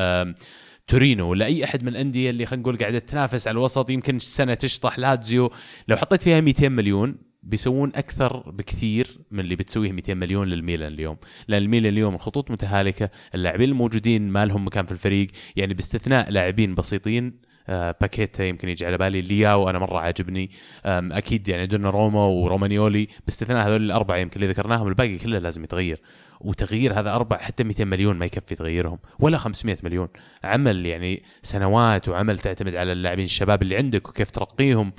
تورينو 0.87 1.29
ولا 1.29 1.45
أي 1.45 1.63
أحد 1.63 1.83
من 1.83 1.87
الأندية 1.87 2.29
اللي 2.29 2.45
خلينا 2.45 2.61
نقول 2.61 2.77
قاعدة 2.77 2.99
تنافس 2.99 3.47
على 3.47 3.55
الوسط 3.55 3.89
يمكن 3.89 4.19
سنة 4.19 4.53
تشطح 4.53 4.99
لاتزيو 4.99 5.51
لو 5.87 5.97
حطيت 5.97 6.23
فيها 6.23 6.41
200 6.41 6.69
مليون 6.69 7.15
بيسوون 7.45 7.91
أكثر 7.95 8.51
بكثير 8.51 9.07
من 9.31 9.39
اللي 9.39 9.55
بتسويه 9.55 9.91
200 9.91 10.13
مليون 10.13 10.47
للميلان 10.47 10.93
اليوم. 10.93 11.17
لأن 11.47 11.61
الميلان 11.61 11.93
اليوم 11.93 12.15
الخطوط 12.15 12.51
متهالكة 12.51 13.09
اللاعبين 13.35 13.69
الموجودين 13.69 14.29
ما 14.29 14.45
لهم 14.45 14.65
مكان 14.65 14.85
في 14.85 14.91
الفريق 14.91 15.27
يعني 15.55 15.73
باستثناء 15.73 16.31
لاعبين 16.31 16.75
بسيطين 16.75 17.45
آه 17.69 17.95
باكيتا 18.01 18.45
يمكن 18.45 18.69
يجي 18.69 18.85
على 18.85 18.97
بالي 18.97 19.21
لياو 19.21 19.69
أنا 19.69 19.79
مرة 19.79 19.99
عاجبني 19.99 20.51
أكيد 20.85 21.47
يعني 21.47 21.65
دونا 21.65 21.89
روما 21.89 22.25
ورومانيولي 22.25 23.07
باستثناء 23.25 23.67
هذول 23.67 23.81
الأربعة 23.81 24.17
يمكن 24.17 24.41
اللي 24.41 24.53
ذكرناهم 24.53 24.87
الباقي 24.87 25.17
كله 25.17 25.39
لازم 25.39 25.63
يتغير. 25.63 26.01
وتغيير 26.41 26.99
هذا 26.99 27.15
أربع 27.15 27.37
حتى 27.37 27.63
200 27.63 27.85
مليون 27.85 28.15
ما 28.15 28.25
يكفي 28.25 28.55
تغيرهم 28.55 28.99
ولا 29.19 29.37
500 29.37 29.77
مليون. 29.83 30.07
عمل 30.43 30.85
يعني 30.85 31.23
سنوات 31.41 32.09
وعمل 32.09 32.39
تعتمد 32.39 32.75
على 32.75 32.91
اللاعبين 32.91 33.25
الشباب 33.25 33.61
اللي 33.61 33.77
عندك 33.77 34.09
وكيف 34.09 34.31
ترقيهم. 34.31 34.93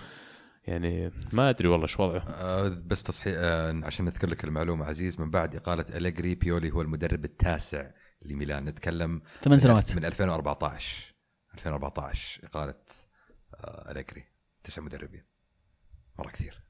يعني 0.67 1.13
ما 1.33 1.51
أدري 1.51 1.69
والله 1.69 1.85
إيش 1.85 2.01
وضعه. 2.01 2.19
آه 2.29 2.69
بس 2.69 3.03
تصحيح 3.03 3.35
آه 3.39 3.81
عشان 3.85 4.05
نذكر 4.05 4.29
لك 4.29 4.45
المعلومة 4.45 4.85
عزيز 4.85 5.21
من 5.21 5.31
بعد 5.31 5.57
إقالة 5.57 5.85
أليجري 5.95 6.35
بيولي 6.35 6.71
هو 6.71 6.83
المدرب 6.83 7.25
التاسع 7.25 7.91
لميلان. 8.25 8.65
نتكلم 8.65 9.23
ثمان 9.43 9.59
سنوات. 9.59 9.97
من 9.97 10.05
2014 10.05 11.15
2014 11.55 12.45
إقالة 12.45 12.75
آه 13.55 13.91
أليجري. 13.91 14.25
تسع 14.65 14.83
مدربين. 14.83 15.25
مرة 16.19 16.31
كثير. 16.31 16.63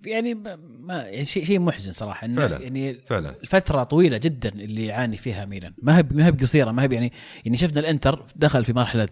يعني 0.00 0.34
ما 0.34 1.02
يعني 1.02 1.24
شيء 1.24 1.44
شيء 1.44 1.58
محزن 1.58 1.92
صراحة. 1.92 2.24
إنه 2.24 2.34
فعلا 2.34 2.62
يعني 2.62 2.94
فعلا. 2.94 3.30
الفترة 3.30 3.82
طويلة 3.82 4.18
جدا 4.18 4.48
اللي 4.48 4.86
يعاني 4.86 5.16
فيها 5.16 5.44
ميلان. 5.44 5.74
ما 5.82 5.98
هي 5.98 6.04
ما 6.10 6.26
هي 6.26 6.30
قصيره 6.30 6.70
ما 6.70 6.82
هي 6.82 6.88
يعني 6.94 7.12
يعني 7.44 7.56
شفنا 7.56 7.80
الإنتر 7.80 8.26
دخل 8.36 8.64
في 8.64 8.72
مرحلة 8.72 9.08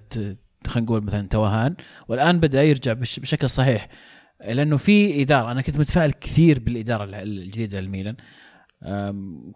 خلينا 0.69 0.87
نقول 0.87 1.05
مثلا 1.05 1.29
توهان 1.29 1.75
والآن 2.09 2.41
بدأ 2.41 2.63
يرجع 2.63 2.93
بشكل 2.93 3.49
صحيح 3.49 3.89
لأنه 4.45 4.77
في 4.77 5.23
إدارة 5.23 5.53
أنا 5.53 5.63
كنت 5.63 5.79
متفائل 5.79 6.13
كثير 6.13 6.59
بالإدارة 6.59 7.05
الجديدة 7.05 7.81
للميلان 7.81 8.17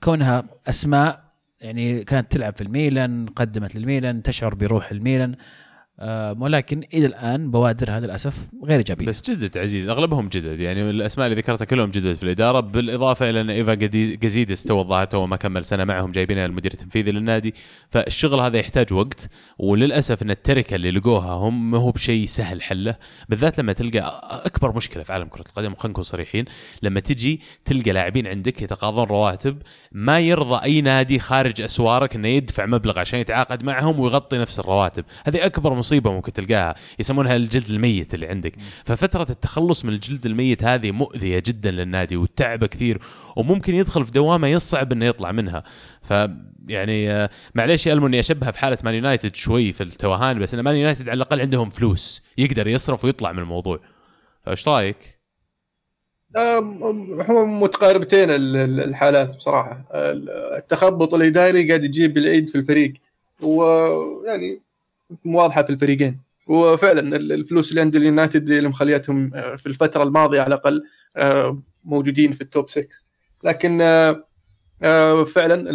كونها 0.02 0.44
أسماء 0.68 1.26
يعني 1.60 2.04
كانت 2.04 2.32
تلعب 2.32 2.56
في 2.56 2.60
الميلان 2.60 3.26
قدمت 3.26 3.76
للميلان 3.76 4.22
تشعر 4.22 4.54
بروح 4.54 4.90
الميلان. 4.90 5.34
ولكن 6.38 6.82
إلى 6.94 7.06
الآن 7.06 7.50
بوادرها 7.50 8.00
للأسف 8.00 8.48
غير 8.64 8.78
ايجابيه 8.78 9.06
بس 9.06 9.30
جدد 9.30 9.58
عزيز 9.58 9.88
أغلبهم 9.88 10.28
جدد. 10.28 10.60
يعني 10.60 10.90
الأسماء 10.90 11.26
اللي 11.26 11.40
ذكرتها 11.40 11.64
كلهم 11.64 11.90
جدد 11.90 12.12
في 12.12 12.22
الإدارة 12.22 12.60
بالإضافة 12.60 13.30
إلى 13.30 13.40
أن 13.40 13.50
إيفان 13.50 13.74
جازيدس 13.74 14.62
تو 14.62 14.80
الظاهر 14.80 15.08
وما 15.14 15.36
كمل 15.36 15.64
سنة 15.64 15.84
معهم 15.84 16.12
جايبينها 16.12 16.46
المدير 16.46 16.72
التنفيذي 16.72 17.10
للنادي. 17.10 17.54
فالشغل 17.90 18.40
هذا 18.40 18.58
يحتاج 18.58 18.92
وقت 18.92 19.28
وللأسف 19.58 20.22
أن 20.22 20.30
التركة 20.30 20.74
اللي 20.74 20.90
لقوها 20.90 21.32
هم 21.32 21.70
ما 21.70 21.78
هو 21.78 21.90
بشيء 21.90 22.26
سهل 22.26 22.62
حله. 22.62 22.96
بالذات 23.28 23.58
لما 23.58 23.72
تلقى 23.72 24.20
أكبر 24.44 24.76
مشكلة 24.76 25.02
في 25.02 25.12
عالم 25.12 25.28
كرة 25.28 25.44
القدم 25.48 25.74
خلينا 25.74 25.92
نكون 25.92 26.04
صريحين 26.04 26.44
لما 26.82 27.00
تجي 27.00 27.40
تلقى 27.64 27.92
لاعبين 27.92 28.26
عندك 28.26 28.62
يتقاضون 28.62 29.04
رواتب 29.04 29.58
ما 29.92 30.20
يرضى 30.20 30.64
أي 30.64 30.80
نادي 30.80 31.18
خارج 31.18 31.62
أسوارك 31.62 32.14
إنه 32.14 32.28
يدفع 32.28 32.66
مبلغ 32.66 32.98
عشان 32.98 33.18
يتعاقد 33.18 33.62
معهم 33.62 34.00
ويغطي 34.00 34.38
نفس 34.38 34.60
الرواتب. 34.60 35.04
هذه 35.26 35.46
أكبر 35.46 35.74
مصيبة 35.86 36.12
ممكن 36.12 36.32
تلقاها. 36.32 36.74
يسمونها 36.98 37.36
الجلد 37.36 37.70
الميت 37.70 38.14
اللي 38.14 38.26
عندك. 38.26 38.52
ففترة 38.84 39.26
التخلص 39.30 39.84
من 39.84 39.92
الجلد 39.92 40.26
الميت 40.26 40.64
هذه 40.64 40.90
مؤذية 40.90 41.42
جدا 41.46 41.70
للنادي 41.70 42.16
والتعب 42.16 42.64
كثير 42.64 42.98
وممكن 43.36 43.74
يدخل 43.74 44.04
في 44.04 44.12
دوامة 44.12 44.48
يصعب 44.48 44.92
إنه 44.92 45.04
يطلع 45.04 45.32
منها. 45.32 45.62
ف 46.02 46.12
يعني 46.68 47.10
آه، 47.10 47.30
معليش 47.54 47.86
يا 47.86 47.92
اني 47.92 48.20
أشبهها 48.20 48.50
في 48.50 48.58
حالة 48.58 48.78
مان 48.84 48.94
يونايتد 48.94 49.34
شوي 49.34 49.72
في 49.72 49.82
التوهان 49.82 50.38
بس 50.38 50.54
إن 50.54 50.60
مان 50.60 50.76
يونايتد 50.76 51.08
على 51.08 51.16
الأقل 51.16 51.40
عندهم 51.40 51.70
فلوس 51.70 52.22
يقدر 52.38 52.66
يصرف 52.68 53.04
ويطلع 53.04 53.32
من 53.32 53.38
الموضوع. 53.38 53.80
فإيش 54.42 54.68
رأيك؟ 54.68 55.16
هم 57.28 57.62
متقاربتين 57.62 58.30
الحالات 58.30 59.36
بصراحة. 59.36 59.88
التخبط 60.56 61.14
الإداري 61.14 61.68
قاعد 61.68 61.84
يجيب 61.84 62.18
العيد 62.18 62.48
في 62.50 62.58
الفريق. 62.58 62.92
ويعني 63.42 64.65
واضحة 65.24 65.62
في 65.62 65.70
الفريقين. 65.70 66.26
وفعلا 66.46 67.16
الفلوس 67.16 67.70
اللي 67.70 67.80
عند 67.80 67.96
اليونايتد 67.96 68.50
اللي 68.50 68.68
مخليتهم 68.68 69.34
آه، 69.34 69.56
في 69.56 69.66
الفترة 69.66 70.02
الماضية 70.02 70.40
على 70.40 70.54
الأقل 70.54 70.82
آه، 71.16 71.62
موجودين 71.84 72.32
في 72.32 72.40
التوب 72.40 72.70
6 72.70 72.88
لكن 73.44 73.78
آه، 74.82 75.24
فعلا 75.24 75.70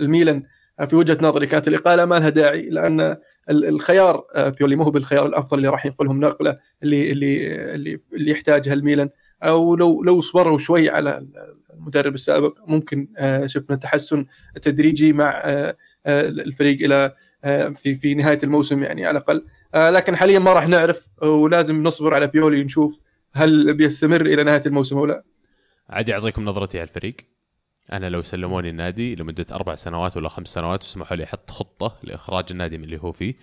الميلان 0.00 0.42
في 0.86 0.96
وجهة 0.96 1.18
نظري 1.22 1.46
كانت 1.46 1.68
الإقالة 1.68 2.04
ما 2.04 2.18
لها 2.18 2.28
داعي 2.28 2.68
لأن 2.68 3.16
الخيار 3.50 4.24
بيولي 4.36 4.76
مو 4.76 4.84
بالخيار 4.84 5.26
الأفضل 5.26 5.58
اللي 5.58 5.68
راح 5.68 5.86
ينقلهم 5.86 6.20
نقلة 6.20 6.58
اللي 6.82 7.12
اللي 7.12 7.54
اللي, 7.74 7.98
اللي 8.12 8.30
يحتاجها 8.30 8.74
الميلان. 8.74 9.08
أو 9.42 9.76
لو 9.76 10.02
لو 10.02 10.20
صبروا 10.20 10.58
شوي 10.58 10.90
على 10.90 11.26
المدرب 11.74 12.14
السابق 12.14 12.58
ممكن 12.66 13.08
شفنا 13.46 13.76
تحسن 13.76 14.26
تدريجي 14.62 15.12
مع 15.12 15.42
الفريق 16.06 16.84
إلى 16.84 17.14
في 17.74 17.94
في 17.94 18.14
نهاية 18.14 18.38
الموسم 18.42 18.82
يعني 18.82 19.06
على 19.06 19.18
الأقل. 19.18 19.46
آه، 19.74 19.90
لكن 19.90 20.16
حاليا 20.16 20.38
ما 20.38 20.52
راح 20.52 20.68
نعرف 20.68 21.08
ولازم 21.22 21.82
نصبر 21.82 22.14
على 22.14 22.26
بيولي 22.26 22.64
نشوف 22.64 23.00
هل 23.32 23.74
بيستمر 23.74 24.20
إلى 24.20 24.44
نهاية 24.44 24.62
الموسم 24.66 24.98
أو 24.98 25.06
لا. 25.06 25.22
عادي 25.90 26.14
اعطيكم 26.14 26.44
نظرتي 26.44 26.78
على 26.78 26.88
الفريق. 26.88 27.16
أنا 27.92 28.10
لو 28.10 28.22
سلموني 28.22 28.70
النادي 28.70 29.14
لمدة 29.14 29.46
أربع 29.52 29.74
سنوات 29.74 30.16
ولا 30.16 30.28
خمس 30.28 30.48
سنوات 30.48 30.82
وسمحوا 30.82 31.16
لي 31.16 31.24
أحط 31.24 31.50
خطة 31.50 31.96
لإخراج 32.02 32.44
النادي 32.50 32.78
من 32.78 32.84
اللي 32.84 32.98
هو 33.02 33.12
فيه. 33.12 33.34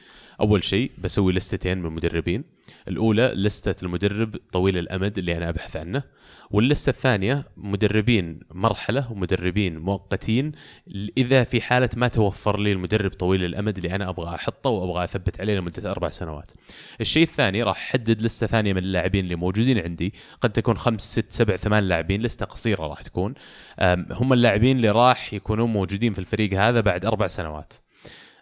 أول 0.41 0.63
شيء 0.63 0.91
بسوي 0.97 1.33
لستتين 1.33 1.77
من 1.77 1.85
المدربين. 1.85 2.43
الأولى 2.87 3.31
لستة 3.35 3.85
المدرب 3.85 4.35
طويل 4.51 4.77
الأمد 4.77 5.17
اللي 5.17 5.37
أنا 5.37 5.49
أبحث 5.49 5.75
عنه 5.75 6.03
واللستة 6.51 6.89
الثانية 6.89 7.45
مدربين 7.57 8.39
مرحلة 8.51 9.11
ومدربين 9.11 9.77
مؤقتين 9.77 10.51
إذا 11.17 11.43
في 11.43 11.61
حالة 11.61 11.89
ما 11.95 12.07
توفر 12.07 12.59
لي 12.59 12.71
المدرب 12.71 13.11
طويل 13.11 13.43
الأمد 13.45 13.77
اللي 13.77 13.95
أنا 13.95 14.09
أبغى 14.09 14.35
أحطه 14.35 14.69
وأبغى 14.69 15.03
أثبت 15.03 15.41
عليه 15.41 15.57
لمدة 15.57 15.91
أربع 15.91 16.09
سنوات. 16.09 16.51
الشيء 17.01 17.23
الثاني 17.23 17.63
راح 17.63 17.77
أحدد 17.77 18.21
لستة 18.21 18.47
ثانية 18.47 18.73
من 18.73 18.83
اللاعبين 18.83 19.23
اللي 19.23 19.35
موجودين 19.35 19.79
عندي 19.79 20.13
قد 20.41 20.51
تكون 20.51 20.77
خمس 20.77 21.01
ست 21.01 21.31
سبع 21.31 21.55
ثمان 21.55 21.83
لاعبين 21.83 22.21
لستة 22.21 22.45
قصيرة 22.45 22.87
راح 22.87 23.01
تكون 23.01 23.33
هم 24.11 24.33
اللاعبين 24.33 24.77
اللي 24.77 24.89
راح 24.89 25.33
يكونون 25.33 25.73
موجودين 25.73 26.13
في 26.13 26.19
الفريق 26.19 26.53
هذا 26.53 26.81
بعد 26.81 27.05
أربع 27.05 27.27
سنوات. 27.27 27.73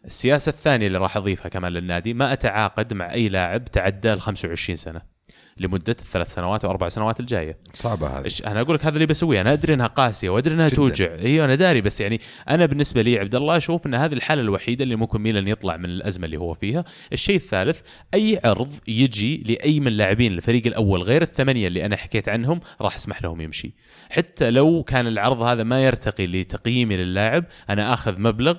السياسة 0.05 0.49
الثانية 0.49 0.87
اللي 0.87 0.97
راح 0.97 1.17
أضيفها 1.17 1.49
كمان 1.49 1.71
للنادي 1.71 2.13
ما 2.13 2.33
أتعاقد 2.33 2.93
مع 2.93 3.13
أي 3.13 3.29
لاعب 3.29 3.65
تعدى 3.65 4.13
ال 4.13 4.21
25 4.21 4.75
سنة. 4.75 5.15
لمدة 5.59 5.95
الثلاث 5.99 6.33
سنوات 6.33 6.65
أو 6.65 6.71
أربع 6.71 6.89
سنوات 6.89 7.19
الجاية 7.19 7.57
صعبة 7.73 8.07
هذه 8.07 8.31
أنا 8.45 8.61
أقول 8.61 8.75
لك 8.75 8.85
هذا 8.85 8.93
اللي 8.93 9.05
بسويه 9.05 9.41
أنا 9.41 9.53
أدري 9.53 9.73
إنها 9.73 9.87
قاسية 9.87 10.29
وأدري 10.29 10.53
إنها 10.53 10.67
جداً. 10.67 10.75
توجع 10.75 11.15
هي 11.15 11.43
أنا 11.43 11.55
داري 11.55 11.81
بس 11.81 12.01
يعني 12.01 12.21
أنا 12.49 12.65
بالنسبة 12.65 13.01
لي 13.01 13.19
عبد 13.19 13.35
الله 13.35 13.57
أشوف 13.57 13.85
إن 13.85 13.95
هذه 13.95 14.13
الحالة 14.13 14.41
الوحيدة 14.41 14.83
اللي 14.83 14.95
ممكن 14.95 15.21
ميلان 15.21 15.47
يطلع 15.47 15.77
من 15.77 15.85
الأزمة 15.85 16.25
اللي 16.25 16.37
هو 16.37 16.53
فيها 16.53 16.85
الشيء 17.13 17.35
الثالث 17.35 17.81
أي 18.13 18.39
عرض 18.45 18.73
يجي 18.87 19.43
لأي 19.47 19.79
من 19.79 19.87
اللاعبين 19.87 20.33
الفريق 20.33 20.67
الأول 20.67 21.01
غير 21.01 21.21
الثمانية 21.21 21.67
اللي 21.67 21.85
أنا 21.85 21.95
حكيت 21.95 22.29
عنهم 22.29 22.59
راح 22.81 22.95
أسمح 22.95 23.23
لهم 23.23 23.41
يمشي 23.41 23.73
حتى 24.09 24.51
لو 24.51 24.83
كان 24.83 25.07
العرض 25.07 25.41
هذا 25.41 25.63
ما 25.63 25.85
يرتقي 25.85 26.27
لتقييمي 26.27 26.97
للاعب 26.97 27.45
أنا 27.69 27.93
آخذ 27.93 28.21
مبلغ 28.21 28.55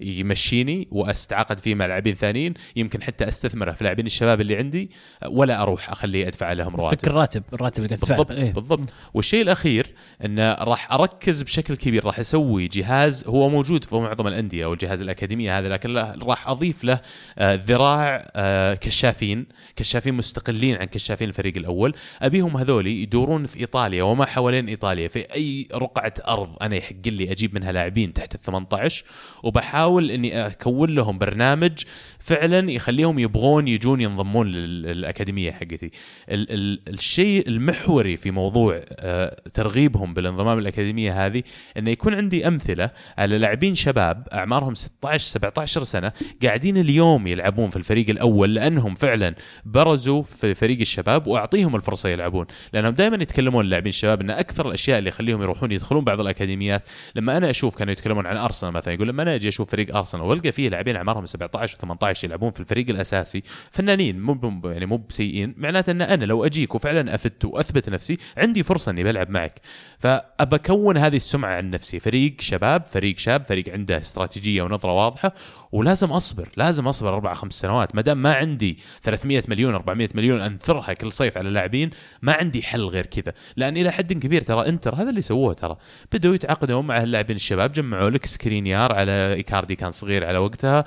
يمشيني 0.00 0.88
وأستعقد 0.90 1.58
فيه 1.58 1.74
مع 1.74 1.86
لاعبين 1.86 2.14
ثانيين 2.14 2.54
يمكن 2.76 3.02
حتى 3.02 3.28
استثمره 3.28 3.72
في 3.72 3.84
لاعبين 3.84 4.06
الشباب 4.06 4.40
اللي 4.40 4.56
عندي 4.56 4.90
ولا 5.26 5.62
أروح 5.62 5.90
أخليه 5.90 6.28
ادفع 6.28 6.52
لهم 6.52 6.76
رواتب 6.76 6.98
فكر 6.98 7.10
الراتب 7.10 7.42
الراتب 7.52 7.84
اللي. 7.84 7.96
بالضبط 7.96 8.30
إيه. 8.30 8.52
بالضبط 8.52 8.92
والشيء 9.14 9.42
الأخير 9.42 9.94
إنه 10.24 10.52
راح 10.54 10.92
أركز 10.92 11.42
بشكل 11.42 11.76
كبير 11.76 12.04
راح 12.04 12.18
أسوي 12.18 12.68
جهاز 12.68 13.24
هو 13.26 13.48
موجود 13.48 13.84
في 13.84 13.96
معظم 13.96 14.26
الأندية 14.26 14.64
أو 14.64 14.72
الجهاز 14.72 15.00
الأكاديمية 15.00 15.58
هذا 15.58 15.68
لكن 15.68 15.96
راح 16.22 16.48
أضيف 16.48 16.84
له 16.84 17.00
آه، 17.38 17.54
ذراع 17.54 18.30
آه، 18.36 18.74
كشافين 18.74 19.46
كشافين 19.76 20.14
مستقلين 20.14 20.76
عن 20.76 20.84
كشافين 20.84 21.28
الفريق 21.28 21.56
الأول 21.56 21.94
أبيهم 22.22 22.56
هذول 22.56 22.86
يدورون 22.86 23.46
في 23.46 23.60
إيطاليا 23.60 24.02
وما 24.02 24.24
حوالين 24.24 24.68
إيطاليا 24.68 25.08
في 25.08 25.34
أي 25.34 25.68
رقعة 25.74 26.14
أرض 26.28 26.56
أنا 26.62 26.76
يحق 26.76 27.06
لي 27.06 27.32
أجيب 27.32 27.54
منها 27.54 27.72
لاعبين 27.72 28.12
تحت 28.12 28.34
ال 28.34 28.40
18 28.42 29.04
وبحاول 29.42 29.87
إني 29.96 30.46
أكون 30.46 30.94
لهم 30.94 31.18
برنامج 31.18 31.72
فعلا 32.18 32.70
يخليهم 32.70 33.18
يبغون 33.18 33.68
يجون 33.68 34.00
ينضمون 34.00 34.46
لل- 34.52 34.82
للأكاديمية 34.82 35.50
حقتي. 35.52 35.90
ال- 36.30 36.50
ال- 36.52 36.80
الشيء 36.88 37.48
المحوري 37.48 38.16
في 38.16 38.30
موضوع 38.30 38.80
آه، 38.90 39.36
ترغيبهم 39.54 40.14
بالانضمام 40.14 40.60
للاكاديميه 40.60 41.26
هذه 41.26 41.42
إنه 41.78 41.90
يكون 41.90 42.14
عندي 42.14 42.48
أمثلة 42.48 42.90
على 43.18 43.38
لاعبين 43.38 43.74
شباب 43.74 44.28
أعمارهم 44.32 44.74
16 44.74 45.24
17 45.24 45.82
سنة 45.82 46.12
قاعدين 46.42 46.76
اليوم 46.76 47.26
يلعبون 47.26 47.70
في 47.70 47.76
الفريق 47.76 48.10
الأول 48.10 48.54
لأنهم 48.54 48.94
فعلا 48.94 49.34
برزوا 49.64 50.22
في 50.22 50.54
فريق 50.54 50.80
الشباب 50.80 51.26
وأعطيهم 51.26 51.76
الفرصة 51.76 52.08
يلعبون. 52.08 52.46
لأنهم 52.72 52.92
دائما 52.92 53.16
يتكلمون 53.22 53.64
اللاعبين 53.64 53.88
الشباب 53.90 54.20
إن 54.20 54.30
أكثر 54.30 54.68
الأشياء 54.68 54.98
اللي 54.98 55.08
يخليهم 55.08 55.42
يروحون 55.42 55.72
يدخلون 55.72 56.04
بعض 56.04 56.20
الأكاديميات. 56.20 56.88
لما 57.14 57.36
أنا 57.36 57.50
أشوف 57.50 57.76
كانوا 57.76 57.92
يتكلمون 57.92 58.26
عن 58.26 58.36
أرسنال 58.36 58.72
مثلا 58.72 58.94
يقول 58.94 59.08
لما 59.08 59.22
أنا 59.22 59.34
أجي 59.34 59.48
أشوف 59.48 59.74
فريق 59.78 59.96
أرسنال 59.96 60.24
وألقى 60.24 60.52
فيه 60.52 60.68
لاعبين 60.68 60.96
أعمارهم 60.96 61.26
17 61.26 61.78
و18 61.78 62.24
يلعبون 62.24 62.50
في 62.50 62.60
الفريق 62.60 62.90
الأساسي. 62.90 63.42
فنانين 63.70 64.20
مو 64.20 64.60
يعني 64.64 64.86
مو 64.86 64.96
بسيئين 64.96 65.54
معناته 65.56 65.90
أن 65.90 66.02
أنا 66.02 66.24
لو 66.24 66.44
أجيك 66.44 66.74
وفعلا 66.74 67.14
أفدت 67.14 67.44
وأثبت 67.44 67.88
نفسي 67.88 68.18
عندي 68.36 68.62
فرصة 68.62 68.92
إني 68.92 69.04
بلعب 69.04 69.30
معك. 69.30 69.60
فابكون 69.98 70.96
هذه 70.96 71.16
السمعة 71.16 71.56
عن 71.56 71.70
نفسي. 71.70 72.00
فريق 72.00 72.40
شباب 72.40 72.84
فريق 72.84 73.18
شاب 73.18 73.44
فريق 73.44 73.72
عنده 73.72 73.98
استراتيجية 73.98 74.62
ونظرة 74.62 74.92
واضحة 74.92 75.34
ولازم 75.72 76.10
أصبر 76.10 76.48
لازم 76.56 76.88
أصبر 76.88 77.14
أربع 77.14 77.34
خمس 77.34 77.52
سنوات. 77.52 77.94
ما 77.94 78.02
دام 78.02 78.22
ما 78.22 78.34
عندي 78.34 78.78
300 79.02 79.42
مليون 79.48 79.74
400 79.74 80.08
مليون 80.14 80.40
أنثرها 80.40 80.92
كل 80.92 81.12
صيف 81.12 81.38
على 81.38 81.48
اللاعبين 81.48 81.90
ما 82.22 82.32
عندي 82.32 82.62
حل 82.62 82.84
غير 82.84 83.06
كذا. 83.06 83.32
لأن 83.56 83.76
إلى 83.76 83.90
حد 83.90 84.12
كبير 84.12 84.42
ترى 84.42 84.68
إنتر 84.68 84.94
هذا 84.94 85.10
اللي 85.10 85.20
سووه 85.20 85.52
ترى. 85.52 85.76
بدوا 86.12 86.34
يتعاقدون 86.34 86.86
مع 86.86 87.02
اللاعبين 87.02 87.36
الشباب 87.36 87.72
جمعوا 87.72 88.10
لك 88.10 88.26
سكرينيار 88.26 88.94
على 88.94 89.34
إيكاردي 89.34 89.76
كان 89.76 89.90
صغير 89.90 90.26
على 90.26 90.38
وقتها. 90.38 90.84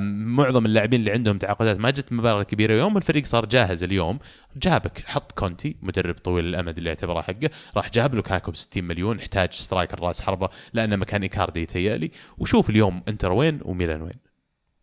معظم 0.00 0.66
اللاعبين 0.66 1.00
اللي 1.00 1.12
عندهم 1.12 1.38
تعاقدات 1.38 1.80
ما 1.80 1.90
جت 1.90 2.12
مبالغ 2.12 2.42
كبيرة. 2.42 2.74
يوم 2.74 2.96
الفريق 2.96 3.24
صار 3.24 3.46
جاهز 3.46 3.84
اليوم 3.84 4.18
جابك 4.56 5.02
حط 5.06 5.32
كونتي 5.32 5.76
مدرب 5.82 6.14
طويل 6.14 6.44
الأمد 6.44 6.78
اللي 6.78 6.88
يعتبره 6.88 7.20
حقه 7.20 7.50
راح 7.76 7.90
جاب 7.90 8.14
لوكاكو 8.14 8.50
ب 8.50 8.56
60 8.56 8.84
مليون 8.84 9.18
احتاج 9.18 9.52
striker 9.52 10.00
راس 10.00 10.22
حربة 10.22 10.48
لأنه 10.72 10.96
مكان 10.96 11.22
إيكاردي 11.22 11.62
يتهيألي 11.62 12.10
وشوف 12.38 12.70
اليوم 12.70 13.02
إنتر 13.08 13.32
وين 13.32 13.60
وميلان 13.64 14.02
وين. 14.02 14.15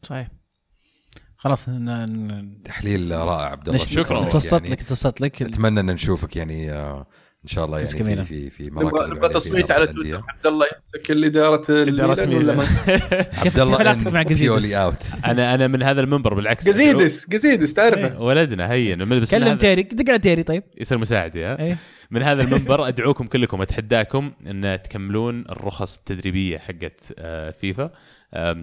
صحيح. 0.04 0.28
خلاص 1.38 1.70
ن- 1.70 2.62
تحليل 2.66 3.12
رائع 3.12 3.46
عبد 3.52 3.68
الله. 3.68 3.78
شكراً. 3.80 4.30
توسط 4.30 4.54
يعني 4.54 4.70
لك 4.70 4.84
توسط 4.84 5.22
لك 5.22 5.42
أتمنى 5.42 5.80
أن 5.80 5.86
نشوفك 5.86 6.36
يعني 6.36 6.72
آه، 6.72 7.08
إن 7.44 7.48
شاء 7.50 7.66
الله 7.66 7.78
يعني 7.80 8.26
في. 8.26 8.26
في 8.26 8.50
في 8.50 8.70
مراكز 8.72 9.10
نبغى 9.10 9.34
تصويت 9.34 9.72
على. 9.72 9.88
تويتر 9.88 10.24
عبد 10.30 10.46
الله 10.46 10.66
يمسك 10.78 11.12
الإدارة 11.12 11.64
ولا 11.70 12.26
ميلان. 12.26 12.60
عبد 13.46 13.60
الله 13.60 13.78
كيف 13.78 13.80
علاقتك 13.80 14.08
مع 14.14 14.22
جزيدس؟ 14.24 14.74
out 14.74 15.12
أنا 15.26 15.56
أنا 15.56 15.68
من 15.68 15.84
هذا 15.84 16.02
المنبر 16.02 16.34
بالعكس. 16.34 16.68
جزيدس 16.70 17.30
جزيدس 17.30 17.74
تعرفه. 17.74 18.08
إيه، 18.08 18.18
ولدنا 18.20 18.72
هين 18.72 18.98
بس 18.98 19.34
من 19.34 19.40
كلم 19.40 19.58
تيري 19.58 19.84
دق 19.84 20.10
على 20.10 20.20
تيري 20.20 20.44
طيب. 20.44 20.64
يصير 20.78 20.98
مساعدي 20.98 21.46
ها 21.46 21.60
إيه. 21.60 21.78
من 22.12 22.24
هذا 22.24 22.42
المنبر 22.44 22.88
أدعوكم 22.88 23.28
كلكم 23.28 23.62
أتحداكم 23.62 24.32
أن 24.48 24.80
تكملون 24.84 25.42
الرخص 25.50 25.98
التدريبية 25.98 26.58
حقت 26.58 27.14
آه، 27.20 27.50
فيفا. 27.50 27.92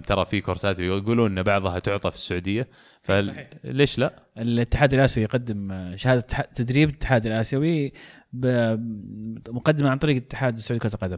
ترى 0.05 0.25
في 0.25 0.41
كورسات 0.41 0.79
يقولون 0.79 1.37
إن 1.37 1.43
بعضها 1.43 1.79
تعطى 1.79 2.11
في 2.11 2.17
السعودية. 2.17 2.67
فليش 3.01 3.99
لا؟ 3.99 4.23
الاتحاد 4.37 4.93
الآسيوي 4.93 5.23
يقدم 5.23 5.71
آه، 5.71 5.95
شهادة 5.95 6.21
تدريب 6.55 6.89
الاتحاد 6.89 7.25
الآسيوي 7.25 7.93
ب- 8.33 9.49
مقدمة 9.49 9.89
عن 9.89 9.97
طريق 9.97 10.15
الاتحاد 10.15 10.57
السعودي 10.57 10.87
لكرة 10.87 10.95
القدم. 10.95 11.17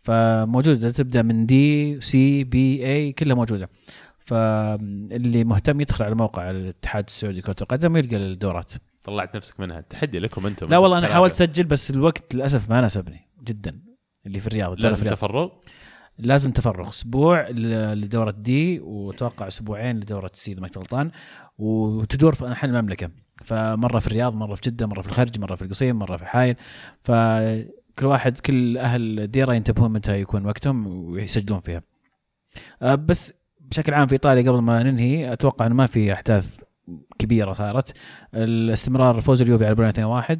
فموجودة 0.00 0.90
تبدأ 0.90 1.22
من 1.22 1.46
D 1.46 2.00
C 2.00 2.44
B 2.44 2.86
A 2.86 3.12
كلها 3.12 3.34
موجودة. 3.34 3.68
فاللي 4.18 5.44
مهتم 5.44 5.80
يدخل 5.80 6.04
على 6.04 6.14
موقع 6.14 6.50
الاتحاد 6.50 7.04
السعودي 7.06 7.38
لكرة 7.40 7.56
القدم 7.60 7.94
ويلقى 7.94 8.16
الدورات. 8.16 8.72
طلعت 9.04 9.36
نفسك 9.36 9.60
منها. 9.60 9.78
التحدي 9.78 10.18
لكم 10.18 10.46
أنتم. 10.46 10.66
لا 10.66 10.78
والله 10.78 10.98
أنا. 10.98 11.06
حاولت 11.06 11.32
اسجل 11.32 11.64
بس 11.64 11.90
الوقت 11.90 12.34
للأسف 12.34 12.70
ما 12.70 12.80
ناسبني 12.80 13.28
جدا. 13.44 13.80
اللي 14.26 14.40
في 14.40 14.46
الرياض 14.46 14.80
لازم. 14.80 15.06
تفرغ؟ 15.06 15.48
لازم 16.22 16.50
تفرغ 16.52 16.88
أسبوع 16.88 17.50
لدورة 17.50 18.30
D 18.30 18.80
وتوقع 18.80 19.46
أسبوعين 19.46 19.96
لدورة 19.96 20.30
C 20.34 20.52
إذا 20.52 20.60
ما 20.60 20.68
غلطان. 20.76 21.10
وتدور 21.58 22.34
في 22.34 22.46
انحاء 22.46 22.70
المملكة. 22.70 23.10
فمرة 23.44 23.98
في 23.98 24.06
الرياض 24.06 24.34
مرة 24.34 24.54
في 24.54 24.60
جدة 24.64 24.86
مرة 24.86 25.00
في 25.00 25.08
الخرج 25.08 25.38
مرة 25.40 25.54
في 25.54 25.62
القصيم 25.62 25.98
مرة 25.98 26.16
في 26.16 26.26
حايل. 26.26 26.56
فكل 27.02 28.06
واحد 28.06 28.40
كل 28.40 28.78
أهل 28.78 29.20
الديره 29.20 29.54
ينتبهون 29.54 29.92
متى 29.92 30.20
يكون 30.20 30.46
وقتهم 30.46 30.86
ويسجلون 30.86 31.60
فيها. 31.60 31.82
أه، 32.82 32.94
بس 32.94 33.32
بشكل 33.60 33.94
عام 33.94 34.06
في 34.06 34.12
إيطاليا 34.12 34.50
قبل 34.50 34.58
ما 34.58 34.82
ننهي 34.82 35.32
أتوقع 35.32 35.66
إنه 35.66 35.74
ما 35.74 35.86
في 35.86 36.12
أحداث 36.12 36.58
كبيرة 37.18 37.52
صارت 37.52 37.92
الاستمرار 38.34 39.20
فوز 39.20 39.42
اليوفي 39.42 39.66
على 39.66 39.74
بولونيا 39.74 39.92
2-1 39.92 40.38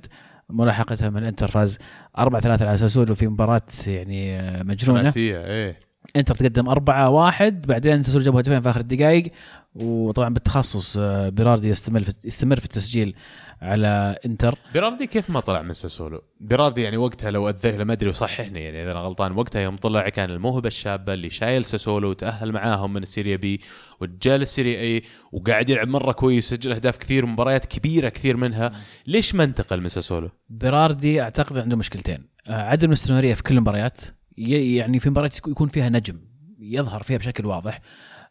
ملاحقتها 0.52 1.10
من 1.10 1.18
الانتر 1.18 1.48
فاز 1.48 1.78
4 2.18 2.40
3 2.40 2.66
على 2.68 2.76
ساسولو 2.76 3.14
في 3.14 3.26
مباراة 3.26 3.62
يعني 3.86 4.38
مجنونة. 4.64 5.12
إيه. 5.16 5.76
انتر 6.16 6.34
تقدم 6.34 6.68
4 6.68 7.08
1 7.08 7.66
بعدين 7.66 8.02
ساسولو 8.02 8.24
جابوا 8.24 8.40
هدفين 8.40 8.60
في 8.60 8.70
آخر 8.70 8.80
الدقائق. 8.80 9.32
وطبعا 9.74 10.28
بالتخصص 10.28 10.96
آه، 10.98 11.28
بيراردي 11.28 11.68
يستمر 11.68 12.02
في 12.02 12.12
يستمر 12.24 12.58
في 12.58 12.64
التسجيل 12.64 13.14
على 13.62 14.16
إنتر 14.26 14.58
بيراردي 14.72 15.06
كيف 15.06 15.30
ما 15.30 15.40
طلع 15.40 15.62
من 15.62 15.72
ساسولو؟ 15.72 16.22
بيراردي 16.40 16.82
يعني 16.82 16.96
وقتها 16.96 17.30
لو 17.30 17.48
أذيه 17.48 17.84
ما 17.84 17.92
أدري 17.92 18.08
وصححني 18.08 18.64
يعني 18.64 18.82
إذا 18.82 18.90
أنا 18.90 19.00
غلطان 19.00 19.32
وقتها 19.32 19.60
يوم 19.60 19.76
طلع 19.76 20.08
كان 20.08 20.30
الموهبة 20.30 20.66
الشابة 20.66 21.14
اللي 21.14 21.30
شايل 21.30 21.64
ساسولو 21.64 22.10
وتأهل 22.10 22.52
معاهم 22.52 22.92
من 22.92 23.02
السيريا 23.02 23.36
بي 23.36 23.60
وجا 24.00 24.42
للسيريا 24.42 24.80
إي 24.80 25.02
وقاعد 25.32 25.68
يلعب 25.68 25.88
مرة 25.88 26.12
كويس 26.12 26.52
وسجل 26.52 26.72
أهداف 26.72 26.96
كثير 26.96 27.24
ومباريات 27.24 27.66
كبيرة 27.66 28.08
كثير 28.08 28.36
منها 28.36 28.72
ليش 29.06 29.34
ما 29.34 29.44
انتقل 29.44 29.80
من 29.80 29.88
ساسولو؟ 29.88 30.30
بيراردي 30.48 31.22
أعتقد 31.22 31.58
عنده 31.58 31.76
مشكلتين 31.76 32.28
آه، 32.48 32.62
عدم 32.62 32.88
الاستمراريه 32.88 33.34
في 33.34 33.42
كل 33.42 33.54
المباريات 33.54 34.00
يعني 34.38 35.00
في 35.00 35.10
مباريات 35.10 35.38
يكون 35.38 35.68
فيها 35.68 35.88
نجم 35.88 36.20
يظهر 36.58 37.02
فيها 37.02 37.18
بشكل 37.18 37.46
واضح 37.46 37.80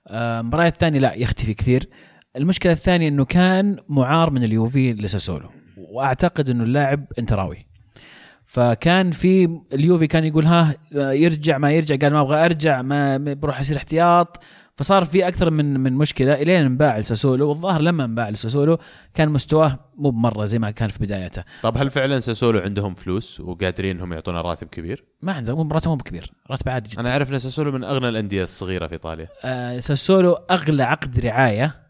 آه، 0.07 0.41
مباريات 0.41 0.77
ثانية 0.77 0.99
لا 0.99 1.13
يختفي 1.13 1.53
كثير. 1.53 1.89
المشكلة 2.35 2.71
الثانية 2.71 3.07
إنه 3.07 3.25
كان 3.25 3.77
معار 3.89 4.29
من 4.29 4.43
اليوفي 4.43 4.93
لساسولو 4.93 5.49
وأعتقد 5.77 6.49
إنه 6.49 6.63
اللاعب 6.63 7.05
انتراوي 7.19 7.65
فكان 8.45 9.11
في 9.11 9.59
اليوفي 9.73 10.07
كان 10.07 10.25
يقول 10.25 10.45
ها 10.45 10.75
آه، 10.95 11.11
يرجع 11.11 11.57
ما 11.57 11.71
يرجع 11.71 11.95
قال 11.95 12.13
ما 12.13 12.21
أبغى 12.21 12.45
أرجع 12.45 12.81
ما 12.81 13.17
بروح 13.17 13.59
اصير 13.59 13.77
احتياط. 13.77 14.43
فصار 14.75 15.05
في 15.05 15.27
أكثر 15.27 15.49
من 15.49 15.79
من 15.79 15.93
مشكلة 15.93 16.33
إلين 16.33 16.65
انباع 16.65 16.97
لساسولو 16.97 17.49
والظاهر 17.49 17.81
لما 17.81 18.05
انباع 18.05 18.29
لساسولو 18.29 18.77
كان 19.13 19.29
مستواه 19.29 19.79
مو 19.95 20.09
بمرة 20.09 20.45
زي 20.45 20.59
ما 20.59 20.71
كان 20.71 20.89
في 20.89 20.99
بدايته. 20.99 21.43
طب 21.63 21.77
هل 21.77 21.89
فعلا 21.89 22.19
ساسولو 22.19 22.59
عندهم 22.59 22.93
فلوس 22.93 23.39
وقادرين 23.39 23.95
إنهم 23.95 24.13
يعطونا 24.13 24.41
راتب 24.41 24.67
كبير؟ 24.67 25.05
ما 25.21 25.33
عنده 25.33 25.55
مو 25.63 25.73
راتب 25.73 25.89
مو 25.89 25.95
بكبير 25.95 26.31
راتب 26.49 26.69
عادي 26.69 26.89
جدا. 26.89 27.01
أنا 27.01 27.11
أعرف 27.11 27.33
إن 27.33 27.39
ساسولو 27.39 27.71
من 27.71 27.83
أغنى 27.83 28.09
الأندية 28.09 28.43
الصغيرة 28.43 28.87
في 28.87 28.93
إيطاليا. 28.93 29.27
آه 29.43 29.79
ساسولو 29.79 30.33
أغلى 30.33 30.83
عقد 30.83 31.19
رعاية 31.19 31.81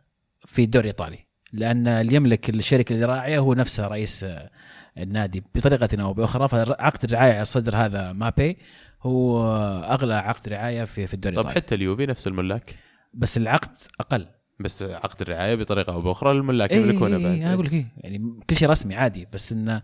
في 0.45 0.63
الدوري 0.63 0.89
الإيطالي 0.89 1.31
لأن 1.53 1.87
اللي 1.87 2.15
يملك 2.15 2.49
الشركة 2.49 2.95
الراعيه 2.95 3.39
هو 3.39 3.53
نفسه 3.53 3.87
رئيس 3.87 4.23
آه، 4.23 4.49
النادي 4.97 5.43
بطريقة 5.55 6.01
أو 6.01 6.13
بأخرى 6.13 6.47
فعقد 6.47 7.03
الرعايه 7.03 7.33
على 7.33 7.41
الصدر 7.41 7.75
هذا 7.75 8.11
مابي 8.11 8.57
هو 9.03 9.53
أغلى 9.83 10.15
عقد 10.15 10.49
رعاية 10.49 10.83
في 10.83 11.07
في 11.07 11.13
الدوري 11.13 11.35
طب 11.35 11.47
حتى 11.47 11.75
اليوفي 11.75 12.05
نفس 12.05 12.27
الملاك. 12.27 12.75
بس 13.13 13.37
العقد 13.37 13.71
أقل. 13.99 14.27
بس 14.59 14.83
عقد 14.83 15.21
الرعاية 15.21 15.55
بطريقة 15.55 15.93
أو 15.93 15.99
بأخرى 15.99 16.31
الملاك 16.31 16.71
إيه، 16.71 16.81
يملكونه 16.81 17.17
إيه، 17.17 17.23
بعد. 17.23 17.43
إيه، 17.43 17.53
أقول 17.53 17.65
لك 17.65 17.73
إيه، 17.73 17.85
يعني 17.97 18.39
كل 18.49 18.55
شيء 18.55 18.69
رسمي 18.69 18.95
عادي 18.95 19.27
بس 19.33 19.51
انه 19.51 19.81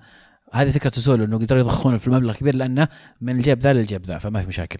هذه 0.53 0.71
فكرة 0.71 0.91
ساسولو 0.95 1.25
إنه 1.25 1.35
يقدروا 1.35 1.59
يضخون 1.59 1.97
في 1.97 2.07
المبلغ 2.07 2.33
كبير 2.33 2.55
لأنه 2.55 2.87
من 3.21 3.37
الجيب 3.37 3.59
ذا 3.59 3.73
للجيب 3.73 4.05
ذا 4.05 4.17
فما 4.17 4.41
في 4.41 4.47
مشاكل. 4.47 4.79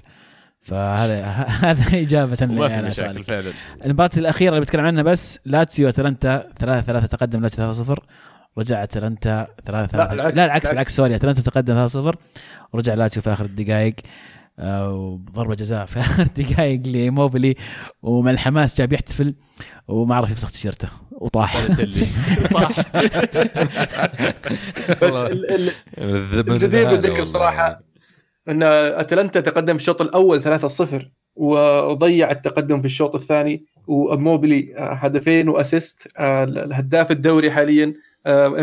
فهذا 0.61 1.26
هذا 1.65 1.99
إجابة 2.01 2.38
وما 2.41 2.68
في 2.68 2.81
مشاكل. 2.81 3.23
فعلا. 3.23 3.51
المباراة 3.85 4.11
الأخيرة 4.18 4.49
اللي 4.49 4.61
بتكلم 4.61 4.85
عنها 4.85 5.03
بس 5.03 5.39
لاتسيو 5.45 5.89
اتلانتا 5.89 6.49
3 6.59 6.81
3 6.81 7.07
تقدم 7.07 7.41
لاتسيو 7.41 7.57
3 7.57 7.84
0 7.84 8.05
رجع 8.57 8.84
اتلانتا 8.84 9.47
3 9.65 9.88
3 9.91 10.13
لا، 10.13 10.13
العكس، 10.13 10.38
لا 10.38 10.45
العكس 10.45 10.71
العكس. 10.71 10.95
sorry 10.95 11.15
اتلانتا 11.15 11.41
تقدم 11.41 11.73
3 11.73 11.88
0 11.88 12.15
ورجع 12.73 12.93
لاتسيو 12.93 13.23
في 13.23 13.34
آخر 13.34 13.45
الدقائق. 13.45 13.93
آه، 14.59 14.93
وضربة 14.93 15.55
جزاء 15.55 15.85
في 15.85 15.99
آخر 16.07 16.23
دقائق 16.38 16.81
لإيموبلي 16.88 17.55
ومع 18.01 18.31
الحماس 18.31 18.77
جا 18.77 18.93
بيحتفل. 18.93 19.35
وما 19.88 20.15
عرف 20.15 20.31
يفسخ 20.31 20.51
تيشيرته. 20.51 20.88
وطاح. 21.11 21.57
طاح. 22.53 22.79
بس 25.01 25.13
ال- 25.15 25.51
ال- 25.97 26.49
الجدير 26.49 26.89
بالذكر 26.89 27.23
بصراحه 27.23 27.81
أن 28.49 28.63
أتلانتا 28.63 29.39
تقدم 29.39 29.73
في 29.73 29.79
الشوط 29.81 30.01
الأول 30.01 30.43
3-0 30.43 31.05
وضيع 31.35 32.31
التقدم 32.31 32.79
في 32.81 32.85
الشوط 32.85 33.15
الثاني. 33.15 33.65
وإيموبلي 33.88 34.73
آه، 34.77 34.93
هدفين 34.93 35.49
و 35.49 35.58
assist 35.58 36.07
آه، 36.17 36.43
الهداف 36.43 37.11
الدوري 37.11 37.51
حاليا. 37.51 37.85
آه، 37.85 37.93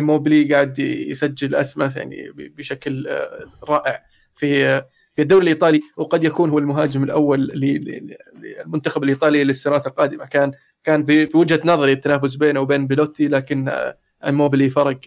إيموبلي 0.00 0.54
قاعد 0.54 0.78
يسجل 0.78 1.54
أسماء 1.54 1.96
يعني 1.96 2.30
بشكل 2.36 3.06
آه، 3.08 3.44
رائع 3.62 4.02
في 4.34 4.82
في 5.14 5.22
الدوري 5.22 5.42
الإيطالي 5.42 5.80
وقد 5.96 6.24
يكون 6.24 6.50
هو 6.50 6.58
المهاجم 6.58 7.04
الأول 7.04 7.40
للمنتخب 7.46 9.04
الإيطالي 9.04 9.44
للسنوات 9.44 9.86
القادمة. 9.86 10.24
كان 10.24 10.52
كان 10.84 11.04
في 11.04 11.26
في 11.26 11.36
وجهة 11.36 11.60
نظري 11.64 11.92
التنافس 11.92 12.34
بينه 12.34 12.60
وبين 12.60 12.86
بيلوتي 12.86 13.28
لكن 13.28 13.68
آه، 13.68 13.96
إيموبلي 14.26 14.70
فرق 14.70 15.00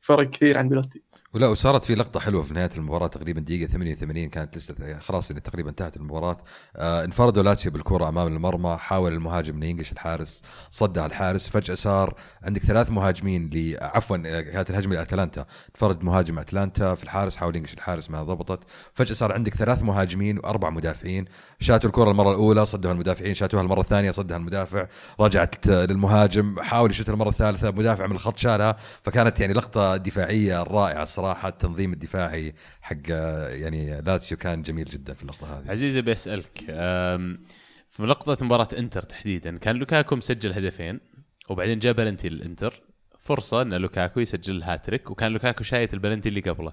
فرق 0.00 0.30
كثير 0.30 0.58
عن 0.58 0.68
بيلوتي. 0.68 1.02
ولا 1.34 1.48
وصارت 1.48 1.84
في 1.84 1.94
لقطة 1.94 2.20
حلوة 2.20 2.42
في 2.42 2.54
نهاية 2.54 2.70
المباراة 2.76 3.06
تقريبا 3.06 3.40
دقيقة 3.40 3.70
88 3.70 4.28
كانت 4.28 4.56
لسه 4.56 4.98
خلاص 4.98 5.30
يعني 5.30 5.40
تقريبا 5.40 5.70
انتهت 5.70 5.96
المباراة. 5.96 6.36
آه 6.76 7.04
انفردوا 7.04 7.42
لاتسيو 7.42 7.72
بالكرة 7.72 8.08
أمام 8.08 8.26
المرمى 8.26 8.76
حاول 8.76 9.12
المهاجم 9.12 9.56
إنه 9.56 9.66
ينقش 9.66 9.92
الحارس 9.92 10.42
صدها 10.70 11.06
الحارس 11.06 11.48
فجأة 11.48 11.74
صار 11.74 12.14
عندك 12.42 12.62
ثلاث 12.62 12.90
مهاجمين 12.90 13.50
ل 13.50 13.76
عفوا 13.80 14.16
آه، 14.26 14.40
كانت 14.40 14.70
الهجمة 14.70 14.94
لاتلانتا 14.94 15.46
انفرد 15.74 16.04
مهاجم 16.04 16.38
أتلانتا 16.38 16.94
في 16.94 17.04
الحارس 17.04 17.36
حاول 17.36 17.56
ينقش 17.56 17.74
الحارس 17.74 18.10
ما 18.10 18.22
ضبطت. 18.22 18.64
فجأة 18.92 19.14
صار 19.14 19.32
عندك 19.32 19.54
ثلاث 19.54 19.82
مهاجمين 19.82 20.38
وأربع 20.38 20.70
مدافعين. 20.70 21.24
شاتوا 21.60 21.88
الكرة 21.88 22.10
المرة 22.10 22.30
الأولى 22.30 22.66
صدها 22.66 22.92
المدافعين 22.92 23.34
شاتوها 23.34 23.62
المرة 23.62 23.80
الثانية 23.80 24.10
صدها 24.10 24.36
المدافع. 24.36 24.86
رجعت 25.20 25.68
آه، 25.68 25.84
للمهاجم 25.86 26.60
حاول 26.60 26.90
يشوتها 26.90 27.12
المرة 27.12 27.28
الثالثة 27.28 27.70
مدافع 27.70 28.06
من 28.06 28.16
الخط 28.16 28.38
شالها. 28.38 28.76
فكانت 29.02 29.40
يعني 29.40 29.52
لقطة 29.52 29.96
دفاعية 29.96 30.62
رائعة 30.62 31.02
الصراحة. 31.02 31.23
التنظيم 31.32 31.92
الدفاعي 31.92 32.54
حق 32.82 33.10
يعني 33.50 34.00
لاتسيو 34.00 34.38
كان 34.38 34.62
جميل 34.62 34.84
جدا 34.84 35.14
في 35.14 35.22
اللقطة 35.22 35.58
هذه. 35.58 35.70
عزيزي 35.70 36.02
بسألك 36.02 36.64
أم، 36.70 37.40
في 37.88 38.02
لقطة 38.02 38.44
مباراة 38.44 38.68
إنتر 38.78 39.02
تحديدا 39.02 39.58
كان 39.58 39.76
لوكاكو 39.76 40.16
مسجل 40.16 40.52
هدفين 40.52 41.00
وبعدين 41.48 41.78
جاء 41.78 41.92
بلنتي 41.92 42.28
للإنتر. 42.28 42.82
فرصة 43.18 43.62
إن 43.62 43.74
لوكاكو 43.74 44.20
يسجل 44.20 44.62
هاتريك 44.62 45.10
وكان 45.10 45.32
لوكاكو 45.32 45.64
شايت 45.64 45.94
البلنتي 45.94 46.28
اللي 46.28 46.40
قبله. 46.40 46.72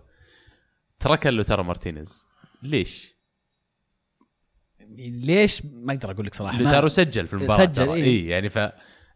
تركه 0.99 1.27
لوتارو 1.27 1.63
مارتينيز. 1.63 2.27
ليش؟ 2.63 3.15
ليش؟ 4.97 5.65
ما 5.65 5.93
أقدر 5.93 6.11
أقول 6.11 6.25
لك 6.25 6.35
صراحة 6.35 6.57
لوتارو 6.57 6.87
سجل 6.87 7.27
في 7.27 7.33
المباراة 7.33 7.65
سجل، 7.65 7.73
ترى. 7.73 7.93
إيه. 7.93 8.03
اي 8.03 8.27
يعني 8.27 8.49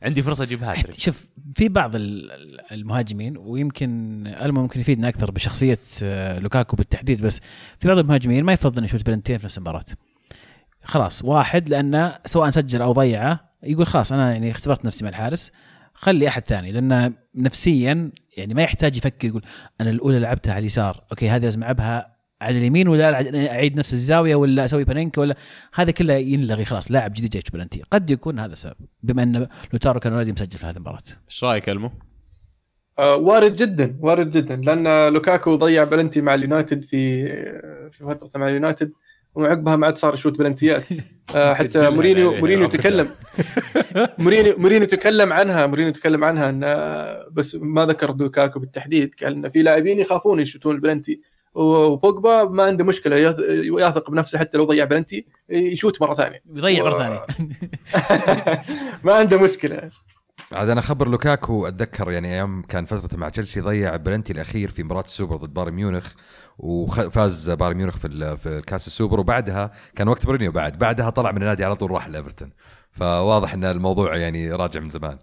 فعندي 0.01 0.21
فرصة 0.23 0.43
أجيب 0.43 0.63
هاتريك 0.63 0.99
شوف 0.99 1.29
في 1.55 1.69
بعض 1.69 1.95
ال- 1.95 2.31
ال- 2.31 2.71
المهاجمين 2.73 3.37
ويمكن 3.37 4.23
ألمو 4.41 4.61
ممكن 4.61 4.79
يفيدنا 4.79 5.07
أكثر 5.09 5.31
بشخصية 5.31 5.79
آه، 6.03 6.39
لوكاكو 6.39 6.75
بالتحديد 6.75 7.21
بس 7.21 7.41
في 7.79 7.87
بعض 7.87 7.97
المهاجمين 7.97 8.43
ما 8.43 8.53
يفضل 8.53 8.77
انه 8.77 8.85
يشوت 8.85 9.05
بلنتين 9.05 9.37
في 9.37 9.45
نفس 9.45 9.57
المباراة. 9.57 9.85
خلاص 10.83 11.23
واحد 11.25 11.69
لأنه 11.69 12.15
سواء 12.25 12.49
سجل 12.49 12.81
أو 12.81 12.91
ضيعه 12.91 13.39
يقول 13.63 13.87
خلاص 13.87 14.11
أنا 14.11 14.31
يعني 14.31 14.51
اختبرت 14.51 14.85
نفسي 14.85 15.03
مع 15.03 15.09
الحارس 15.09 15.51
خلي 15.93 16.27
أحد 16.27 16.43
ثاني 16.47 16.69
لأنه 16.69 17.13
نفسيا 17.35 18.11
يعني 18.37 18.53
ما 18.53 18.61
يحتاج 18.61 18.97
يفكر 18.97 19.27
يقول 19.27 19.41
أنا 19.81 19.89
الأولى 19.89 20.19
لعبتها 20.19 20.51
على 20.53 20.59
اليسار 20.59 21.03
okay 21.11 21.29
هذه 21.29 21.41
لازم 21.43 21.63
ألعبها 21.63 22.14
على 22.41 22.57
اليمين 22.57 22.87
ولا 22.87 23.13
أعيد 23.51 23.79
نفس 23.79 23.93
الزاوية 23.93 24.35
ولا 24.35 24.65
أسوي 24.65 24.83
بانينكا 24.83 25.21
ولا 25.21 25.35
هذا 25.73 25.91
كله 25.91 26.13
ينلغي 26.13 26.65
خلاص 26.65 26.91
لاعب 26.91 27.13
جديد 27.13 27.29
جاي 27.29 27.41
بلنتي 27.53 27.81
قد 27.91 28.11
يكون 28.11 28.39
هذا 28.39 28.53
السبب 28.53 28.75
بما 29.03 29.23
أن 29.23 29.47
لوتارو 29.73 29.99
كان 29.99 30.13
already 30.13 30.31
مسجل 30.31 30.57
في 30.57 30.65
هذه 30.65 30.75
المباراة 30.75 31.01
إيش 31.29 31.43
رأيك 31.43 31.69
ألمو؟ 31.69 31.91
آه، 32.99 33.15
وارد 33.15 33.55
جدا 33.55 33.97
وارد 34.01 34.31
جدا 34.31 34.55
لأن 34.55 35.13
لوكاكو 35.13 35.55
ضيع 35.55 35.83
بلنتي 35.83 36.21
مع 36.21 36.33
اليونايتد 36.33 36.83
في 36.83 37.27
في 37.91 38.05
فترته 38.05 38.39
مع 38.39 38.47
اليونايتد 38.47 38.91
وعقبها 39.35 39.75
ما 39.75 39.85
عاد 39.85 39.97
صار 39.97 40.13
يشوت 40.13 40.37
بلنتيات 40.39 40.83
آه، 41.35 41.53
حتى 41.53 41.89
مورينيو. 41.89 42.35
مورينيو. 42.35 42.67
تكلم 42.67 43.09
مورينيو 44.17 44.55
مورينيو 44.57 44.87
تكلم 44.87 45.33
عنها 45.33 45.67
مورينيو 45.67 45.91
تكلم 45.93 46.23
عنها 46.23 46.49
إن 46.49 46.63
آه، 46.63 47.27
بس 47.31 47.55
ما 47.55 47.85
ذكر 47.85 48.15
لوكاكو 48.15 48.59
بالتحديد 48.59 49.15
قال 49.23 49.33
إن 49.33 49.49
في 49.49 49.61
لاعبين 49.61 49.99
يخافون 49.99 50.39
يشوتون 50.39 50.75
البلنتي 50.75 51.21
وبوجبا 51.55 52.43
ما 52.43 52.63
عنده 52.63 52.83
مشكلة 52.83 53.15
يث- 53.15 53.39
يثق 53.89 54.11
بنفسه 54.11 54.39
حتى 54.39 54.57
لو 54.57 54.63
ضيع 54.65 54.85
بلنتي 54.85 55.25
يشوت 55.49 56.01
مرة 56.01 56.13
ثانية. 56.13 56.41
يضيع 56.53 56.83
مرة 56.83 56.97
ثانية. 56.97 57.21
ما 59.03 59.13
عنده 59.13 59.37
مشكلة. 59.37 59.89
عاد 60.51 60.69
أنا 60.69 60.81
خبر 60.81 61.07
لوكاكو 61.07 61.67
أتذكر 61.67 62.11
يعني 62.11 62.27
أيام 62.33 62.61
كان 62.61 62.85
فترته 62.85 63.17
مع 63.17 63.29
تشيلسي 63.29 63.61
ضيع 63.61 63.95
بلنتي 63.95 64.33
الأخير 64.33 64.69
في 64.69 64.83
مباراة 64.83 65.01
السوبر 65.03 65.35
ضد 65.35 65.53
بايرن 65.53 65.73
ميونخ 65.73 66.11
وفاز 66.57 67.49
بايرن 67.49 67.77
ميونخ 67.77 67.97
في 67.97 68.07
ال- 68.07 68.37
في 68.37 68.61
كاس 68.67 68.87
السوبر 68.87 69.19
وبعدها 69.19 69.71
كان 69.95 70.07
وقت 70.07 70.25
مورينيو 70.25 70.51
بعد 70.51 70.79
بعدها 70.79 71.09
طلع 71.09 71.31
من 71.31 71.41
النادي 71.41 71.65
على 71.65 71.75
طول 71.75 71.91
راح 71.91 72.07
لإيفرتون. 72.07 72.49
فواضح 72.91 73.53
إن 73.53 73.65
الموضوع 73.65 74.17
يعني 74.17 74.51
راجع 74.51 74.79
من 74.79 74.89
زمان. 74.89 75.17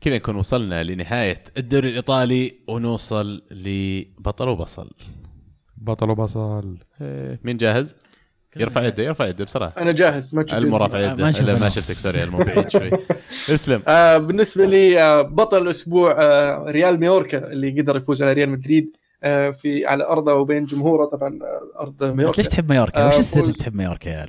كذا 0.00 0.16
نكون 0.16 0.36
وصلنا 0.36 0.84
لنهاية 0.84 1.42
الدوري 1.56 1.88
الإيطالي 1.88 2.54
ونوصل 2.68 3.42
لبطل 3.50 4.48
وبصل. 4.48 4.90
بطل 5.76 6.10
وبصل. 6.10 6.78
إيه، 7.00 7.40
مين 7.44 7.56
جاهز؟ 7.56 7.96
يرفع 8.56 8.84
يده 8.86 9.02
يرفع 9.02 9.26
يده 9.26 9.44
بصراحة 9.44 9.82
أنا 9.82 9.92
جاهز 9.92 10.34
ما 10.34 10.42
تشوف 10.42 10.58
ألمو 10.58 10.76
رافع 10.76 10.98
يده. 10.98 11.30
لا 11.30 11.58
ما. 11.58 11.68
شفتك 11.68 11.98
sorry 11.98 12.22
ألمو 12.22 12.38
بعيد 12.38 12.68
شوي. 12.68 12.90
اسلم. 13.54 13.82
آه 13.88 14.18
بالنسبة 14.18 14.66
لي 14.66 15.02
آه 15.02 15.22
بطل 15.22 15.62
الأسبوع 15.62 16.16
آه 16.22 16.64
ريال 16.68 17.00
ميوركا 17.00 17.38
اللي 17.52 17.80
قدر 17.80 17.96
يفوز 17.96 18.22
على 18.22 18.32
ريال 18.32 18.48
مدريد 18.50 18.96
آه 19.22 19.50
في 19.50 19.86
على 19.86 20.04
أرضه 20.04 20.34
وبين 20.34 20.64
جمهوره. 20.64 21.06
طبعا 21.06 21.28
آه 21.28 21.82
أرض 21.82 22.02
أنت 22.02 22.16
ميوركا 22.16 22.36
ليش 22.36 22.48
تحب 22.48 22.68
مايوركا؟ 22.68 23.00
آه، 23.04 23.06
وش 23.06 23.18
السر. 23.18 23.42
اللي 23.42 23.52
تحب 23.52 23.74
مايوركا 23.74 24.08
يا 24.08 24.26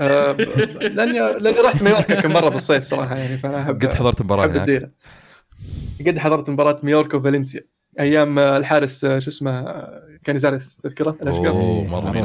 لاني 0.00 1.18
لاني 1.38 1.60
رحت 1.60 1.82
ميوركا 1.82 2.20
كم 2.20 2.32
مرة 2.32 2.50
في 2.50 2.56
الصيف 2.56 2.84
صراحة 2.84 3.16
يعني 3.16 3.38
فأنا 3.38 3.62
أحب 3.62 3.82
قد 3.82 3.94
حضرت 3.94 4.22
مباراة 4.22 4.46
هناك. 4.46 4.90
قد 6.06 6.18
حضرت 6.18 6.50
مباراة 6.50 6.76
ميوركا 6.82 7.16
وفالنسيا. 7.16 7.60
أيام 8.00 8.38
آه، 8.38 8.56
الحارس 8.56 9.04
آه، 9.04 9.18
شو 9.18 9.30
اسمه 9.30 9.50
آه، 9.60 10.02
كانيزاريس 10.24 10.76
تذكره؟ 10.76 11.16
الأشقر؟ 11.22 11.48
أوه 11.48 11.84
مره 11.86 12.00
مرة 12.00 12.12
من 12.12 12.20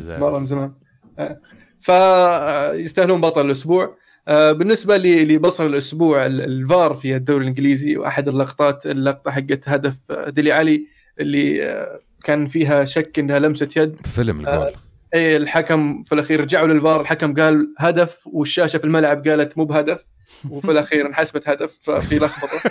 زمان. 0.00 0.20
مرة 0.20 0.38
من 0.38 0.46
زمان. 0.46 0.72
آه، 1.18 1.40
فيستاهلون 1.80 3.20
بطل 3.20 3.46
الأسبوع. 3.46 3.96
آه، 4.28 4.52
بالنسبة 4.52 4.96
لي 4.96 5.24
لبصل 5.24 5.66
الأسبوع 5.66 6.26
ال- 6.26 6.40
الفار 6.40 6.94
في 6.94 7.16
الدوري 7.16 7.42
الإنجليزي 7.42 7.96
وأحد 7.96 8.28
اللقطات 8.28 8.86
اللقطة 8.86 9.30
حقت 9.30 9.68
هدف 9.68 9.96
آه، 10.10 10.30
ديلي 10.30 10.52
علي 10.52 10.86
اللي 11.20 11.64
آه، 11.66 12.00
كان 12.24 12.46
فيها 12.46 12.84
شك 12.84 13.18
إنها 13.18 13.38
لمسة 13.38 13.68
يد. 13.76 14.06
فيلم 14.06 14.40
الجول. 14.40 14.72
اي 15.14 15.36
الحكم 15.36 16.02
في 16.02 16.14
الأخير 16.14 16.40
رجعوا 16.40 16.66
للفار 16.66 17.00
الحكم 17.00 17.34
قال 17.34 17.74
هدف 17.78 18.26
والشاشة 18.26 18.76
في 18.78 18.84
الملعب 18.84 19.28
قالت 19.28 19.58
مو 19.58 19.64
بهدف 19.64 20.04
وفي 20.50 20.70
الأخير 20.70 21.06
انحسبت 21.06 21.48
هدف 21.48 21.78
ففي 21.82 22.18
لخبطة. 22.18 22.70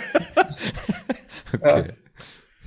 okay. 1.54 1.92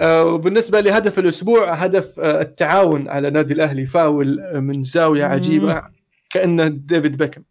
آه، 0.02 0.24
وبالنسبة 0.24 0.80
لهدف 0.80 1.20
الأسبوع 1.20 1.74
هدف 1.74 2.20
آه، 2.20 2.42
التعاون 2.42 3.10
على 3.10 3.30
نادي 3.30 3.54
الأهلي 3.54 3.86
فاول 3.86 4.40
آه، 4.40 4.60
من 4.60 4.84
زاوية 4.84 5.26
عجيبة 5.26 5.84
كانه 6.30 6.68
ديفيد 6.68 7.18
بيكم. 7.18 7.44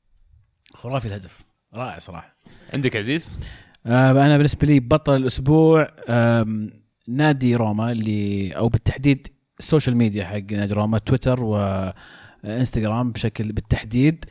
خرافي 0.75 1.09
الهدف. 1.09 1.45
رائع 1.75 1.99
صراحة. 1.99 2.37
عندك 2.73 2.97
عزيز؟ 2.97 3.39
آه 3.87 4.11
أنا 4.11 4.37
بالنسبة 4.37 4.67
لي 4.67 4.81
بطل 4.81 5.17
الأسبوع 5.17 5.89
نادي 7.09 7.57
روما 7.57 7.93
اللي 7.93 8.53
أو 8.57 8.69
بالتحديد 8.69 9.29
ال 9.59 9.64
social 9.64 9.97
media 9.97 10.25
حق 10.25 10.73
روما 10.73 10.99
تويتر 10.99 11.43
وانستغرام 12.45 13.13
بشكل 13.13 13.53
بالتحديد 13.53 14.25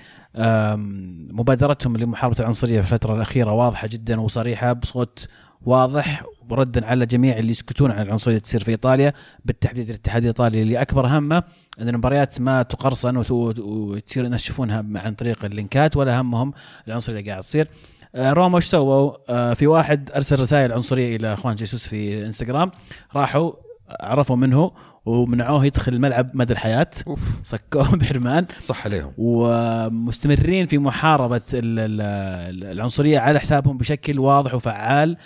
مبادرتهم 1.32 1.98
لمحاربة 1.98 2.36
العنصرية 2.40 2.82
في 2.82 2.94
الفترة 2.94 3.16
الأخيرة 3.16 3.52
واضحة 3.52 3.88
جدا 3.88 4.22
وصريحة 4.22 4.74
بصوت 4.74 5.28
واضح 5.66 6.24
وردا 6.50 6.86
على 6.86 7.06
جميع 7.06 7.38
اللي 7.38 7.52
يسكتون 7.52 7.92
عن 7.92 8.02
العنصرية 8.02 8.38
تصير 8.38 8.64
في 8.64 8.72
إيطاليا 8.72 9.14
بالتحديد 9.46 9.90
الاتحاد 9.90 10.22
الإيطالي 10.22 10.62
اللي 10.62 10.82
أكبر 10.82 11.08
همه 11.08 11.44
أن 11.82 11.90
المباريات 11.90 12.42
ما 12.42 12.62
تقرصن 12.64 13.18
وت- 13.18 13.32
وتصير 13.60 14.26
الناس 14.26 14.44
يشوفونها 14.44 14.86
عن 14.96 15.14
طريق 15.14 15.46
اللينكات 15.46 15.98
ولا 15.98 16.22
همهم 16.22 16.54
العنصرية 16.88 17.20
اللي 17.20 17.32
قاعد 17.32 17.44
تصير 17.44 17.68
آه، 18.16 18.34
روما 18.34 18.56
إيش 18.56 18.66
سووا؟ 18.66 19.14
آه، 19.30 19.54
في 19.54 19.68
واحد 19.68 20.12
أرسل 20.16 20.40
رسائل 20.40 20.74
عنصرية 20.74 21.16
إلى 21.16 21.34
إخوان 21.34 21.56
جيسوس 21.56 21.88
في 21.88 22.26
إنستغرام 22.26 22.72
راحوا 23.16 23.52
عرفوا 24.00 24.36
منه 24.36 24.72
ومنعوه 25.08 25.66
يدخل 25.66 25.94
الملعب 25.94 26.30
مدى 26.34 26.54
الحياة. 26.54 26.88
أوف. 27.08 27.20
صكوه 27.44 27.96
بحرمان. 27.96 28.46
صح 28.62 28.86
عليهم. 28.86 29.12
ومستمرين 29.18 30.66
في 30.66 30.78
محاربة 30.78 31.42
ال- 31.54 31.80
ال- 31.80 32.64
العنصرية 32.72 33.20
على 33.20 33.40
حسابهم 33.40 33.78
بشكل 33.78 34.20
واضح 34.20 34.54
وفعال. 34.56 35.18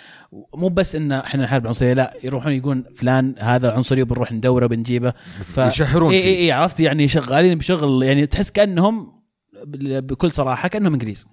مو 0.54 0.68
بس 0.68 0.96
إن 0.96 1.12
إحنا 1.12 1.44
نحارب 1.44 1.62
العنصرية 1.62 1.92
لا 1.92 2.14
يروحون 2.24 2.52
يقولون 2.52 2.84
فلان 2.96 3.34
هذا 3.38 3.72
عنصري 3.72 4.02
وبنروح 4.02 4.32
ندوره 4.32 4.66
بنجيبه 4.66 5.10
ف... 5.42 5.58
يشهرون 5.58 6.12
إي 6.12 6.38
إي 6.38 6.52
عرفت؟ 6.52 6.80
يعني 6.80 7.08
شغالين 7.08 7.58
بشغل 7.58 8.02
يعني 8.02 8.26
تحس 8.26 8.50
كأنهم 8.50 9.12
بكل 10.00 10.32
صراحة 10.32 10.68
كأنهم 10.68 10.92
إنجليز. 10.92 11.26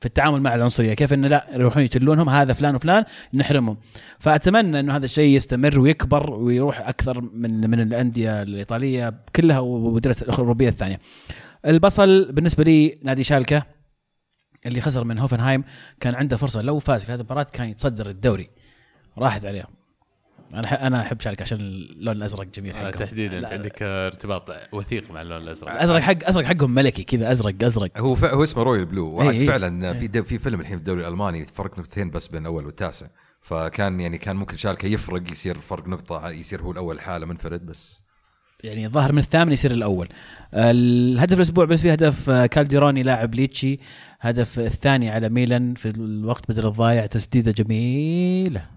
في 0.00 0.06
التعامل 0.06 0.40
مع 0.40 0.54
العنصرية. 0.54 0.94
كيف 0.94 1.12
انه 1.12 1.28
لا 1.28 1.46
يروحون 1.52 1.82
يتلونهم 1.82 2.28
هذا 2.28 2.52
فلان 2.52 2.74
وفلان 2.74 3.04
نحرمهم. 3.34 3.76
فأتمنى 4.18 4.80
إنه 4.80 4.96
هذا 4.96 5.04
الشيء 5.04 5.36
يستمر 5.36 5.80
ويكبر 5.80 6.30
ويروح 6.30 6.88
أكثر 6.88 7.20
من 7.20 7.70
من 7.70 7.80
الأندية 7.80 8.42
الإيطالية 8.42 9.14
كلها 9.36 9.58
والمديريات 9.58 10.22
الأوروبية 10.22 10.68
الثانية. 10.68 11.00
البصل 11.66 12.32
بالنسبة 12.32 12.64
لي 12.64 12.98
نادي 13.02 13.24
شالكة 13.24 13.62
اللي 14.66 14.80
خسر 14.80 15.04
من 15.04 15.18
هوفنهايم 15.18 15.64
كان 16.00 16.14
عنده 16.14 16.36
فرصة 16.36 16.62
لو 16.62 16.78
فاز 16.78 17.04
في 17.04 17.12
هذه 17.12 17.20
المباراة 17.20 17.46
كان 17.52 17.68
يتصدر 17.68 18.08
الدوري. 18.08 18.50
راحت 19.18 19.46
عليهم. 19.46 19.83
أنا 20.58 20.86
أنا 20.86 21.00
أحب 21.00 21.20
شالكه 21.20 21.42
عشان 21.42 21.58
اللون 21.60 22.16
الأزرق 22.16 22.46
جميل 22.54 22.74
حقهم. 22.74 22.90
تحديدا 22.90 23.38
انت 23.38 23.46
عندك 23.46 23.82
ارتباط 23.82 24.50
وثيق 24.72 25.10
مع 25.10 25.22
اللون 25.22 25.42
الأزرق. 25.42 25.72
الأزرق 25.72 26.00
حق 26.00 26.24
ازرق 26.24 26.44
حقهم 26.44 26.74
ملكي 26.74 27.02
كذا 27.02 27.32
أزرق 27.32 27.54
أزرق. 27.64 27.90
هو 27.98 28.14
ف... 28.14 28.24
هو 28.24 28.42
اسمه 28.42 28.62
Royal 28.62 28.86
Blue. 28.86 29.06
وعاد 29.06 29.34
إي 29.34 29.40
إي. 29.40 29.46
فعلا 29.46 29.92
في 29.92 30.06
د... 30.06 30.20
في 30.20 30.38
فيلم 30.38 30.60
الحين 30.60 30.76
في 30.76 30.80
الدوري 30.80 31.00
الألماني 31.00 31.44
فرق 31.44 31.78
نقطتين 31.78 32.10
بس 32.10 32.28
بين 32.28 32.42
الأول 32.42 32.66
والتاسع. 32.66 33.06
فكان 33.40 34.00
يعني 34.00 34.18
كان 34.18 34.36
ممكن 34.36 34.56
شالكه 34.56 34.86
يفرق 34.86 35.30
يصير 35.32 35.58
فرق 35.58 35.88
نقطة 35.88 36.30
يصير 36.30 36.62
هو 36.62 36.72
الأول 36.72 37.00
حالة 37.00 37.26
منفرد 37.26 37.66
بس. 37.66 38.04
يعني 38.64 38.86
الظاهر 38.86 39.12
من 39.12 39.18
الثامن 39.18 39.52
يصير 39.52 39.70
الأول. 39.70 40.08
الهدف 40.54 41.36
الأسبوع 41.36 41.64
بالنسبة 41.64 41.88
لي 41.88 41.94
هدف 41.94 42.30
آه، 42.30 42.46
كالديروني 42.46 43.02
لاعب 43.02 43.34
ليتشي. 43.34 43.78
هدف 44.20 44.58
الثاني 44.58 45.10
على 45.10 45.28
ميلان 45.28 45.74
في 45.74 45.88
الوقت 45.88 46.48
بدل 46.48 46.66
الضايع 46.66 47.06
تسديدة 47.06 47.52
جميلة. 47.52 48.73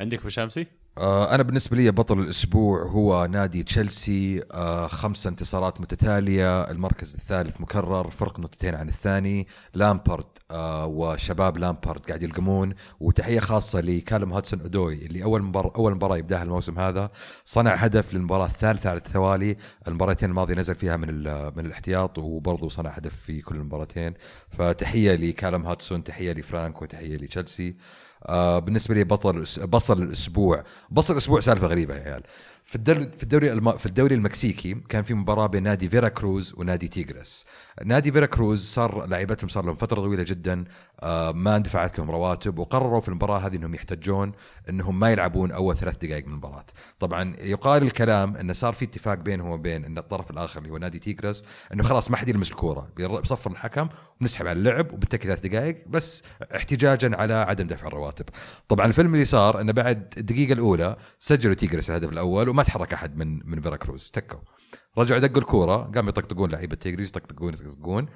عندك 0.00 0.18
أبو 0.18 0.28
شامسي؟ 0.28 0.66
آه 0.98 1.34
أنا 1.34 1.42
بالنسبة 1.42 1.76
لي 1.76 1.90
بطل 1.90 2.20
الأسبوع 2.20 2.82
هو 2.82 3.26
نادي 3.26 3.62
تشيلسي. 3.62 4.42
آه 4.52 4.86
خمسة 4.86 5.30
انتصارات 5.30 5.80
متتالية 5.80 6.70
المركز 6.70 7.14
الثالث 7.14 7.60
مكرر 7.60 8.10
فرق 8.10 8.40
نقطتين 8.40 8.74
عن 8.74 8.88
الثاني. 8.88 9.46
لامبارد 9.74 10.24
آه 10.50 10.86
وشباب 10.86 11.58
لامبارد 11.58 12.06
قاعد 12.06 12.22
يلقمون. 12.22 12.74
وتحية 13.00 13.40
خاصة 13.40 13.80
لكالم 13.80 14.32
هاتسون 14.32 14.60
أودوي 14.60 15.06
اللي 15.06 15.24
أول 15.24 15.42
مباراه 15.42 15.72
أول 15.76 15.94
مباراة 15.94 16.16
يبدأها 16.16 16.42
الموسم 16.42 16.78
هذا. 16.78 17.10
صنع 17.44 17.74
هدف 17.74 18.14
للمباراة 18.14 18.46
الثالثة 18.46 18.90
على 18.90 18.96
التوالي. 18.98 19.56
المباراتين 19.88 20.30
الماضية 20.30 20.54
نزل 20.54 20.74
فيها 20.74 20.96
من 20.96 21.08
من 21.56 21.66
الاحتياط 21.66 22.18
وبرضه 22.18 22.68
صنع 22.68 22.90
هدف 22.90 23.16
في 23.16 23.40
كل 23.40 23.54
المباراتين. 23.54 24.14
فتحية 24.48 25.14
لكالم 25.14 25.66
هاتسون 25.66 26.04
تحية 26.04 26.32
لفرانك 26.32 26.82
وتحية 26.82 27.16
لتشيلسي. 27.16 27.76
بالنسبة 28.64 28.94
لي 28.94 29.04
بطل 29.04 29.44
بصل 29.66 30.02
الأسبوع 30.02 30.64
بصل 30.90 31.12
الأسبوع 31.12 31.40
سالفة 31.40 31.66
غريبة 31.66 31.94
يا 31.94 32.00
عيال 32.00 32.22
في 32.64 32.76
الدوري 32.76 33.00
في 33.16 33.22
الدوري. 33.22 33.78
في 33.78 33.86
الدوري 33.86 34.14
المكسيكي 34.14 34.74
كان 34.88 35.02
في 35.02 35.14
مباراة 35.14 35.46
بين 35.46 35.62
نادي 35.62 35.88
فيرا 35.88 36.08
كروز 36.08 36.54
ونادي 36.56 36.88
تيغرس 36.88 37.46
نادي 37.84 38.12
فيرا 38.12 38.26
كروز 38.26 38.64
صار 38.64 39.06
لعيبتهم 39.06 39.48
صار 39.48 39.64
لهم 39.64 39.76
فترة 39.76 40.00
طويلة 40.00 40.22
جدا 40.22 40.64
آه 41.00 41.32
ما 41.32 41.56
اندفعت 41.56 41.98
لهم 41.98 42.10
رواتب 42.10 42.58
وقرروا 42.58 43.00
في 43.00 43.08
المباراة 43.08 43.38
هذه 43.38 43.56
إنهم 43.56 43.74
يحتجون 43.74 44.32
إنهم 44.68 45.00
ما 45.00 45.10
يلعبون 45.12 45.52
أول 45.52 45.76
ثلاث 45.76 45.96
دقائق 45.96 46.26
من 46.26 46.32
المباراة. 46.32 46.64
طبعا 46.98 47.36
يقال 47.40 47.82
الكلام 47.82 48.36
انه 48.36 48.52
صار 48.52 48.72
في 48.72 48.84
اتفاق 48.84 49.18
بينهم 49.18 49.50
وبين 49.50 49.84
إن 49.84 49.98
الطرف 49.98 50.30
الآخر 50.30 50.58
اللي 50.58 50.70
هو 50.70 50.78
نادي 50.78 50.98
تيغرس 50.98 51.44
إنه 51.72 51.82
خلاص 51.82 52.10
ما 52.10 52.16
حد 52.16 52.28
يلمس 52.28 52.50
الكورة 52.50 52.88
بيصفر 52.96 53.50
الحكم 53.50 53.88
ونسحب 54.20 54.46
على 54.46 54.58
اللعب 54.58 54.92
وبالتكي 54.92 55.28
ثلاث 55.28 55.46
دقائق 55.46 55.84
بس 55.86 56.22
احتجاجا 56.56 57.16
على 57.16 57.34
عدم 57.34 57.66
دفع 57.66 57.86
الرواتب. 57.86 58.24
طبعا 58.68 58.86
الفيلم 58.86 59.14
اللي 59.14 59.24
صار 59.24 59.60
إنه 59.60 59.72
بعد 59.72 60.14
الدقيقة 60.16 60.52
الأولى 60.52 60.96
سجلوا 61.18 61.54
تيغرس 61.54 61.90
الهدف 61.90 62.12
الأول 62.12 62.48
وما 62.48 62.62
تحرك 62.62 62.92
أحد 62.92 63.16
من 63.16 63.50
من 63.50 63.60
فيرا 63.60 63.76
كروز 63.76 64.10
تكوا. 64.10 64.38
رجعوا 64.98 65.20
دقوا 65.20 65.38
الكورة 65.42 65.76
قاموا 65.76 66.08
يطقطقون 66.10 66.50
لعيبة 66.50 66.76
تيغرس 66.76 67.08
يطقطقون 67.08 67.54
يطقطقون 67.54 68.08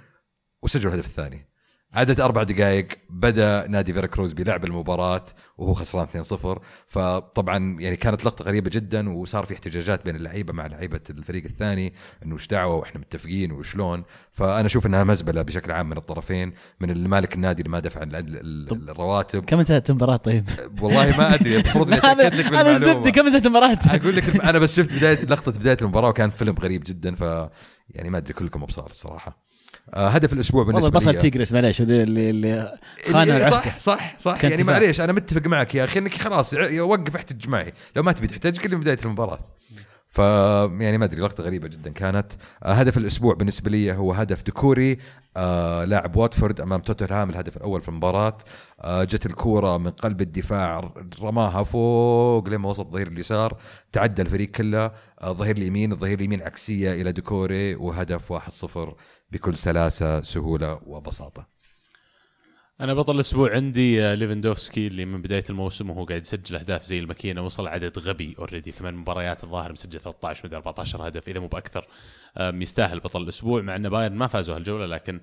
وسجلوا 0.63 0.93
الهدف 0.93 1.07
الثاني. 1.07 1.49
عدت 1.95 2.21
أربع 2.21 2.43
دقائق 2.43 2.89
بدأ 3.11 3.67
نادي 3.69 3.93
فيرا 3.93 4.07
كروز 4.07 4.33
بلعب 4.33 4.65
المباراة 4.65 5.25
وهو 5.59 5.75
خسران 5.75 6.07
2-0 6.25 6.59
فطبعا 6.89 7.77
يعني 7.81 7.97
كانت 7.97 8.25
لقطة 8.25 8.45
غريبة 8.45 8.71
جدا 8.71 9.13
وصار 9.13 9.45
في 9.45 9.55
احتجاجات 9.55 10.05
بين 10.05 10.17
اللعيبة 10.17 10.53
مع 10.53 10.67
لعيبة 10.67 11.01
الفريق 11.11 11.45
الثاني 11.45 11.95
إنه 12.25 12.35
إيش 12.35 12.47
دعوة 12.47 12.75
وإحنا 12.75 13.01
متفقين 13.01 13.53
وشلون. 13.53 14.05
فأنا 14.33 14.67
أشوف 14.67 14.87
إنها 14.87 15.05
مزبلة 15.05 15.43
بشكل 15.43 15.73
عام 15.73 15.89
من 15.89 15.97
الطرفين 15.97 16.53
من 16.81 16.91
المالك 16.91 17.35
النادي 17.35 17.63
اللي 17.63 17.73
ما 17.73 17.81
دفع 17.81 18.01
الرواتب. 18.03 19.45
كم 19.45 19.59
انتهت 19.59 19.91
المباراة 19.91 20.17
طيب؟ 20.17 20.49
والله 20.81 21.19
ما 21.19 21.35
أدري 21.35 21.57
المفروض 21.57 21.87
إني 21.87 21.99
أتأكد 21.99 22.35
لك 22.35 22.47
هذا 22.47 22.71
الزبده 22.71 22.93
بالمعلومه 22.93 23.11
كم 23.11 23.27
انتهت 23.27 23.47
المباراة؟ 23.47 23.79
أقول 23.87 24.17
لك 24.17 24.45
أنا 24.45 24.59
بس 24.59 24.77
شفت 24.77 24.93
بدايه 24.93 25.25
لقطة 25.25 25.53
بداية 25.53 25.79
المباراة 25.83 26.09
وكان 26.09 26.31
فيلم 26.31 26.55
غريب 26.61 26.85
جدا 26.87 27.15
ف 27.15 27.21
يعني 27.91 28.11
ما 28.11 28.19
أدري 28.19 28.33
كلكم 28.33 28.63
أبصار 28.63 28.87
الصراحة. 28.87 29.45
هدف 29.93 30.33
الأسبوع 30.33 30.61
والله 30.65 30.81
بالنسبة 30.81 30.99
البصل 30.99 31.13
لي 31.13 31.19
تيجرس 31.31 31.53
معليش 31.53 31.81
اللي 31.81 32.03
اللي, 32.03 32.31
اللي 32.31 32.79
خان 33.13 33.23
العهد. 33.23 33.53
صح 33.53 33.79
صح 33.79 34.19
صح 34.19 34.45
يعني. 34.45 34.65
معليش 34.65 35.01
أنا 35.01 35.13
متفق 35.13 35.47
معك 35.47 35.75
يا 35.75 35.85
أخي 35.85 35.99
إنك 35.99 36.15
خلاص 36.15 36.55
وقف 36.79 37.17
احتج 37.17 37.49
معي 37.49 37.73
لو 37.97 38.03
ما 38.03 38.13
تبي 38.13 38.27
تحتج 38.27 38.61
قل 38.61 38.71
لي 38.71 38.77
من 38.77 38.83
بداية 38.83 38.99
المباراة 39.05 39.39
ف 40.15 40.19
يعني 40.19 40.99
ما 40.99 41.05
أدري 41.05 41.21
لقطة 41.21 41.45
غريبة 41.45 41.69
جدا 41.69 41.91
كانت. 41.91 42.33
آه 42.63 42.73
هدف 42.73 42.99
الأسبوع 42.99 43.35
بالنسبة 43.35 43.71
لي 43.71 43.93
هو 43.93 44.13
هدف 44.13 44.43
ديكوري 44.43 44.99
آه 45.37 45.85
لاعب 45.85 46.17
واتفورد 46.17 46.61
أمام 46.61 46.81
توتنهام 46.81 47.31
الهدف 47.31 47.57
الأول 47.57 47.81
في 47.81 47.89
المباراة. 47.89 48.37
آه 48.81 49.05
جت 49.05 49.27
الكورة 49.27 49.79
من 49.79 49.91
قلب 49.91 50.21
الدفاع 50.21 50.93
رماها 51.23 51.63
فوق 51.63 52.49
لما 52.49 52.69
وسط 52.69 52.87
الظهير 52.87 53.09
اليسار. 53.09 53.57
تعدى 53.93 54.23
الفريق 54.23 54.51
كله. 54.51 54.85
آه 54.85 55.31
الظهير 55.31 55.57
اليمين 55.57 55.93
الظهير 55.93 56.19
اليمين 56.19 56.43
عكسية 56.43 56.93
إلى 56.93 57.13
ديكوري 57.13 57.75
وهدف 57.75 58.33
1-0 58.33 58.95
بكل 59.33 59.57
سلاسة 59.57 60.21
سهولة 60.23 60.81
وبساطة. 60.87 61.64
أنا 62.81 62.95
بطل 62.95 63.15
الأسبوع 63.15 63.55
عندي 63.55 64.05
آه، 64.05 64.15
ليفندوفسكي 64.15 64.87
اللي 64.87 65.05
من 65.05 65.23
بداية 65.23 65.45
الموسم 65.51 65.91
وهو 65.91 66.05
قاعد 66.05 66.23
يسجل 66.23 66.57
أهداف 66.57 66.85
زي 66.85 66.99
الماكينة 66.99 67.43
وصل 67.43 67.67
عدد 67.67 67.99
غبي 67.99 68.35
already 68.39 68.71
ثمان 68.71 68.95
مباريات 68.95 69.45
الظاهر 69.45 69.73
مسجل 69.73 70.01
13 70.01 70.47
مدري 70.47 70.57
14 70.57 71.09
هدف 71.09 71.29
إذا 71.29 71.41
مو 71.41 71.47
بأكثر. 71.47 71.87
يستاهل 72.41 73.01
بطل 73.01 73.23
الأسبوع 73.23 73.63
مع 73.63 73.77
إن 73.77 73.89
بايرن 73.89 74.15
ما 74.15 74.27
فازوا 74.27 74.57
هالجولة 74.57 74.87
لكن 74.87 75.21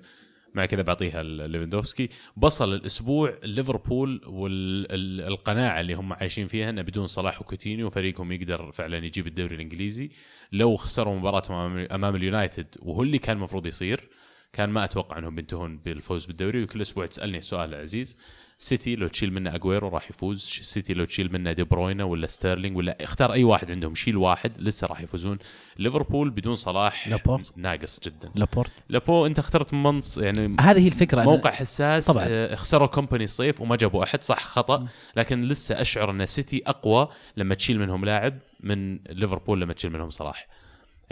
مع 0.54 0.66
كذا 0.66 0.82
بعطيها 0.82 1.22
ليفندوفسكي 1.22 2.08
بصل 2.36 2.74
الأسبوع 2.74 3.34
ليفربول 3.44 4.20
والقناعة 4.26 5.80
اللي 5.80 5.94
هم 5.94 6.12
عايشين 6.12 6.46
فيها 6.46 6.70
إنه 6.70 6.82
بدون 6.82 7.06
صلاح 7.06 7.40
وكوتينيو 7.40 7.90
فريقهم 7.90 8.32
يقدر 8.32 8.72
فعلا 8.72 8.96
يجيب 8.96 9.26
الدوري 9.26 9.54
الإنجليزي. 9.54 10.10
لو 10.52 10.76
خسروا 10.76 11.14
مباراتهم 11.14 11.86
أمام 11.90 12.16
اليونايتد 12.16 12.66
وهو 12.78 13.02
اللي 13.02 13.18
كان 13.18 13.36
المفروض 13.36 13.66
يصير 13.66 14.08
كان 14.52 14.70
ما 14.70 14.84
أتوقع 14.84 15.18
أنهم 15.18 15.34
بينتهون 15.34 15.78
بالفوز 15.78 16.26
بالدوري 16.26 16.62
وكل 16.62 16.80
أسبوع 16.80 17.06
تسألني 17.06 17.38
السؤال 17.38 17.74
العزيز 17.74 18.16
سيتي 18.58 18.96
لو 18.96 19.08
تشيل 19.08 19.32
منه 19.32 19.54
اجويرو 19.54 19.88
راح 19.88 20.10
يفوز 20.10 20.40
سيتي 20.62 20.94
لو 20.94 21.04
تشيل 21.04 21.32
منه 21.32 21.52
دي 21.52 21.64
بروينا 21.64 22.04
ولا 22.04 22.26
ستيرلينج 22.26 22.76
ولا 22.76 23.04
اختار 23.04 23.32
أي 23.32 23.44
واحد 23.44 23.70
عندهم 23.70 23.94
شيل 23.94 24.16
واحد 24.16 24.52
لسه 24.62 24.86
راح 24.86 25.00
يفوزون. 25.00 25.38
ليفربول 25.78 26.30
بدون 26.30 26.54
صلاح 26.54 27.08
لابورت. 27.08 27.52
ناقص 27.56 28.00
جدا. 28.04 28.30
لابورت؟ 28.34 28.70
لابو 28.88 29.26
أنت 29.26 29.38
اخترت 29.38 29.74
منص 29.74 30.18
يعني 30.18 30.56
هذه 30.60 30.80
هي 30.84 30.88
الفكرة 30.88 31.22
أنا- 31.22 31.26
موقع 31.26 31.50
حساس 31.50 32.06
طبعاً. 32.06 32.24
طبعا 32.24 32.56
خسروا 32.56 32.86
كومباني 32.86 33.24
الصيف 33.24 33.60
وما 33.60 33.76
جابوا 33.76 34.04
أحد 34.04 34.22
صح 34.22 34.44
خطأ. 34.44 34.86
لكن 35.16 35.42
لسه 35.42 35.80
أشعر 35.80 36.10
أن 36.10 36.26
سيتي 36.26 36.62
أقوى 36.66 37.08
لما 37.36 37.54
تشيل 37.54 37.78
منهم 37.80 38.04
لاعب 38.04 38.38
من 38.60 38.98
ليفربول 39.10 39.60
لما 39.60 39.72
تشيل 39.72 39.92
منهم 39.92 40.10
صلاح. 40.10 40.46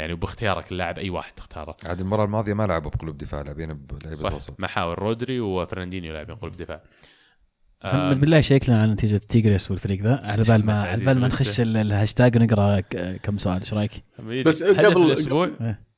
يعني 0.01 0.15
باختيارك 0.15 0.73
اللاعب 0.73 0.99
أي 0.99 1.11
واحد 1.11 1.33
تختاره. 1.33 1.77
عاد 1.85 2.01
المرة 2.01 2.25
الماضية 2.25 2.55
ما 2.55 2.67
لعبوا 2.67 2.91
بقلوب 2.91 3.19
دفاع 3.19 3.41
لاعبين 3.43 3.75
بلعيبه 3.75 4.15
صح 4.15 4.35
وسط 4.35 4.61
محاور 4.61 4.99
رودري 4.99 5.41
وفرناندينيو 5.41 6.13
لاعبين 6.13 6.35
قلب 6.37 6.57
دفاع. 6.57 6.83
محمد 7.85 8.21
بالله 8.21 8.41
شيك 8.41 8.69
لنا 8.69 8.83
على 8.83 8.93
نتيجة 8.93 9.17
تيجريس 9.17 9.71
والفريق 9.71 10.01
ذا. 10.03 10.21
على 10.25 10.45
بال 10.45 10.67
ما 10.67 10.81
على 10.81 11.05
بال 11.05 11.21
ما. 11.21 11.27
نخش 11.27 11.61
ال- 11.61 11.77
الهاشتاج 11.77 12.37
ونقرأ 12.37 12.81
كم 13.23 13.39
سؤال 13.39 13.61
إيش 13.61 13.75
رأيك؟ 13.75 13.91
بس 14.47 14.63
قبل- 14.63 15.03
الأسبوع؟ 15.07 15.51
إيه. 15.61 15.91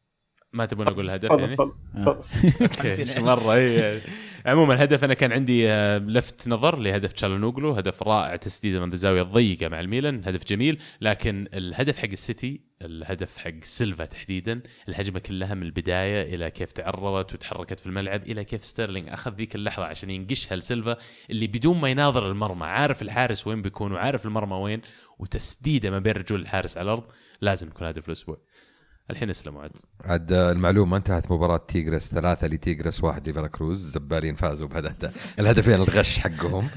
ما 0.53 0.66
تبون 0.66 0.89
أقول 0.89 1.05
الهدف 1.05 1.31
يعني؟ 1.31 1.57
آه. 1.59 1.74
okay 2.61 3.20
مرة. 3.20 3.55
اي 3.55 4.01
عموما 4.47 4.74
الهدف 4.74 5.05
أنا 5.05 5.15
كان 5.15 5.33
عندي 5.33 5.70
آه، 5.70 5.99
لفت 5.99 6.49
نظر 6.49 6.79
لهدف 6.79 7.12
تشالونوغلو 7.12 7.73
هدف 7.73 8.03
رائع 8.03 8.37
تسديده 8.37 8.81
من 8.87 8.93
الزاوية 8.93 9.23
الضيقة 9.23 9.69
مع 9.69 9.81
الميلان 9.81 10.23
هدف 10.24 10.45
جميل 10.45 10.79
لكن 11.01 11.49
الهدف 11.55 11.99
حق 11.99 12.09
السيتي 12.12 12.61
الهدف 12.85 13.39
حق 13.39 13.65
سيلفا 13.65 14.05
تحديدا 14.05 14.61
الهجمة 14.89 15.19
كلها 15.19 15.55
من 15.55 15.63
البداية 15.63 16.35
إلى 16.35 16.51
كيف 16.51 16.73
تعرضت 16.73 17.35
وتحركت 17.35 17.81
في 17.81 17.87
الملعب 17.87 18.23
إلى 18.23 18.45
كيف 18.45 18.65
ستيرلينج 18.65 19.09
أخذ 19.09 19.35
ذيك 19.35 19.55
اللحظة 19.55 19.85
عشان 19.85 20.11
ينقشها 20.11 20.57
لسيلفا 20.57 20.97
اللي 21.31 21.47
بدون 21.47 21.81
ما 21.81 21.89
يناظر 21.89 22.31
المرمى 22.31 22.67
عارف 22.67 23.03
الحارس 23.03 23.47
وين 23.47 23.63
بيكون 23.63 23.93
وعارف 23.93 24.27
المرمى 24.27 24.57
وين 24.57 24.81
وتسديده 25.19 25.91
ما 25.91 25.99
بين 25.99 26.13
رجول 26.13 26.41
الحارس 26.41 26.77
على 26.77 26.85
الأرض 26.85 27.05
لازم 27.41 27.67
يكون 27.69 27.87
هدف 27.87 28.07
الأسبوع. 28.07 28.39
الحين 29.11 29.31
اسمعوا 29.31 29.62
عاد. 29.63 29.73
عاد 30.01 30.33
المعلومة 30.33 30.97
انتهت 30.97 31.33
مباراة 31.33 31.67
تيغرس 31.69 32.11
ثلاثة 32.11 32.47
لتيغرس 32.47 33.05
واحد 33.05 33.29
لفيراكروز 33.29 33.85
الزبالين 33.85 34.35
فازوا 34.35 34.69
بهدف 34.69 35.39
الهدفين 35.39 35.75
الغش 35.75 36.19
حقهم. 36.19 36.69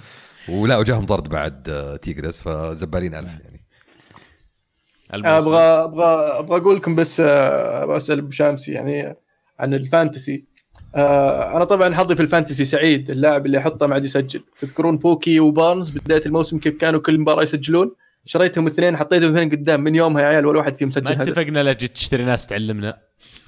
ولا 0.49 0.77
وجاهم 0.77 1.05
طرد 1.05 1.29
بعد 1.29 1.69
آه، 1.69 1.95
تيغرس 1.95 2.41
فزبالين 2.41 3.15
ألف 3.15 3.39
يعني. 3.39 3.54
أبغى 5.13 5.59
أبغى 5.61 6.05
أبغى 6.39 6.57
أقول 6.57 6.75
لكم 6.75 6.95
بس 6.95 7.19
آه، 7.25 7.85
بسال 7.85 8.19
أبو 8.19 8.31
شامسي 8.31 8.71
يعني 8.71 9.15
عن 9.59 9.73
ال 9.73 9.81
fantasy. 9.81 10.45
آه، 10.95 11.57
أنا 11.57 11.65
طبعا 11.65 11.95
حظي 11.95 12.15
في 12.15 12.21
ال 12.21 12.27
fantasy 12.27 12.65
سعيد 12.65 13.11
اللاعب 13.11 13.45
اللي 13.45 13.57
أحطه 13.57 13.87
ما 13.87 13.93
عاد 13.93 14.05
يسجل. 14.05 14.43
تذكرون 14.59 14.97
بوكي 14.97 15.39
وبارنز 15.39 15.89
بداية 15.89 16.21
الموسم 16.25 16.59
كيف 16.59 16.77
كانوا 16.77 16.99
كل 16.99 17.19
مباراة 17.19 17.43
يسجلون؟ 17.43 17.91
شريتهم 18.25 18.67
اثنين 18.67 18.97
حطيتهم 18.97 19.35
اثنين 19.35 19.49
قدام 19.49 19.81
من 19.81 19.95
يومها 19.95 20.21
يا 20.21 20.27
عيال 20.27 20.45
ولا 20.45 20.59
واحد 20.59 20.75
فيهم 20.75 20.87
ما 20.87 20.93
سجل 20.93 21.07
هدف. 21.07 21.21
اتفقنا 21.21 21.63
لا 21.63 21.73
جيت 21.73 21.91
تشتري 21.93 22.23
ناس 22.25 22.47
تعلمنا. 22.47 22.97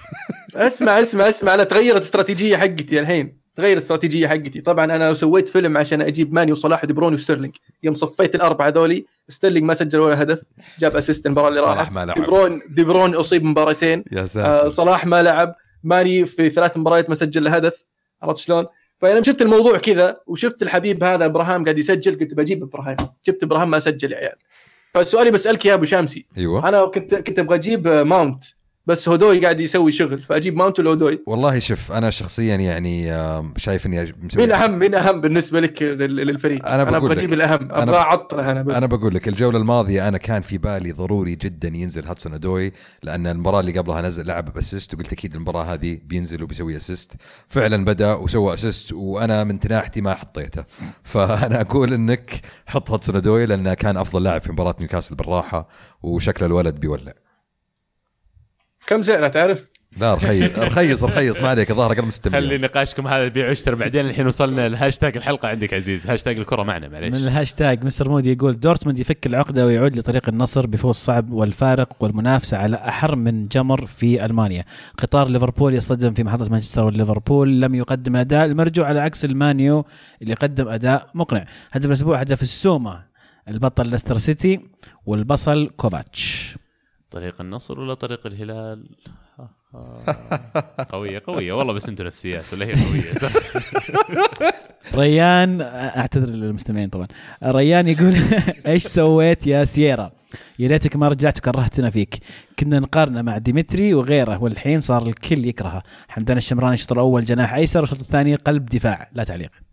اسمع 0.55 1.01
اسمع 1.01 1.29
اسمع 1.29 1.53
أنا 1.53 1.63
تغيرت 1.63 1.97
الاستراتيجيه 1.97 2.57
حقتي 2.57 2.99
الحين. 2.99 3.46
تغير 3.57 3.73
الاستراتيجية 3.73 4.27
حقتي. 4.27 4.61
طبعا 4.61 4.85
أنا 4.85 5.13
سويت 5.13 5.49
فيلم 5.49 5.77
عشان 5.77 6.01
أجيب 6.01 6.33
ماني 6.33 6.51
وصلاح 6.51 6.83
ودي 6.83 6.93
بروني 6.93 7.13
وستيرلينج. 7.13 7.55
يوم 7.83 7.95
صفيت 7.95 8.35
الأربعة 8.35 8.69
ذولي 8.69 9.05
ستيرلينج 9.27 9.65
ما 9.65 9.73
سجل 9.73 9.99
ولا 9.99 10.21
هدف 10.21 10.43
جاب 10.79 10.95
assist 10.95 11.25
المباراة 11.25 11.49
اللي 11.49 11.61
صلاح 11.61 11.77
راحت 11.77 11.91
ما 11.91 12.05
دي 12.05 12.11
لعب. 12.11 12.29
برون 12.29 12.61
دي 12.75 12.83
برون 12.83 13.15
أصيب 13.15 13.43
مباراتين. 13.43 14.03
يا 14.11 14.21
آه 14.21 14.25
ساتر 14.25 14.69
صلاح 14.69 15.05
ما 15.05 15.23
لعب. 15.23 15.55
ماني 15.83 16.25
في 16.25 16.49
ثلاث 16.49 16.77
مباريات 16.77 17.09
ما 17.09 17.15
سجل 17.15 17.43
له 17.43 17.51
هدف. 17.51 17.85
عرفت 18.21 18.37
شلون؟ 18.37 18.65
فلما 19.01 19.23
شفت 19.23 19.41
الموضوع 19.41 19.77
كذا 19.77 20.17
وشفت 20.27 20.61
الحبيب 20.61 21.03
هذا 21.03 21.25
إبراهام 21.25 21.63
قاعد 21.63 21.79
يسجل 21.79 22.19
قلت 22.19 22.33
بجيب 22.33 22.63
ابراهام 22.63 22.95
جبت 23.25 23.43
ابراهام 23.43 23.69
ما 23.69 23.79
سجل 23.79 24.11
يا 24.11 24.17
عيال. 24.17 24.35
فسؤالي 24.93 25.31
بسألك 25.31 25.65
يا 25.65 25.73
أبو 25.73 25.85
شامسي 25.85 26.25
أيوه. 26.37 26.69
أنا 26.69 26.85
كنت 26.85 27.15
كنت 27.15 27.39
أبغى 27.39 27.55
أجيب 27.55 27.87
ماونت. 27.87 28.43
بس 28.87 29.09
هودوي 29.09 29.39
قاعد 29.39 29.59
يسوي 29.59 29.91
شغل 29.91 30.21
فأجيب 30.21 30.57
ماونت 30.57 30.79
ولا 30.79 30.89
هودوي؟ 30.89 31.23
والله 31.27 31.59
شوف 31.59 31.91
أنا 31.91 32.09
شخصيا 32.09 32.55
يعني 32.55 33.07
شايف 33.57 33.85
إني 33.85 34.13
مسوي 34.23 34.43
مين 34.43 34.51
أهم 34.51 34.79
مين 34.79 34.95
أهم 34.95 35.21
بالنسبة 35.21 35.59
لك 35.59 35.81
لل- 35.83 36.15
للفريق؟ 36.15 36.67
أنا 36.67 36.81
أنا 36.89 36.97
لك. 37.07 37.17
أجيب 37.17 37.33
الأهم 37.33 37.71
أنا 37.71 37.83
أبغى 37.83 37.95
اعطله 37.97 38.51
أنا 38.51 38.61
بس 38.63 38.77
أنا 38.77 38.85
بقول 38.85 39.15
لك 39.15 39.27
الجولة 39.27 39.57
الماضية 39.59 40.07
أنا 40.07 40.17
كان 40.17 40.41
في 40.41 40.57
بالي 40.57 40.91
ضروري 40.91 41.35
جدا 41.35 41.67
ينزل 41.67 42.05
هاتسون 42.07 42.33
ادوي 42.33 42.71
لأن 43.03 43.27
المباراة 43.27 43.59
اللي 43.59 43.71
قبلها 43.71 44.01
نزل 44.01 44.25
لعب 44.25 44.53
ب 44.53 44.59
assist 44.59 44.93
وقلت 44.93 45.13
أكيد 45.13 45.35
المباراة 45.35 45.63
هذه 45.63 45.99
بينزل 46.05 46.43
وبيسوي 46.43 46.77
assist 46.77 47.11
فعلا 47.47 47.85
بدأ 47.85 48.13
وسوى 48.13 48.53
assist 48.53 48.93
وأنا 48.93 49.43
من 49.43 49.59
تناحتي 49.59 50.01
ما 50.01 50.13
حطيته 50.13 50.63
فأنا 51.03 51.61
أقول 51.61 51.93
إنك 51.93 52.41
حط 52.65 52.91
هاتسون 52.91 53.15
ادوي 53.15 53.45
لأنه 53.45 53.73
كان 53.73 53.97
أفضل 53.97 54.23
لاعب 54.23 54.41
في 54.41 54.51
مباراة 54.51 54.75
نيوكاسل 54.79 55.15
بالراحة 55.15 55.69
وشكل 56.03 56.45
الولد 56.45 56.75
بيولع 56.75 57.13
كم 58.87 59.01
سعره 59.01 59.27
تعرف؟ 59.27 59.69
لا 59.97 60.13
رخيص 60.13 60.57
رخيص 60.59 61.03
رخيص. 61.03 61.41
ما 61.41 61.47
عليك 61.47 61.71
الظاهر 61.71 61.91
أقل 61.91 62.01
من 62.01 62.11
6 62.11 62.31
خلي 62.31 62.57
نقاشكم 62.57 63.07
هذا 63.07 63.27
بيع 63.27 63.47
واشتري 63.47 63.75
بعدين 63.75 64.05
الحين 64.05 64.27
وصلنا 64.27 64.69
لهاشتاج 64.69 65.17
الحلقة 65.17 65.47
عندك 65.47 65.73
عزيز. 65.73 66.07
هاشتاج 66.07 66.37
الكرة 66.37 66.63
معنا 66.63 66.87
من 66.87 66.93
معليش 66.93 67.23
الهاشتاج 67.23 67.85
مستر 67.85 68.09
مودي 68.09 68.33
يقول 68.33 68.59
دورتموند 68.59 68.99
يفك 68.99 69.25
العقدة 69.25 69.65
ويعود 69.65 69.97
لطريق 69.97 70.29
النصر 70.29 70.67
بفوز 70.67 70.95
صعب 70.95 71.31
والفارق 71.31 71.89
والمنافسة 71.99 72.57
على 72.57 72.75
أحر 72.75 73.15
من 73.15 73.47
جمر 73.47 73.85
في 73.85 74.25
ألمانيا. 74.25 74.65
قطار 74.97 75.27
ليفربول 75.27 75.73
يصطدم 75.73 76.13
في 76.13 76.23
محطة 76.23 76.49
مانشستر 76.49 76.83
والليفربول 76.83 77.61
لم 77.61 77.75
يقدم 77.75 78.15
الاداء 78.15 78.45
المرجو 78.45 78.83
على 78.83 78.99
عكس 78.99 79.25
المانيو 79.25 79.85
اللي 80.21 80.33
قدم 80.33 80.67
أداء 80.67 81.09
مقنع. 81.13 81.45
هدف 81.71 81.85
الأسبوع 81.85 82.19
هدف 82.19 82.41
السومة 82.41 83.03
البطل 83.47 83.87
ليستر 83.87 84.17
سيتي 84.17 84.59
والبصل 85.05 85.69
كوفاتش. 85.77 86.55
طريق 87.11 87.41
النصر 87.41 87.79
ولا 87.79 87.93
طريق 87.93 88.27
الهلال؟ 88.27 88.89
آه. 89.39 89.49
قوية 90.91 91.21
قوية. 91.27 91.53
والله 91.53 91.73
بس 91.73 91.89
أنتم 91.89 92.05
نفسيات 92.05 92.53
ولا 92.53 92.65
هي 92.65 92.73
قوية؟ 92.73 93.31
ريان 94.95 95.61
أعتذر 95.61 96.27
للمستمعين 96.27 96.89
طبعا. 96.89 97.07
ريان 97.43 97.87
يقول 97.87 98.15
إيش 98.67 98.83
سويت 98.83 99.47
يا 99.47 99.63
سييرا 99.63 100.11
يا 100.59 100.67
ريتك 100.67 100.95
ما 100.95 101.07
رجعت 101.07 101.37
وكرهتنا 101.37 101.89
فيك. 101.89 102.19
كنا 102.59 102.79
نقارنه 102.79 103.21
مع 103.21 103.37
ديمتري 103.37 103.93
وغيره 103.93 104.43
والحين 104.43 104.81
صار 104.81 105.07
الكل 105.07 105.45
يكرهه. 105.45 105.83
حمدان 106.07 106.37
الشمراني 106.37 106.73
الشوط 106.73 106.91
الأول 106.91 107.25
جناح 107.25 107.53
أيسر 107.53 107.79
والشوط 107.81 107.99
الثاني 107.99 108.35
قلب 108.35 108.65
دفاع. 108.65 109.09
لا 109.13 109.23
تعليق. 109.23 109.66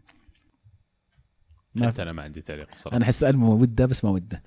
ما 1.75 1.89
انت 1.89 2.01
أنا 2.01 2.13
ما 2.13 2.23
عندي 2.23 2.41
تعليق 2.43 2.69
الصراحه 2.73 2.97
أنا 2.97 3.05
احس 3.05 3.25
المو 3.25 3.53
وده 3.61 3.87
بس 3.87 4.05
ما 4.05 4.11
وده. 4.11 4.43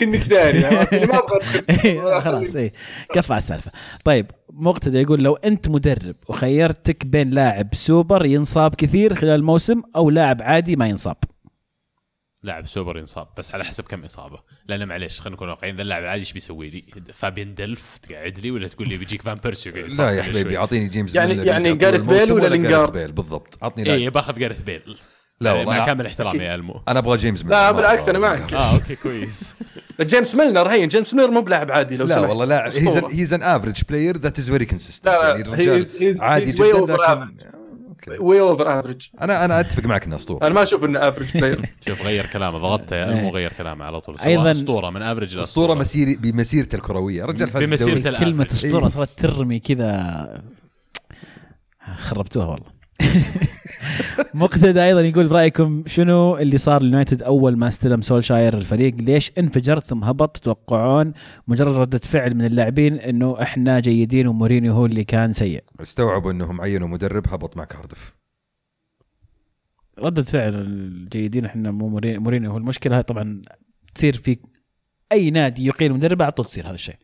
كنك 0.00 0.24
داري؟ 0.28 0.58
اللي 0.58 1.06
ما 1.06 1.18
أبغى 1.24 1.40
إيه، 1.84 2.20
خلاص 2.20 2.56
اي 2.56 2.72
كفى 3.14 3.32
على 3.32 3.38
السالفة. 3.38 3.70
طيب 4.04 4.26
مقتدى 4.52 4.98
يقول 5.00 5.22
لو 5.22 5.34
أنت 5.34 5.68
مدرب 5.68 6.16
وخيرتك 6.28 7.06
بين 7.06 7.30
لاعب 7.30 7.74
سوبر 7.74 8.26
ينصاب 8.26 8.74
كثير 8.74 9.14
خلال 9.14 9.34
الموسم 9.34 9.82
أو 9.96 10.10
لاعب 10.10 10.42
عادي 10.42 10.76
ما 10.76 10.86
ينصاب. 10.88 11.16
لاعب 12.42 12.66
سوبر 12.66 12.96
ينصاب 12.98 13.28
بس 13.38 13.54
على 13.54 13.64
حسب 13.64 13.84
كم 13.84 14.04
إصابة. 14.04 14.38
لأن 14.68 14.88
معليش 14.88 15.20
خلينا 15.20 15.36
نكون 15.36 15.48
واقعيين 15.48 15.76
ذا 15.76 15.82
اللاعب 15.82 16.02
العادي 16.02 16.20
إيش 16.20 16.32
بيسوي 16.32 16.70
لي؟ 16.70 16.84
فابيان 17.14 17.54
دلف 17.54 17.98
تقعد 17.98 18.38
لي 18.38 18.50
ولا 18.50 18.68
تقول 18.68 18.88
لي 18.88 18.96
بيجيك 18.96 19.22
فان 19.22 19.34
بيرسي 19.44 19.70
لا 19.70 20.10
يا 20.10 20.22
حبيبي؟ 20.22 20.56
أعطيني 20.58 20.88
جيمس 20.88 21.14
يعني- 21.14 21.46
يعني 21.46 21.70
الموسم 21.72 22.06
بيل 22.06 22.32
ولا 22.32 22.48
لينجارد؟ 22.48 22.92
بيل 22.92 23.12
بالضبط. 23.12 23.58
عطني 23.62 23.84
لاعب. 23.84 23.98
اي 24.00 24.10
باخذ 24.10 24.38
جارث 24.38 24.62
بيل. 24.62 24.98
لا 25.42 25.50
يعني 25.50 25.58
والله 25.60 25.78
مع 25.78 25.84
أنا- 25.84 25.86
كامل 25.86 26.06
احترامي 26.06 26.38
يا 26.44 26.54
المو. 26.54 26.80
أنا 26.88 26.98
أبغى 26.98 27.16
جيمس 27.18 27.42
ميلنر 27.44 27.54
لا، 27.54 27.72
بالعكس، 27.72 28.08
أنا 28.08 28.18
معك. 28.18 28.52
آه 28.52 28.74
okay 28.74 28.96
كويس. 28.96 29.54
جيمس 30.00 30.34
ميلنر 30.34 30.68
هي 30.68 30.86
جيمس 30.86 31.14
ميلنر 31.14 31.30
مو 31.30 31.40
بلاعب 31.40 31.70
عادي 31.72 31.96
لو 31.96 32.06
لا 32.06 32.14
سمحت. 32.14 32.28
والله 32.28 32.44
لاعب 32.44 32.72
he's 33.10 33.34
an 33.34 33.42
average 33.42 33.82
player 33.88 34.16
that 34.16 34.38
is 34.38 34.50
very 34.50 34.64
consistent 34.64 35.12
يعني 35.14 35.40
الرجال 35.42 35.86
عادي 36.20 36.52
جدا 36.52 36.64
لكن. 36.64 37.28
way 38.20 38.40
over 38.40 38.80
average 38.80 39.02
أنا 39.22 39.44
أنا 39.44 39.60
أتفق 39.60 39.84
معك 39.84 40.04
إنه 40.04 40.16
أسطورة. 40.16 40.46
أنا 40.46 40.54
ما 40.54 40.62
أشوف 40.62 40.84
إنه 40.84 41.08
average 41.08 41.28
player 41.38 41.60
شوف 41.88 42.02
غير 42.02 42.26
كلامه 42.26 42.58
ضغطته 42.58 42.96
يا 42.96 43.04
المو 43.10 43.30
غير 43.30 43.52
كلامه 43.58 43.84
على 43.84 44.00
طول. 44.00 44.18
أيضاً- 44.18 44.22
سواء 44.22 44.50
أسطورة 44.50 44.90
من 44.90 45.02
average 45.02 45.36
أسطورة 45.36 45.74
مسيري 45.74 46.16
بمسيرته 46.16 46.76
الكروية. 46.76 47.24
رجال 47.24 47.48
فاز 47.48 47.68
بمسيرته. 47.68 48.18
كلمة 48.18 48.46
أسطورة 48.52 48.84
إيه. 48.84 48.88
صارت 48.90 49.08
ترمي 49.16 49.58
كذا. 49.58 50.42
خربتوها 51.98 52.46
والله. 52.46 52.81
مقتدى 54.34 54.84
أيضا 54.84 55.00
يقول 55.00 55.28
برأيكم 55.28 55.84
شنو 55.86 56.36
اللي 56.36 56.56
صار 56.58 56.80
اليونايتد 56.80 57.22
أول 57.22 57.56
ما 57.56 57.68
استلم 57.68 58.02
سولشاير 58.02 58.58
الفريق؟ 58.58 58.94
ليش 58.94 59.32
انفجر 59.38 59.80
ثم 59.80 60.04
هبط؟ 60.04 60.36
تتوقعون 60.36 61.12
مجرد 61.48 61.76
ردة 61.76 61.98
فعل 61.98 62.34
من 62.34 62.44
اللاعبين 62.44 62.94
إنه 62.94 63.42
إحنا 63.42 63.80
جيدين 63.80 64.26
ومورينيو 64.26 64.72
هو 64.72 64.86
اللي 64.86 65.04
كان 65.04 65.32
سيء؟ 65.32 65.64
استوعبوا 65.80 66.32
إنهم 66.32 66.60
عينوا 66.60 66.88
مدرب 66.88 67.28
هبط 67.28 67.56
مع 67.56 67.64
كاردف. 67.64 68.14
ردة 69.98 70.22
فعل 70.22 70.54
الجيدين 70.54 71.44
إحنا 71.44 71.70
مو 71.70 71.88
مورينيو 72.04 72.50
هو 72.50 72.56
المشكلة. 72.56 72.96
هاي 72.96 73.02
طبعا 73.02 73.42
تصير 73.94 74.14
في 74.14 74.38
أي 75.12 75.30
نادي 75.30 75.66
يقيل 75.66 75.92
مدرب 75.92 76.22
على 76.22 76.32
طول 76.32 76.46
تصير 76.46 76.66
هذا 76.66 76.74
الشيء. 76.74 76.96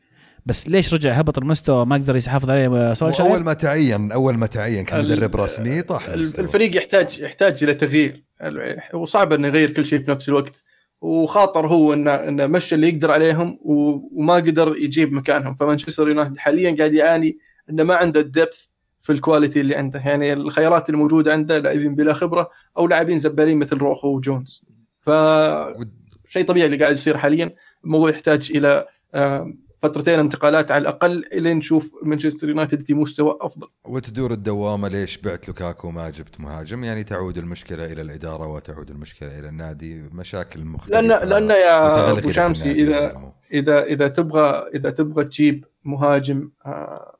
بس 0.48 0.68
ليش 0.68 0.94
رجع 0.94 1.12
هبط 1.12 1.38
المستوى؟ 1.38 1.86
ما 1.86 1.96
قدر 1.96 2.16
يحافظ 2.16 2.50
عليه. 2.50 2.94
سولشاير 2.94 3.30
أول 3.30 3.40
ما 3.44 3.52
تعين 3.52 4.12
أول 4.12 4.36
ما 4.36 4.46
تعين 4.46 4.84
كمدرب 4.84 5.36
رسمي 5.36 5.82
طاح 5.82 6.08
المستوى. 6.08 6.44
الفريق 6.44 6.76
يحتاج 6.76 7.18
يحتاج 7.18 7.64
إلى 7.64 7.74
تغيير. 7.74 8.24
وصعب 8.94 9.32
إنه 9.32 9.48
يغير 9.48 9.70
كل 9.70 9.84
شيء 9.84 10.02
في 10.02 10.10
نفس 10.10 10.28
الوقت. 10.28 10.62
وخاطر 11.00 11.66
هو 11.66 11.92
انه 11.92 12.14
انه 12.14 12.46
مشى 12.46 12.74
اللي 12.74 12.88
يقدر 12.88 13.10
عليهم 13.10 13.58
وما 13.62 14.34
قدر 14.34 14.76
يجيب 14.76 15.12
مكانهم. 15.12 15.54
فمانشستر 15.54 16.08
يونايتد 16.08 16.38
حاليا 16.38 16.76
قاعد 16.78 16.94
يعاني 16.94 17.38
إنه 17.70 17.82
ما 17.82 17.94
عنده 17.94 18.20
الدبث 18.20 18.66
في 19.00 19.12
الكواليتي 19.12 19.60
اللي 19.60 19.74
عنده. 19.74 20.02
يعني 20.06 20.32
الخيارات 20.32 20.90
الموجوده 20.90 21.32
عنده 21.32 21.58
لاعبين 21.58 21.94
بلا 21.94 22.12
خبرة 22.12 22.50
أو 22.78 22.86
لاعبين 22.86 23.18
زبالين 23.18 23.58
مثل 23.58 23.76
روخو 23.76 24.08
وجونز. 24.08 24.62
ف 25.00 25.10
شيء 26.28 26.44
طبيعي 26.44 26.66
اللي 26.66 26.76
قاعد 26.76 26.92
يصير 26.92 27.16
حاليا. 27.16 27.50
الموضوع 27.84 28.10
يحتاج 28.10 28.52
إلى 28.54 28.86
آه، 29.14 29.52
فترتين 29.82 30.18
انتقالات 30.18 30.70
على 30.70 30.82
الأقل 30.82 31.24
الين 31.32 31.56
نشوف 31.56 31.94
مانشستر 32.02 32.48
يونايتد 32.48 32.82
في 32.82 32.94
مستوى 32.94 33.38
أفضل. 33.40 33.66
وتدور 33.84 34.32
الدوامة 34.32 34.88
ليش 34.88 35.18
بعت 35.18 35.48
لوكاكو 35.48 35.90
ما 35.90 36.10
جبت 36.10 36.40
مهاجم؟ 36.40 36.84
يعني 36.84 37.04
تعود 37.04 37.38
المشكلة 37.38 37.92
إلى 37.92 38.02
الإدارة 38.02 38.46
وتعود 38.46 38.90
المشكلة 38.90 39.38
إلى 39.38 39.48
النادي 39.48 40.02
مشاكل 40.12 40.64
مختلفة 40.64 41.00
لأن 41.00 41.28
لأن 41.28 41.50
يا 41.50 42.10
أبو 42.10 42.30
شامسي 42.30 42.72
النادي 42.72 42.82
اذا 42.82 43.00
يعني. 43.00 43.32
اذا 43.52 43.84
إذا 43.84 44.08
تبغى 44.08 44.70
إذا 44.74 44.90
تبغى 44.90 45.24
تجيب 45.24 45.64
مهاجم 45.84 46.50
آه، 46.66 47.18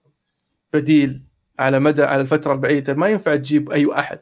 بديل 0.72 1.22
على 1.58 1.78
مدى 1.78 2.02
على 2.02 2.20
الفترة 2.20 2.52
البعيدة 2.52 2.94
ما 2.94 3.08
ينفع 3.08 3.36
تجيب 3.36 3.70
أي 3.70 3.92
أحد. 3.92 4.20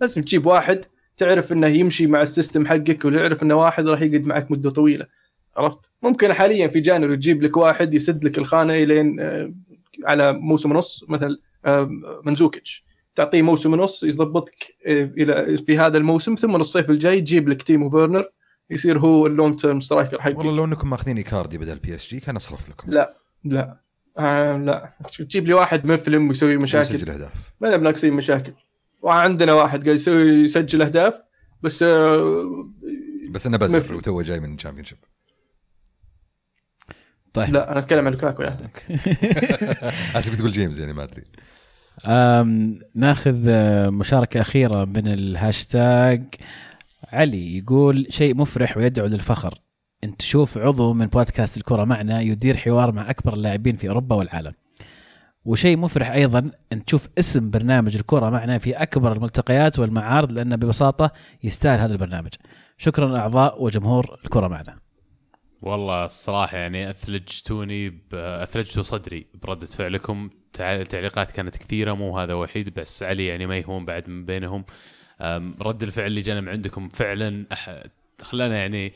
لازم 0.00 0.22
تجيب 0.22 0.46
واحد 0.46 0.84
تعرف 1.16 1.52
إنه 1.52 1.66
يمشي 1.66 2.06
مع 2.06 2.22
ال 2.22 2.28
system 2.28 2.66
حقك 2.66 3.04
وتعرف 3.04 3.42
إنه 3.42 3.54
واحد 3.54 3.88
راح 3.88 4.02
يقعد 4.02 4.26
معك 4.26 4.50
مدة 4.50 4.70
طويلة. 4.70 5.06
عرفت؟ 5.56 5.90
ممكن 6.02 6.32
حاليا 6.32 6.68
في 6.68 6.80
January 6.80 7.16
تجيب 7.16 7.42
لك 7.42 7.56
واحد 7.56 7.94
يسد 7.94 8.24
لك 8.24 8.38
الخانة 8.38 8.74
إلين 8.74 9.20
آه، 9.20 9.52
على 10.04 10.32
موسم 10.32 10.70
ونص 10.70 11.04
مثل 11.08 11.40
آه، 11.64 11.90
ماندزوكيتش. 12.24 12.84
تعطيه 13.14 13.42
موسم 13.42 13.72
ونص 13.72 14.02
يضبطك 14.02 14.74
آه، 14.86 15.04
إلى 15.04 15.56
في 15.56 15.78
هذا 15.78 15.98
الموسم 15.98 16.34
ثم 16.34 16.56
الصيف 16.56 16.90
الجاي 16.90 17.20
تجيب 17.20 17.48
لك 17.48 17.62
تيمو 17.62 17.90
فيرنر 17.90 18.24
يصير 18.70 18.98
هو 18.98 19.26
ال 19.26 19.33
long 19.33 19.60
term 19.60 19.80
striker 19.80 20.20
حقك. 20.20 20.38
والله 20.38 20.56
لو 20.56 20.64
إنكم 20.64 20.90
ماخذين 20.90 21.16
إيكاردي 21.16 21.58
بدل 21.58 21.78
بي 21.78 21.94
إس 21.94 22.08
جي 22.08 22.20
كان 22.20 22.36
أصرف 22.36 22.68
لكم. 22.68 22.92
لا 22.92 23.16
لا 23.44 23.80
آه 24.18 24.56
لا. 24.56 24.92
تجيب 25.18 25.46
لي 25.46 25.54
واحد 25.54 25.86
مفلم 25.86 26.28
ويسوي 26.28 26.56
مشاكل 26.56 26.94
يسجل 26.94 27.10
أهداف. 27.10 27.32
ما 27.60 27.76
بناقصين 27.76 28.12
مشاكل. 28.12 28.52
وعندنا 29.02 29.52
واحد 29.52 29.84
قاعد 29.84 29.96
يسوي 29.96 30.28
يسجل 30.28 30.82
أهداف 30.82 31.22
بس 31.62 31.82
آه 31.82 32.70
بس 33.30 33.46
إنه 33.46 33.56
بزر. 33.56 33.94
وتوه 33.94 34.22
جاي 34.22 34.40
من 34.40 34.54
ال 34.54 34.84
Championship 34.84 34.98
طيب. 37.34 37.50
لا 37.50 37.72
أنا 37.72 37.78
أتكلم 37.78 38.06
عن 38.06 38.12
لوكاكو 38.12 38.42
يعني 38.42 38.56
حاسب 40.12 40.34
تقول 40.38 40.52
جيمس 40.52 40.78
يعني 40.78 40.92
ما 40.92 41.04
أدري. 41.04 41.22
أم 42.06 42.78
ناخذ 42.94 43.44
آه، 43.48 43.90
مشاركة 43.90 44.40
أخيرة 44.40 44.84
من 44.84 45.08
الهاشتاج. 45.08 46.24
علي 47.12 47.58
يقول 47.58 48.06
شيء 48.10 48.34
مفرح 48.34 48.76
ويدعو 48.76 49.06
للفخر. 49.06 49.58
أنت 50.04 50.18
تشوف 50.18 50.58
عضو 50.58 50.92
من 50.92 51.06
بودكاست 51.06 51.56
الكرة 51.56 51.84
معنا 51.84 52.20
يدير 52.20 52.56
حوار 52.56 52.92
مع 52.92 53.10
أكبر 53.10 53.34
اللاعبين 53.34 53.76
في 53.76 53.88
أوروبا 53.88 54.16
والعالم. 54.16 54.52
وشيء 55.44 55.76
مفرح 55.76 56.10
أيضا 56.10 56.50
أن 56.72 56.84
تشوف 56.84 57.08
اسم 57.18 57.50
برنامج 57.50 57.96
الكرة 57.96 58.30
معنا 58.30 58.58
في 58.58 58.72
أكبر 58.72 59.12
الملتقيات 59.12 59.78
والمعارض 59.78 60.32
لأنه 60.32 60.56
ببساطة 60.56 61.12
يستاهل 61.44 61.80
هذا 61.80 61.92
البرنامج. 61.92 62.30
شكرا 62.78 63.18
أعضاء 63.18 63.62
وجمهور 63.62 64.18
الكرة 64.24 64.48
معنا. 64.48 64.89
والله 65.62 66.04
الصراحة 66.04 66.56
يعني 66.58 66.90
أثلجتوني 66.90 67.98
اثلجتوا 68.12 68.82
صدري 68.82 69.26
بردة 69.42 69.66
فعلكم. 69.66 70.30
تع- 70.52 70.74
التعليقات 70.74 71.30
كانت 71.30 71.56
كثيرة 71.56 71.92
مو 71.92 72.18
هذا 72.18 72.34
وحيد 72.34 72.74
بس 72.80 73.02
علي 73.02 73.26
يعني 73.26 73.46
ما 73.46 73.58
يهون 73.58 73.84
بعد 73.84 74.08
من 74.08 74.24
بينهم. 74.24 74.64
رد 75.62 75.82
الفعل 75.82 76.06
اللي 76.06 76.20
جانا 76.20 76.40
من 76.40 76.48
عندكم 76.48 76.88
فعلا 76.88 77.44
خلانا 78.22 78.56
يعني 78.56 78.92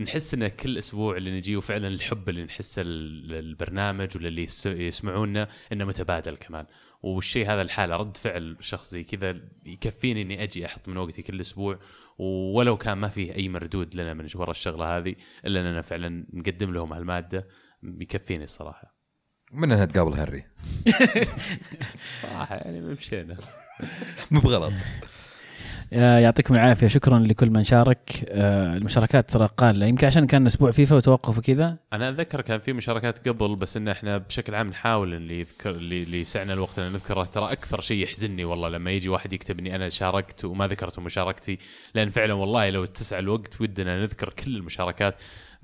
نحس 0.00 0.34
ان 0.34 0.48
كل 0.48 0.78
أسبوع 0.78 1.16
اللي 1.16 1.30
نجي 1.36 1.56
وفعلا 1.56 1.88
الحب 1.88 2.28
اللي 2.28 2.44
نحسه 2.44 2.82
لل- 2.82 3.28
للبرنامج 3.28 4.16
وللي 4.16 4.42
يس- 4.42 4.66
يسمعونا 4.66 5.48
إنه 5.72 5.84
متبادل 5.84 6.36
كمان. 6.36 6.66
والشيء 7.02 7.46
هذا 7.50 7.62
الحالة 7.62 7.96
رد 7.96 8.16
فعل 8.16 8.56
شخص 8.60 8.90
زي 8.90 9.04
كذا 9.04 9.40
يكفيني 9.66 10.22
إني 10.22 10.42
أجي 10.42 10.66
أحط 10.66 10.88
من 10.88 10.96
وقتي 10.96 11.22
كل 11.22 11.40
أسبوع 11.40 11.78
ولو 12.18 12.76
كان 12.76 12.98
ما 12.98 13.08
فيه 13.08 13.34
أي 13.34 13.48
مردود 13.48 13.94
لنا 13.94 14.14
من 14.14 14.28
ورا 14.34 14.50
الشغلة 14.50 14.96
هذه 14.98 15.14
إلا 15.46 15.60
اننا 15.60 15.82
فعلا 15.82 16.26
نقدم 16.32 16.72
لهم 16.72 16.92
هالمادة 16.92 17.48
يكفيني 17.82 18.44
الصراحه 18.44 18.96
من 19.52 19.72
إنها 19.72 19.84
تقابل 19.84 20.12
هاري؟ 20.12 20.44
صراحة 22.22 22.56
يعني 22.56 22.80
مشينا 22.80 23.36
مو 24.30 24.40
بغلط. 24.40 24.72
يعطيكم 25.92 26.54
العافية. 26.54 26.88
شكرا 26.88 27.18
لكل 27.18 27.50
من 27.50 27.64
شارك. 27.64 28.24
آه، 28.28 28.76
المشاركات 28.76 29.30
ترى 29.30 29.48
قال 29.56 29.82
يمكن 29.82 30.06
عشان 30.06 30.26
كان 30.26 30.46
أسبوع 30.46 30.70
فيفا 30.70 30.96
وتوقف 30.96 31.38
وكذا 31.38 31.76
أنا 31.92 32.08
أتذكر 32.08 32.40
كان 32.40 32.58
في 32.58 32.72
مشاركات 32.72 33.28
قبل 33.28 33.56
بس 33.56 33.76
إن 33.76 33.88
إحنا 33.88 34.18
بشكل 34.18 34.54
عام 34.54 34.68
نحاول 34.68 35.14
اللي 35.14 35.40
يذكر 35.40 35.70
اللي, 35.70 36.20
يسعنا 36.20 36.52
الوقت 36.52 36.78
ان 36.78 36.92
نذكره 36.92 37.24
ترى 37.24 37.52
أكثر 37.52 37.80
شيء 37.80 38.02
يحزنني 38.02 38.44
والله 38.44 38.68
لما 38.68 38.90
يجي 38.90 39.08
واحد 39.08 39.32
يكتب 39.32 39.58
إني 39.58 39.76
أنا 39.76 39.88
شاركت 39.88 40.44
وما 40.44 40.66
ذكرت 40.66 40.98
مشاركتي. 40.98 41.58
لأن 41.94 42.10
فعلا 42.10 42.34
والله 42.34 42.70
لو 42.70 42.84
اتسع 42.84 43.18
الوقت 43.18 43.60
ودنا 43.60 44.00
نذكر 44.00 44.28
كل 44.28 44.56
المشاركات. 44.56 45.14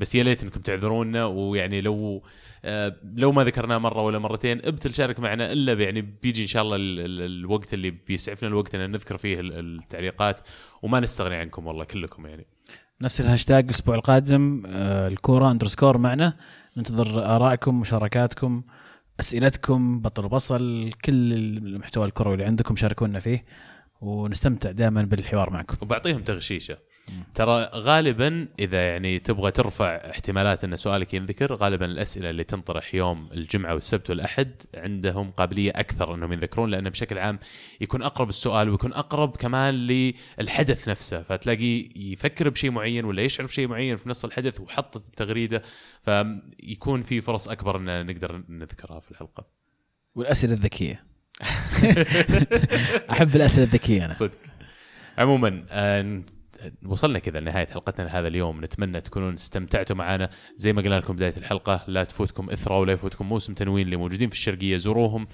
بس 0.03 0.15
يا 0.15 0.23
ليت 0.23 0.43
انكم 0.43 0.61
تعذرونا 0.61 1.25
ويعني 1.25 1.81
لو 1.81 2.23
آه 2.65 2.97
لو 3.15 3.33
ما 3.33 3.45
ذكرناه 3.45 3.79
مرة 3.79 4.03
ولا 4.03 4.19
مرتين 4.19 4.59
ابتل 4.65 4.95
شارك 4.95 5.21
معنا 5.21 5.53
إلا 5.53 5.73
يعني 5.73 6.01
بيجي 6.01 6.43
إن 6.43 6.47
شاء 6.47 6.63
الله 6.63 6.77
ال 6.77 7.01
ال 7.01 7.21
الوقت 7.41 7.75
اللي 7.75 7.91
بيسعفنا 7.91 8.49
الوقت 8.49 8.75
إن 8.75 8.91
نذكر 8.91 9.17
فيه 9.17 9.41
ال- 9.41 9.79
التعليقات 9.79 10.39
وما 10.83 11.01
نستغني 11.01 11.35
عنكم 11.35 11.67
والله 11.67 11.85
كلكم 11.85 12.27
يعني. 12.27 12.47
نفس 13.01 13.21
الهاشتاج 13.21 13.65
الأسبوع 13.65 13.95
القادم 13.95 14.63
آه، 14.67 15.09
الكورة 15.09 15.51
underscore 15.51 15.99
معنا. 15.99 16.37
ننتظر 16.77 17.25
آرائكم 17.37 17.81
مشاركاتكم 17.81 18.63
أسئلتكم 19.21 20.01
بطل 20.01 20.25
وبصل 20.25 20.91
كل 21.05 21.33
المحتوى 21.33 22.07
الكروي 22.07 22.35
اللي 22.35 22.45
عندكم 22.45 22.77
شاركونا 22.77 23.19
فيه 23.21 23.45
ونستمتع 24.01 24.71
دائما 24.71 25.03
بالحوار 25.03 25.51
معكم. 25.51 25.77
وبعطيهم 25.83 26.23
تغشيشة. 26.23 26.79
ترى 27.35 27.71
غالبا 27.75 28.49
إذا 28.59 28.89
يعني 28.89 29.19
تبغى 29.19 29.51
ترفع 29.51 29.87
احتمالات 29.87 30.65
إن 30.65 30.77
سؤالك 30.77 31.15
ينذكر 31.15 31.55
غالبا 31.55 31.87
الأسئلة 31.87 32.31
اللي 32.31 32.45
تنطرح 32.45 32.95
يوم 32.95 33.29
الجمعة 33.33 33.75
والسبت 33.75 34.11
والأحد 34.11 34.51
عندهم 34.75 35.31
قابلية 35.31 35.71
أكثر 35.71 36.15
أنهم 36.15 36.33
ينذكرون 36.33 36.71
لأنه 36.71 36.91
بشكل 36.91 37.19
عام 37.19 37.39
يكون 37.81 38.03
أقرب 38.03 38.29
السؤال 38.29 38.69
ويكون 38.69 38.93
أقرب 38.93 39.37
كمان 39.37 39.75
للحدث 39.75 40.89
نفسه. 40.89 41.23
فتلاقي 41.23 41.89
يفكر 41.97 42.49
بشيء 42.49 42.71
معين 42.71 43.05
ولا 43.05 43.23
يشعر 43.23 43.47
بشيء 43.47 43.69
معين 43.69 43.97
في 43.97 44.09
نص 44.09 44.25
الحدث 44.25 44.61
وحطت 44.61 45.09
التغريده 45.09 45.63
فيكون 46.03 47.03
في 47.03 47.21
فرص 47.21 47.49
أكبر 47.49 47.77
إن 47.77 48.07
نقدر 48.07 48.43
نذكرها 48.49 49.01
في 49.01 49.11
الحلقة. 49.11 49.47
والأسئلة 50.15 50.53
الذكية. 50.53 51.05
أحب 53.13 53.37
الأسئلة 53.37 53.67
الذكية 53.67 54.05
أنا. 54.05 54.13
صدق. 54.13 54.39
عموما 55.19 55.65
آه، 55.71 56.23
وصلنا 56.87 57.19
كذا 57.19 57.41
لنهاية 57.41 57.67
حلقتنا 57.67 58.19
هذا 58.19 58.29
اليوم. 58.29 58.65
نتمنى 58.65 59.01
تكونون 59.01 59.35
استمتعتوا 59.35 59.97
معنا. 59.97 60.31
زي 60.57 60.73
ما 60.73 60.83
قلنا 60.83 61.01
لكم 61.01 61.17
بداية 61.17 61.37
الحلقة 61.37 61.85
لا 61.87 62.05
تفوتكم 62.05 62.51
اثرى 62.51 62.75
ولا 62.75 62.93
يفوتكم 62.93 63.29
موسم 63.29 63.55
تنوين 63.55 63.85
اللي 63.85 63.97
موجودين 63.97 64.29
في 64.29 64.35
الشرقية. 64.35 64.77
زوروهم. 64.77 65.27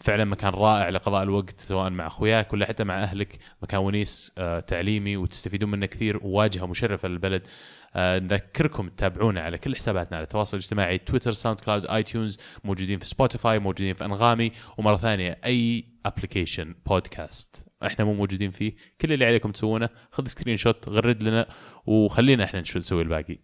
فعلا 0.00 0.24
مكان 0.24 0.52
رائع 0.52 0.88
لقضاء 0.88 1.22
الوقت 1.22 1.60
سواء 1.60 1.90
مع 1.90 2.06
أخوياك 2.06 2.52
ولا 2.52 2.66
حتى 2.66 2.84
مع 2.84 3.02
أهلك. 3.02 3.38
مكان 3.62 3.80
ونيس 3.80 4.32
آه، 4.38 4.60
تعليمي 4.60 5.16
وتستفيدون 5.16 5.70
منه 5.70 5.86
كثير. 5.86 6.20
وواجهه 6.22 6.66
مشرفة 6.66 7.08
للبلد. 7.08 7.46
آه، 7.94 8.18
نذكركم 8.18 8.88
تتابعونا 8.88 9.40
على 9.40 9.58
كل 9.58 9.76
حساباتنا 9.76 10.16
على 10.16 10.24
التواصل 10.24 10.56
الاجتماعي. 10.56 10.98
تويتر 10.98 11.32
ساوند 11.32 11.60
كلاود 11.60 11.86
اي 11.86 12.02
تيونز 12.02 12.38
موجودين 12.64 12.98
في 12.98 13.04
سبوتيفاي 13.04 13.58
موجودين 13.58 13.94
في 13.94 14.04
أنغامي. 14.04 14.52
ومرة 14.78 14.96
ثانية 14.96 15.38
أي 15.44 15.84
application 16.06 16.74
بودكاست. 16.86 17.65
إحنا 17.84 18.04
مو 18.04 18.14
موجودين 18.14 18.50
فيه. 18.50 18.74
كل 19.00 19.12
اللي 19.12 19.24
عليكم 19.26 19.52
تسوونه 19.52 19.88
خذ 20.12 20.26
screenshot 20.26 20.88
غرد 20.88 21.22
لنا 21.22 21.46
وخلينا 21.86 22.44
إحنا 22.44 22.60
نشوف 22.60 22.76
نسوي 22.76 23.02
الباقي. 23.02 23.38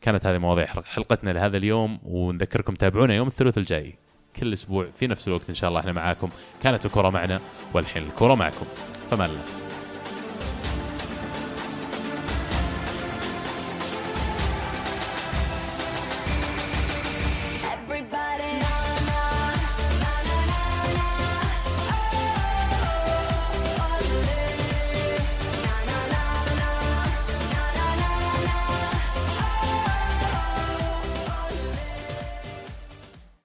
كانت 0.00 0.26
هذه 0.26 0.38
مواضيع 0.38 0.66
حلقتنا 0.66 1.30
لهذا 1.30 1.56
اليوم 1.56 2.00
ونذكركم 2.02 2.74
تابعونا 2.74 3.14
يوم 3.14 3.26
الثلاثاء 3.28 3.60
الجاي. 3.60 3.98
كل 4.36 4.52
أسبوع 4.52 4.90
في 4.90 5.06
نفس 5.06 5.28
الوقت 5.28 5.48
إن 5.48 5.54
شاء 5.54 5.68
الله 5.68 5.80
إحنا 5.80 5.92
معاكم. 5.92 6.28
كانت 6.62 6.86
الكرة 6.86 7.10
معنا 7.10 7.40
والحين 7.74 8.02
الكرة 8.02 8.34
معكم. 8.34 8.66
فمان 9.10 9.30
الله 9.30 9.67